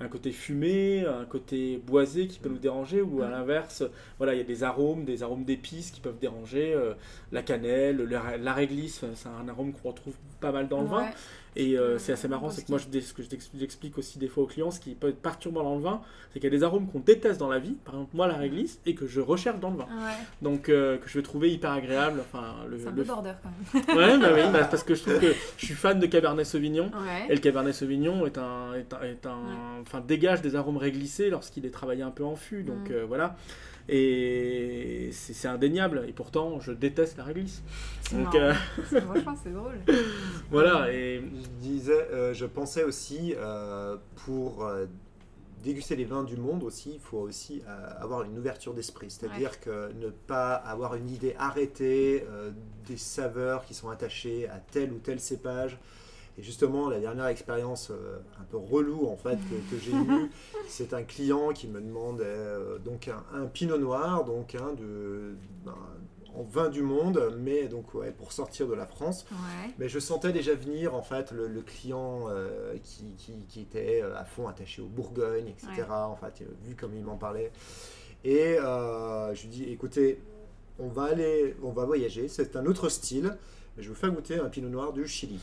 un 0.04 0.08
côté 0.08 0.32
fumé, 0.32 1.06
un 1.06 1.26
côté 1.26 1.82
boisé 1.86 2.28
qui 2.28 2.39
peut 2.39 2.49
nous 2.49 2.58
déranger, 2.58 3.01
ou 3.01 3.22
à 3.22 3.30
l'inverse, 3.30 3.84
voilà, 4.18 4.34
il 4.34 4.38
y 4.38 4.41
a 4.41 4.45
des 4.45 4.64
arômes, 4.64 5.06
des 5.06 5.24
arômes 5.24 5.43
d'épices 5.43 5.91
qui 5.91 6.01
peuvent 6.01 6.20
déranger, 6.20 6.78
la 7.32 7.41
cannelle, 7.41 8.04
la 8.04 8.54
réglisse, 8.54 9.04
c'est 9.16 9.30
un 9.30 9.47
arôme 9.49 9.74
qu'on 9.74 9.89
retrouve 9.89 10.16
pas 10.39 10.51
mal 10.51 10.68
dans 10.68 10.82
le 10.82 10.88
vin. 10.88 11.08
Et 11.56 11.78
euh, 11.78 11.99
c'est 11.99 12.14
assez 12.14 12.28
marrant, 12.28 12.49
c'est 12.49 12.64
que 12.64 12.72
moi, 12.72 12.80
je, 12.80 12.99
ce 12.99 13.14
que 13.14 13.24
j'explique 13.58 13.97
aussi 13.97 14.20
des 14.20 14.28
fois 14.28 14.43
aux 14.43 14.47
clients, 14.47 14.72
ce 14.72 14.80
qui 14.80 14.95
peut 14.95 15.10
être 15.10 15.22
perturbant 15.22 15.64
dans 15.64 15.76
le 15.76 15.82
vin, 15.82 16.01
c'est 16.32 16.39
qu'il 16.39 16.51
y 16.51 16.54
a 16.54 16.58
des 16.58 16.64
arômes 16.64 16.88
qu'on 16.88 16.99
déteste 16.99 17.39
dans 17.39 17.49
la 17.49 17.60
vie, 17.60 17.76
par 17.86 17.93
exemple 17.95 18.12
moi 18.14 18.28
la 18.28 18.36
réglisse, 18.36 18.80
et 18.86 18.95
que 18.95 19.06
je 19.06 19.22
recherche 19.22 19.60
dans 19.60 19.70
le 19.70 19.78
vin. 19.78 19.88
Donc 20.41 20.70
euh, 20.70 20.97
que 20.97 21.08
je 21.08 21.18
vais 21.20 21.24
trouver 21.24 21.51
hyper 21.51 21.72
agréable. 21.72 22.22
Enfin, 22.22 22.56
le, 22.70 22.80
c'est 22.80 22.88
un 22.88 22.91
peu 22.91 23.04
border 23.04 23.34
quand 23.41 23.49
même. 23.74 23.97
ouais, 23.97 24.18
bah 24.18 24.32
oui, 24.34 24.41
bah, 24.54 24.66
parce 24.66 24.84
que 24.84 24.95
je 24.95 25.01
trouve 25.01 25.20
que 25.20 25.34
je 25.58 25.66
suis 25.66 25.76
fan 25.76 25.99
de 25.99 26.06
Cabernet 26.08 26.45
Sauvignon, 26.45 26.91
et 27.30 27.34
le 27.34 27.39
Cabernet 27.39 27.74
Sauvignon 27.74 28.26
est 28.26 28.38
un, 28.38 28.74
est 28.74 28.93
un, 28.93 29.04
est 29.86 29.95
un 29.95 30.01
dégage 30.01 30.41
des 30.41 30.56
arômes 30.56 30.78
réglissés 30.78 31.30
lorsqu'il 31.30 31.66
est 31.66 31.72
travaillé 31.72 32.04
un 32.04 32.12
peu 32.12 32.24
en 32.24 32.36
fût. 32.36 32.64
Donc 32.64 32.89
mm. 32.89 32.93
euh, 32.93 33.06
voilà. 33.08 33.36
Et 33.90 35.10
c'est 35.12 35.48
indéniable. 35.48 36.06
Et 36.08 36.14
pourtant, 36.14 36.60
je 36.60 36.72
déteste 36.72 37.18
la 37.18 37.24
réglisse. 37.24 37.62
Donc, 38.12 38.34
euh... 38.36 38.54
c'est 38.90 39.54
drôle. 39.54 39.78
voilà. 40.52 40.92
Et 40.92 41.22
je 41.22 41.48
disais, 41.62 42.08
euh, 42.12 42.34
je 42.34 42.46
pensais 42.46 42.84
aussi 42.84 43.34
euh, 43.38 43.98
pour 44.26 44.68
déguster 45.64 45.96
les 45.96 46.06
vins 46.06 46.24
du 46.24 46.36
monde 46.36 46.64
aussi, 46.64 46.92
il 46.96 47.00
faut 47.00 47.20
aussi 47.20 47.62
avoir 48.00 48.24
une 48.24 48.38
ouverture 48.38 48.74
d'esprit. 48.74 49.10
C'est-à-dire 49.10 49.62
que 49.62 49.94
ne 49.94 50.10
pas 50.10 50.56
avoir 50.56 50.96
une 50.96 51.10
idée 51.10 51.36
arrêtée 51.40 52.26
des 52.86 52.98
saveurs 52.98 53.64
qui 53.66 53.74
sont 53.74 53.90
attachées 53.90 54.50
à 54.50 54.60
tel 54.60 54.92
ou 54.92 55.00
tel 55.00 55.22
cépage. 55.22 55.78
Et 56.38 56.42
justement, 56.42 56.90
la 56.90 57.00
dernière 57.00 57.28
expérience 57.28 57.92
euh, 57.92 58.18
un 58.40 58.44
peu 58.44 58.58
relou 58.58 59.08
en 59.08 59.16
fait 59.16 59.38
que, 59.70 59.78
j'ai 59.78 59.92
eue, 59.92 60.32
c'est 60.68 60.94
un 60.94 61.04
client 61.04 61.50
qui 61.50 61.68
me 61.68 61.80
demandait 61.80 62.24
euh, 62.26 62.80
donc 62.80 63.10
un, 63.34 63.46
pinot 63.46 63.78
noir, 63.78 64.26
donc 64.26 64.56
de, 64.56 65.36
ben, 65.64 65.76
en 66.34 66.42
vin 66.42 66.70
du 66.70 66.82
monde, 66.82 67.32
mais 67.38 67.68
donc 67.68 67.94
ouais, 67.94 68.10
pour 68.10 68.32
sortir 68.32 68.68
de 68.68 68.74
la 68.74 68.88
France. 68.88 69.28
Mais 69.78 69.88
je 69.88 70.00
sentais 70.00 70.32
déjà 70.32 70.56
venir 70.56 70.96
en 70.96 71.04
fait 71.04 71.32
le, 71.32 71.62
client 71.62 72.26
euh, 72.30 72.76
qui, 72.82 73.14
qui, 73.48 73.62
était 73.62 74.02
à 74.02 74.26
fond 74.26 74.48
attaché 74.48 74.82
au 74.82 74.88
Bourgogne, 74.88 75.50
etc. 75.50 75.88
En 75.90 76.16
fait, 76.16 76.44
vu 76.64 76.76
comme 76.76 76.96
il 76.96 77.04
m'en 77.04 77.18
parlait. 77.18 77.52
Et 78.24 78.56
je 78.58 79.42
lui 79.44 79.50
dis, 79.50 79.64
écoutez, 79.66 80.20
on 80.80 80.88
va 80.88 81.04
aller, 81.04 81.56
on 81.62 81.72
va 81.72 81.86
voyager. 81.86 82.28
C'est 82.28 82.56
un 82.56 82.66
autre 82.66 82.90
style. 82.90 83.38
Mais 83.78 83.84
je 83.84 83.90
vous 83.90 83.96
fais 83.96 84.10
goûter 84.10 84.40
un 84.40 84.50
pinot 84.50 84.70
noir 84.70 84.94
du 84.94 85.08
Chili. 85.08 85.40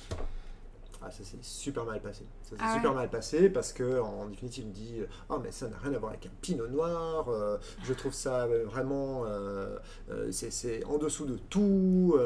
Ah, 1.03 1.11
ça 1.11 1.25
s'est 1.25 1.39
super 1.41 1.85
mal 1.85 2.01
passé. 2.01 2.25
Ça 2.43 2.51
s'est 2.51 2.63
ah 2.63 2.75
super 2.75 2.93
mal 2.93 3.09
passé 3.09 3.49
parce 3.49 3.73
que, 3.73 4.01
en 4.01 4.27
définitive, 4.27 4.65
il 4.65 4.69
me 4.69 4.75
dit 4.75 4.95
Ah, 5.31 5.39
mais 5.43 5.51
ça 5.51 5.69
n'a 5.69 5.79
rien 5.79 5.95
à 5.95 5.99
voir 5.99 6.13
avec 6.13 6.27
un 6.27 6.33
pinot 6.43 6.69
noir. 6.69 7.29
Euh, 7.29 7.57
je 7.85 7.95
trouve 7.95 8.13
ça 8.13 8.47
vraiment. 8.67 9.25
Euh, 9.25 9.79
euh, 10.11 10.31
c'est 10.31 10.85
en 10.85 10.99
dessous 10.99 11.25
de 11.25 11.37
tout. 11.49 12.19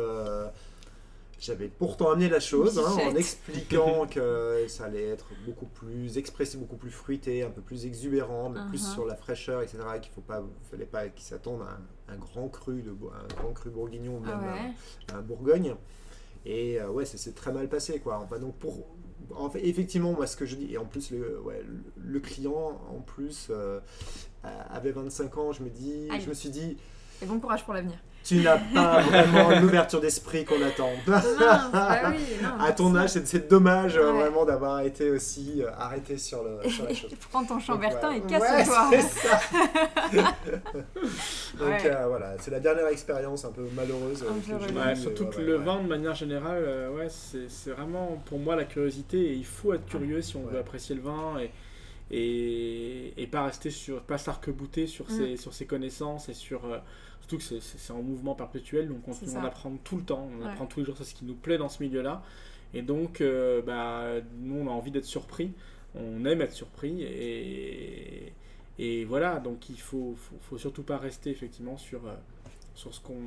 J'avais 1.41 1.69
pourtant 1.69 2.11
amené 2.11 2.31
la 2.31 2.41
chose 2.41 2.79
hein, 2.79 2.97
en 3.07 3.15
expliquant 3.17 4.07
que 4.11 4.65
ça 4.69 4.85
allait 4.85 5.09
être 5.09 5.27
beaucoup 5.45 5.67
plus 5.67 6.17
expressif, 6.17 6.59
beaucoup 6.59 6.77
plus 6.77 6.91
fruité, 6.91 7.43
un 7.43 7.51
peu 7.51 7.61
plus 7.61 7.85
exubérant, 7.85 8.49
mais 8.49 8.61
plus 8.69 8.83
uh-huh. 8.83 8.95
sur 8.95 9.05
la 9.05 9.15
fraîcheur, 9.15 9.61
etc. 9.61 9.79
Qu'il 10.01 10.13
ne 10.27 10.43
fallait 10.71 10.87
pas 10.87 11.09
qu'ils 11.09 11.27
s'attendent 11.27 11.63
à 11.63 12.13
un, 12.13 12.17
grand 12.17 12.49
cru 12.49 12.83
de 12.83 12.93
un 12.93 13.35
grand 13.35 13.53
cru 13.53 13.69
bourguignon, 13.69 14.21
même 14.21 14.41
ah 15.09 15.17
un 15.17 15.21
Bourgogne. 15.21 15.75
Et 16.47 16.81
euh, 16.81 16.89
ouais, 16.91 17.05
ça 17.05 17.17
s'est 17.19 17.33
très 17.33 17.53
mal 17.53 17.69
passé, 17.69 18.01
quoi. 18.01 18.19
Enfin, 18.19 18.39
donc 18.39 18.57
pour, 18.59 18.87
en 19.35 19.49
fait, 19.49 19.67
effectivement, 19.67 20.13
moi, 20.13 20.27
ce 20.27 20.37
que 20.37 20.47
je 20.47 20.57
dis, 20.57 20.73
et 20.73 20.79
en 20.79 20.85
plus, 20.85 21.11
le, 21.11 21.41
ouais, 21.41 21.63
le 21.97 22.21
client, 22.21 22.81
en 22.91 23.01
plus, 23.01 23.49
euh, 23.51 23.81
avait 24.43 24.93
25 24.93 25.39
ans, 25.39 25.53
je 25.53 25.63
me 25.63 25.71
dis, 25.71 26.09
je 26.21 26.29
me 26.29 26.35
suis 26.35 26.51
dit. 26.51 26.77
Et 27.23 27.27
bon 27.27 27.41
courage 27.41 27.65
pour 27.65 27.75
l'avenir 27.75 27.99
tu 28.25 28.37
n'as 28.37 28.57
pas 28.57 29.01
vraiment 29.03 29.61
l'ouverture 29.61 30.01
d'esprit 30.01 30.45
qu'on 30.45 30.63
attend. 30.63 30.91
Bah 31.07 31.23
à 32.59 32.73
ton 32.73 32.97
âge, 32.97 33.11
c'est 33.11 33.49
dommage 33.49 33.97
euh, 33.97 34.13
vraiment 34.13 34.45
d'avoir 34.47 34.81
été 34.81 35.11
aussi 35.11 35.63
euh, 35.63 35.71
arrêté 35.77 36.17
sur, 36.17 36.43
le, 36.43 36.69
sur 36.69 36.85
la 36.85 36.95
chose. 36.95 37.11
Prends 37.31 37.45
ton 37.45 37.61
chambertin 37.61 38.13
et 38.13 38.21
casse-toi. 38.23 38.89
Ouais, 38.91 39.01
ça. 39.03 39.41
Donc 41.59 41.85
euh, 41.85 42.07
voilà, 42.09 42.35
c'est 42.41 42.51
la 42.51 42.61
dernière 42.61 42.89
expérience 42.89 43.45
un 43.45 43.51
peu 43.51 43.67
malheureuse. 43.75 44.25
surtout 44.95 45.27
que 45.27 45.41
le 45.41 45.57
vin, 45.57 45.83
de 45.83 45.89
manière 45.89 46.15
générale, 46.15 46.91
ouais, 46.97 47.09
c'est 47.11 47.71
vraiment 47.71 48.23
pour 48.25 48.39
moi 48.39 48.57
la 48.57 48.65
curiosité 48.65 49.19
et 49.19 49.33
il 49.35 49.47
faut 49.47 49.75
être 49.75 49.87
curieux 49.87 50.23
si 50.23 50.37
on 50.37 50.47
veut 50.47 50.59
apprécier 50.59 50.95
le 50.95 51.03
vin. 51.03 51.39
Et, 51.41 51.51
et, 52.11 53.15
et, 53.17 53.27
pas 53.27 53.45
rester 53.45 53.71
sur 53.71 54.03
pas 54.03 54.19
s'arc-bouter 54.19 54.87
sur, 54.87 55.07
mm. 55.07 55.17
ses, 55.17 55.37
sur 55.37 55.55
ses 55.55 55.67
connaissances 55.67 56.29
et 56.29 56.35
sur 56.35 56.61
Surtout 57.27 57.39
que 57.39 57.59
c'est 57.59 57.93
en 57.95 58.03
mouvement 58.03 58.35
perpétuel, 58.35 58.87
donc 58.87 59.09
on, 59.09 59.45
apprend 59.45 59.75
tout 59.83 59.97
le 59.97 60.03
temps, 60.03 60.29
on 60.39 60.45
apprend 60.45 60.67
tous 60.67 60.81
les 60.81 60.85
jours, 60.85 60.95
c'est 60.99 61.05
ce 61.05 61.15
qui 61.15 61.25
nous 61.25 61.35
plaît 61.35 61.57
dans 61.57 61.71
ce 61.71 61.83
milieu-là. 61.83 62.23
Et 62.75 62.83
donc, 62.83 63.23
euh, 63.23 63.63
bah, 63.63 64.21
nous, 64.41 64.57
on 64.57 64.67
a 64.69 64.71
envie 64.71 64.91
d'être 64.91 65.07
surpris, 65.07 65.53
on 65.95 66.27
aime 66.27 66.43
être 66.43 66.53
surpris, 66.53 67.03
et, 67.03 68.35
et 68.79 69.05
voilà, 69.07 69.39
donc 69.39 69.71
il 69.71 69.81
faut, 69.81 70.15
faut, 70.19 70.37
faut, 70.43 70.59
surtout 70.59 70.83
pas 70.83 70.99
rester 70.99 71.31
effectivement 71.31 71.79
sur, 71.79 72.07
euh, 72.07 72.15
sur 72.75 72.95
ce 72.95 73.01
qu'on 73.01 73.23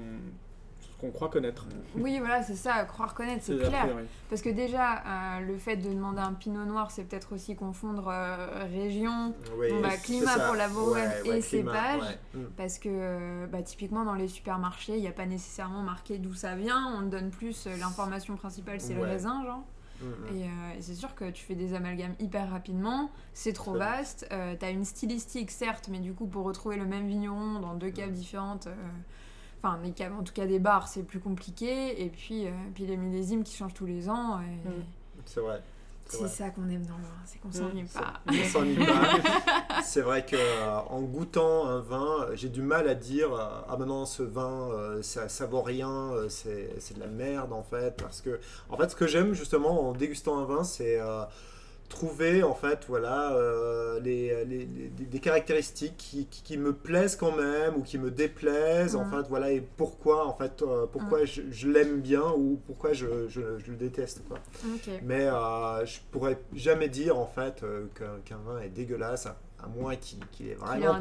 qu'on 0.99 1.11
croit 1.11 1.29
connaître. 1.29 1.67
Oui, 1.95 2.17
voilà, 2.19 2.41
c'est 2.41 2.55
ça, 2.55 2.83
croire 2.85 3.13
connaître, 3.13 3.43
c'est 3.43 3.57
clair. 3.57 3.87
Parce 4.29 4.41
que 4.41 4.49
déjà, 4.49 4.97
euh, 4.97 5.39
le 5.41 5.57
fait 5.57 5.77
de 5.77 5.89
demander 5.89 6.21
un 6.21 6.33
pinot 6.33 6.65
noir, 6.65 6.89
c'est 6.91 7.03
peut-être 7.03 7.33
aussi 7.35 7.55
confondre 7.55 8.07
euh, 8.07 8.65
région, 8.71 9.33
bah, 9.81 9.97
climat 10.03 10.39
pour 10.39 10.55
la 10.55 10.67
Bourgogne 10.67 11.09
et 11.25 11.41
cépage. 11.41 12.17
Mm. 12.33 12.39
Parce 12.55 12.79
que 12.79 12.89
euh, 12.91 13.47
bah, 13.47 13.61
typiquement, 13.61 14.05
dans 14.05 14.15
les 14.15 14.27
supermarchés, 14.27 14.95
il 14.95 15.01
n'y 15.01 15.07
a 15.07 15.11
pas 15.11 15.27
nécessairement 15.27 15.83
marqué 15.83 16.17
d'où 16.17 16.33
ça 16.33 16.55
vient. 16.55 16.95
On 16.97 17.03
donne 17.03 17.29
plus, 17.29 17.67
l'information 17.79 18.35
principale, 18.35 18.81
c'est 18.81 18.95
le 18.95 19.03
raisin, 19.03 19.43
genre. 19.45 19.63
Mm, 20.01 20.05
mm. 20.05 20.37
Et, 20.37 20.81
c'est 20.81 20.95
sûr 20.95 21.13
que 21.13 21.29
tu 21.29 21.43
fais 21.43 21.55
des 21.55 21.75
amalgames 21.75 22.15
hyper 22.19 22.49
rapidement, 22.49 23.11
c'est 23.33 23.53
trop 23.53 23.73
vaste. 23.73 24.27
tu 24.29 24.65
as 24.65 24.69
une 24.71 24.85
stylistique, 24.85 25.51
certes, 25.51 25.89
mais 25.91 25.99
du 25.99 26.13
coup, 26.13 26.25
pour 26.25 26.45
retrouver 26.45 26.77
le 26.77 26.85
même 26.85 27.07
vigneron 27.07 27.59
dans 27.59 27.75
deux 27.75 27.91
caves 27.91 28.11
différentes 28.11 28.67
Enfin, 29.61 29.79
mais 29.81 29.93
en 30.07 30.23
tout 30.23 30.33
cas 30.33 30.45
des 30.45 30.59
bars, 30.59 30.87
c'est 30.87 31.03
plus 31.03 31.19
compliqué. 31.19 32.03
Et 32.03 32.09
puis, 32.09 32.47
euh, 32.47 32.51
puis 32.73 32.85
les 32.85 32.97
millésimes 32.97 33.43
qui 33.43 33.55
changent 33.55 33.73
tous 33.73 33.85
les 33.85 34.09
ans. 34.09 34.37
Mm. 34.37 34.83
C'est 35.25 35.41
vrai. 35.41 35.61
C'est 36.09 36.29
ça 36.29 36.49
qu'on 36.51 36.69
aime 36.69 36.85
dans 36.85 36.95
le 36.95 37.03
vin, 37.03 37.21
c'est 37.25 37.37
qu'on 37.39 37.51
s'ennuie 37.51 37.83
mm. 37.83 37.87
pas. 37.87 38.13
On 38.27 38.49
s'ennuie 38.49 38.85
pas. 38.85 39.81
c'est 39.83 39.99
vrai 40.01 40.25
que 40.25 40.37
euh, 40.37 40.79
en 40.89 41.01
goûtant 41.01 41.67
un 41.67 41.79
vin, 41.79 42.27
j'ai 42.33 42.47
du 42.47 42.61
mal 42.61 42.87
à 42.87 42.95
dire 42.95 43.33
euh, 43.33 43.61
ah 43.67 43.75
maintenant 43.77 44.05
ce 44.05 44.23
vin 44.23 44.69
ça, 45.01 45.27
ça 45.27 45.45
vaut 45.47 45.61
rien, 45.61 46.13
c'est 46.29 46.93
de 46.93 46.99
la 47.01 47.07
merde 47.07 47.51
en 47.51 47.63
fait 47.63 48.01
parce 48.01 48.21
que 48.21 48.39
en 48.69 48.77
fait 48.77 48.89
ce 48.89 48.95
que 48.95 49.05
j'aime 49.05 49.33
justement 49.33 49.89
en 49.89 49.91
dégustant 49.91 50.39
un 50.39 50.45
vin 50.45 50.63
c'est 50.63 50.97
trouver 51.89 52.43
en 52.43 52.53
fait 52.53 52.85
voilà 52.87 53.33
euh, 53.33 53.99
les, 54.01 54.45
les, 54.45 54.65
des 54.65 55.19
caractéristiques 55.19 55.95
qui, 55.97 56.25
qui, 56.25 56.57
me 56.57 56.73
plaisent 56.73 57.15
quand 57.15 57.35
même 57.35 57.75
ou 57.77 57.81
qui 57.81 57.97
me 57.97 58.11
déplaisent 58.11 58.95
en 58.95 59.05
fait 59.05 59.27
voilà 59.29 59.51
et 59.51 59.61
pourquoi 59.61 60.27
en 60.27 60.33
fait 60.33 60.61
euh, 60.61 60.85
pourquoi 60.91 61.25
je, 61.25 61.43
je 61.49 61.69
l'aime 61.69 62.01
bien 62.01 62.23
ou 62.35 62.59
pourquoi 62.65 62.93
je, 62.93 63.27
je, 63.29 63.41
le 63.41 63.75
déteste 63.77 64.21
quoi. 64.27 64.39
Mais 65.03 65.27
euh, 65.27 65.85
je 65.85 65.99
pourrais 66.11 66.37
jamais 66.53 66.89
dire 66.89 67.17
en 67.17 67.27
fait 67.27 67.63
qu'un 68.25 68.37
vin 68.45 68.59
est 68.61 68.69
dégueulasse 68.69 69.25
à 69.25 69.67
moins 69.67 69.95
qu'il 69.95 70.19
ait 70.49 70.53
vraiment 70.55 70.97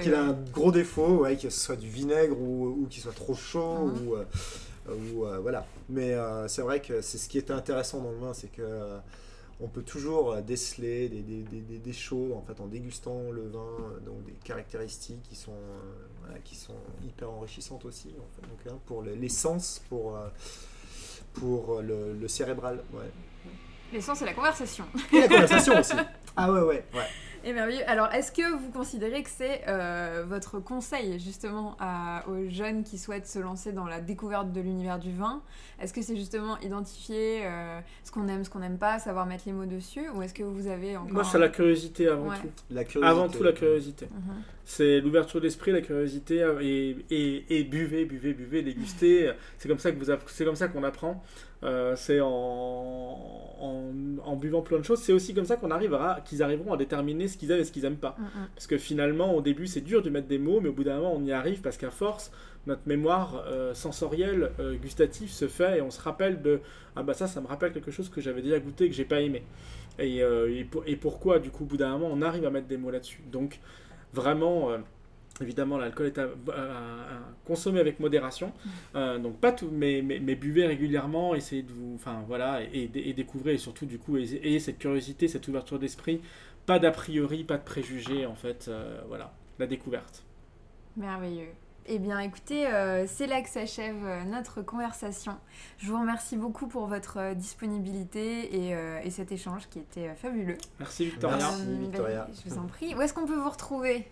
qu'il 0.00 0.14
a 0.14 0.22
un 0.22 0.38
gros 0.52 0.72
défaut 0.72 1.22
ouais, 1.22 1.36
que 1.36 1.50
ce 1.50 1.60
soit 1.60 1.76
du 1.76 1.88
vinaigre 1.88 2.40
ou, 2.40 2.68
ou 2.82 2.86
qu'il 2.88 3.02
soit 3.02 3.12
trop 3.14 3.34
chaud 3.34 3.90
ou, 4.06 4.16
ou 4.90 5.26
voilà. 5.42 5.66
Mais 5.88 6.16
c'est 6.46 6.62
vrai 6.62 6.80
que 6.80 7.00
c'est 7.00 7.18
ce 7.18 7.28
qui 7.28 7.38
est 7.38 7.50
intéressant 7.50 8.00
dans 8.00 8.12
le 8.12 8.18
vin 8.18 8.34
c'est 8.34 8.50
que 8.52 8.62
on 9.62 9.68
peut 9.68 9.82
toujours 9.82 10.32
euh, 10.32 10.40
déceler 10.40 11.08
des, 11.08 11.22
des, 11.22 11.78
des, 11.78 11.92
choses 11.92 12.32
en 12.32 12.42
fait 12.42 12.60
en 12.60 12.66
dégustant 12.66 13.30
le 13.30 13.48
vin, 13.48 13.60
euh, 13.60 14.00
donc 14.00 14.24
des 14.24 14.32
caractéristiques 14.44 15.22
qui 15.22 15.36
sont, 15.36 15.52
euh, 15.52 16.34
qui 16.44 16.56
sont 16.56 16.74
hyper 17.04 17.30
enrichissantes 17.30 17.84
aussi. 17.84 18.08
donc, 18.08 18.72
hein, 18.72 18.78
pour 18.86 19.02
l'essence, 19.02 19.80
pour, 19.88 20.18
pour 21.32 21.80
le, 21.80 22.26
cérébral. 22.26 22.82
Ouais. 22.92 23.10
L'essence 23.92 24.22
et 24.22 24.24
la 24.24 24.34
conversation. 24.34 24.84
Et 25.12 25.20
la 25.20 25.28
conversation 25.28 25.78
aussi. 25.78 25.96
Ah 26.34 26.50
ouais, 26.50 26.60
ouais, 26.60 26.82
ouais. 26.94 27.06
Et 27.44 27.52
merveilleux. 27.52 27.82
Alors, 27.86 28.12
est-ce 28.12 28.30
que 28.32 28.56
vous 28.56 28.70
considérez 28.70 29.22
que 29.22 29.30
c'est 29.30 29.62
euh, 29.68 30.24
votre 30.26 30.58
conseil 30.60 31.18
justement 31.18 31.76
aux 32.28 32.48
jeunes 32.48 32.84
qui 32.84 32.98
souhaitent 32.98 33.26
se 33.26 33.38
lancer 33.38 33.72
dans 33.72 33.86
la 33.86 34.00
découverte 34.00 34.52
de 34.52 34.60
l'univers 34.60 34.98
du 34.98 35.12
vin? 35.12 35.42
Est-ce 35.80 35.92
que 35.92 36.02
c'est 36.02 36.16
justement 36.16 36.58
identifier 36.60 37.42
euh, 37.44 37.80
ce 38.04 38.12
qu'on 38.12 38.28
aime, 38.28 38.44
ce 38.44 38.50
qu'on 38.50 38.60
n'aime 38.60 38.78
pas, 38.78 38.98
savoir 38.98 39.26
mettre 39.26 39.44
les 39.46 39.52
mots 39.52 39.66
dessus? 39.66 40.08
Ou 40.14 40.22
est-ce 40.22 40.34
que 40.34 40.42
vous 40.42 40.68
avez 40.68 40.96
encore. 40.96 41.12
Moi, 41.12 41.24
c'est 41.24 41.38
la 41.38 41.48
curiosité 41.48 42.08
avant 42.08 42.30
tout. 42.30 42.48
La 42.70 42.84
curiosité. 42.84 43.10
Avant 43.10 43.28
tout, 43.28 43.42
la 43.42 43.52
curiosité. 43.52 44.06
Mhm. 44.06 44.42
C'est 44.64 45.00
l'ouverture 45.00 45.40
d'esprit, 45.40 45.72
la 45.72 45.80
curiosité 45.80 46.42
euh, 46.42 46.60
et, 46.60 46.96
et, 47.10 47.58
et, 47.58 47.64
buvez, 47.64 48.04
buvez, 48.04 48.32
buvez, 48.32 48.62
dégustez. 48.62 49.32
c'est 49.58 49.68
comme 49.68 49.78
ça 49.78 49.90
que 49.90 49.98
vous 49.98 50.12
c'est 50.28 50.44
comme 50.44 50.56
ça 50.56 50.68
qu'on 50.68 50.84
apprend. 50.84 51.22
Euh, 51.64 51.94
c'est 51.94 52.20
en, 52.20 53.18
en, 53.60 54.36
buvant 54.36 54.62
plein 54.62 54.78
de 54.78 54.82
choses. 54.82 55.00
C'est 55.00 55.12
aussi 55.12 55.32
comme 55.32 55.44
ça 55.44 55.56
qu'on 55.56 55.70
arrivera, 55.70 56.20
qu'ils 56.22 56.42
arriveront 56.42 56.72
à 56.72 56.76
déterminer 56.76 57.28
ce 57.28 57.36
qu'ils 57.36 57.50
aiment 57.52 57.60
et 57.60 57.64
ce 57.64 57.70
qu'ils 57.70 57.82
n'aiment 57.82 57.96
pas. 57.96 58.16
Mm, 58.18 58.22
mm. 58.22 58.48
Parce 58.54 58.66
que 58.66 58.78
finalement, 58.78 59.34
au 59.34 59.40
début, 59.40 59.66
c'est 59.66 59.80
dur 59.80 60.02
de 60.02 60.10
mettre 60.10 60.26
des 60.26 60.38
mots, 60.38 60.60
mais 60.60 60.68
au 60.68 60.72
bout 60.72 60.84
d'un 60.84 60.96
moment, 60.96 61.14
on 61.14 61.24
y 61.24 61.32
arrive 61.32 61.60
parce 61.60 61.76
qu'à 61.76 61.90
force, 61.90 62.32
notre 62.66 62.82
mémoire 62.86 63.44
euh, 63.46 63.74
sensorielle, 63.74 64.50
euh, 64.58 64.74
gustative 64.76 65.30
se 65.30 65.46
fait 65.46 65.78
et 65.78 65.82
on 65.82 65.90
se 65.90 66.00
rappelle 66.00 66.42
de 66.42 66.60
ah 66.96 67.02
bah 67.02 67.14
ça, 67.14 67.26
ça 67.26 67.40
me 67.40 67.46
rappelle 67.46 67.72
quelque 67.72 67.90
chose 67.90 68.08
que 68.08 68.20
j'avais 68.20 68.42
déjà 68.42 68.58
goûté 68.58 68.84
et 68.84 68.88
que 68.88 68.94
j'ai 68.94 69.04
pas 69.04 69.20
aimé. 69.20 69.44
Et, 69.98 70.18
et, 70.18 70.66
et, 70.86 70.96
pourquoi, 70.96 71.38
du 71.38 71.50
coup, 71.50 71.64
au 71.64 71.66
bout 71.66 71.76
d'un 71.76 71.90
moment, 71.92 72.08
on 72.10 72.22
arrive 72.22 72.46
à 72.46 72.50
mettre 72.50 72.66
des 72.66 72.78
mots 72.78 72.90
là-dessus. 72.90 73.22
Donc, 73.30 73.60
vraiment 74.14 74.70
Évidemment, 75.40 75.78
l'alcool 75.78 76.06
est 76.06 76.18
à, 76.18 76.28
consommer 77.46 77.80
avec 77.80 78.00
modération. 78.00 78.48
Mm. 78.48 78.70
Euh, 78.96 79.18
donc 79.18 79.38
pas 79.38 79.52
tout, 79.52 79.70
mais, 79.72 80.02
mais, 80.02 80.34
buvez 80.34 80.66
régulièrement, 80.66 81.34
essayez 81.34 81.62
de 81.62 81.72
vous, 81.72 81.92
enfin 81.94 82.22
voilà, 82.26 82.62
et, 82.62 82.90
et, 82.94 83.12
découvrez 83.12 83.54
et 83.54 83.58
surtout 83.58 83.86
du 83.86 83.98
coup 83.98 84.16
ayez, 84.16 84.60
cette 84.60 84.78
curiosité, 84.78 85.28
cette 85.28 85.48
ouverture 85.48 85.78
d'esprit. 85.78 86.20
Pas 86.66 86.78
d'a 86.78 86.90
priori, 86.90 87.44
pas 87.44 87.56
de 87.56 87.64
préjugés 87.64 88.26
en 88.26 88.34
fait. 88.34 88.66
Euh, 88.68 89.00
voilà, 89.08 89.32
la 89.58 89.66
découverte. 89.66 90.24
Merveilleux. 90.96 91.48
Eh 91.86 91.98
bien, 91.98 92.20
écoutez, 92.20 92.68
euh, 92.68 93.06
c'est 93.08 93.26
là 93.26 93.42
que 93.42 93.48
s'achève 93.48 94.24
notre 94.28 94.62
conversation. 94.62 95.36
Je 95.78 95.90
vous 95.90 95.98
remercie 95.98 96.36
beaucoup 96.36 96.68
pour 96.68 96.86
votre 96.86 97.34
disponibilité 97.34 98.70
et, 99.04 99.10
cet 99.10 99.32
échange 99.32 99.68
qui 99.68 99.80
était 99.80 100.14
fabuleux. 100.14 100.58
Merci 100.78 101.06
Victoria. 101.06 101.38
Merci 101.38 101.76
Victoria. 101.80 102.28
je 102.32 102.50
vous 102.50 102.58
en 102.58 102.66
prie. 102.66 102.94
Où 102.94 103.00
est-ce 103.00 103.12
qu'on 103.12 103.26
peut 103.26 103.34
vous 103.34 103.50
retrouver? 103.50 104.06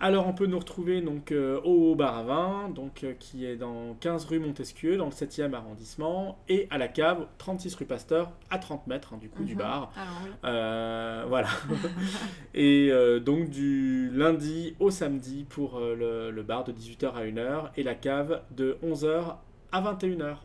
Alors 0.00 0.28
on 0.28 0.32
peut 0.32 0.46
nous 0.46 0.58
retrouver 0.60 1.00
donc 1.00 1.32
euh, 1.32 1.60
au 1.62 1.96
bar 1.96 2.16
à 2.18 2.22
vin, 2.22 2.68
donc 2.68 3.02
euh, 3.02 3.14
qui 3.18 3.44
est 3.44 3.56
dans 3.56 3.94
15 3.98 4.26
rue 4.26 4.38
Montesquieu, 4.38 4.96
dans 4.96 5.06
le 5.06 5.10
7e 5.10 5.52
arrondissement, 5.54 6.38
et 6.48 6.68
à 6.70 6.78
la 6.78 6.86
cave, 6.86 7.26
36 7.38 7.74
rue 7.74 7.84
Pasteur, 7.84 8.30
à 8.48 8.58
30 8.60 8.86
mètres 8.86 9.14
hein, 9.14 9.18
du 9.20 9.28
coup 9.28 9.42
du 9.42 9.54
Mhm. 9.54 9.58
bar. 9.58 9.92
Alors, 9.96 10.20
oui. 10.24 10.30
Euh, 10.44 11.24
voilà. 11.28 11.48
et 12.54 12.90
euh, 12.92 13.18
donc 13.18 13.50
du 13.50 14.08
lundi 14.12 14.76
au 14.78 14.90
samedi 14.90 15.44
pour 15.48 15.78
euh, 15.78 15.96
le, 15.96 16.30
le 16.30 16.42
bar 16.44 16.62
de 16.62 16.70
18h 16.72 17.14
à 17.14 17.24
1h 17.24 17.70
et 17.76 17.82
la 17.82 17.96
cave 17.96 18.40
de 18.52 18.78
11h 18.84 19.34
à 19.72 19.82
21h. 19.82 20.36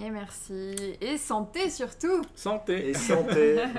Et 0.00 0.08
merci. 0.08 0.74
Et 1.02 1.18
santé 1.18 1.68
surtout 1.68 2.22
Santé 2.34 2.88
Et 2.88 2.94
santé. 2.94 3.58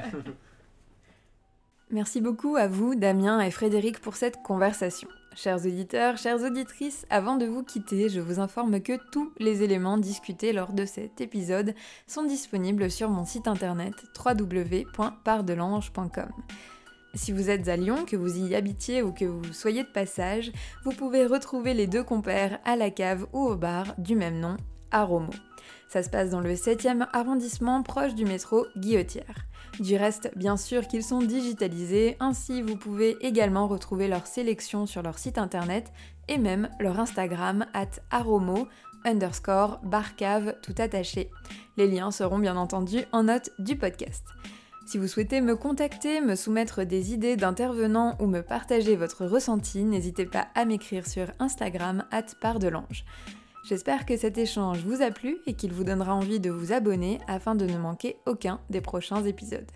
Merci 1.89 2.21
beaucoup 2.21 2.55
à 2.55 2.67
vous, 2.67 2.95
Damien 2.95 3.39
et 3.41 3.51
Frédéric, 3.51 3.99
pour 3.99 4.15
cette 4.15 4.41
conversation. 4.41 5.07
Chers 5.35 5.65
auditeurs, 5.65 6.17
chères 6.17 6.43
auditrices, 6.43 7.07
avant 7.09 7.37
de 7.37 7.45
vous 7.45 7.63
quitter, 7.63 8.07
je 8.07 8.19
vous 8.19 8.39
informe 8.39 8.81
que 8.81 8.99
tous 9.11 9.33
les 9.39 9.63
éléments 9.63 9.97
discutés 9.97 10.53
lors 10.53 10.73
de 10.73 10.85
cet 10.85 11.21
épisode 11.21 11.73
sont 12.05 12.23
disponibles 12.23 12.91
sur 12.91 13.09
mon 13.09 13.25
site 13.25 13.47
internet 13.47 13.95
www.pardelange.com. 14.23 16.29
Si 17.15 17.31
vous 17.31 17.49
êtes 17.49 17.67
à 17.67 17.75
Lyon, 17.75 18.05
que 18.05 18.15
vous 18.15 18.37
y 18.37 18.55
habitiez 18.55 19.01
ou 19.01 19.11
que 19.11 19.25
vous 19.25 19.53
soyez 19.53 19.81
de 19.83 19.91
passage, 19.91 20.51
vous 20.83 20.91
pouvez 20.91 21.25
retrouver 21.25 21.73
les 21.73 21.87
deux 21.87 22.03
compères 22.03 22.59
à 22.63 22.75
la 22.75 22.91
cave 22.91 23.25
ou 23.33 23.39
au 23.39 23.55
bar 23.55 23.95
du 23.97 24.15
même 24.15 24.39
nom, 24.39 24.57
à 24.91 25.03
Romo. 25.03 25.31
Ça 25.93 26.01
se 26.01 26.09
passe 26.09 26.31
dans 26.31 26.39
le 26.39 26.55
7e 26.55 27.05
arrondissement 27.13 27.83
proche 27.83 28.15
du 28.15 28.25
métro 28.25 28.65
Guillotière. 28.75 29.45
Du 29.79 29.95
reste, 29.95 30.31
bien 30.35 30.57
sûr 30.57 30.87
qu'ils 30.87 31.03
sont 31.03 31.21
digitalisés, 31.21 32.17
ainsi 32.19 32.63
vous 32.63 32.77
pouvez 32.77 33.15
également 33.23 33.67
retrouver 33.67 34.07
leur 34.07 34.25
sélection 34.25 34.87
sur 34.87 35.03
leur 35.03 35.19
site 35.19 35.37
internet 35.37 35.93
et 36.27 36.39
même 36.39 36.67
leur 36.79 36.99
Instagram 36.99 37.67
at 37.75 37.91
aromo 38.09 38.67
underscore 39.05 39.81
barcave 39.83 40.55
tout 40.63 40.73
attaché. 40.79 41.29
Les 41.77 41.87
liens 41.87 42.09
seront 42.09 42.39
bien 42.39 42.57
entendu 42.57 43.05
en 43.11 43.25
note 43.25 43.51
du 43.59 43.75
podcast. 43.75 44.25
Si 44.87 44.97
vous 44.97 45.07
souhaitez 45.07 45.41
me 45.41 45.55
contacter, 45.55 46.21
me 46.21 46.33
soumettre 46.33 46.85
des 46.85 47.13
idées 47.13 47.35
d'intervenants 47.35 48.17
ou 48.19 48.25
me 48.25 48.41
partager 48.41 48.95
votre 48.95 49.27
ressenti, 49.27 49.83
n'hésitez 49.83 50.25
pas 50.25 50.47
à 50.55 50.65
m'écrire 50.65 51.05
sur 51.05 51.27
Instagram 51.37 52.03
at 52.09 52.25
pardelange. 52.41 53.05
J'espère 53.63 54.05
que 54.05 54.17
cet 54.17 54.37
échange 54.37 54.79
vous 54.79 55.01
a 55.01 55.09
plu 55.09 55.37
et 55.47 55.53
qu'il 55.53 55.71
vous 55.71 55.85
donnera 55.85 56.13
envie 56.13 56.41
de 56.41 56.49
vous 56.49 56.73
abonner 56.73 57.19
afin 57.27 57.55
de 57.55 57.65
ne 57.65 57.77
manquer 57.77 58.17
aucun 58.25 58.59
des 58.69 58.81
prochains 58.81 59.23
épisodes. 59.23 59.71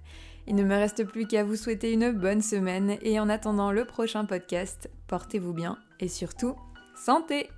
Il 0.45 0.55
ne 0.55 0.63
me 0.63 0.75
reste 0.75 1.05
plus 1.05 1.25
qu'à 1.25 1.45
vous 1.45 1.55
souhaiter 1.55 1.93
une 1.93 2.11
bonne 2.11 2.41
semaine 2.41 2.97
et 3.01 3.19
en 3.19 3.29
attendant 3.29 3.71
le 3.71 3.85
prochain 3.85 4.25
podcast, 4.25 4.89
portez-vous 5.07 5.53
bien 5.53 5.77
et 6.01 6.09
surtout, 6.09 6.55
santé 6.95 7.49